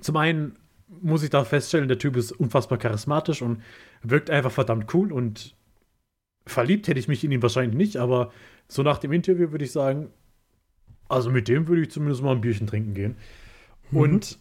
Zum 0.00 0.16
einen 0.16 0.58
muss 0.88 1.22
ich 1.22 1.30
da 1.30 1.44
feststellen, 1.44 1.88
der 1.88 1.98
Typ 1.98 2.16
ist 2.16 2.32
unfassbar 2.32 2.78
charismatisch 2.78 3.42
und 3.42 3.62
wirkt 4.02 4.30
einfach 4.30 4.52
verdammt 4.52 4.92
cool 4.94 5.12
und 5.12 5.56
verliebt 6.46 6.86
hätte 6.86 7.00
ich 7.00 7.08
mich 7.08 7.24
in 7.24 7.32
ihn 7.32 7.42
wahrscheinlich 7.42 7.76
nicht, 7.76 7.96
aber 7.96 8.30
so 8.68 8.82
nach 8.82 8.98
dem 8.98 9.12
Interview 9.12 9.50
würde 9.50 9.64
ich 9.64 9.72
sagen, 9.72 10.10
also 11.08 11.30
mit 11.30 11.48
dem 11.48 11.66
würde 11.68 11.82
ich 11.82 11.90
zumindest 11.90 12.22
mal 12.22 12.32
ein 12.32 12.40
Bierchen 12.40 12.66
trinken 12.66 12.94
gehen. 12.94 13.16
Mhm. 13.90 13.98
Und 13.98 14.38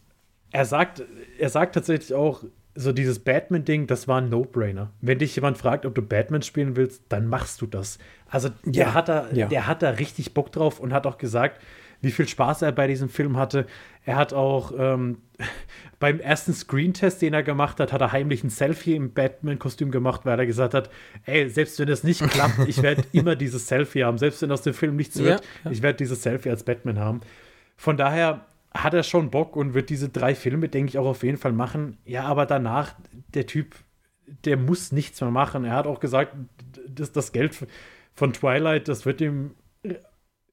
er 0.56 0.64
sagt, 0.64 1.04
er 1.38 1.50
sagt 1.50 1.76
tatsächlich 1.76 2.14
auch, 2.14 2.46
so 2.76 2.94
dieses 2.94 3.20
Batman-Ding, 3.20 3.88
das 3.88 4.08
war 4.08 4.22
ein 4.22 4.30
No-Brainer. 4.30 4.92
Wenn 5.02 5.20
dich 5.20 5.36
jemand 5.36 5.58
fragt, 5.58 5.86
ob 5.86 5.96
du 5.96 6.02
Batman 6.02 6.44
spielen 6.44 6.78
willst, 6.78 7.04
dann 7.10 7.28
machst 7.28 7.62
du 7.62 7.68
das. 7.68 8.00
Also 8.30 8.50
der, 8.64 8.88
ja, 8.88 8.94
hat, 8.94 9.10
da, 9.10 9.28
ja. 9.34 9.48
der 9.48 9.68
hat 9.68 9.82
da 9.82 9.90
richtig 9.92 10.34
Bock 10.34 10.54
drauf 10.54 10.80
und 10.80 10.94
hat 10.94 11.08
auch 11.08 11.18
gesagt, 11.18 11.62
wie 12.02 12.12
viel 12.12 12.28
Spaß 12.28 12.62
er 12.62 12.72
bei 12.72 12.88
diesem 12.88 13.10
Film 13.10 13.36
hatte. 13.36 13.66
Er 14.06 14.16
hat 14.16 14.32
auch 14.32 14.72
ähm, 14.78 15.18
beim 16.00 16.22
ersten 16.22 16.54
Screentest, 16.54 17.22
den 17.22 17.34
er 17.34 17.44
gemacht 17.44 17.82
hat, 17.82 17.92
hat 17.92 18.00
er 18.00 18.14
heimlich 18.14 18.42
ein 18.46 18.50
Selfie 18.50 18.96
im 18.96 19.14
Batman-Kostüm 19.14 19.92
gemacht, 19.92 20.22
weil 20.24 20.40
er 20.40 20.46
gesagt 20.46 20.74
hat, 20.74 20.90
ey, 21.26 21.50
selbst 21.50 21.80
wenn 21.80 21.88
das 21.88 22.06
nicht 22.06 22.26
klappt, 22.30 22.60
ich 22.68 22.82
werde 22.82 23.04
immer 23.12 23.36
dieses 23.36 23.68
Selfie 23.68 24.06
haben. 24.06 24.18
Selbst 24.18 24.42
wenn 24.42 24.52
aus 24.54 24.62
dem 24.62 24.74
Film 24.74 24.96
nichts 24.96 25.18
wird, 25.18 25.44
ja. 25.66 25.72
ich 25.72 25.82
werde 25.82 25.98
dieses 25.98 26.24
Selfie 26.24 26.50
als 26.50 26.64
Batman 26.64 26.98
haben. 26.98 27.20
Von 27.76 27.98
daher 27.98 28.46
hat 28.76 28.94
er 28.94 29.04
schon 29.04 29.32
Bock 29.32 29.56
und 29.56 29.74
wird 29.74 29.90
diese 29.90 30.10
drei 30.10 30.36
Filme, 30.36 30.68
denke 30.68 30.90
ich, 30.90 30.98
auch 30.98 31.06
auf 31.06 31.24
jeden 31.24 31.38
Fall 31.38 31.54
machen. 31.54 31.98
Ja, 32.06 32.24
aber 32.24 32.46
danach, 32.46 32.96
der 33.34 33.48
Typ, 33.48 33.76
der 34.44 34.58
muss 34.58 34.92
nichts 34.92 35.22
mehr 35.22 35.32
machen. 35.32 35.64
Er 35.64 35.74
hat 35.74 35.88
auch 35.88 36.00
gesagt, 36.00 36.36
dass 36.88 37.12
das 37.12 37.32
Geld 37.32 37.66
von 38.14 38.34
Twilight, 38.34 38.88
das 38.88 39.06
wird 39.06 39.22
ihm 39.22 39.52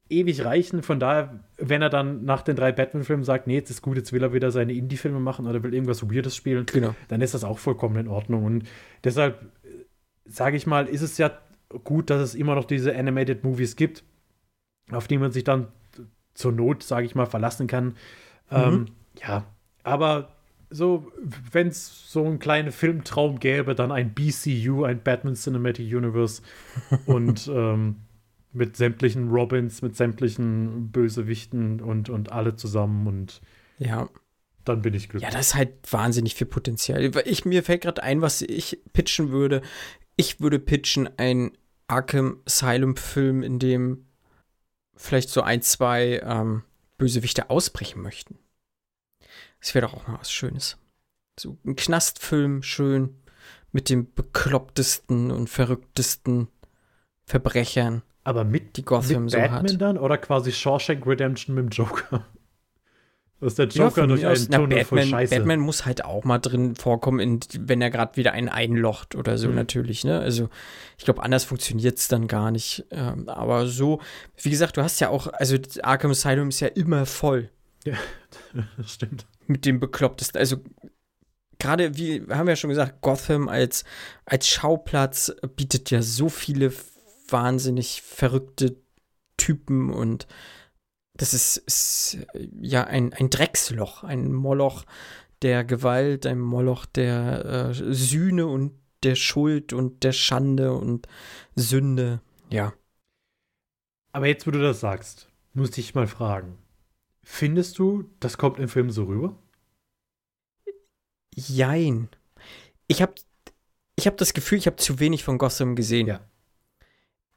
ewig 0.08 0.44
reichen. 0.44 0.82
Von 0.82 1.00
daher, 1.00 1.40
wenn 1.56 1.82
er 1.82 1.90
dann 1.90 2.24
nach 2.24 2.42
den 2.42 2.54
drei 2.54 2.70
Batman-Filmen 2.70 3.24
sagt, 3.24 3.48
nee, 3.48 3.54
jetzt 3.54 3.70
ist 3.70 3.82
gut, 3.82 3.96
jetzt 3.96 4.12
will 4.12 4.22
er 4.22 4.32
wieder 4.32 4.52
seine 4.52 4.72
Indie-Filme 4.72 5.18
machen 5.18 5.46
oder 5.46 5.62
will 5.62 5.74
irgendwas 5.74 6.08
Weirdes 6.08 6.36
spielen, 6.36 6.66
genau. 6.66 6.94
dann 7.08 7.22
ist 7.22 7.34
das 7.34 7.44
auch 7.44 7.58
vollkommen 7.58 7.96
in 7.96 8.08
Ordnung. 8.08 8.44
Und 8.44 8.68
deshalb, 9.02 9.50
sage 10.26 10.56
ich 10.56 10.66
mal, 10.66 10.86
ist 10.86 11.02
es 11.02 11.18
ja 11.18 11.32
gut, 11.82 12.10
dass 12.10 12.20
es 12.20 12.34
immer 12.34 12.54
noch 12.54 12.66
diese 12.66 12.94
Animated 12.94 13.42
Movies 13.42 13.74
gibt, 13.74 14.04
auf 14.92 15.08
die 15.08 15.18
man 15.18 15.32
sich 15.32 15.42
dann 15.44 15.68
zur 16.34 16.52
Not, 16.52 16.82
sage 16.82 17.06
ich 17.06 17.14
mal, 17.14 17.26
verlassen 17.26 17.66
kann. 17.66 17.84
Mhm. 17.84 17.94
Ähm, 18.50 18.86
ja, 19.20 19.44
aber 19.82 20.32
so, 20.70 21.12
wenn 21.50 21.68
es 21.68 22.10
so 22.10 22.24
einen 22.24 22.38
kleinen 22.38 22.72
Filmtraum 22.72 23.38
gäbe, 23.38 23.74
dann 23.74 23.92
ein 23.92 24.14
BCU, 24.14 24.84
ein 24.84 25.02
Batman 25.02 25.34
Cinematic 25.34 25.86
Universe 25.94 26.42
und 27.06 27.50
ähm, 27.52 27.96
mit 28.52 28.76
sämtlichen 28.76 29.30
Robins, 29.30 29.82
mit 29.82 29.96
sämtlichen 29.96 30.90
Bösewichten 30.90 31.80
und, 31.80 32.10
und 32.10 32.32
alle 32.32 32.56
zusammen 32.56 33.06
und 33.06 33.40
ja. 33.78 34.08
Dann 34.64 34.82
bin 34.82 34.94
ich 34.94 35.08
glücklich. 35.08 35.28
Ja, 35.28 35.36
das 35.36 35.48
ist 35.48 35.54
halt 35.56 35.70
wahnsinnig 35.90 36.36
viel 36.36 36.46
Potenzial. 36.46 37.10
Ich, 37.24 37.44
mir 37.44 37.64
fällt 37.64 37.82
gerade 37.82 38.02
ein, 38.02 38.22
was 38.22 38.42
ich 38.42 38.80
pitchen 38.92 39.30
würde. 39.30 39.60
Ich 40.14 40.40
würde 40.40 40.60
pitchen 40.60 41.08
ein 41.16 41.50
Arkham 41.88 42.38
Asylum-Film, 42.46 43.42
in 43.42 43.58
dem 43.58 44.06
vielleicht 45.02 45.30
so 45.30 45.42
ein, 45.42 45.62
zwei 45.62 46.20
ähm, 46.24 46.62
Bösewichte 46.98 47.50
ausbrechen 47.50 48.02
möchten. 48.02 48.38
Das 49.60 49.74
wäre 49.74 49.86
doch 49.86 49.94
auch 49.94 50.06
mal 50.06 50.18
was 50.18 50.32
Schönes. 50.32 50.78
So 51.38 51.56
ein 51.64 51.76
Knastfilm, 51.76 52.62
schön, 52.62 53.16
mit 53.72 53.88
den 53.88 54.12
beklopptesten 54.12 55.30
und 55.30 55.48
verrücktesten 55.48 56.48
Verbrechern, 57.24 58.02
Aber 58.24 58.44
mit, 58.44 58.76
die 58.76 58.84
Gotham 58.84 59.24
mit 59.24 59.32
so 59.32 59.38
Batman 59.38 59.72
hat. 59.72 59.80
dann 59.80 59.98
oder 59.98 60.18
quasi 60.18 60.52
Shawshank 60.52 61.06
Redemption 61.06 61.54
mit 61.54 61.64
dem 61.64 61.68
Joker? 61.70 62.26
Dass 63.42 63.56
der 63.56 63.68
Ja, 63.68 63.84
Joker 63.84 64.02
von 64.02 64.08
durch 64.08 64.22
mir 64.22 64.30
aus, 64.30 64.38
einen 64.40 64.48
na, 64.50 64.56
Tunnel 64.58 64.84
voll 64.84 64.98
Batman, 65.00 65.10
Scheiße. 65.10 65.34
Batman 65.36 65.60
muss 65.60 65.84
halt 65.84 66.04
auch 66.04 66.24
mal 66.24 66.38
drin 66.38 66.76
vorkommen, 66.76 67.18
in, 67.20 67.40
wenn 67.58 67.82
er 67.82 67.90
gerade 67.90 68.16
wieder 68.16 68.32
einen 68.32 68.48
einlocht 68.48 69.14
oder 69.14 69.36
so 69.36 69.48
Mhm. 69.48 69.56
natürlich. 69.56 70.04
Ne? 70.04 70.18
Also 70.20 70.48
ich 70.96 71.04
glaube, 71.04 71.22
anders 71.22 71.44
funktioniert 71.44 71.98
es 71.98 72.08
dann 72.08 72.28
gar 72.28 72.50
nicht. 72.50 72.84
Ähm, 72.90 73.28
aber 73.28 73.66
so, 73.66 74.00
wie 74.40 74.50
gesagt, 74.50 74.76
du 74.76 74.82
hast 74.82 75.00
ja 75.00 75.08
auch, 75.10 75.26
also 75.26 75.56
Arkham 75.82 76.12
Asylum 76.12 76.48
ist 76.48 76.60
ja 76.60 76.68
immer 76.68 77.04
voll 77.04 77.50
das 78.76 78.92
stimmt. 78.92 79.26
mit 79.48 79.66
dem 79.66 79.80
beklopptesten. 79.80 80.38
Also 80.38 80.58
gerade, 81.58 81.96
wie 81.96 82.22
haben 82.30 82.46
wir 82.46 82.52
ja 82.52 82.56
schon 82.56 82.70
gesagt, 82.70 83.00
Gotham 83.02 83.48
als, 83.48 83.84
als 84.24 84.46
Schauplatz 84.48 85.32
bietet 85.56 85.90
ja 85.90 86.00
so 86.02 86.28
viele 86.28 86.72
wahnsinnig 87.28 88.02
verrückte 88.02 88.76
Typen 89.36 89.90
und 89.92 90.26
das 91.14 91.34
ist, 91.34 91.58
ist 91.58 92.18
ja 92.60 92.84
ein, 92.84 93.12
ein 93.12 93.30
Drecksloch, 93.30 94.02
ein 94.02 94.32
Moloch 94.32 94.84
der 95.42 95.64
Gewalt, 95.64 96.26
ein 96.26 96.38
Moloch 96.38 96.86
der 96.86 97.44
äh, 97.70 97.74
Sühne 97.74 98.46
und 98.46 98.72
der 99.02 99.16
Schuld 99.16 99.72
und 99.72 100.04
der 100.04 100.12
Schande 100.12 100.72
und 100.72 101.06
Sünde. 101.54 102.20
Ja. 102.50 102.72
Aber 104.12 104.26
jetzt, 104.26 104.46
wo 104.46 104.50
du 104.50 104.60
das 104.60 104.80
sagst, 104.80 105.28
muss 105.54 105.76
ich 105.78 105.94
mal 105.94 106.06
fragen. 106.06 106.58
Findest 107.24 107.78
du, 107.78 108.10
das 108.20 108.38
kommt 108.38 108.58
im 108.58 108.68
Film 108.68 108.90
so 108.90 109.04
rüber? 109.04 109.36
Jein. 111.34 112.08
Ich 112.86 113.00
habe 113.02 113.14
ich 113.96 114.06
hab 114.06 114.16
das 114.16 114.34
Gefühl, 114.34 114.58
ich 114.58 114.66
habe 114.66 114.76
zu 114.76 115.00
wenig 115.00 115.24
von 115.24 115.38
Gotham 115.38 115.76
gesehen. 115.76 116.06
Ja. 116.06 116.20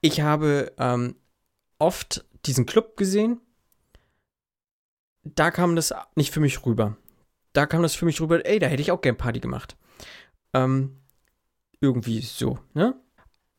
Ich 0.02 0.22
habe 0.22 0.74
ähm, 0.78 1.16
oft 1.80 2.26
diesen 2.46 2.66
Club 2.66 2.98
gesehen. 2.98 3.42
Da 5.26 5.52
kam 5.52 5.76
das 5.76 5.94
nicht 6.16 6.32
für 6.32 6.40
mich 6.40 6.66
rüber. 6.66 6.96
Da 7.54 7.66
kam 7.66 7.82
das 7.82 7.96
für 7.96 8.06
mich 8.06 8.22
rüber, 8.22 8.46
ey, 8.46 8.60
da 8.60 8.68
hätte 8.68 8.82
ich 8.82 8.92
auch 8.92 9.02
gern 9.02 9.18
Party 9.18 9.40
gemacht. 9.40 9.76
Ähm, 10.54 10.98
irgendwie 11.82 12.22
so, 12.22 12.60
ne? 12.74 12.96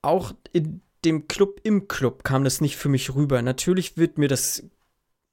Auch 0.03 0.33
in 0.53 0.81
dem 1.05 1.29
Club 1.29 1.61
im 1.63 1.89
Club 1.89 2.25
kam 2.25 2.45
das 2.45 2.61
nicht 2.61 2.77
für 2.77 2.89
mich 2.89 3.15
rüber. 3.15 3.43
Natürlich 3.43 3.97
wird 3.97 4.19
mir 4.19 4.29
das 4.29 4.65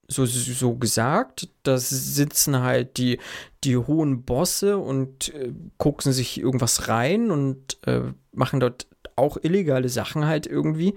so, 0.08 0.26
so 0.26 0.76
gesagt. 0.76 1.50
Da 1.64 1.78
sitzen 1.78 2.60
halt 2.60 2.98
die, 2.98 3.20
die 3.64 3.78
hohen 3.78 4.24
Bosse 4.24 4.78
und 4.78 5.34
äh, 5.34 5.52
gucken 5.78 6.12
sich 6.12 6.40
irgendwas 6.40 6.88
rein 6.88 7.32
und 7.32 7.78
äh, 7.88 8.02
machen 8.32 8.60
dort 8.60 8.88
auch 9.16 9.38
illegale 9.42 9.90
Sachen 9.90 10.26
halt 10.26 10.48
irgendwie. 10.48 10.96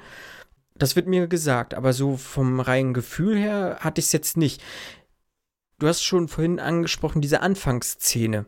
Das 0.74 0.96
wird 0.96 1.06
mir 1.06 1.26
gesagt, 1.26 1.74
aber 1.74 1.92
so 1.92 2.16
vom 2.16 2.60
reinen 2.60 2.92
Gefühl 2.92 3.36
her 3.36 3.78
hatte 3.80 4.00
ich 4.00 4.06
es 4.06 4.12
jetzt 4.12 4.36
nicht. 4.36 4.62
Du 5.78 5.86
hast 5.86 6.02
schon 6.02 6.28
vorhin 6.28 6.58
angesprochen, 6.58 7.20
diese 7.20 7.42
Anfangsszene. 7.42 8.46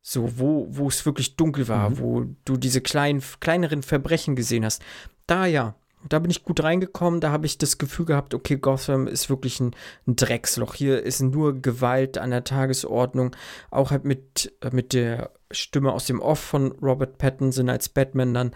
So, 0.00 0.38
wo, 0.38 0.68
wo 0.70 0.88
es 0.88 1.04
wirklich 1.04 1.36
dunkel 1.36 1.68
war, 1.68 1.90
Mhm. 1.90 1.98
wo 1.98 2.24
du 2.44 2.56
diese 2.56 2.80
kleinen, 2.80 3.22
kleineren 3.40 3.82
Verbrechen 3.82 4.36
gesehen 4.36 4.64
hast. 4.64 4.82
Da 5.26 5.46
ja, 5.46 5.74
da 6.08 6.20
bin 6.20 6.30
ich 6.30 6.44
gut 6.44 6.62
reingekommen, 6.62 7.20
da 7.20 7.30
habe 7.32 7.46
ich 7.46 7.58
das 7.58 7.78
Gefühl 7.78 8.06
gehabt, 8.06 8.32
okay, 8.32 8.56
Gotham 8.56 9.08
ist 9.08 9.28
wirklich 9.28 9.58
ein, 9.60 9.74
ein 10.06 10.14
Drecksloch. 10.14 10.74
Hier 10.74 11.02
ist 11.02 11.20
nur 11.20 11.60
Gewalt 11.60 12.16
an 12.18 12.30
der 12.30 12.44
Tagesordnung. 12.44 13.34
Auch 13.70 13.90
halt 13.90 14.04
mit, 14.04 14.52
äh, 14.62 14.70
mit 14.72 14.92
der 14.92 15.32
Stimme 15.50 15.92
aus 15.92 16.06
dem 16.06 16.20
Off 16.20 16.38
von 16.38 16.72
Robert 16.80 17.18
Pattinson 17.18 17.68
als 17.68 17.88
Batman 17.88 18.32
dann. 18.32 18.54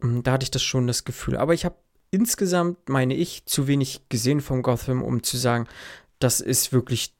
Mm, 0.00 0.22
Da 0.22 0.32
hatte 0.32 0.44
ich 0.44 0.50
das 0.50 0.62
schon 0.62 0.88
das 0.88 1.04
Gefühl. 1.04 1.36
Aber 1.36 1.54
ich 1.54 1.64
habe 1.64 1.76
insgesamt, 2.10 2.88
meine 2.88 3.14
ich, 3.14 3.46
zu 3.46 3.68
wenig 3.68 4.08
gesehen 4.08 4.40
von 4.40 4.62
Gotham, 4.62 5.02
um 5.02 5.22
zu 5.22 5.36
sagen, 5.36 5.68
das 6.18 6.40
ist 6.40 6.72
wirklich 6.72 7.14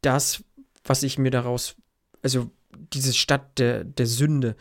das, 0.00 0.44
was 0.84 1.02
ich 1.02 1.18
mir 1.18 1.30
daraus, 1.30 1.76
also 2.22 2.50
diese 2.92 3.12
Stadt 3.12 3.58
der, 3.58 3.84
der 3.84 4.06
Sünde 4.06 4.56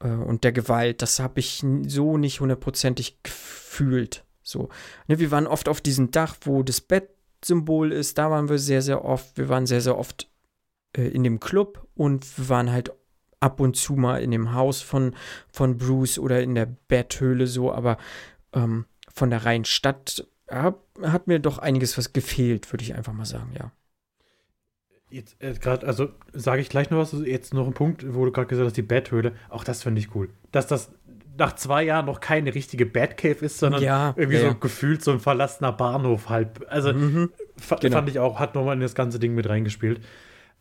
äh, 0.00 0.08
und 0.08 0.44
der 0.44 0.52
Gewalt, 0.52 1.02
das 1.02 1.20
habe 1.20 1.40
ich 1.40 1.64
so 1.86 2.18
nicht 2.18 2.40
hundertprozentig 2.40 3.22
gefühlt. 3.22 4.24
So. 4.42 4.68
Ne, 5.06 5.18
wir 5.18 5.30
waren 5.30 5.46
oft 5.46 5.68
auf 5.68 5.80
diesem 5.80 6.10
Dach, 6.10 6.36
wo 6.42 6.62
das 6.62 6.80
Bettsymbol 6.80 7.92
ist, 7.92 8.18
da 8.18 8.30
waren 8.30 8.48
wir 8.48 8.58
sehr, 8.58 8.82
sehr 8.82 9.04
oft. 9.04 9.36
Wir 9.38 9.48
waren 9.48 9.66
sehr, 9.66 9.80
sehr 9.80 9.96
oft 9.96 10.28
äh, 10.96 11.08
in 11.08 11.22
dem 11.22 11.40
Club 11.40 11.86
und 11.94 12.38
wir 12.38 12.48
waren 12.48 12.70
halt 12.70 12.92
ab 13.40 13.60
und 13.60 13.76
zu 13.76 13.94
mal 13.94 14.22
in 14.22 14.30
dem 14.30 14.54
Haus 14.54 14.82
von, 14.82 15.14
von 15.50 15.76
Bruce 15.76 16.18
oder 16.18 16.42
in 16.42 16.54
der 16.54 16.66
Betthöhle 16.66 17.46
so, 17.46 17.72
aber 17.72 17.98
ähm, 18.52 18.86
von 19.12 19.30
der 19.30 19.44
reinen 19.44 19.64
Stadt 19.64 20.26
hat 20.48 21.26
mir 21.26 21.38
doch 21.38 21.58
einiges 21.58 21.96
was 21.96 22.12
gefehlt, 22.12 22.72
würde 22.72 22.84
ich 22.84 22.94
einfach 22.94 23.12
mal 23.12 23.24
sagen, 23.24 23.52
ja. 23.58 23.72
Jetzt 25.12 25.36
äh, 25.42 25.52
gerade, 25.54 25.86
also 25.86 26.08
sage 26.32 26.60
ich 26.62 26.68
gleich 26.68 26.90
noch 26.90 26.98
was, 26.98 27.14
jetzt 27.24 27.52
noch 27.54 27.66
ein 27.66 27.74
Punkt, 27.74 28.04
wo 28.14 28.24
du 28.24 28.32
gerade 28.32 28.46
gesagt 28.48 28.66
hast, 28.66 28.76
die 28.76 28.82
Betthöhle, 28.82 29.32
auch 29.50 29.62
das 29.62 29.82
finde 29.82 30.00
ich 30.00 30.14
cool. 30.14 30.30
Dass 30.52 30.66
das 30.66 30.90
nach 31.38 31.54
zwei 31.54 31.82
Jahren 31.84 32.06
noch 32.06 32.20
keine 32.20 32.54
richtige 32.54 32.84
Batcave 32.86 33.44
ist, 33.44 33.58
sondern 33.58 33.82
Ja, 33.82 34.14
irgendwie 34.16 34.36
ja, 34.36 34.42
so 34.42 34.46
ja. 34.48 34.52
gefühlt 34.58 35.02
so 35.02 35.12
ein 35.12 35.20
verlassener 35.20 35.72
Bahnhof 35.72 36.28
halb. 36.28 36.64
Also 36.68 36.92
Mhm. 36.92 37.30
fa 37.56 37.76
genau. 37.76 37.96
fand 37.96 38.08
ich 38.08 38.18
auch, 38.18 38.38
hat 38.38 38.54
nochmal 38.54 38.74
in 38.74 38.80
das 38.80 38.94
ganze 38.94 39.18
Ding 39.18 39.34
mit 39.34 39.48
reingespielt. 39.48 40.00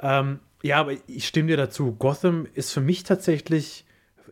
Ähm, 0.01 0.39
ja, 0.63 0.79
aber 0.79 0.93
ich 1.07 1.27
stimme 1.27 1.47
dir 1.47 1.57
dazu. 1.57 1.93
Gotham 1.93 2.47
ist 2.53 2.71
für 2.71 2.81
mich 2.81 3.03
tatsächlich 3.03 3.85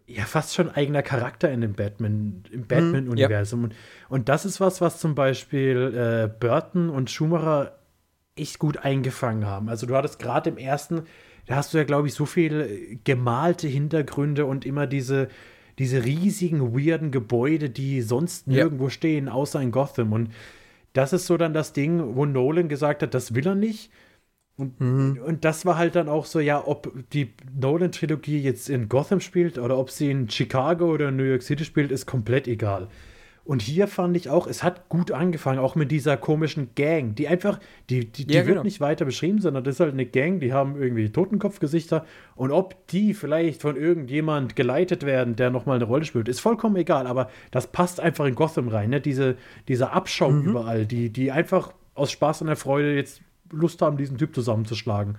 ja 0.07 0.23
fast 0.23 0.55
schon 0.55 0.69
eigener 0.69 1.03
Charakter 1.03 1.51
in 1.51 1.61
dem 1.61 1.73
Batman, 1.73 2.43
im 2.51 2.65
Batman-Universum. 2.67 3.65
Und, 3.65 3.75
und 4.09 4.29
das 4.29 4.45
ist 4.45 4.59
was, 4.59 4.81
was 4.81 4.99
zum 4.99 5.15
Beispiel 5.15 5.93
äh, 5.95 6.27
Burton 6.39 6.89
und 6.89 7.09
Schumacher 7.11 7.78
echt 8.39 8.59
gut 8.59 8.77
eingefangen 8.77 9.45
haben. 9.45 9.69
Also 9.69 9.85
du 9.85 9.95
hattest 9.95 10.19
gerade 10.19 10.49
im 10.49 10.57
ersten, 10.57 11.03
da 11.45 11.55
hast 11.55 11.73
du 11.73 11.77
ja, 11.77 11.83
glaube 11.83 12.07
ich, 12.07 12.13
so 12.13 12.25
viel 12.25 12.99
gemalte 13.03 13.67
Hintergründe 13.67 14.45
und 14.45 14.65
immer 14.65 14.87
diese, 14.87 15.27
diese 15.77 16.03
riesigen, 16.03 16.73
weirden 16.75 17.11
Gebäude, 17.11 17.69
die 17.69 18.01
sonst 18.01 18.47
Ja. 18.47 18.63
nirgendwo 18.63 18.89
stehen, 18.89 19.29
außer 19.29 19.61
in 19.61 19.71
Gotham. 19.71 20.13
Und 20.13 20.31
das 20.93 21.13
ist 21.13 21.25
so 21.27 21.37
dann 21.37 21.53
das 21.53 21.73
Ding, 21.73 22.15
wo 22.15 22.25
Nolan 22.25 22.67
gesagt 22.69 23.01
hat, 23.03 23.13
das 23.13 23.33
will 23.35 23.47
er 23.47 23.55
nicht. 23.55 23.91
Und, 24.57 24.73
und 25.19 25.45
das 25.45 25.65
war 25.65 25.77
halt 25.77 25.95
dann 25.95 26.09
auch 26.09 26.25
so, 26.25 26.41
ja, 26.41 26.61
ob 26.67 26.91
die 27.13 27.31
Nolan-Trilogie 27.57 28.41
jetzt 28.41 28.69
in 28.69 28.89
Gotham 28.89 29.21
spielt 29.21 29.57
oder 29.57 29.77
ob 29.77 29.89
sie 29.89 30.11
in 30.11 30.29
Chicago 30.29 30.91
oder 30.91 31.11
New 31.11 31.23
York 31.23 31.43
City 31.43 31.63
spielt, 31.63 31.91
ist 31.91 32.05
komplett 32.05 32.45
egal. 32.47 32.89
Und 33.49 33.63
hier 33.63 33.87
fand 33.87 34.15
ich 34.15 34.29
auch, 34.29 34.45
es 34.45 34.61
hat 34.61 34.89
gut 34.89 35.11
angefangen, 35.11 35.57
auch 35.57 35.73
mit 35.73 35.89
dieser 35.89 36.17
komischen 36.17 36.69
Gang, 36.75 37.15
die 37.15 37.27
einfach, 37.27 37.59
die, 37.89 38.05
die, 38.05 38.27
die 38.27 38.33
Ja, 38.35 38.41
wird 38.41 38.49
genau. 38.49 38.63
nicht 38.63 38.79
weiter 38.79 39.05
beschrieben, 39.05 39.41
sondern 39.41 39.63
das 39.63 39.73
ist 39.75 39.79
halt 39.79 39.93
eine 39.93 40.05
Gang, 40.05 40.39
die 40.39 40.53
haben 40.53 40.79
irgendwie 40.79 41.09
Totenkopfgesichter. 41.11 42.05
Und 42.35 42.51
ob 42.51 42.85
die 42.89 43.15
vielleicht 43.15 43.63
von 43.63 43.75
irgendjemand 43.75 44.55
geleitet 44.55 45.03
werden, 45.03 45.35
der 45.35 45.49
nochmal 45.49 45.77
eine 45.77 45.85
Rolle 45.85 46.05
spielt, 46.05 46.27
ist 46.27 46.41
vollkommen 46.41 46.75
egal. 46.75 47.07
Aber 47.07 47.31
das 47.49 47.65
passt 47.71 47.99
einfach 47.99 48.25
in 48.25 48.35
Gotham 48.35 48.67
rein, 48.67 48.91
ne? 48.91 49.01
Diese, 49.01 49.35
dieser 49.67 49.93
Abschaum 49.93 50.41
Mhm. 50.41 50.49
überall, 50.49 50.85
die, 50.85 51.09
die 51.09 51.31
einfach 51.31 51.73
aus 51.95 52.11
Spaß 52.11 52.41
und 52.41 52.47
der 52.47 52.55
Freude 52.55 52.93
jetzt 52.95 53.21
Lust 53.51 53.81
haben, 53.81 53.97
diesen 53.97 54.19
Typ 54.19 54.35
zusammenzuschlagen. 54.35 55.17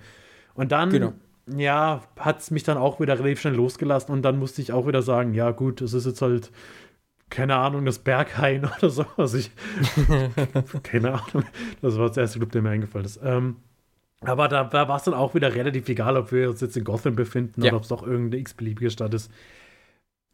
Und 0.53 0.71
dann, 0.71 0.89
Genau. 0.89 1.11
ja, 1.57 2.01
hat 2.17 2.39
es 2.39 2.49
mich 2.49 2.63
dann 2.63 2.77
auch 2.77 3.01
wieder 3.01 3.19
relativ 3.19 3.41
schnell 3.41 3.55
losgelassen 3.55 4.13
und 4.13 4.21
dann 4.21 4.39
musste 4.39 4.61
ich 4.61 4.71
auch 4.71 4.87
wieder 4.87 5.01
sagen, 5.01 5.33
ja 5.33 5.51
gut, 5.51 5.81
es 5.81 5.93
ist 5.93 6.05
jetzt 6.05 6.21
halt, 6.21 6.49
keine 7.31 7.55
Ahnung, 7.55 7.85
das 7.85 7.97
Berghain 7.97 8.65
oder 8.77 8.89
so. 8.91 9.05
Also 9.17 9.39
ich, 9.39 9.49
keine 10.83 11.13
Ahnung, 11.13 11.45
das 11.81 11.97
war 11.97 12.09
das 12.09 12.17
erste 12.17 12.37
Club, 12.37 12.51
der 12.51 12.61
mir 12.61 12.69
eingefallen 12.69 13.05
ist. 13.05 13.19
Ähm, 13.23 13.55
aber 14.19 14.47
da, 14.47 14.65
da 14.65 14.87
war 14.87 14.97
es 14.97 15.03
dann 15.03 15.15
auch 15.15 15.33
wieder 15.33 15.55
relativ 15.55 15.89
egal, 15.89 16.15
ob 16.15 16.31
wir 16.31 16.49
uns 16.51 16.61
jetzt 16.61 16.77
in 16.77 16.83
Gotham 16.83 17.15
befinden 17.15 17.63
Ja. 17.63 17.69
oder 17.71 17.77
ob 17.77 17.83
es 17.83 17.89
doch 17.89 18.03
irgendeine 18.05 18.41
x-beliebige 18.41 18.91
Stadt 18.91 19.15
ist. 19.15 19.31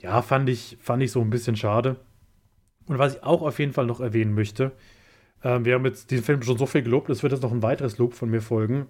Ja, 0.02 0.22
fand 0.22 0.50
ich, 0.50 0.78
fand 0.82 1.02
ich 1.02 1.12
so 1.12 1.22
ein 1.22 1.30
bisschen 1.30 1.56
schade. 1.56 1.96
Und 2.88 3.00
was 3.00 3.16
ich 3.16 3.24
auch 3.24 3.42
auf 3.42 3.60
jeden 3.60 3.74
Fall 3.74 3.86
noch 3.86 4.00
erwähnen 4.02 4.34
möchte, 4.36 4.72
ähm, 5.44 5.66
wir 5.66 5.76
haben 5.76 5.86
jetzt 5.86 6.12
diesen 6.12 6.26
Film 6.26 6.42
schon 6.44 6.58
so 6.58 6.66
viel 6.66 6.82
gelobt, 6.84 7.10
es 7.10 7.24
wird 7.24 7.32
jetzt 7.34 7.44
noch 7.44 7.52
ein 7.52 7.64
weiteres 7.64 7.98
Lob 7.98 8.14
von 8.14 8.30
mir 8.30 8.42
folgen. 8.42 8.88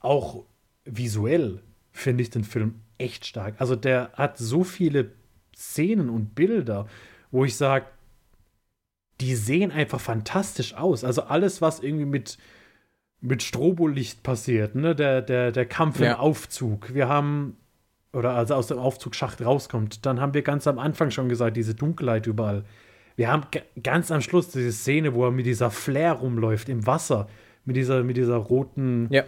Auch 0.00 0.44
visuell 0.84 1.62
finde 1.92 2.22
ich 2.22 2.30
den 2.30 2.44
Film 2.44 2.80
echt 2.98 3.26
stark. 3.26 3.54
Also 3.58 3.76
der 3.76 4.12
hat 4.14 4.38
so 4.38 4.64
viele 4.64 5.12
Szenen 5.58 6.08
und 6.08 6.34
Bilder, 6.36 6.86
wo 7.32 7.44
ich 7.44 7.56
sage, 7.56 7.86
die 9.20 9.34
sehen 9.34 9.72
einfach 9.72 10.00
fantastisch 10.00 10.74
aus. 10.74 11.02
Also 11.04 11.22
alles, 11.22 11.60
was 11.60 11.80
irgendwie 11.80 12.04
mit, 12.04 12.38
mit 13.20 13.42
Strobolicht 13.42 14.22
passiert, 14.22 14.76
ne? 14.76 14.94
der, 14.94 15.20
der, 15.22 15.50
der 15.50 15.66
Kampf 15.66 15.98
Ja. 15.98 16.12
im 16.12 16.18
Aufzug. 16.20 16.94
Wir 16.94 17.08
haben, 17.08 17.56
oder 18.12 18.34
also 18.34 18.54
aus 18.54 18.68
dem 18.68 18.78
Aufzugsschacht 18.78 19.44
rauskommt, 19.44 20.06
dann 20.06 20.20
haben 20.20 20.34
wir 20.34 20.42
ganz 20.42 20.66
am 20.68 20.78
Anfang 20.78 21.10
schon 21.10 21.28
gesagt, 21.28 21.56
diese 21.56 21.74
Dunkelheit 21.74 22.26
überall. 22.28 22.64
Wir 23.16 23.32
haben 23.32 23.42
ganz 23.82 24.12
am 24.12 24.20
Schluss 24.20 24.50
diese 24.50 24.70
Szene, 24.70 25.12
wo 25.14 25.24
er 25.24 25.32
mit 25.32 25.44
dieser 25.46 25.72
Flair 25.72 26.12
rumläuft 26.12 26.68
im 26.68 26.86
Wasser, 26.86 27.26
mit 27.64 27.74
dieser, 27.74 28.04
mit 28.04 28.16
dieser 28.16 28.36
roten 28.36 29.08
Ja. 29.10 29.24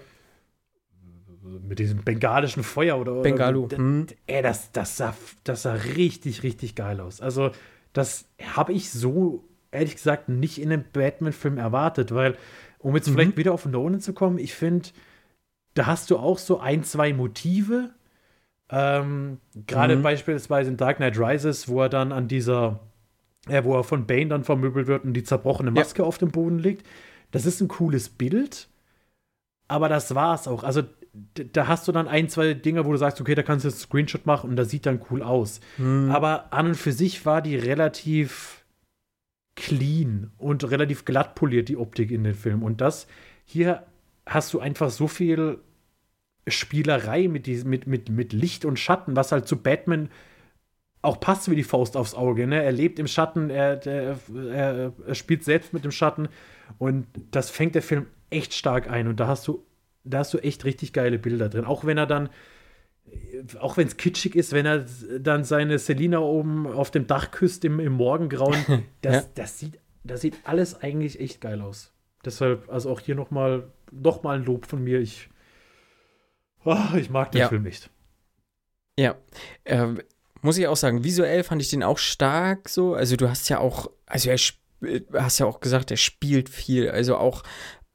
Mit 1.42 1.78
diesem 1.78 2.02
bengalischen 2.04 2.62
Feuer 2.62 2.98
oder 2.98 3.22
Bengalo. 3.22 3.64
Oder, 3.64 3.76
hm. 3.78 4.06
Ey, 4.26 4.42
das, 4.42 4.72
das, 4.72 4.96
sah, 4.96 5.14
das 5.44 5.62
sah 5.62 5.74
richtig, 5.74 6.42
richtig 6.42 6.74
geil 6.74 7.00
aus. 7.00 7.20
Also, 7.20 7.50
das 7.92 8.26
habe 8.54 8.72
ich 8.72 8.90
so, 8.90 9.44
ehrlich 9.70 9.94
gesagt, 9.96 10.28
nicht 10.28 10.60
in 10.60 10.72
einem 10.72 10.84
Batman-Film 10.92 11.58
erwartet, 11.58 12.14
weil, 12.14 12.36
um 12.78 12.94
jetzt 12.94 13.08
Mhm. 13.08 13.12
vielleicht 13.12 13.36
wieder 13.36 13.52
auf 13.52 13.66
Nolan 13.66 14.00
zu 14.00 14.12
kommen, 14.12 14.38
ich 14.38 14.54
finde, 14.54 14.90
da 15.74 15.86
hast 15.86 16.10
du 16.10 16.18
auch 16.18 16.38
so 16.38 16.58
ein, 16.60 16.84
zwei 16.84 17.12
Motive. 17.12 17.90
Ähm, 18.70 19.38
Gerade 19.66 19.96
Mhm. 19.96 20.02
beispielsweise 20.02 20.70
in 20.70 20.76
Dark 20.76 20.98
Knight 20.98 21.18
Rises, 21.18 21.68
wo 21.68 21.82
er 21.82 21.88
dann 21.88 22.12
an 22.12 22.28
dieser, 22.28 22.80
ja, 23.48 23.64
wo 23.64 23.74
er 23.76 23.84
von 23.84 24.06
Bane 24.06 24.28
dann 24.28 24.44
vermöbelt 24.44 24.86
wird 24.86 25.04
und 25.04 25.14
die 25.14 25.24
zerbrochene 25.24 25.70
Ja. 25.70 25.74
Maske 25.74 26.04
auf 26.04 26.18
dem 26.18 26.30
Boden 26.30 26.58
liegt. 26.58 26.86
Das 27.32 27.46
ist 27.46 27.60
ein 27.60 27.68
cooles 27.68 28.08
Bild, 28.08 28.68
aber 29.68 29.88
das 29.88 30.14
war's 30.14 30.46
auch. 30.48 30.62
Also 30.64 30.82
da 31.34 31.66
hast 31.66 31.88
du 31.88 31.92
dann 31.92 32.08
ein, 32.08 32.28
zwei 32.28 32.54
Dinge, 32.54 32.84
wo 32.84 32.92
du 32.92 32.98
sagst, 32.98 33.20
okay, 33.20 33.34
da 33.34 33.42
kannst 33.42 33.64
du 33.64 33.68
jetzt 33.68 33.78
einen 33.78 33.88
Screenshot 33.88 34.26
machen 34.26 34.50
und 34.50 34.56
das 34.56 34.70
sieht 34.70 34.86
dann 34.86 35.00
cool 35.10 35.22
aus. 35.22 35.60
Hm. 35.76 36.10
Aber 36.10 36.52
an 36.52 36.68
und 36.68 36.76
für 36.76 36.92
sich 36.92 37.26
war 37.26 37.42
die 37.42 37.56
relativ 37.56 38.64
clean 39.56 40.30
und 40.38 40.70
relativ 40.70 41.04
glatt 41.04 41.34
poliert, 41.34 41.68
die 41.68 41.76
Optik 41.76 42.10
in 42.10 42.24
den 42.24 42.34
Film. 42.34 42.62
Und 42.62 42.80
das 42.80 43.06
hier 43.44 43.84
hast 44.26 44.54
du 44.54 44.60
einfach 44.60 44.90
so 44.90 45.08
viel 45.08 45.58
Spielerei 46.46 47.28
mit, 47.28 47.46
diesem, 47.46 47.70
mit, 47.70 47.86
mit, 47.86 48.08
mit 48.08 48.32
Licht 48.32 48.64
und 48.64 48.78
Schatten, 48.78 49.16
was 49.16 49.32
halt 49.32 49.46
zu 49.46 49.56
Batman 49.56 50.08
auch 51.02 51.18
passt 51.18 51.50
wie 51.50 51.56
die 51.56 51.64
Faust 51.64 51.96
aufs 51.96 52.14
Auge. 52.14 52.46
Ne? 52.46 52.62
Er 52.62 52.72
lebt 52.72 52.98
im 52.98 53.06
Schatten, 53.06 53.50
er, 53.50 53.76
der, 53.76 54.18
er, 54.52 54.92
er 55.06 55.14
spielt 55.14 55.44
selbst 55.44 55.72
mit 55.72 55.84
dem 55.84 55.90
Schatten 55.90 56.28
und 56.78 57.06
das 57.30 57.50
fängt 57.50 57.74
der 57.74 57.82
Film 57.82 58.06
echt 58.28 58.54
stark 58.54 58.90
ein. 58.90 59.08
Und 59.08 59.18
da 59.18 59.26
hast 59.26 59.48
du, 59.48 59.64
da 60.04 60.18
hast 60.18 60.32
du 60.34 60.38
echt 60.38 60.64
richtig 60.64 60.92
geile 60.92 61.18
Bilder 61.18 61.48
drin. 61.48 61.64
Auch 61.64 61.84
wenn 61.84 61.98
er 61.98 62.06
dann, 62.06 62.28
auch 63.58 63.76
wenn 63.76 63.86
es 63.86 63.96
kitschig 63.96 64.34
ist, 64.36 64.52
wenn 64.52 64.66
er 64.66 64.86
dann 65.18 65.44
seine 65.44 65.78
Selina 65.78 66.18
oben 66.18 66.66
auf 66.66 66.90
dem 66.90 67.06
Dach 67.06 67.30
küsst 67.30 67.64
im, 67.64 67.80
im 67.80 67.92
Morgengrauen, 67.92 68.84
das, 69.02 69.24
Ja. 69.24 69.30
das, 69.34 69.58
sieht, 69.58 69.78
das 70.04 70.20
sieht 70.20 70.36
alles 70.44 70.74
eigentlich 70.82 71.20
echt 71.20 71.40
geil 71.40 71.60
aus. 71.60 71.92
Deshalb, 72.24 72.68
also 72.70 72.90
auch 72.90 73.00
hier 73.00 73.14
nochmal 73.14 73.70
noch 73.92 74.22
mal 74.22 74.36
ein 74.38 74.44
Lob 74.44 74.66
von 74.66 74.84
mir. 74.84 75.00
Ich, 75.00 75.28
oh, 76.64 76.76
ich 76.96 77.10
mag 77.10 77.32
den 77.32 77.40
Ja. 77.40 77.48
Film 77.48 77.62
nicht. 77.62 77.90
Ja, 78.98 79.16
ähm, 79.64 80.00
muss 80.42 80.58
ich 80.58 80.66
auch 80.66 80.76
sagen, 80.76 81.04
visuell 81.04 81.42
fand 81.44 81.62
ich 81.62 81.68
den 81.70 81.82
auch 81.82 81.98
stark 81.98 82.68
so. 82.68 82.94
Also 82.94 83.16
du 83.16 83.28
hast 83.28 83.48
ja 83.48 83.58
auch, 83.58 83.90
also 84.06 84.28
er 84.30 84.36
sp- 84.36 84.60
äh, 84.82 85.00
hast 85.14 85.38
ja 85.38 85.46
auch 85.46 85.60
gesagt, 85.60 85.90
er 85.90 85.96
spielt 85.96 86.48
viel. 86.48 86.90
Also 86.90 87.16
auch 87.16 87.42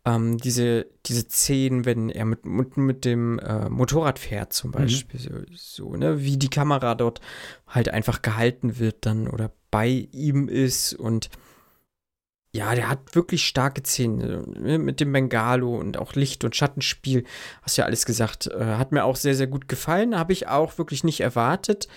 ähm, 0.05 0.37
diese, 0.37 0.85
diese 1.05 1.27
Szenen, 1.27 1.85
wenn 1.85 2.09
er 2.09 2.25
mit, 2.25 2.45
mit, 2.45 2.77
mit 2.77 3.05
dem 3.05 3.39
äh, 3.39 3.69
Motorrad 3.69 4.19
fährt 4.19 4.53
zum 4.53 4.71
Beispiel, 4.71 5.19
so, 5.19 5.31
so, 5.53 5.95
ne, 5.95 6.21
wie 6.21 6.37
die 6.37 6.49
Kamera 6.49 6.95
dort 6.95 7.21
halt 7.67 7.89
einfach 7.89 8.21
gehalten 8.21 8.77
wird 8.77 9.05
dann 9.05 9.27
oder 9.27 9.51
bei 9.71 10.07
ihm 10.11 10.47
ist 10.47 10.93
und 10.93 11.29
ja, 12.53 12.73
der 12.73 12.87
hat 12.87 13.15
wirklich 13.15 13.45
starke 13.45 13.83
Szenen 13.83 14.53
ne, 14.61 14.79
mit 14.79 15.01
dem 15.01 15.11
Bengalo 15.11 15.75
und 15.75 15.97
auch 15.97 16.13
Licht- 16.13 16.45
und 16.45 16.55
Schattenspiel. 16.55 17.25
Hast 17.63 17.75
ja 17.75 17.83
alles 17.83 18.05
gesagt. 18.05 18.47
Äh, 18.47 18.63
hat 18.77 18.93
mir 18.93 19.03
auch 19.03 19.17
sehr, 19.17 19.35
sehr 19.35 19.47
gut 19.47 19.67
gefallen. 19.67 20.17
Habe 20.17 20.31
ich 20.31 20.47
auch 20.47 20.77
wirklich 20.77 21.03
nicht 21.03 21.19
erwartet. 21.19 21.89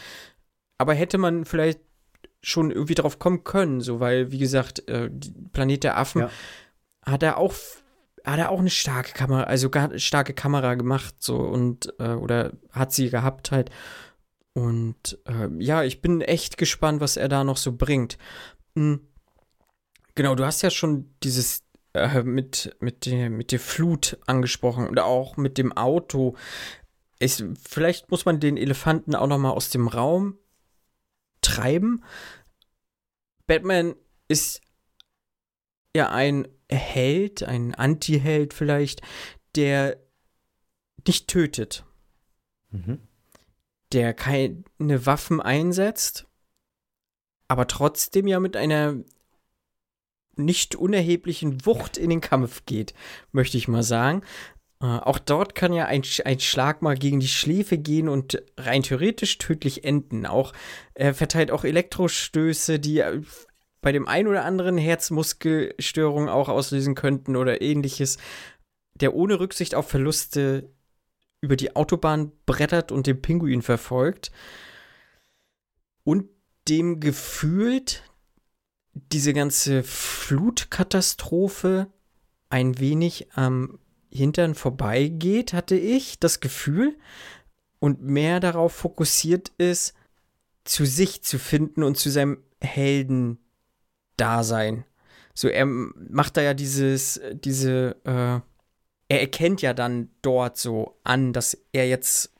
Aber 0.76 0.94
hätte 0.94 1.16
man 1.16 1.44
vielleicht 1.44 1.78
schon 2.42 2.72
irgendwie 2.72 2.96
drauf 2.96 3.20
kommen 3.20 3.44
können, 3.44 3.80
so, 3.80 4.00
weil, 4.00 4.32
wie 4.32 4.38
gesagt, 4.38 4.88
äh, 4.88 5.10
Planet 5.52 5.84
der 5.84 5.96
Affen 5.96 6.22
Ja. 6.22 6.30
hat 7.06 7.22
er 7.22 7.36
auch 7.36 7.54
hat 8.32 8.38
er 8.38 8.50
auch 8.50 8.60
eine 8.60 8.70
starke 8.70 9.12
Kamera, 9.12 9.44
also 9.44 9.70
gar, 9.70 9.98
starke 9.98 10.34
Kamera 10.34 10.74
gemacht, 10.74 11.16
so 11.18 11.36
und 11.36 11.94
äh, 11.98 12.12
oder 12.14 12.52
hat 12.70 12.92
sie 12.92 13.10
gehabt 13.10 13.50
halt. 13.50 13.70
Und 14.52 15.18
äh, 15.26 15.48
ja, 15.58 15.82
ich 15.84 16.02
bin 16.02 16.20
echt 16.20 16.58
gespannt, 16.58 17.00
was 17.00 17.16
er 17.16 17.28
da 17.28 17.44
noch 17.44 17.56
so 17.56 17.72
bringt. 17.72 18.18
Hm. 18.74 19.00
Genau, 20.14 20.34
du 20.34 20.44
hast 20.44 20.62
ja 20.62 20.70
schon 20.70 21.14
dieses 21.22 21.64
äh, 21.94 22.22
mit, 22.22 22.76
mit, 22.80 23.06
der, 23.06 23.30
mit 23.30 23.52
der 23.52 23.60
Flut 23.60 24.18
angesprochen 24.26 24.88
und 24.88 24.98
auch 24.98 25.36
mit 25.36 25.58
dem 25.58 25.72
Auto. 25.72 26.36
Ich, 27.18 27.42
vielleicht 27.62 28.10
muss 28.10 28.24
man 28.24 28.40
den 28.40 28.56
Elefanten 28.56 29.14
auch 29.14 29.26
noch 29.26 29.38
mal 29.38 29.52
aus 29.52 29.70
dem 29.70 29.88
Raum 29.88 30.36
treiben. 31.40 32.02
Batman 33.46 33.94
ist 34.26 34.60
ja 35.96 36.10
ein 36.10 36.48
Held, 36.70 37.42
ein 37.42 37.74
Anti-Held 37.74 38.54
vielleicht, 38.54 39.02
der 39.56 39.98
nicht 41.06 41.28
tötet, 41.28 41.84
Mhm. 42.70 42.98
der 43.92 44.12
keine 44.12 44.64
Waffen 44.78 45.40
einsetzt, 45.40 46.26
aber 47.48 47.66
trotzdem 47.66 48.26
ja 48.26 48.40
mit 48.40 48.56
einer 48.56 48.96
nicht 50.36 50.76
unerheblichen 50.76 51.64
Wucht 51.66 51.96
in 51.96 52.10
den 52.10 52.20
Kampf 52.20 52.64
geht, 52.66 52.94
möchte 53.32 53.56
ich 53.56 53.68
mal 53.68 53.82
sagen. 53.82 54.22
Äh, 54.80 54.86
auch 54.86 55.18
dort 55.18 55.54
kann 55.54 55.72
ja 55.72 55.86
ein, 55.86 56.02
ein 56.24 56.38
Schlag 56.40 56.82
mal 56.82 56.96
gegen 56.96 57.18
die 57.18 57.28
Schläfe 57.28 57.78
gehen 57.78 58.08
und 58.08 58.42
rein 58.56 58.82
theoretisch 58.82 59.38
tödlich 59.38 59.82
enden. 59.84 60.26
Auch 60.26 60.52
er 60.94 61.14
verteilt 61.14 61.50
auch 61.50 61.64
Elektrostöße, 61.64 62.78
die 62.78 63.00
äh, 63.00 63.22
bei 63.80 63.92
dem 63.92 64.08
ein 64.08 64.26
oder 64.26 64.44
anderen 64.44 64.78
Herzmuskelstörungen 64.78 66.28
auch 66.28 66.48
auslösen 66.48 66.94
könnten 66.94 67.36
oder 67.36 67.62
ähnliches. 67.62 68.18
Der 68.94 69.14
ohne 69.14 69.38
Rücksicht 69.38 69.74
auf 69.74 69.88
Verluste 69.88 70.70
über 71.40 71.56
die 71.56 71.76
Autobahn 71.76 72.32
brettert 72.46 72.90
und 72.90 73.06
den 73.06 73.22
Pinguin 73.22 73.62
verfolgt. 73.62 74.32
Und 76.02 76.28
dem 76.68 77.00
gefühlt 77.00 78.02
diese 78.94 79.32
ganze 79.32 79.84
Flutkatastrophe 79.84 81.86
ein 82.50 82.80
wenig 82.80 83.28
am 83.34 83.78
Hintern 84.10 84.54
vorbeigeht, 84.54 85.52
hatte 85.52 85.76
ich 85.76 86.18
das 86.18 86.40
Gefühl, 86.40 86.96
und 87.78 88.02
mehr 88.02 88.40
darauf 88.40 88.72
fokussiert 88.72 89.52
ist, 89.58 89.94
zu 90.64 90.84
sich 90.84 91.22
zu 91.22 91.38
finden 91.38 91.82
und 91.82 91.96
zu 91.96 92.10
seinem 92.10 92.42
Helden-Dasein. 94.18 94.84
So, 95.34 95.48
er 95.48 95.66
macht 95.66 96.36
da 96.36 96.42
ja 96.42 96.54
dieses, 96.54 97.20
diese, 97.32 97.96
äh, 98.04 98.40
er 99.10 99.20
erkennt 99.20 99.62
ja 99.62 99.72
dann 99.72 100.10
dort 100.20 100.58
so 100.58 100.98
an, 101.04 101.32
dass 101.32 101.56
er 101.72 101.88
jetzt 101.88 102.34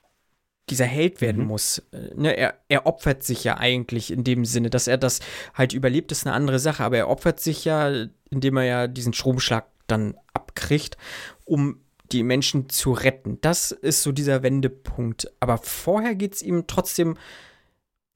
dieser 0.69 0.85
Held 0.85 1.21
werden 1.21 1.43
Mhm. 1.43 1.47
muss. 1.47 1.79
Äh, 1.91 2.13
Ne, 2.15 2.37
er, 2.37 2.59
er 2.67 2.85
opfert 2.85 3.23
sich 3.23 3.43
ja 3.43 3.57
eigentlich 3.57 4.11
in 4.11 4.23
dem 4.23 4.45
Sinne, 4.45 4.69
dass 4.69 4.87
er 4.87 4.97
das 4.97 5.19
halt 5.55 5.73
überlebt, 5.73 6.11
ist 6.11 6.27
eine 6.27 6.35
andere 6.35 6.59
Sache, 6.59 6.83
aber 6.83 6.97
er 6.97 7.09
opfert 7.09 7.39
sich 7.39 7.65
ja, 7.65 7.91
indem 8.29 8.57
er 8.57 8.65
ja 8.65 8.87
diesen 8.87 9.13
Stromschlag 9.13 9.65
dann 9.87 10.15
abkriegt, 10.33 10.97
um 11.45 11.81
die 12.11 12.23
Menschen 12.23 12.69
zu 12.69 12.91
retten. 12.91 13.39
Das 13.41 13.71
ist 13.71 14.03
so 14.03 14.11
dieser 14.11 14.43
Wendepunkt. 14.43 15.31
Aber 15.39 15.57
vorher 15.57 16.15
geht 16.15 16.35
es 16.35 16.41
ihm 16.41 16.67
trotzdem, 16.67 17.17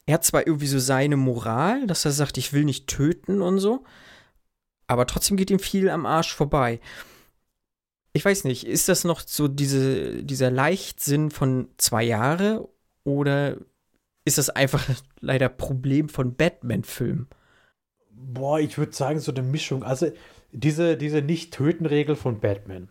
er 0.06 0.16
hat 0.16 0.24
zwar 0.24 0.46
irgendwie 0.46 0.68
so 0.68 0.80
seine 0.80 1.18
Moral, 1.18 1.88
dass 1.88 2.06
er 2.06 2.12
sagt, 2.12 2.38
ich 2.38 2.54
will 2.54 2.66
nicht 2.66 2.88
töten 2.88 3.42
und 3.42 3.60
so, 3.60 3.84
aber 4.88 5.08
trotzdem 5.08 5.38
geht 5.38 5.52
ihm 5.52 5.60
viel 5.60 5.90
am 5.90 6.06
Arsch 6.06 6.34
vorbei. 6.34 6.80
Ich 8.12 8.24
weiß 8.24 8.44
nicht, 8.44 8.68
ist 8.68 8.90
das 8.90 9.04
noch 9.04 9.22
so 9.22 9.48
diese, 9.48 10.24
dieser 10.24 10.52
Leichtsinn 10.52 11.32
von 11.32 11.70
zwei 11.78 12.04
Jahre 12.04 12.68
oder 13.04 13.58
ist 14.26 14.38
das 14.38 14.50
einfach 14.50 14.88
leider 15.20 15.50
Problem 15.50 16.10
von 16.10 16.36
Batman-Filmen? 16.36 17.28
Boah, 18.12 18.60
ich 18.60 18.78
würde 18.78 18.94
sagen, 18.94 19.20
so 19.20 19.32
eine 19.32 19.42
Mischung. 19.42 19.84
Also, 19.84 20.12
diese, 20.52 20.96
diese 20.98 21.22
Nicht-Töten-Regel 21.22 22.16
von 22.16 22.40
Batman. 22.40 22.90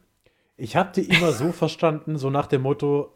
Ich 0.56 0.76
habe 0.76 0.92
die 0.94 1.08
immer 1.08 1.32
so 1.32 1.52
verstanden, 1.52 2.18
so 2.18 2.28
nach 2.28 2.46
dem 2.46 2.62
Motto, 2.62 3.14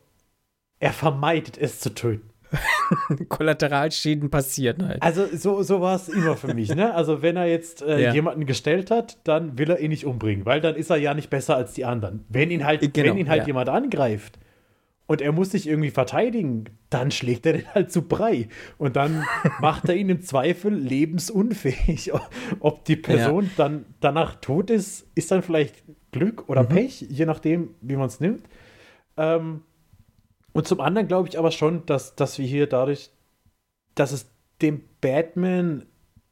er 0.78 0.93
vermeidet 0.93 1.59
es 1.59 1.81
zu 1.81 1.93
töten. 1.94 2.31
Kollateralschäden 3.28 4.30
passieren 4.30 4.86
halt. 4.88 5.02
Also, 5.02 5.26
so, 5.34 5.62
so 5.62 5.80
war 5.80 5.96
es 5.96 6.08
immer 6.08 6.36
für 6.36 6.54
mich. 6.54 6.74
Ne? 6.74 6.94
Also, 6.94 7.22
wenn 7.22 7.36
er 7.36 7.46
jetzt 7.46 7.82
äh, 7.82 8.00
Ja. 8.02 8.12
jemanden 8.14 8.46
gestellt 8.46 8.90
hat, 8.90 9.18
dann 9.24 9.58
will 9.58 9.70
er 9.70 9.80
ihn 9.80 9.90
nicht 9.90 10.04
umbringen, 10.06 10.44
weil 10.46 10.60
dann 10.60 10.74
ist 10.76 10.90
er 10.90 10.96
ja 10.96 11.14
nicht 11.14 11.30
besser 11.30 11.56
als 11.56 11.72
die 11.74 11.84
anderen. 11.84 12.24
Wenn 12.28 12.50
ihn 12.50 12.64
halt, 12.64 12.80
Genau, 12.94 13.10
wenn 13.10 13.18
ihn 13.18 13.28
halt 13.28 13.42
ja. 13.42 13.46
jemand 13.48 13.68
angreift 13.68 14.38
und 15.06 15.20
er 15.20 15.32
muss 15.32 15.52
sich 15.52 15.68
irgendwie 15.68 15.90
verteidigen, 15.90 16.64
dann 16.90 17.10
schlägt 17.10 17.46
er 17.46 17.54
den 17.54 17.66
halt 17.74 17.92
zu 17.92 18.02
Brei. 18.02 18.48
Und 18.78 18.96
dann 18.96 19.24
macht 19.60 19.88
er 19.88 19.94
ihn 19.96 20.08
im 20.08 20.20
Zweifel 20.22 20.72
lebensunfähig. 20.74 22.12
Ob 22.60 22.84
die 22.84 22.96
Person 22.96 23.50
dann 23.56 23.84
danach 24.00 24.36
tot 24.36 24.70
ist, 24.70 25.06
ist 25.14 25.30
dann 25.30 25.42
vielleicht 25.42 25.84
Glück 26.12 26.48
oder 26.48 26.62
Mhm. 26.62 26.68
Pech, 26.68 27.00
je 27.08 27.26
nachdem, 27.26 27.70
wie 27.80 27.96
man 27.96 28.06
es 28.06 28.20
nimmt. 28.20 28.44
Ähm, 29.18 29.62
und 30.56 30.66
zum 30.66 30.80
anderen 30.80 31.08
glaube 31.08 31.28
ich 31.28 31.38
aber 31.38 31.50
schon, 31.50 31.84
dass, 31.86 32.16
dass 32.16 32.38
wir 32.38 32.46
hier 32.46 32.66
dadurch, 32.66 33.10
dass 33.94 34.12
es 34.12 34.26
dem 34.62 34.82
Batman 35.00 35.86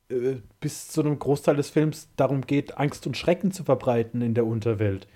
äh, 0.09 0.37
bis 0.61 0.89
zu 0.89 1.03
einem 1.03 1.19
Großteil 1.19 1.57
des 1.57 1.71
Films 1.71 2.09
darum 2.17 2.43
geht, 2.43 2.79
Angst 2.79 3.07
und 3.07 3.17
Schrecken 3.17 3.53
zu 3.53 3.65
verbreiten 3.65 4.23
in 4.23 4.35
der 4.35 4.47
Unterwelt, 4.47 5.07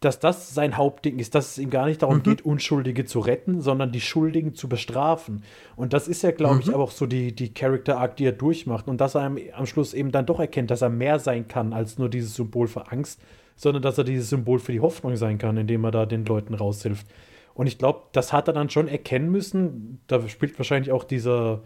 dass 0.00 0.18
das 0.18 0.54
sein 0.54 0.76
Hauptding 0.76 1.18
ist, 1.18 1.34
dass 1.34 1.52
es 1.52 1.58
ihm 1.58 1.70
gar 1.70 1.86
nicht 1.86 2.02
darum 2.02 2.18
mhm. 2.18 2.22
geht, 2.22 2.42
Unschuldige 2.44 3.04
zu 3.04 3.20
retten, 3.20 3.60
sondern 3.60 3.92
die 3.92 4.00
Schuldigen 4.00 4.54
zu 4.54 4.68
bestrafen. 4.68 5.44
Und 5.76 5.92
das 5.92 6.08
ist 6.08 6.22
ja, 6.22 6.30
glaube 6.30 6.56
mhm. 6.56 6.60
ich, 6.62 6.74
auch 6.74 6.90
so 6.90 7.06
die, 7.06 7.34
die 7.34 7.54
Character 7.54 7.98
Arc, 7.98 8.16
die 8.16 8.24
er 8.24 8.32
durchmacht. 8.32 8.88
Und 8.88 9.00
dass 9.00 9.14
er 9.14 9.22
am, 9.22 9.38
am 9.54 9.66
Schluss 9.66 9.94
eben 9.94 10.10
dann 10.10 10.26
doch 10.26 10.40
erkennt, 10.40 10.70
dass 10.70 10.82
er 10.82 10.88
mehr 10.88 11.18
sein 11.18 11.48
kann 11.48 11.72
als 11.72 11.98
nur 11.98 12.08
dieses 12.08 12.34
Symbol 12.34 12.66
für 12.66 12.90
Angst, 12.90 13.20
sondern 13.56 13.82
dass 13.82 13.98
er 13.98 14.04
dieses 14.04 14.30
Symbol 14.30 14.58
für 14.58 14.72
die 14.72 14.80
Hoffnung 14.80 15.16
sein 15.16 15.38
kann, 15.38 15.56
indem 15.56 15.84
er 15.84 15.90
da 15.90 16.06
den 16.06 16.24
Leuten 16.24 16.54
raushilft. 16.54 17.06
Und 17.54 17.66
ich 17.66 17.78
glaube, 17.78 18.02
das 18.12 18.32
hat 18.32 18.48
er 18.48 18.54
dann 18.54 18.70
schon 18.70 18.88
erkennen 18.88 19.30
müssen. 19.30 20.00
Da 20.06 20.26
spielt 20.28 20.58
wahrscheinlich 20.58 20.92
auch 20.92 21.04
dieser 21.04 21.62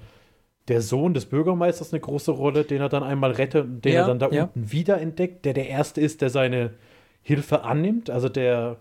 der 0.69 0.83
Sohn 0.83 1.15
des 1.15 1.27
Bürgermeisters 1.27 1.93
eine 1.93 2.01
große 2.01 2.33
Rolle, 2.33 2.65
den 2.65 2.81
er 2.81 2.89
dann 2.89 3.03
einmal 3.03 3.33
rettet 3.33 3.65
und 3.65 3.85
den 3.85 3.93
ja, 3.93 4.01
er 4.01 4.07
dann 4.09 4.19
da 4.19 4.31
ja. 4.31 4.45
unten 4.45 4.73
wiederentdeckt, 4.73 5.45
der 5.45 5.55
der 5.55 5.69
Erste 5.69 6.01
ist, 6.01 6.23
der 6.23 6.31
seine 6.31 6.75
Hilfe 7.23 7.63
annimmt, 7.63 8.11
also 8.11 8.29
der 8.29 8.77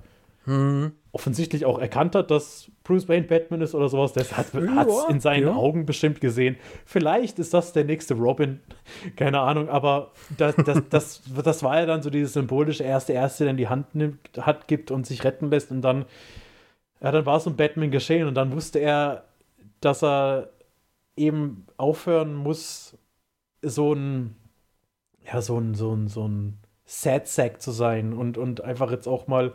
hm. 0.45 0.93
offensichtlich 1.11 1.65
auch 1.65 1.79
erkannt 1.79 2.15
hat, 2.15 2.31
dass 2.31 2.71
Bruce 2.83 3.07
Wayne 3.07 3.25
Batman 3.25 3.61
ist 3.61 3.73
oder 3.73 3.89
sowas. 3.89 4.13
Der 4.13 4.25
hat 4.25 4.53
es 4.53 5.05
in 5.09 5.19
seinen 5.19 5.47
ja. 5.47 5.53
Augen 5.53 5.85
bestimmt 5.85 6.21
gesehen. 6.21 6.57
Vielleicht 6.85 7.39
ist 7.39 7.53
das 7.53 7.73
der 7.73 7.83
nächste 7.83 8.15
Robin, 8.15 8.59
keine 9.15 9.39
Ahnung, 9.39 9.69
aber 9.69 10.11
das, 10.37 10.55
das, 10.57 10.81
das, 10.89 11.21
das 11.43 11.63
war 11.63 11.79
ja 11.79 11.85
dann 11.85 12.01
so 12.01 12.09
dieses 12.09 12.33
symbolische 12.33 12.83
erste 12.83 13.13
Erste, 13.13 13.43
der 13.43 13.51
in 13.51 13.57
die 13.57 13.67
Hand 13.67 13.95
nimmt, 13.95 14.19
hat, 14.39 14.67
gibt 14.67 14.91
und 14.91 15.05
sich 15.05 15.23
retten 15.23 15.49
lässt 15.49 15.71
und 15.71 15.81
dann, 15.81 16.05
ja, 17.05 17.11
dann 17.11 17.27
war 17.27 17.37
es 17.37 17.45
um 17.45 17.55
Batman 17.55 17.91
geschehen 17.91 18.27
und 18.27 18.33
dann 18.33 18.51
wusste 18.51 18.79
er, 18.79 19.25
dass 19.79 20.03
er 20.03 20.49
eben 21.15 21.67
aufhören 21.77 22.33
muss, 22.33 22.97
so 23.61 23.93
ein, 23.93 24.35
ja, 25.23 25.39
so 25.43 25.59
ein, 25.59 25.75
so 25.75 25.93
ein, 25.93 26.07
so 26.07 26.27
ein 26.27 26.57
Sad 26.83 27.27
Sack 27.27 27.61
zu 27.61 27.69
sein 27.69 28.11
und, 28.11 28.39
und 28.39 28.61
einfach 28.61 28.89
jetzt 28.89 29.07
auch 29.07 29.27
mal 29.27 29.53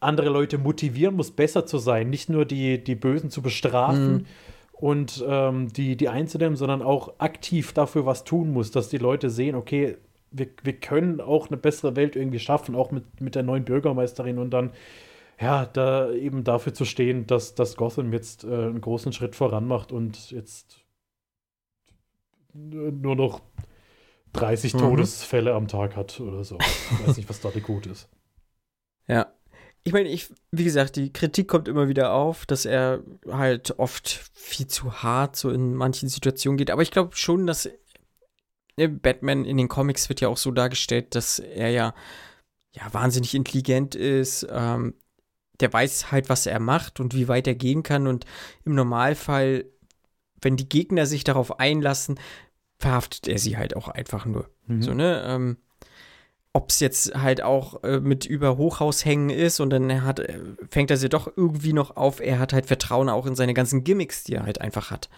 andere 0.00 0.28
Leute 0.28 0.58
motivieren 0.58 1.14
muss, 1.14 1.30
besser 1.30 1.66
zu 1.66 1.78
sein. 1.78 2.10
Nicht 2.10 2.28
nur 2.28 2.44
die, 2.44 2.82
die 2.82 2.96
Bösen 2.96 3.30
zu 3.30 3.42
bestrafen 3.42 4.12
mhm. 4.12 4.26
und 4.72 5.24
ähm, 5.24 5.72
die, 5.72 5.96
die 5.96 6.08
einzudämmen, 6.08 6.56
sondern 6.56 6.82
auch 6.82 7.20
aktiv 7.20 7.72
dafür 7.74 8.06
was 8.06 8.24
tun 8.24 8.52
muss, 8.52 8.72
dass 8.72 8.88
die 8.88 8.98
Leute 8.98 9.30
sehen, 9.30 9.54
okay, 9.54 9.98
wir, 10.32 10.48
wir 10.64 10.72
können 10.72 11.20
auch 11.20 11.46
eine 11.46 11.58
bessere 11.58 11.94
Welt 11.94 12.16
irgendwie 12.16 12.40
schaffen, 12.40 12.74
auch 12.74 12.90
mit, 12.90 13.20
mit 13.20 13.36
der 13.36 13.44
neuen 13.44 13.64
Bürgermeisterin 13.64 14.40
und 14.40 14.50
dann, 14.50 14.72
ja, 15.42 15.66
da 15.66 16.12
eben 16.12 16.44
dafür 16.44 16.72
zu 16.72 16.84
stehen, 16.84 17.26
dass, 17.26 17.56
dass 17.56 17.76
Gotham 17.76 18.12
jetzt 18.12 18.44
äh, 18.44 18.46
einen 18.46 18.80
großen 18.80 19.12
Schritt 19.12 19.34
voran 19.34 19.66
macht 19.66 19.90
und 19.90 20.30
jetzt 20.30 20.84
nur 22.54 23.16
noch 23.16 23.40
30 24.34 24.74
mhm. 24.74 24.78
Todesfälle 24.78 25.54
am 25.54 25.66
Tag 25.66 25.96
hat 25.96 26.20
oder 26.20 26.44
so. 26.44 26.58
Ich 26.60 27.08
weiß 27.08 27.16
nicht, 27.16 27.28
was 27.28 27.40
da 27.40 27.50
die 27.50 27.60
gut 27.60 27.86
ist. 27.86 28.08
Ja. 29.08 29.34
Ich 29.82 29.92
meine, 29.92 30.08
ich, 30.08 30.32
wie 30.52 30.62
gesagt, 30.62 30.94
die 30.94 31.12
Kritik 31.12 31.48
kommt 31.48 31.66
immer 31.66 31.88
wieder 31.88 32.12
auf, 32.12 32.46
dass 32.46 32.64
er 32.64 33.02
halt 33.28 33.80
oft 33.80 34.30
viel 34.32 34.68
zu 34.68 35.02
hart 35.02 35.34
so 35.34 35.50
in 35.50 35.74
manchen 35.74 36.08
Situationen 36.08 36.56
geht. 36.56 36.70
Aber 36.70 36.82
ich 36.82 36.92
glaube 36.92 37.16
schon, 37.16 37.48
dass 37.48 37.68
ne, 38.76 38.88
Batman 38.88 39.44
in 39.44 39.56
den 39.56 39.66
Comics 39.66 40.08
wird 40.08 40.20
ja 40.20 40.28
auch 40.28 40.36
so 40.36 40.52
dargestellt, 40.52 41.16
dass 41.16 41.40
er 41.40 41.70
ja, 41.70 41.94
ja 42.70 42.94
wahnsinnig 42.94 43.34
intelligent 43.34 43.96
ist. 43.96 44.46
Ähm, 44.48 44.94
der 45.62 45.72
weiß 45.72 46.12
halt, 46.12 46.28
was 46.28 46.46
er 46.46 46.60
macht 46.60 47.00
und 47.00 47.14
wie 47.14 47.28
weit 47.28 47.46
er 47.46 47.54
gehen 47.54 47.82
kann. 47.82 48.06
Und 48.06 48.26
im 48.64 48.74
Normalfall, 48.74 49.64
wenn 50.40 50.56
die 50.56 50.68
Gegner 50.68 51.06
sich 51.06 51.24
darauf 51.24 51.58
einlassen, 51.60 52.18
verhaftet 52.78 53.28
er 53.28 53.38
sie 53.38 53.56
halt 53.56 53.76
auch 53.76 53.88
einfach 53.88 54.26
nur. 54.26 54.50
Mhm. 54.66 54.82
So, 54.82 54.92
ne? 54.94 55.22
Ähm, 55.26 55.56
ob 56.52 56.68
es 56.68 56.80
jetzt 56.80 57.14
halt 57.14 57.42
auch 57.42 57.82
äh, 57.82 58.00
mit 58.00 58.26
über 58.26 58.58
Hochhaus 58.58 59.04
hängen 59.04 59.30
ist 59.30 59.60
und 59.60 59.70
dann 59.70 60.04
hat, 60.04 60.20
äh, 60.20 60.38
fängt 60.70 60.90
er 60.90 60.98
sie 60.98 61.08
doch 61.08 61.32
irgendwie 61.34 61.72
noch 61.72 61.96
auf. 61.96 62.20
Er 62.20 62.38
hat 62.38 62.52
halt 62.52 62.66
Vertrauen 62.66 63.08
auch 63.08 63.26
in 63.26 63.34
seine 63.34 63.54
ganzen 63.54 63.84
Gimmicks, 63.84 64.24
die 64.24 64.34
er 64.34 64.44
halt 64.44 64.60
einfach 64.60 64.90
hat. 64.90 65.08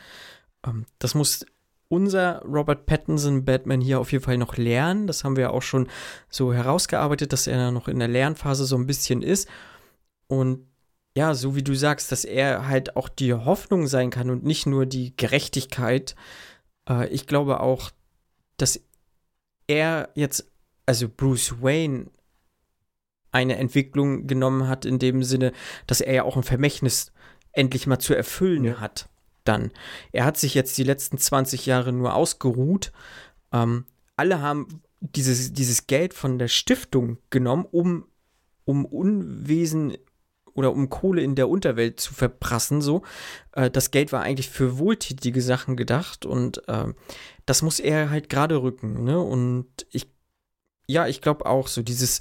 Ähm, 0.65 0.87
das 1.01 1.15
muss 1.15 1.45
unser 1.89 2.43
Robert 2.43 2.87
Pattinson 2.87 3.45
Batman 3.45 3.81
hier 3.81 4.01
auf 4.01 4.13
jeden 4.13 4.25
Fall 4.25 4.39
noch 4.39 4.57
lernen. 4.57 5.07
Das 5.07 5.25
haben 5.25 5.37
wir 5.37 5.53
auch 5.53 5.63
schon 5.63 5.89
so 6.29 6.53
herausgearbeitet, 6.53 7.33
dass 7.33 7.47
er 7.47 7.71
noch 7.71 7.89
in 7.89 7.99
der 7.99 8.09
Lernphase 8.09 8.65
so 8.65 8.77
ein 8.77 8.87
bisschen 8.87 9.23
ist. 9.23 9.49
Und 10.39 10.67
ja, 11.17 11.35
so 11.35 11.55
wie 11.55 11.63
du 11.63 11.75
sagst, 11.75 12.11
dass 12.13 12.25
er 12.25 12.67
halt 12.67 12.97
auch 12.97 13.09
die 13.09 13.33
Hoffnung 13.35 13.87
sein 13.87 14.11
kann 14.11 14.31
und 14.31 14.45
nicht 14.45 14.67
nur 14.67 14.85
die 14.87 15.17
Gerechtigkeit, 15.17 16.17
äh, 16.89 17.09
ich 17.09 17.27
glaube 17.27 17.61
auch, 17.61 17.91
dass 18.57 18.81
er 19.67 20.11
jetzt, 20.15 20.51
also 20.87 21.09
Bruce 21.09 21.63
Wayne, 21.63 22.07
eine 23.31 23.57
Entwicklung 23.57 24.27
genommen 24.29 24.69
hat, 24.69 24.85
in 24.85 25.01
dem 25.01 25.25
Sinne, 25.25 25.53
dass 25.89 26.01
er 26.01 26.15
ja 26.15 26.23
auch 26.23 26.37
ein 26.37 26.45
Vermächtnis 26.45 27.13
endlich 27.53 27.87
mal 27.87 27.99
zu 27.99 28.15
erfüllen 28.15 28.65
ja. 28.65 28.81
hat. 28.81 29.09
Dann. 29.43 29.73
Er 30.13 30.25
hat 30.25 30.39
sich 30.39 30.55
jetzt 30.55 30.79
die 30.79 30.85
letzten 30.85 31.19
20 31.19 31.67
Jahre 31.67 31.93
nur 31.93 32.15
ausgeruht. 32.15 32.93
Ähm, 33.53 33.85
alle 34.17 34.41
haben 34.41 34.83
dieses, 35.01 35.53
dieses 35.53 35.87
Geld 35.87 36.15
von 36.15 36.39
der 36.39 36.49
Stiftung 36.49 37.19
genommen, 37.31 37.67
um, 37.71 38.07
um 38.65 38.87
Unwesen 38.87 39.97
oder 40.55 40.73
um 40.73 40.89
Kohle 40.89 41.23
in 41.23 41.35
der 41.35 41.49
Unterwelt 41.49 42.01
zu 42.01 42.15
verprassen, 42.15 42.81
so. 42.81 43.03
Äh, 43.53 43.71
das 43.71 43.91
Geld 43.91 44.13
war 44.13 44.23
eigentlich 44.23 44.49
für 44.49 44.79
wohltätige 44.79 45.43
Sachen 45.43 45.77
gedacht 45.77 46.25
und 46.25 46.67
äh, 46.69 46.93
das 47.47 47.63
muss 47.63 47.81
er 47.81 48.11
halt 48.11 48.29
gerade 48.29 48.63
rücken, 48.63 49.05
ne? 49.05 49.21
Und 49.21 49.67
ich, 49.91 50.09
ja, 50.87 51.07
ich 51.07 51.21
glaube 51.21 51.47
auch 51.47 51.69
so 51.69 51.83
dieses 51.83 52.21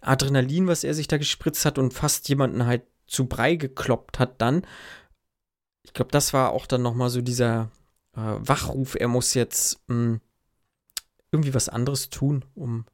Adrenalin, 0.00 0.66
was 0.66 0.84
er 0.84 0.94
sich 0.94 1.08
da 1.08 1.18
gespritzt 1.18 1.64
hat 1.64 1.78
und 1.78 1.94
fast 1.94 2.28
jemanden 2.28 2.66
halt 2.66 2.82
zu 3.06 3.26
Brei 3.26 3.56
gekloppt 3.56 4.18
hat 4.18 4.40
dann. 4.40 4.66
Ich 5.82 5.92
glaube, 5.92 6.10
das 6.10 6.32
war 6.32 6.52
auch 6.52 6.66
dann 6.66 6.82
nochmal 6.82 7.10
so 7.10 7.20
dieser 7.20 7.70
äh, 8.16 8.20
Wachruf, 8.20 8.94
er 8.94 9.08
muss 9.08 9.34
jetzt 9.34 9.78
mh, 9.88 9.94
hm, 9.94 10.20
irgendwie 11.30 11.54
was 11.54 11.68
anderes 11.68 12.10
tun, 12.10 12.44
um 12.54 12.86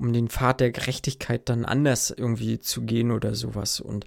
um 0.00 0.12
den 0.12 0.28
Pfad 0.28 0.60
der 0.60 0.72
Gerechtigkeit 0.72 1.48
dann 1.48 1.64
anders 1.64 2.10
irgendwie 2.10 2.58
zu 2.58 2.82
gehen 2.82 3.10
oder 3.10 3.34
sowas. 3.34 3.80
Und 3.80 4.06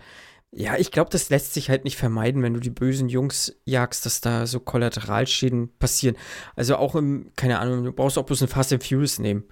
ja, 0.52 0.78
ich 0.78 0.92
glaube, 0.92 1.10
das 1.12 1.30
lässt 1.30 1.54
sich 1.54 1.70
halt 1.70 1.84
nicht 1.84 1.98
vermeiden, 1.98 2.42
wenn 2.42 2.54
du 2.54 2.60
die 2.60 2.70
bösen 2.70 3.10
Jungs 3.10 3.56
jagst, 3.64 4.06
dass 4.06 4.22
da 4.22 4.46
so 4.46 4.60
Kollateralschäden 4.60 5.70
passieren. 5.78 6.16
Also 6.56 6.76
auch 6.78 6.96
im, 6.96 7.32
keine 7.36 7.60
Ahnung, 7.60 7.84
du 7.84 7.92
brauchst 7.92 8.18
auch 8.18 8.26
bloß 8.26 8.42
ein 8.42 8.48
Fast 8.48 8.74
and 8.74 8.84
Furious 8.84 9.20
nehmen. 9.20 9.44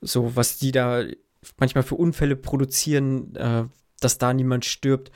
So, 0.00 0.36
was 0.36 0.58
die 0.58 0.72
da 0.72 1.04
manchmal 1.58 1.84
für 1.84 1.96
Unfälle 1.96 2.36
produzieren, 2.36 3.34
äh, 3.36 3.64
dass 4.00 4.18
da 4.18 4.32
niemand 4.32 4.64
stirbt. 4.64 5.10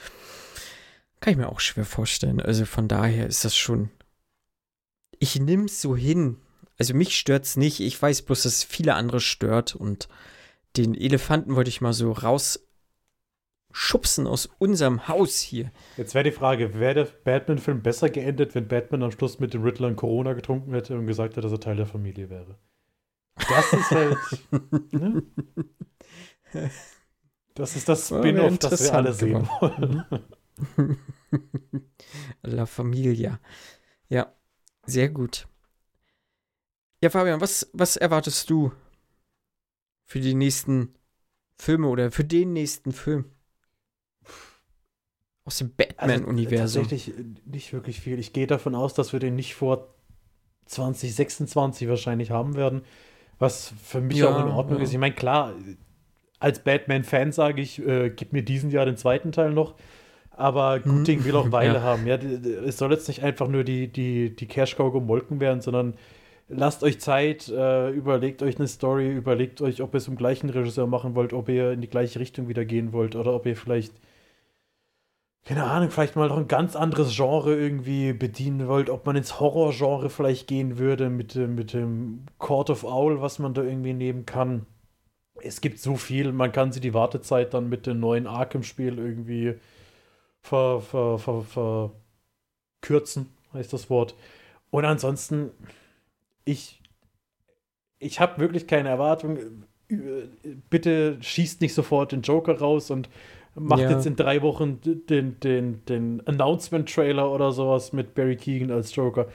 Kann 1.20 1.32
ich 1.32 1.38
mir 1.38 1.48
auch 1.48 1.60
schwer 1.60 1.84
vorstellen. 1.84 2.40
Also 2.40 2.64
von 2.64 2.88
daher 2.88 3.26
ist 3.26 3.44
das 3.44 3.56
schon. 3.56 3.90
Ich 5.18 5.38
nehme 5.38 5.66
es 5.66 5.80
so 5.80 5.96
hin. 5.96 6.38
Also 6.78 6.94
mich 6.94 7.16
stört 7.16 7.44
es 7.44 7.56
nicht. 7.56 7.80
Ich 7.80 8.00
weiß 8.00 8.22
bloß, 8.22 8.42
dass 8.42 8.54
es 8.54 8.64
viele 8.64 8.94
andere 8.94 9.20
stört 9.20 9.76
und 9.76 10.08
den 10.76 10.94
Elefanten 10.94 11.56
wollte 11.56 11.70
ich 11.70 11.80
mal 11.80 11.92
so 11.92 12.12
rausschubsen 12.12 14.26
aus 14.26 14.48
unserem 14.58 15.08
Haus 15.08 15.40
hier. 15.40 15.70
Jetzt 15.96 16.14
wäre 16.14 16.24
die 16.24 16.32
Frage, 16.32 16.78
wäre 16.78 16.94
der 16.94 17.04
Batman-Film 17.04 17.82
besser 17.82 18.10
geendet, 18.10 18.54
wenn 18.54 18.68
Batman 18.68 19.02
am 19.02 19.10
Schluss 19.10 19.38
mit 19.38 19.54
dem 19.54 19.62
Riddler 19.62 19.88
in 19.88 19.96
Corona 19.96 20.32
getrunken 20.32 20.72
hätte 20.72 20.96
und 20.96 21.06
gesagt 21.06 21.32
hätte, 21.32 21.42
dass 21.42 21.52
er 21.52 21.60
Teil 21.60 21.76
der 21.76 21.86
Familie 21.86 22.30
wäre? 22.30 22.58
Das 23.34 23.72
ist 23.72 23.90
halt. 23.90 24.18
ne? 24.92 25.22
Das 27.54 27.76
ist 27.76 27.88
das 27.88 28.08
Spin-off, 28.08 28.58
das 28.58 28.84
wir 28.84 28.94
alle 28.94 29.12
sehen 29.12 29.48
wollen. 29.60 30.04
La 32.42 32.66
Familia. 32.66 33.40
Ja, 34.08 34.32
sehr 34.86 35.08
gut. 35.08 35.48
Ja, 37.02 37.10
Fabian, 37.10 37.40
was, 37.40 37.68
was 37.72 37.96
erwartest 37.96 38.48
du 38.48 38.72
für 40.12 40.20
die 40.20 40.34
nächsten 40.34 40.94
Filme 41.56 41.88
oder 41.88 42.10
für 42.10 42.22
den 42.22 42.52
nächsten 42.52 42.92
Film? 42.92 43.24
Aus 45.46 45.56
dem 45.56 45.74
Batman-Universum. 45.74 46.60
Also, 46.60 46.80
tatsächlich 46.82 47.18
äh, 47.18 47.24
nicht 47.46 47.72
wirklich 47.72 47.98
viel. 47.98 48.18
Ich 48.18 48.34
gehe 48.34 48.46
davon 48.46 48.74
aus, 48.74 48.92
dass 48.92 49.14
wir 49.14 49.20
den 49.20 49.36
nicht 49.36 49.54
vor 49.54 49.94
2026 50.66 51.88
wahrscheinlich 51.88 52.30
haben 52.30 52.56
werden. 52.56 52.82
Was 53.38 53.72
für 53.82 54.02
mich 54.02 54.18
ja, 54.18 54.28
auch 54.28 54.44
in 54.44 54.52
Ordnung 54.52 54.80
ja. 54.80 54.84
ist. 54.84 54.92
Ich 54.92 54.98
meine, 54.98 55.14
klar, 55.14 55.54
als 56.38 56.62
Batman-Fan 56.62 57.32
sage 57.32 57.62
ich, 57.62 57.78
äh, 57.80 58.10
gib 58.10 58.34
mir 58.34 58.42
diesen 58.42 58.70
Jahr 58.70 58.84
den 58.84 58.98
zweiten 58.98 59.32
Teil 59.32 59.52
noch. 59.52 59.76
Aber 60.30 60.80
gut 60.80 61.08
Ding 61.08 61.24
will 61.24 61.36
auch 61.36 61.50
Weile 61.52 61.76
ja. 61.76 61.82
haben. 61.82 62.06
Ja, 62.06 62.16
es 62.16 62.76
soll 62.76 62.92
jetzt 62.92 63.08
nicht 63.08 63.22
einfach 63.22 63.48
nur 63.48 63.64
die, 63.64 63.88
die, 63.88 64.36
die 64.36 64.46
Cash-Cow 64.46 64.92
gemolken 64.92 65.40
werden, 65.40 65.62
sondern 65.62 65.94
lasst 66.52 66.82
euch 66.82 67.00
Zeit, 67.00 67.48
äh, 67.48 67.90
überlegt 67.90 68.42
euch 68.42 68.58
eine 68.58 68.68
Story, 68.68 69.10
überlegt 69.10 69.60
euch, 69.62 69.82
ob 69.82 69.94
ihr 69.94 69.98
es 69.98 70.08
im 70.08 70.16
gleichen 70.16 70.50
Regisseur 70.50 70.86
machen 70.86 71.14
wollt, 71.14 71.32
ob 71.32 71.48
ihr 71.48 71.72
in 71.72 71.80
die 71.80 71.90
gleiche 71.90 72.20
Richtung 72.20 72.48
wieder 72.48 72.64
gehen 72.64 72.92
wollt 72.92 73.16
oder 73.16 73.32
ob 73.34 73.46
ihr 73.46 73.56
vielleicht, 73.56 73.94
keine 75.44 75.64
Ahnung, 75.64 75.90
vielleicht 75.90 76.16
mal 76.16 76.28
noch 76.28 76.36
ein 76.36 76.48
ganz 76.48 76.76
anderes 76.76 77.14
Genre 77.16 77.54
irgendwie 77.54 78.12
bedienen 78.12 78.68
wollt, 78.68 78.90
ob 78.90 79.06
man 79.06 79.16
ins 79.16 79.40
Horrorgenre 79.40 80.10
vielleicht 80.10 80.46
gehen 80.46 80.78
würde 80.78 81.10
mit, 81.10 81.34
mit 81.34 81.72
dem 81.72 82.26
Court 82.38 82.70
of 82.70 82.84
Owl, 82.84 83.20
was 83.20 83.38
man 83.38 83.54
da 83.54 83.62
irgendwie 83.62 83.94
nehmen 83.94 84.26
kann. 84.26 84.66
es 85.42 85.60
gibt 85.60 85.78
so 85.80 85.96
viel, 85.96 86.32
man 86.32 86.52
kann 86.52 86.72
sie 86.72 86.80
die 86.80 86.94
Wartezeit 86.94 87.54
dann 87.54 87.68
mit 87.68 87.86
dem 87.86 88.00
neuen 88.00 88.26
Arkham-Spiel 88.26 88.98
irgendwie 88.98 89.54
ver, 90.42 90.80
ver, 90.80 91.18
ver, 91.18 91.90
verkürzen, 92.82 93.28
heißt 93.54 93.72
das 93.72 93.90
Wort. 93.90 94.14
Und 94.70 94.84
ansonsten, 94.84 95.50
ich, 96.44 96.82
ich 97.98 98.20
habe 98.20 98.40
wirklich 98.40 98.66
keine 98.66 98.88
Erwartung. 98.88 99.38
Bitte 100.70 101.18
schießt 101.20 101.60
nicht 101.60 101.74
sofort 101.74 102.12
den 102.12 102.22
Joker 102.22 102.58
raus 102.58 102.90
und 102.90 103.08
macht 103.54 103.82
ja. 103.82 103.90
jetzt 103.90 104.06
in 104.06 104.16
drei 104.16 104.42
Wochen 104.42 104.80
den, 104.82 105.38
den, 105.40 105.84
den 105.84 106.26
Announcement-Trailer 106.26 107.30
oder 107.30 107.52
sowas 107.52 107.92
mit 107.92 108.14
Barry 108.14 108.36
Keegan 108.36 108.70
als 108.70 108.94
Joker. 108.94 109.28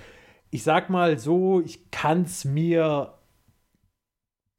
Ich 0.50 0.64
sag 0.64 0.90
mal 0.90 1.20
so, 1.20 1.62
ich 1.62 1.92
kann 1.92 2.24
es 2.24 2.46
mir 2.46 3.14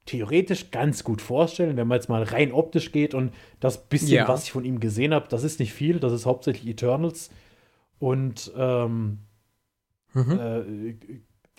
theoretisch 0.09 0.71
ganz 0.71 1.05
gut 1.05 1.21
vorstellen, 1.21 1.77
wenn 1.77 1.87
man 1.87 1.97
jetzt 1.97 2.09
mal 2.09 2.23
rein 2.23 2.53
optisch 2.53 2.93
geht 2.93 3.15
und 3.15 3.33
das 3.61 3.89
bisschen, 3.89 4.15
ja. 4.15 4.29
was 4.29 4.45
ich 4.45 4.53
von 4.53 4.65
ihm 4.65 4.81
gesehen 4.81 5.13
habe, 5.13 5.27
das 5.29 5.45
ist 5.45 5.61
nicht 5.61 5.75
viel, 5.75 6.01
das 6.01 6.13
ist 6.13 6.25
hauptsächlich 6.25 6.67
Eternals 6.67 7.31
und 7.99 8.51
ähm, 8.57 9.19
mhm. 10.15 10.39
äh, 10.41 10.95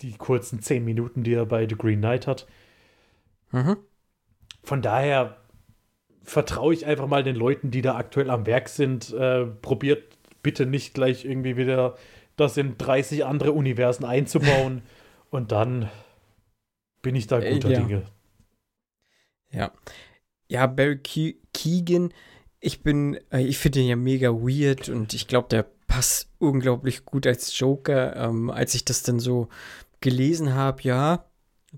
die 0.02 0.12
kurzen 0.12 0.60
zehn 0.60 0.84
Minuten, 0.84 1.22
die 1.22 1.34
er 1.34 1.46
bei 1.46 1.68
The 1.68 1.76
Green 1.76 1.98
Knight 1.98 2.26
hat. 2.26 2.46
Mhm. 3.52 3.76
Von 4.62 4.82
daher 4.82 5.36
vertraue 6.22 6.74
ich 6.74 6.86
einfach 6.86 7.06
mal 7.06 7.22
den 7.22 7.36
Leuten, 7.36 7.70
die 7.70 7.82
da 7.82 7.96
aktuell 7.96 8.30
am 8.30 8.46
Werk 8.46 8.68
sind. 8.68 9.12
Äh, 9.12 9.46
probiert 9.46 10.18
bitte 10.42 10.66
nicht 10.66 10.94
gleich 10.94 11.24
irgendwie 11.24 11.56
wieder 11.56 11.96
das 12.36 12.56
in 12.56 12.78
30 12.78 13.24
andere 13.24 13.52
Universen 13.52 14.04
einzubauen 14.04 14.82
und 15.30 15.52
dann 15.52 15.90
bin 17.02 17.14
ich 17.14 17.26
da 17.26 17.40
äh, 17.40 17.52
guter 17.52 17.70
ja. 17.70 17.80
Dinge. 17.80 18.06
Ja. 19.50 19.72
Ja, 20.48 20.66
Barry 20.66 20.98
Ke 20.98 21.36
Keegan, 21.52 22.12
ich 22.60 22.82
bin, 22.82 23.18
äh, 23.30 23.42
ich 23.42 23.58
finde 23.58 23.80
ihn 23.80 23.88
ja 23.88 23.96
mega 23.96 24.30
weird 24.30 24.88
und 24.88 25.14
ich 25.14 25.26
glaube, 25.28 25.48
der 25.48 25.64
passt 25.86 26.30
unglaublich 26.38 27.04
gut 27.04 27.26
als 27.26 27.58
Joker. 27.58 28.16
Ähm, 28.16 28.50
als 28.50 28.74
ich 28.74 28.84
das 28.84 29.02
dann 29.02 29.18
so 29.18 29.48
gelesen 30.00 30.54
habe, 30.54 30.82
ja, 30.82 31.24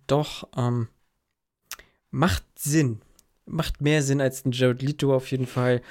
doch, 0.06 0.48
ähm, 0.56 0.88
macht 2.10 2.44
Sinn. 2.58 3.00
Macht 3.44 3.80
mehr 3.80 4.02
Sinn 4.02 4.20
als 4.20 4.44
ein 4.44 4.52
Jared 4.52 4.82
Leto 4.82 5.14
auf 5.14 5.30
jeden 5.30 5.46
Fall. 5.46 5.82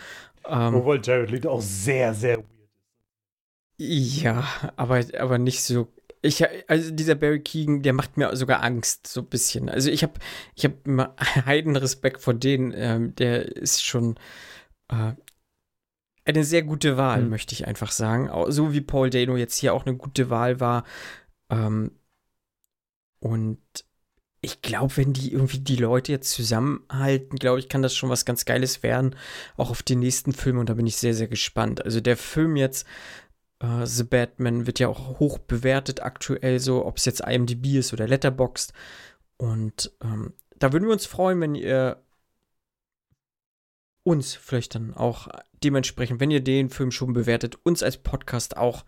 Ähm, 0.46 0.76
Obwohl 0.76 1.02
Jared 1.04 1.32
Leto 1.32 1.50
auch 1.50 1.62
sehr, 1.62 2.14
sehr 2.14 2.38
weird 2.38 2.48
ist. 3.78 4.22
Ja, 4.22 4.48
aber, 4.76 5.04
aber 5.18 5.38
nicht 5.38 5.64
so 5.64 5.88
ich, 6.22 6.44
also 6.70 6.92
dieser 6.92 7.16
Barry 7.16 7.40
Keegan, 7.40 7.82
der 7.82 7.94
macht 7.94 8.16
mir 8.16 8.36
sogar 8.36 8.64
Angst, 8.64 9.08
so 9.08 9.22
ein 9.22 9.28
bisschen. 9.28 9.70
Also 9.70 9.90
ich 9.90 10.04
habe 10.04 10.14
ich 10.56 10.66
hab 10.66 10.74
heiden 11.46 11.76
Respekt 11.76 12.22
vor 12.22 12.34
denen. 12.34 12.74
Ähm, 12.76 13.16
der 13.16 13.46
ist 13.58 13.84
schon 13.84 14.16
äh, 14.90 15.14
eine 16.24 16.44
sehr 16.44 16.62
gute 16.62 16.98
Wahl, 16.98 17.24
mhm. 17.24 17.30
möchte 17.30 17.54
ich 17.54 17.68
einfach 17.68 17.92
sagen. 17.92 18.30
So 18.52 18.72
wie 18.74 18.82
Paul 18.82 19.10
Dano 19.10 19.36
jetzt 19.36 19.58
hier 19.58 19.74
auch 19.74 19.86
eine 19.86 19.96
gute 19.96 20.30
Wahl 20.30 20.60
war. 20.60 20.84
Ähm, 21.50 21.92
und 23.22 23.62
ich 24.42 24.62
glaube, 24.64 24.98
wenn 24.98 25.14
die 25.14 25.32
irgendwie 25.32 25.60
die 25.60 25.76
Leute 25.76 26.12
jetzt 26.12 26.32
zusammenhalten, 26.32 27.38
glaube 27.38 27.60
ich, 27.60 27.70
kann 27.70 27.84
das 27.84 27.96
schon 27.96 28.10
was 28.10 28.26
ganz 28.26 28.44
Geiles 28.46 28.82
werden. 28.82 29.16
Auch 29.56 29.70
auf 29.70 29.84
die 29.84 29.96
nächsten 29.96 30.34
Filme. 30.34 30.60
Und 30.60 30.70
da 30.70 30.74
bin 30.74 30.88
ich 30.88 30.98
sehr, 30.98 31.14
sehr 31.14 31.28
gespannt. 31.28 31.86
Also 31.86 32.02
der 32.02 32.18
Film 32.18 32.56
jetzt 32.56 32.88
Uh, 33.64 33.86
The 33.86 34.04
Batman 34.04 34.66
wird 34.66 34.80
ja 34.80 34.88
auch 34.88 35.20
hoch 35.20 35.38
bewertet 35.38 36.02
aktuell, 36.02 36.60
so 36.60 36.84
ob 36.84 36.98
es 36.98 37.06
jetzt 37.06 37.22
IMDb 37.22 37.78
ist 37.78 37.94
oder 37.94 38.08
Letterboxd. 38.08 38.74
Und 39.38 39.92
ähm, 40.04 40.34
da 40.58 40.74
würden 40.74 40.86
wir 40.86 40.94
uns 40.94 41.06
freuen, 41.06 41.40
wenn 41.42 41.54
ihr 41.54 42.02
uns 44.04 44.34
vielleicht 44.34 44.74
dann 44.74 44.96
auch 44.96 45.28
dementsprechend, 45.64 46.20
wenn 46.20 46.32
ihr 46.32 46.44
den 46.44 46.72
Film 46.72 46.90
schon 46.90 47.14
bewertet, 47.14 47.60
uns 47.64 47.84
als 47.84 47.98
Podcast 47.98 48.58
auch 48.58 48.84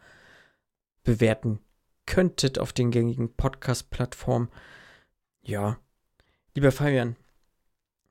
bewerten 1.04 1.60
könntet 2.06 2.60
auf 2.60 2.74
den 2.74 2.92
gängigen 2.92 3.34
Podcast-Plattformen. 3.34 4.50
Ja. 5.42 5.80
Lieber 6.56 6.72
Fabian, 6.72 7.16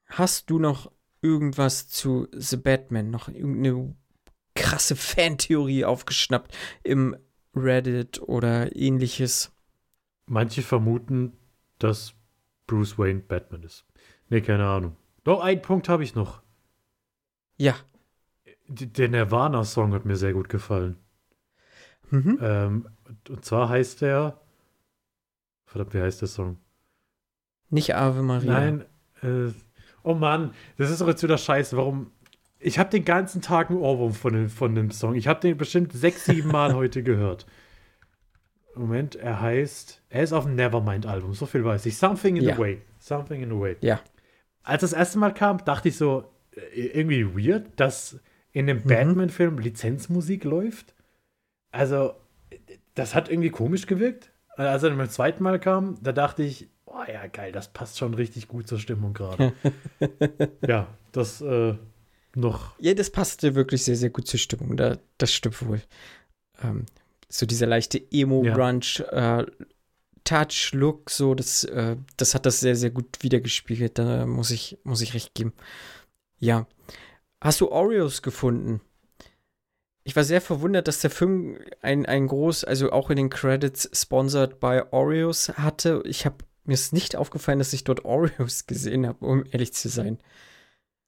hast 0.07 0.51
du 0.51 0.59
noch 0.59 0.91
irgendwas 1.21 1.89
zu 1.89 2.29
The 2.33 2.57
Batman? 2.57 3.11
Noch 3.11 3.29
irgendeine 3.29 3.95
krasse 4.55 4.97
Fantheorie 4.97 5.85
aufgeschnappt 5.85 6.57
im 6.83 7.17
Reddit 7.55 8.21
oder 8.23 8.75
ähnliches. 8.75 9.53
Manche 10.27 10.63
vermuten, 10.63 11.33
dass 11.79 12.15
Bruce 12.67 12.99
Wayne 12.99 13.21
Batman 13.21 13.63
ist. 13.63 13.85
Nee, 14.29 14.41
keine 14.41 14.67
Ahnung. 14.67 14.97
Doch, 15.25 15.41
einen 15.41 15.63
Punkt 15.63 15.89
habe 15.89 16.05
ich 16.05 16.15
noch. 16.15 16.43
Ja. 17.57 17.75
Der 18.69 19.09
Nirvana-Song 19.09 19.93
hat 19.93 20.05
mir 20.05 20.17
sehr 20.17 20.33
gut 20.33 20.49
gefallen. 20.49 20.97
Mhm. 22.11 22.39
Ähm, 22.41 22.89
und 23.29 23.45
zwar 23.45 23.69
heißt 23.69 24.03
der. 24.03 24.41
Verdammt, 25.67 25.95
wie 25.95 26.01
heißt 26.01 26.21
der 26.21 26.29
Song? 26.29 26.59
Nicht 27.71 27.95
Ave 27.95 28.23
Maria. 28.23 28.53
Nein. 28.53 28.85
Äh, 29.23 29.53
oh 30.03 30.15
Mann, 30.15 30.53
das 30.77 30.91
ist 30.91 31.01
doch 31.01 31.09
jetzt 31.09 31.23
wieder 31.23 31.39
scheiße. 31.39 31.77
Warum 31.77 32.13
ich 32.63 32.79
habe 32.79 32.91
den 32.91 33.05
ganzen 33.05 33.43
Tag 33.43 33.71
einen 33.71 33.81
Ohrwurm 33.81 34.15
von 34.15 34.33
dem, 34.33 34.49
von 34.49 34.75
dem 34.75 34.91
Song. 34.91 35.15
Ich 35.15 35.27
habe 35.27 35.41
den 35.41 35.57
bestimmt 35.57 35.93
sechs, 35.93 36.25
sieben 36.25 36.51
Mal 36.51 36.75
heute 36.75 37.03
gehört. 37.03 37.47
Moment, 38.75 39.17
er 39.17 39.41
heißt, 39.41 40.03
er 40.09 40.23
ist 40.23 40.33
auf 40.33 40.45
dem 40.45 40.55
Nevermind-Album, 40.55 41.35
so 41.35 41.45
viel 41.45 41.65
weiß 41.65 41.85
ich. 41.87 41.99
Something 41.99 42.37
in 42.37 42.45
ja. 42.45 42.55
the 42.55 42.61
Way. 42.61 42.83
Something 42.99 43.43
in 43.43 43.51
the 43.51 43.59
Way. 43.59 43.77
Ja. 43.81 44.01
Als 44.63 44.81
das 44.81 44.93
erste 44.93 45.19
Mal 45.19 45.35
kam, 45.35 45.63
dachte 45.65 45.89
ich 45.89 45.97
so, 45.97 46.33
äh, 46.55 46.87
irgendwie 46.87 47.27
weird, 47.37 47.69
dass 47.77 48.21
in 48.53 48.67
dem 48.67 48.79
mhm. 48.79 48.89
Batman-Film 48.89 49.59
Lizenzmusik 49.59 50.45
läuft. 50.45 50.95
Also, 51.71 52.15
das 52.95 53.15
hat 53.15 53.29
irgendwie 53.29 53.51
komisch 53.51 53.87
gewirkt. 53.87 54.31
Als 54.57 54.83
er 54.83 54.91
dann 54.91 54.99
beim 54.99 55.09
zweiten 55.09 55.43
Mal 55.43 55.59
kam, 55.59 55.97
da 56.03 56.13
dachte 56.13 56.43
ich, 56.43 56.69
oh 56.85 57.03
ja, 57.11 57.27
geil, 57.27 57.53
das 57.53 57.73
passt 57.73 57.99
schon 57.99 58.15
richtig 58.15 58.49
gut 58.49 58.69
zur 58.69 58.79
Stimmung 58.79 59.15
gerade. 59.15 59.55
ja, 60.67 60.89
das, 61.13 61.41
äh, 61.41 61.75
noch. 62.37 62.79
Ja, 62.79 62.95
das 62.95 63.11
passte 63.11 63.55
wirklich 63.55 63.85
sehr, 63.85 63.97
sehr 63.97 64.11
gut 64.11 64.27
zur 64.27 64.39
Stimmung. 64.39 64.77
Da, 64.77 64.99
das 65.19 65.33
stimmt 65.33 65.67
wohl. 65.67 65.81
Ähm, 66.63 66.87
so 67.29 67.47
dieser 67.47 67.67
leichte 67.67 68.01
Emo-Grunge, 68.11 68.81
ja. 68.99 69.41
äh, 69.41 69.47
Touch-Look, 70.25 71.11
so, 71.11 71.35
das, 71.35 71.65
äh, 71.65 71.97
das 72.17 72.35
hat 72.35 72.47
das 72.47 72.61
sehr, 72.61 72.77
sehr 72.77 72.91
gut 72.91 73.19
wiedergespiegelt. 73.23 73.99
Da 73.99 74.27
muss 74.27 74.51
ich, 74.51 74.79
muss 74.85 75.01
ich 75.01 75.15
recht 75.15 75.35
geben. 75.35 75.53
Ja. 76.39 76.67
Hast 77.41 77.61
du 77.61 77.71
Oreos 77.71 78.23
gefunden? 78.23 78.81
Ich 80.05 80.17
war 80.17 80.25
sehr 80.25 80.41
verwundert, 80.41 80.89
dass 80.89 81.01
der 81.01 81.11
Film 81.11 81.59
ein, 81.81 82.07
ein 82.07 82.27
groß, 82.27 82.65
also 82.65 82.91
auch 82.91 83.11
in 83.11 83.17
den 83.17 83.31
Credits 83.31 83.89
sponsored 83.93 84.59
by 84.59 84.83
Oreos 84.91 85.51
hatte. 85.51 86.03
Ich 86.05 86.27
habe 86.27 86.39
mir 86.65 86.75
ist 86.75 86.93
nicht 86.93 87.17
aufgefallen, 87.17 87.59
dass 87.59 87.73
ich 87.73 87.85
dort 87.85 88.05
Oreos 88.05 88.67
gesehen 88.67 89.07
habe, 89.07 89.25
um 89.25 89.45
ehrlich 89.51 89.73
zu 89.73 89.89
sein. 89.89 90.19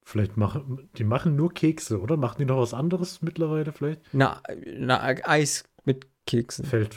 Vielleicht 0.02 0.36
machen, 0.36 0.90
die 0.98 1.04
machen 1.04 1.34
nur 1.34 1.54
Kekse, 1.54 2.00
oder? 2.00 2.16
Machen 2.16 2.36
die 2.38 2.44
noch 2.44 2.58
was 2.58 2.74
anderes 2.74 3.22
mittlerweile 3.22 3.72
vielleicht? 3.72 4.02
Na, 4.12 4.42
na 4.76 5.02
Eis 5.24 5.64
mit 5.84 6.06
Keksen. 6.26 6.66
Fällt, 6.66 6.94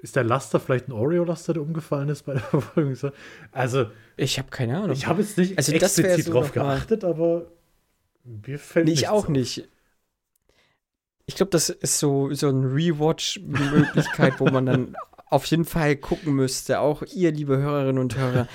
ist 0.00 0.16
der 0.16 0.24
Laster 0.24 0.58
vielleicht 0.58 0.88
ein 0.88 0.92
Oreo-Laster, 0.92 1.54
der 1.54 1.62
umgefallen 1.62 2.08
ist 2.08 2.22
bei 2.22 2.34
der 2.34 2.42
Verfolgung? 2.42 2.96
Also. 3.52 3.86
Ich 4.16 4.38
habe 4.38 4.48
keine 4.48 4.78
Ahnung. 4.78 4.92
Ich 4.92 5.06
habe 5.06 5.20
jetzt 5.20 5.36
nicht 5.36 5.58
also 5.58 5.72
explizit 5.72 6.24
so 6.24 6.32
drauf 6.32 6.52
geachtet, 6.52 7.04
aber 7.04 7.46
mir 8.24 8.58
fällt 8.58 8.86
nee, 8.86 8.92
Ich 8.92 9.08
auch 9.08 9.28
nicht. 9.28 9.68
Ich 11.26 11.34
glaube, 11.34 11.50
das 11.50 11.68
ist 11.68 11.98
so, 11.98 12.32
so 12.32 12.48
eine 12.48 12.66
Rewatch-Möglichkeit, 12.66 14.38
wo 14.38 14.46
man 14.46 14.66
dann 14.66 14.96
auf 15.28 15.44
jeden 15.46 15.64
Fall 15.64 15.96
gucken 15.96 16.34
müsste, 16.34 16.80
auch 16.80 17.02
ihr, 17.02 17.32
liebe 17.32 17.58
Hörerinnen 17.58 18.00
und 18.00 18.16
Hörer, 18.16 18.48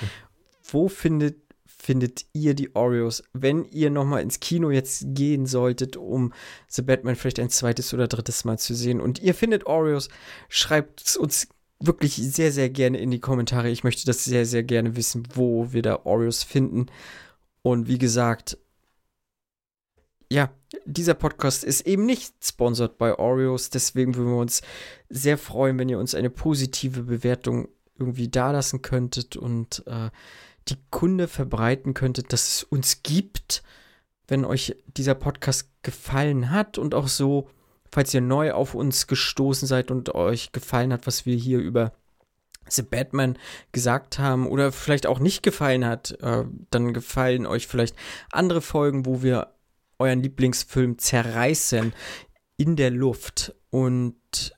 wo 0.70 0.88
findet 0.88 1.36
findet 1.82 2.26
ihr 2.32 2.54
die 2.54 2.76
Oreos, 2.76 3.24
wenn 3.32 3.64
ihr 3.64 3.90
nochmal 3.90 4.22
ins 4.22 4.38
Kino 4.38 4.70
jetzt 4.70 5.04
gehen 5.08 5.46
solltet, 5.46 5.96
um 5.96 6.32
The 6.68 6.82
Batman 6.82 7.16
vielleicht 7.16 7.40
ein 7.40 7.50
zweites 7.50 7.92
oder 7.92 8.06
drittes 8.06 8.44
Mal 8.44 8.56
zu 8.56 8.74
sehen 8.74 9.00
und 9.00 9.20
ihr 9.20 9.34
findet 9.34 9.66
Oreos, 9.66 10.08
schreibt 10.48 11.02
es 11.02 11.16
uns 11.16 11.48
wirklich 11.80 12.14
sehr, 12.14 12.52
sehr 12.52 12.70
gerne 12.70 12.98
in 12.98 13.10
die 13.10 13.18
Kommentare. 13.18 13.68
Ich 13.68 13.82
möchte 13.82 14.06
das 14.06 14.24
sehr, 14.24 14.46
sehr 14.46 14.62
gerne 14.62 14.94
wissen, 14.94 15.26
wo 15.34 15.72
wir 15.72 15.82
da 15.82 16.00
Oreos 16.04 16.44
finden. 16.44 16.86
Und 17.62 17.88
wie 17.88 17.98
gesagt, 17.98 18.58
ja, 20.32 20.50
dieser 20.86 21.14
Podcast 21.14 21.62
ist 21.62 21.82
eben 21.82 22.06
nicht 22.06 22.34
sponsored 22.42 22.96
bei 22.96 23.18
Oreos, 23.18 23.68
deswegen 23.68 24.14
würden 24.14 24.32
wir 24.32 24.40
uns 24.40 24.62
sehr 25.10 25.36
freuen, 25.36 25.78
wenn 25.78 25.90
ihr 25.90 25.98
uns 25.98 26.14
eine 26.14 26.30
positive 26.30 27.02
Bewertung 27.02 27.68
irgendwie 27.98 28.28
dalassen 28.28 28.80
könntet 28.80 29.36
und 29.36 29.84
äh, 29.86 30.08
die 30.68 30.78
Kunde 30.90 31.28
verbreiten 31.28 31.92
könntet, 31.92 32.32
dass 32.32 32.48
es 32.48 32.62
uns 32.64 33.02
gibt, 33.02 33.62
wenn 34.26 34.46
euch 34.46 34.74
dieser 34.86 35.14
Podcast 35.14 35.68
gefallen 35.82 36.50
hat 36.50 36.78
und 36.78 36.94
auch 36.94 37.08
so, 37.08 37.50
falls 37.90 38.14
ihr 38.14 38.22
neu 38.22 38.52
auf 38.52 38.74
uns 38.74 39.06
gestoßen 39.06 39.68
seid 39.68 39.90
und 39.90 40.14
euch 40.14 40.52
gefallen 40.52 40.94
hat, 40.94 41.06
was 41.06 41.26
wir 41.26 41.36
hier 41.36 41.58
über 41.58 41.92
The 42.70 42.82
Batman 42.82 43.36
gesagt 43.72 44.18
haben 44.18 44.46
oder 44.46 44.72
vielleicht 44.72 45.06
auch 45.06 45.18
nicht 45.18 45.42
gefallen 45.42 45.84
hat, 45.84 46.12
äh, 46.22 46.44
dann 46.70 46.94
gefallen 46.94 47.44
euch 47.44 47.66
vielleicht 47.66 47.96
andere 48.30 48.62
Folgen, 48.62 49.04
wo 49.04 49.22
wir 49.22 49.51
euren 50.02 50.22
Lieblingsfilm 50.22 50.98
zerreißen 50.98 51.92
in 52.56 52.76
der 52.76 52.90
Luft. 52.90 53.54
Und 53.70 54.54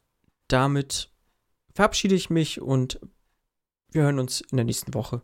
damit 0.48 1.10
verabschiede 1.74 2.14
ich 2.14 2.30
mich 2.30 2.60
und 2.60 3.00
wir 3.92 4.02
hören 4.02 4.18
uns 4.18 4.40
in 4.40 4.56
der 4.56 4.64
nächsten 4.64 4.92
Woche. 4.94 5.22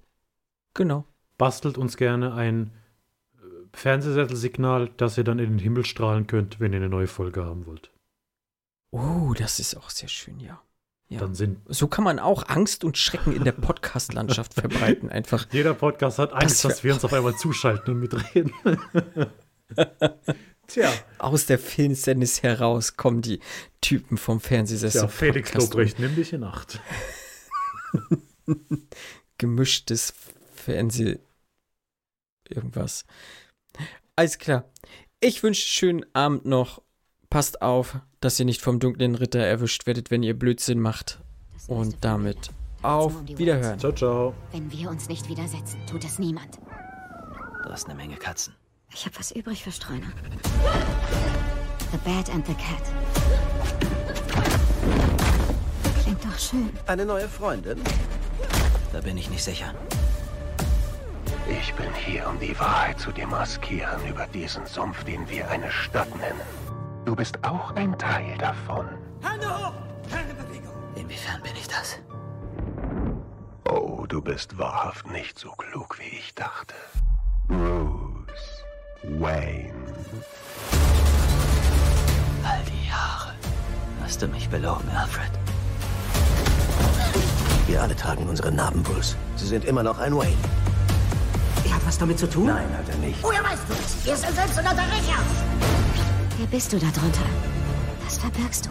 Genau. 0.74 1.04
Bastelt 1.38 1.78
uns 1.78 1.96
gerne 1.96 2.34
ein 2.34 2.70
äh, 3.38 3.40
Fernsehsesselsignal, 3.74 4.90
das 4.96 5.18
ihr 5.18 5.24
dann 5.24 5.38
in 5.38 5.50
den 5.50 5.58
Himmel 5.58 5.84
strahlen 5.84 6.26
könnt, 6.26 6.60
wenn 6.60 6.72
ihr 6.72 6.76
eine 6.78 6.88
neue 6.88 7.08
Folge 7.08 7.44
haben 7.44 7.66
wollt. 7.66 7.90
Oh, 8.92 9.34
das 9.36 9.58
ist 9.58 9.76
auch 9.76 9.90
sehr 9.90 10.08
schön, 10.08 10.38
ja. 10.40 10.60
ja. 11.08 11.18
Dann 11.20 11.34
sind 11.34 11.58
so 11.68 11.86
kann 11.88 12.04
man 12.04 12.18
auch 12.18 12.48
Angst 12.48 12.84
und 12.84 12.98
Schrecken 12.98 13.32
in 13.32 13.44
der 13.44 13.52
Podcast-Landschaft 13.52 14.54
verbreiten, 14.54 15.08
einfach. 15.10 15.46
jeder 15.52 15.74
Podcast 15.74 16.18
hat 16.18 16.32
Angst, 16.32 16.62
wär- 16.64 16.70
dass 16.70 16.84
wir 16.84 16.94
uns 16.94 17.04
auf 17.04 17.12
einmal 17.12 17.36
zuschalten 17.36 17.94
und 17.94 18.00
mitreden. 18.00 18.52
Tja, 20.66 20.92
Aus 21.18 21.46
der 21.46 21.58
Filmsendis 21.58 22.42
heraus 22.42 22.96
kommen 22.96 23.22
die 23.22 23.40
Typen 23.80 24.16
vom 24.16 24.40
Fernsehsessel. 24.40 25.00
tja 25.00 25.08
Felix 25.08 25.52
Lobrecht, 25.54 25.98
nimm 25.98 26.14
dich 26.14 26.32
in 26.32 26.44
Acht. 26.44 26.80
Gemischtes 29.38 30.14
Fernseh. 30.54 31.18
Irgendwas. 32.48 33.04
Alles 34.14 34.38
klar. 34.38 34.70
Ich 35.20 35.42
wünsche 35.42 35.66
schönen 35.66 36.04
Abend 36.14 36.44
noch. 36.46 36.82
Passt 37.30 37.62
auf, 37.62 37.96
dass 38.20 38.38
ihr 38.38 38.44
nicht 38.46 38.60
vom 38.60 38.80
dunklen 38.80 39.14
Ritter 39.14 39.40
erwischt 39.40 39.86
werdet, 39.86 40.10
wenn 40.10 40.22
ihr 40.22 40.38
Blödsinn 40.38 40.80
macht. 40.80 41.20
Und 41.68 42.04
damit 42.04 42.50
auf 42.82 43.14
Wiederhören. 43.26 43.78
Ciao, 43.78 43.92
ciao. 43.92 44.34
Wenn 44.52 44.70
wir 44.72 44.88
uns 44.90 45.08
nicht 45.08 45.28
widersetzen, 45.28 45.78
tut 45.86 46.04
es 46.04 46.18
niemand. 46.18 46.58
Du 47.64 47.70
hast 47.70 47.86
eine 47.86 47.94
Menge 47.94 48.16
Katzen. 48.16 48.54
Ich 48.92 49.06
habe 49.06 49.18
was 49.18 49.30
übrig 49.30 49.62
für 49.62 49.72
Streuner. 49.72 50.12
The 51.92 51.98
Bad 51.98 52.28
and 52.30 52.46
the 52.46 52.54
Cat. 52.54 52.82
Klingt 56.02 56.24
doch 56.24 56.38
schön. 56.38 56.70
Eine 56.86 57.04
neue 57.04 57.28
Freundin? 57.28 57.80
Da 58.92 59.00
bin 59.00 59.16
ich 59.16 59.30
nicht 59.30 59.44
sicher. 59.44 59.74
Ich 61.48 61.72
bin 61.74 61.92
hier, 61.94 62.28
um 62.28 62.38
die 62.38 62.58
Wahrheit 62.58 62.98
zu 62.98 63.12
demaskieren 63.12 64.04
über 64.06 64.26
diesen 64.26 64.66
Sumpf, 64.66 65.04
den 65.04 65.28
wir 65.28 65.48
eine 65.48 65.70
Stadt 65.70 66.14
nennen. 66.16 66.40
Du 67.04 67.14
bist 67.14 67.42
auch 67.44 67.74
ein 67.76 67.96
Teil 67.98 68.36
davon. 68.38 68.86
Inwiefern 70.96 71.42
bin 71.42 71.52
ich 71.56 71.68
das? 71.68 71.98
Oh, 73.68 74.04
du 74.06 74.20
bist 74.20 74.58
wahrhaft 74.58 75.10
nicht 75.10 75.38
so 75.38 75.50
klug, 75.52 75.98
wie 75.98 76.18
ich 76.18 76.34
dachte. 76.34 76.74
Bruce 77.48 78.09
Wayne. 79.02 79.72
All 82.44 82.62
die 82.64 82.88
Jahre 82.88 83.32
hast 84.02 84.20
du 84.20 84.26
mich 84.28 84.48
belogen, 84.48 84.88
Alfred. 84.90 85.30
Wir 87.66 87.82
alle 87.82 87.96
tragen 87.96 88.28
unsere 88.28 88.52
Narben, 88.52 88.82
Bruce. 88.82 89.16
Sie 89.36 89.46
sind 89.46 89.64
immer 89.64 89.82
noch 89.82 89.98
ein 89.98 90.14
Wayne. 90.14 90.36
Er 91.64 91.76
hat 91.76 91.86
was 91.86 91.98
damit 91.98 92.18
zu 92.18 92.28
tun? 92.28 92.46
Nein, 92.46 92.66
hat 92.76 92.88
er 92.88 92.96
nicht. 92.96 93.22
Woher 93.22 93.42
weißt 93.42 93.62
du 93.68 93.74
es? 93.74 94.04
Wir 94.04 94.16
sind 94.16 94.34
selbsternannter 94.34 94.82
Rächer. 94.82 95.18
Wer 96.36 96.46
bist 96.46 96.72
du 96.72 96.78
da 96.78 96.86
drunter? 96.88 97.24
Was 98.04 98.18
verbirgst 98.18 98.66
du? 98.66 98.70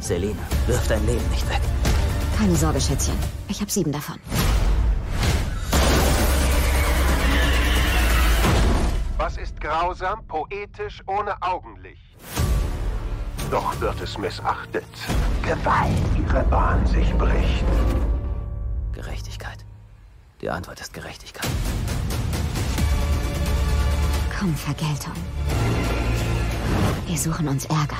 Selina, 0.00 0.42
wirf 0.66 0.86
dein 0.88 1.04
Leben 1.06 1.26
nicht 1.30 1.48
weg. 1.48 1.60
Keine 2.36 2.56
Sorge, 2.56 2.80
Schätzchen. 2.80 3.14
Ich 3.48 3.60
habe 3.60 3.70
sieben 3.70 3.92
davon. 3.92 4.16
Was 9.22 9.36
ist 9.36 9.60
grausam, 9.60 10.26
poetisch, 10.26 11.02
ohne 11.06 11.34
Augenlicht? 11.42 12.16
Doch 13.50 13.78
wird 13.78 14.00
es 14.00 14.16
missachtet. 14.16 14.86
Gewalt 15.42 15.92
ihre 16.18 16.42
Bahn 16.44 16.86
sich 16.86 17.12
bricht. 17.18 17.66
Gerechtigkeit. 18.92 19.58
Die 20.40 20.48
Antwort 20.48 20.80
ist 20.80 20.94
Gerechtigkeit. 20.94 21.50
Komm, 24.38 24.54
Vergeltung. 24.54 25.12
Wir 27.06 27.18
suchen 27.18 27.46
uns 27.46 27.66
Ärger. 27.66 27.98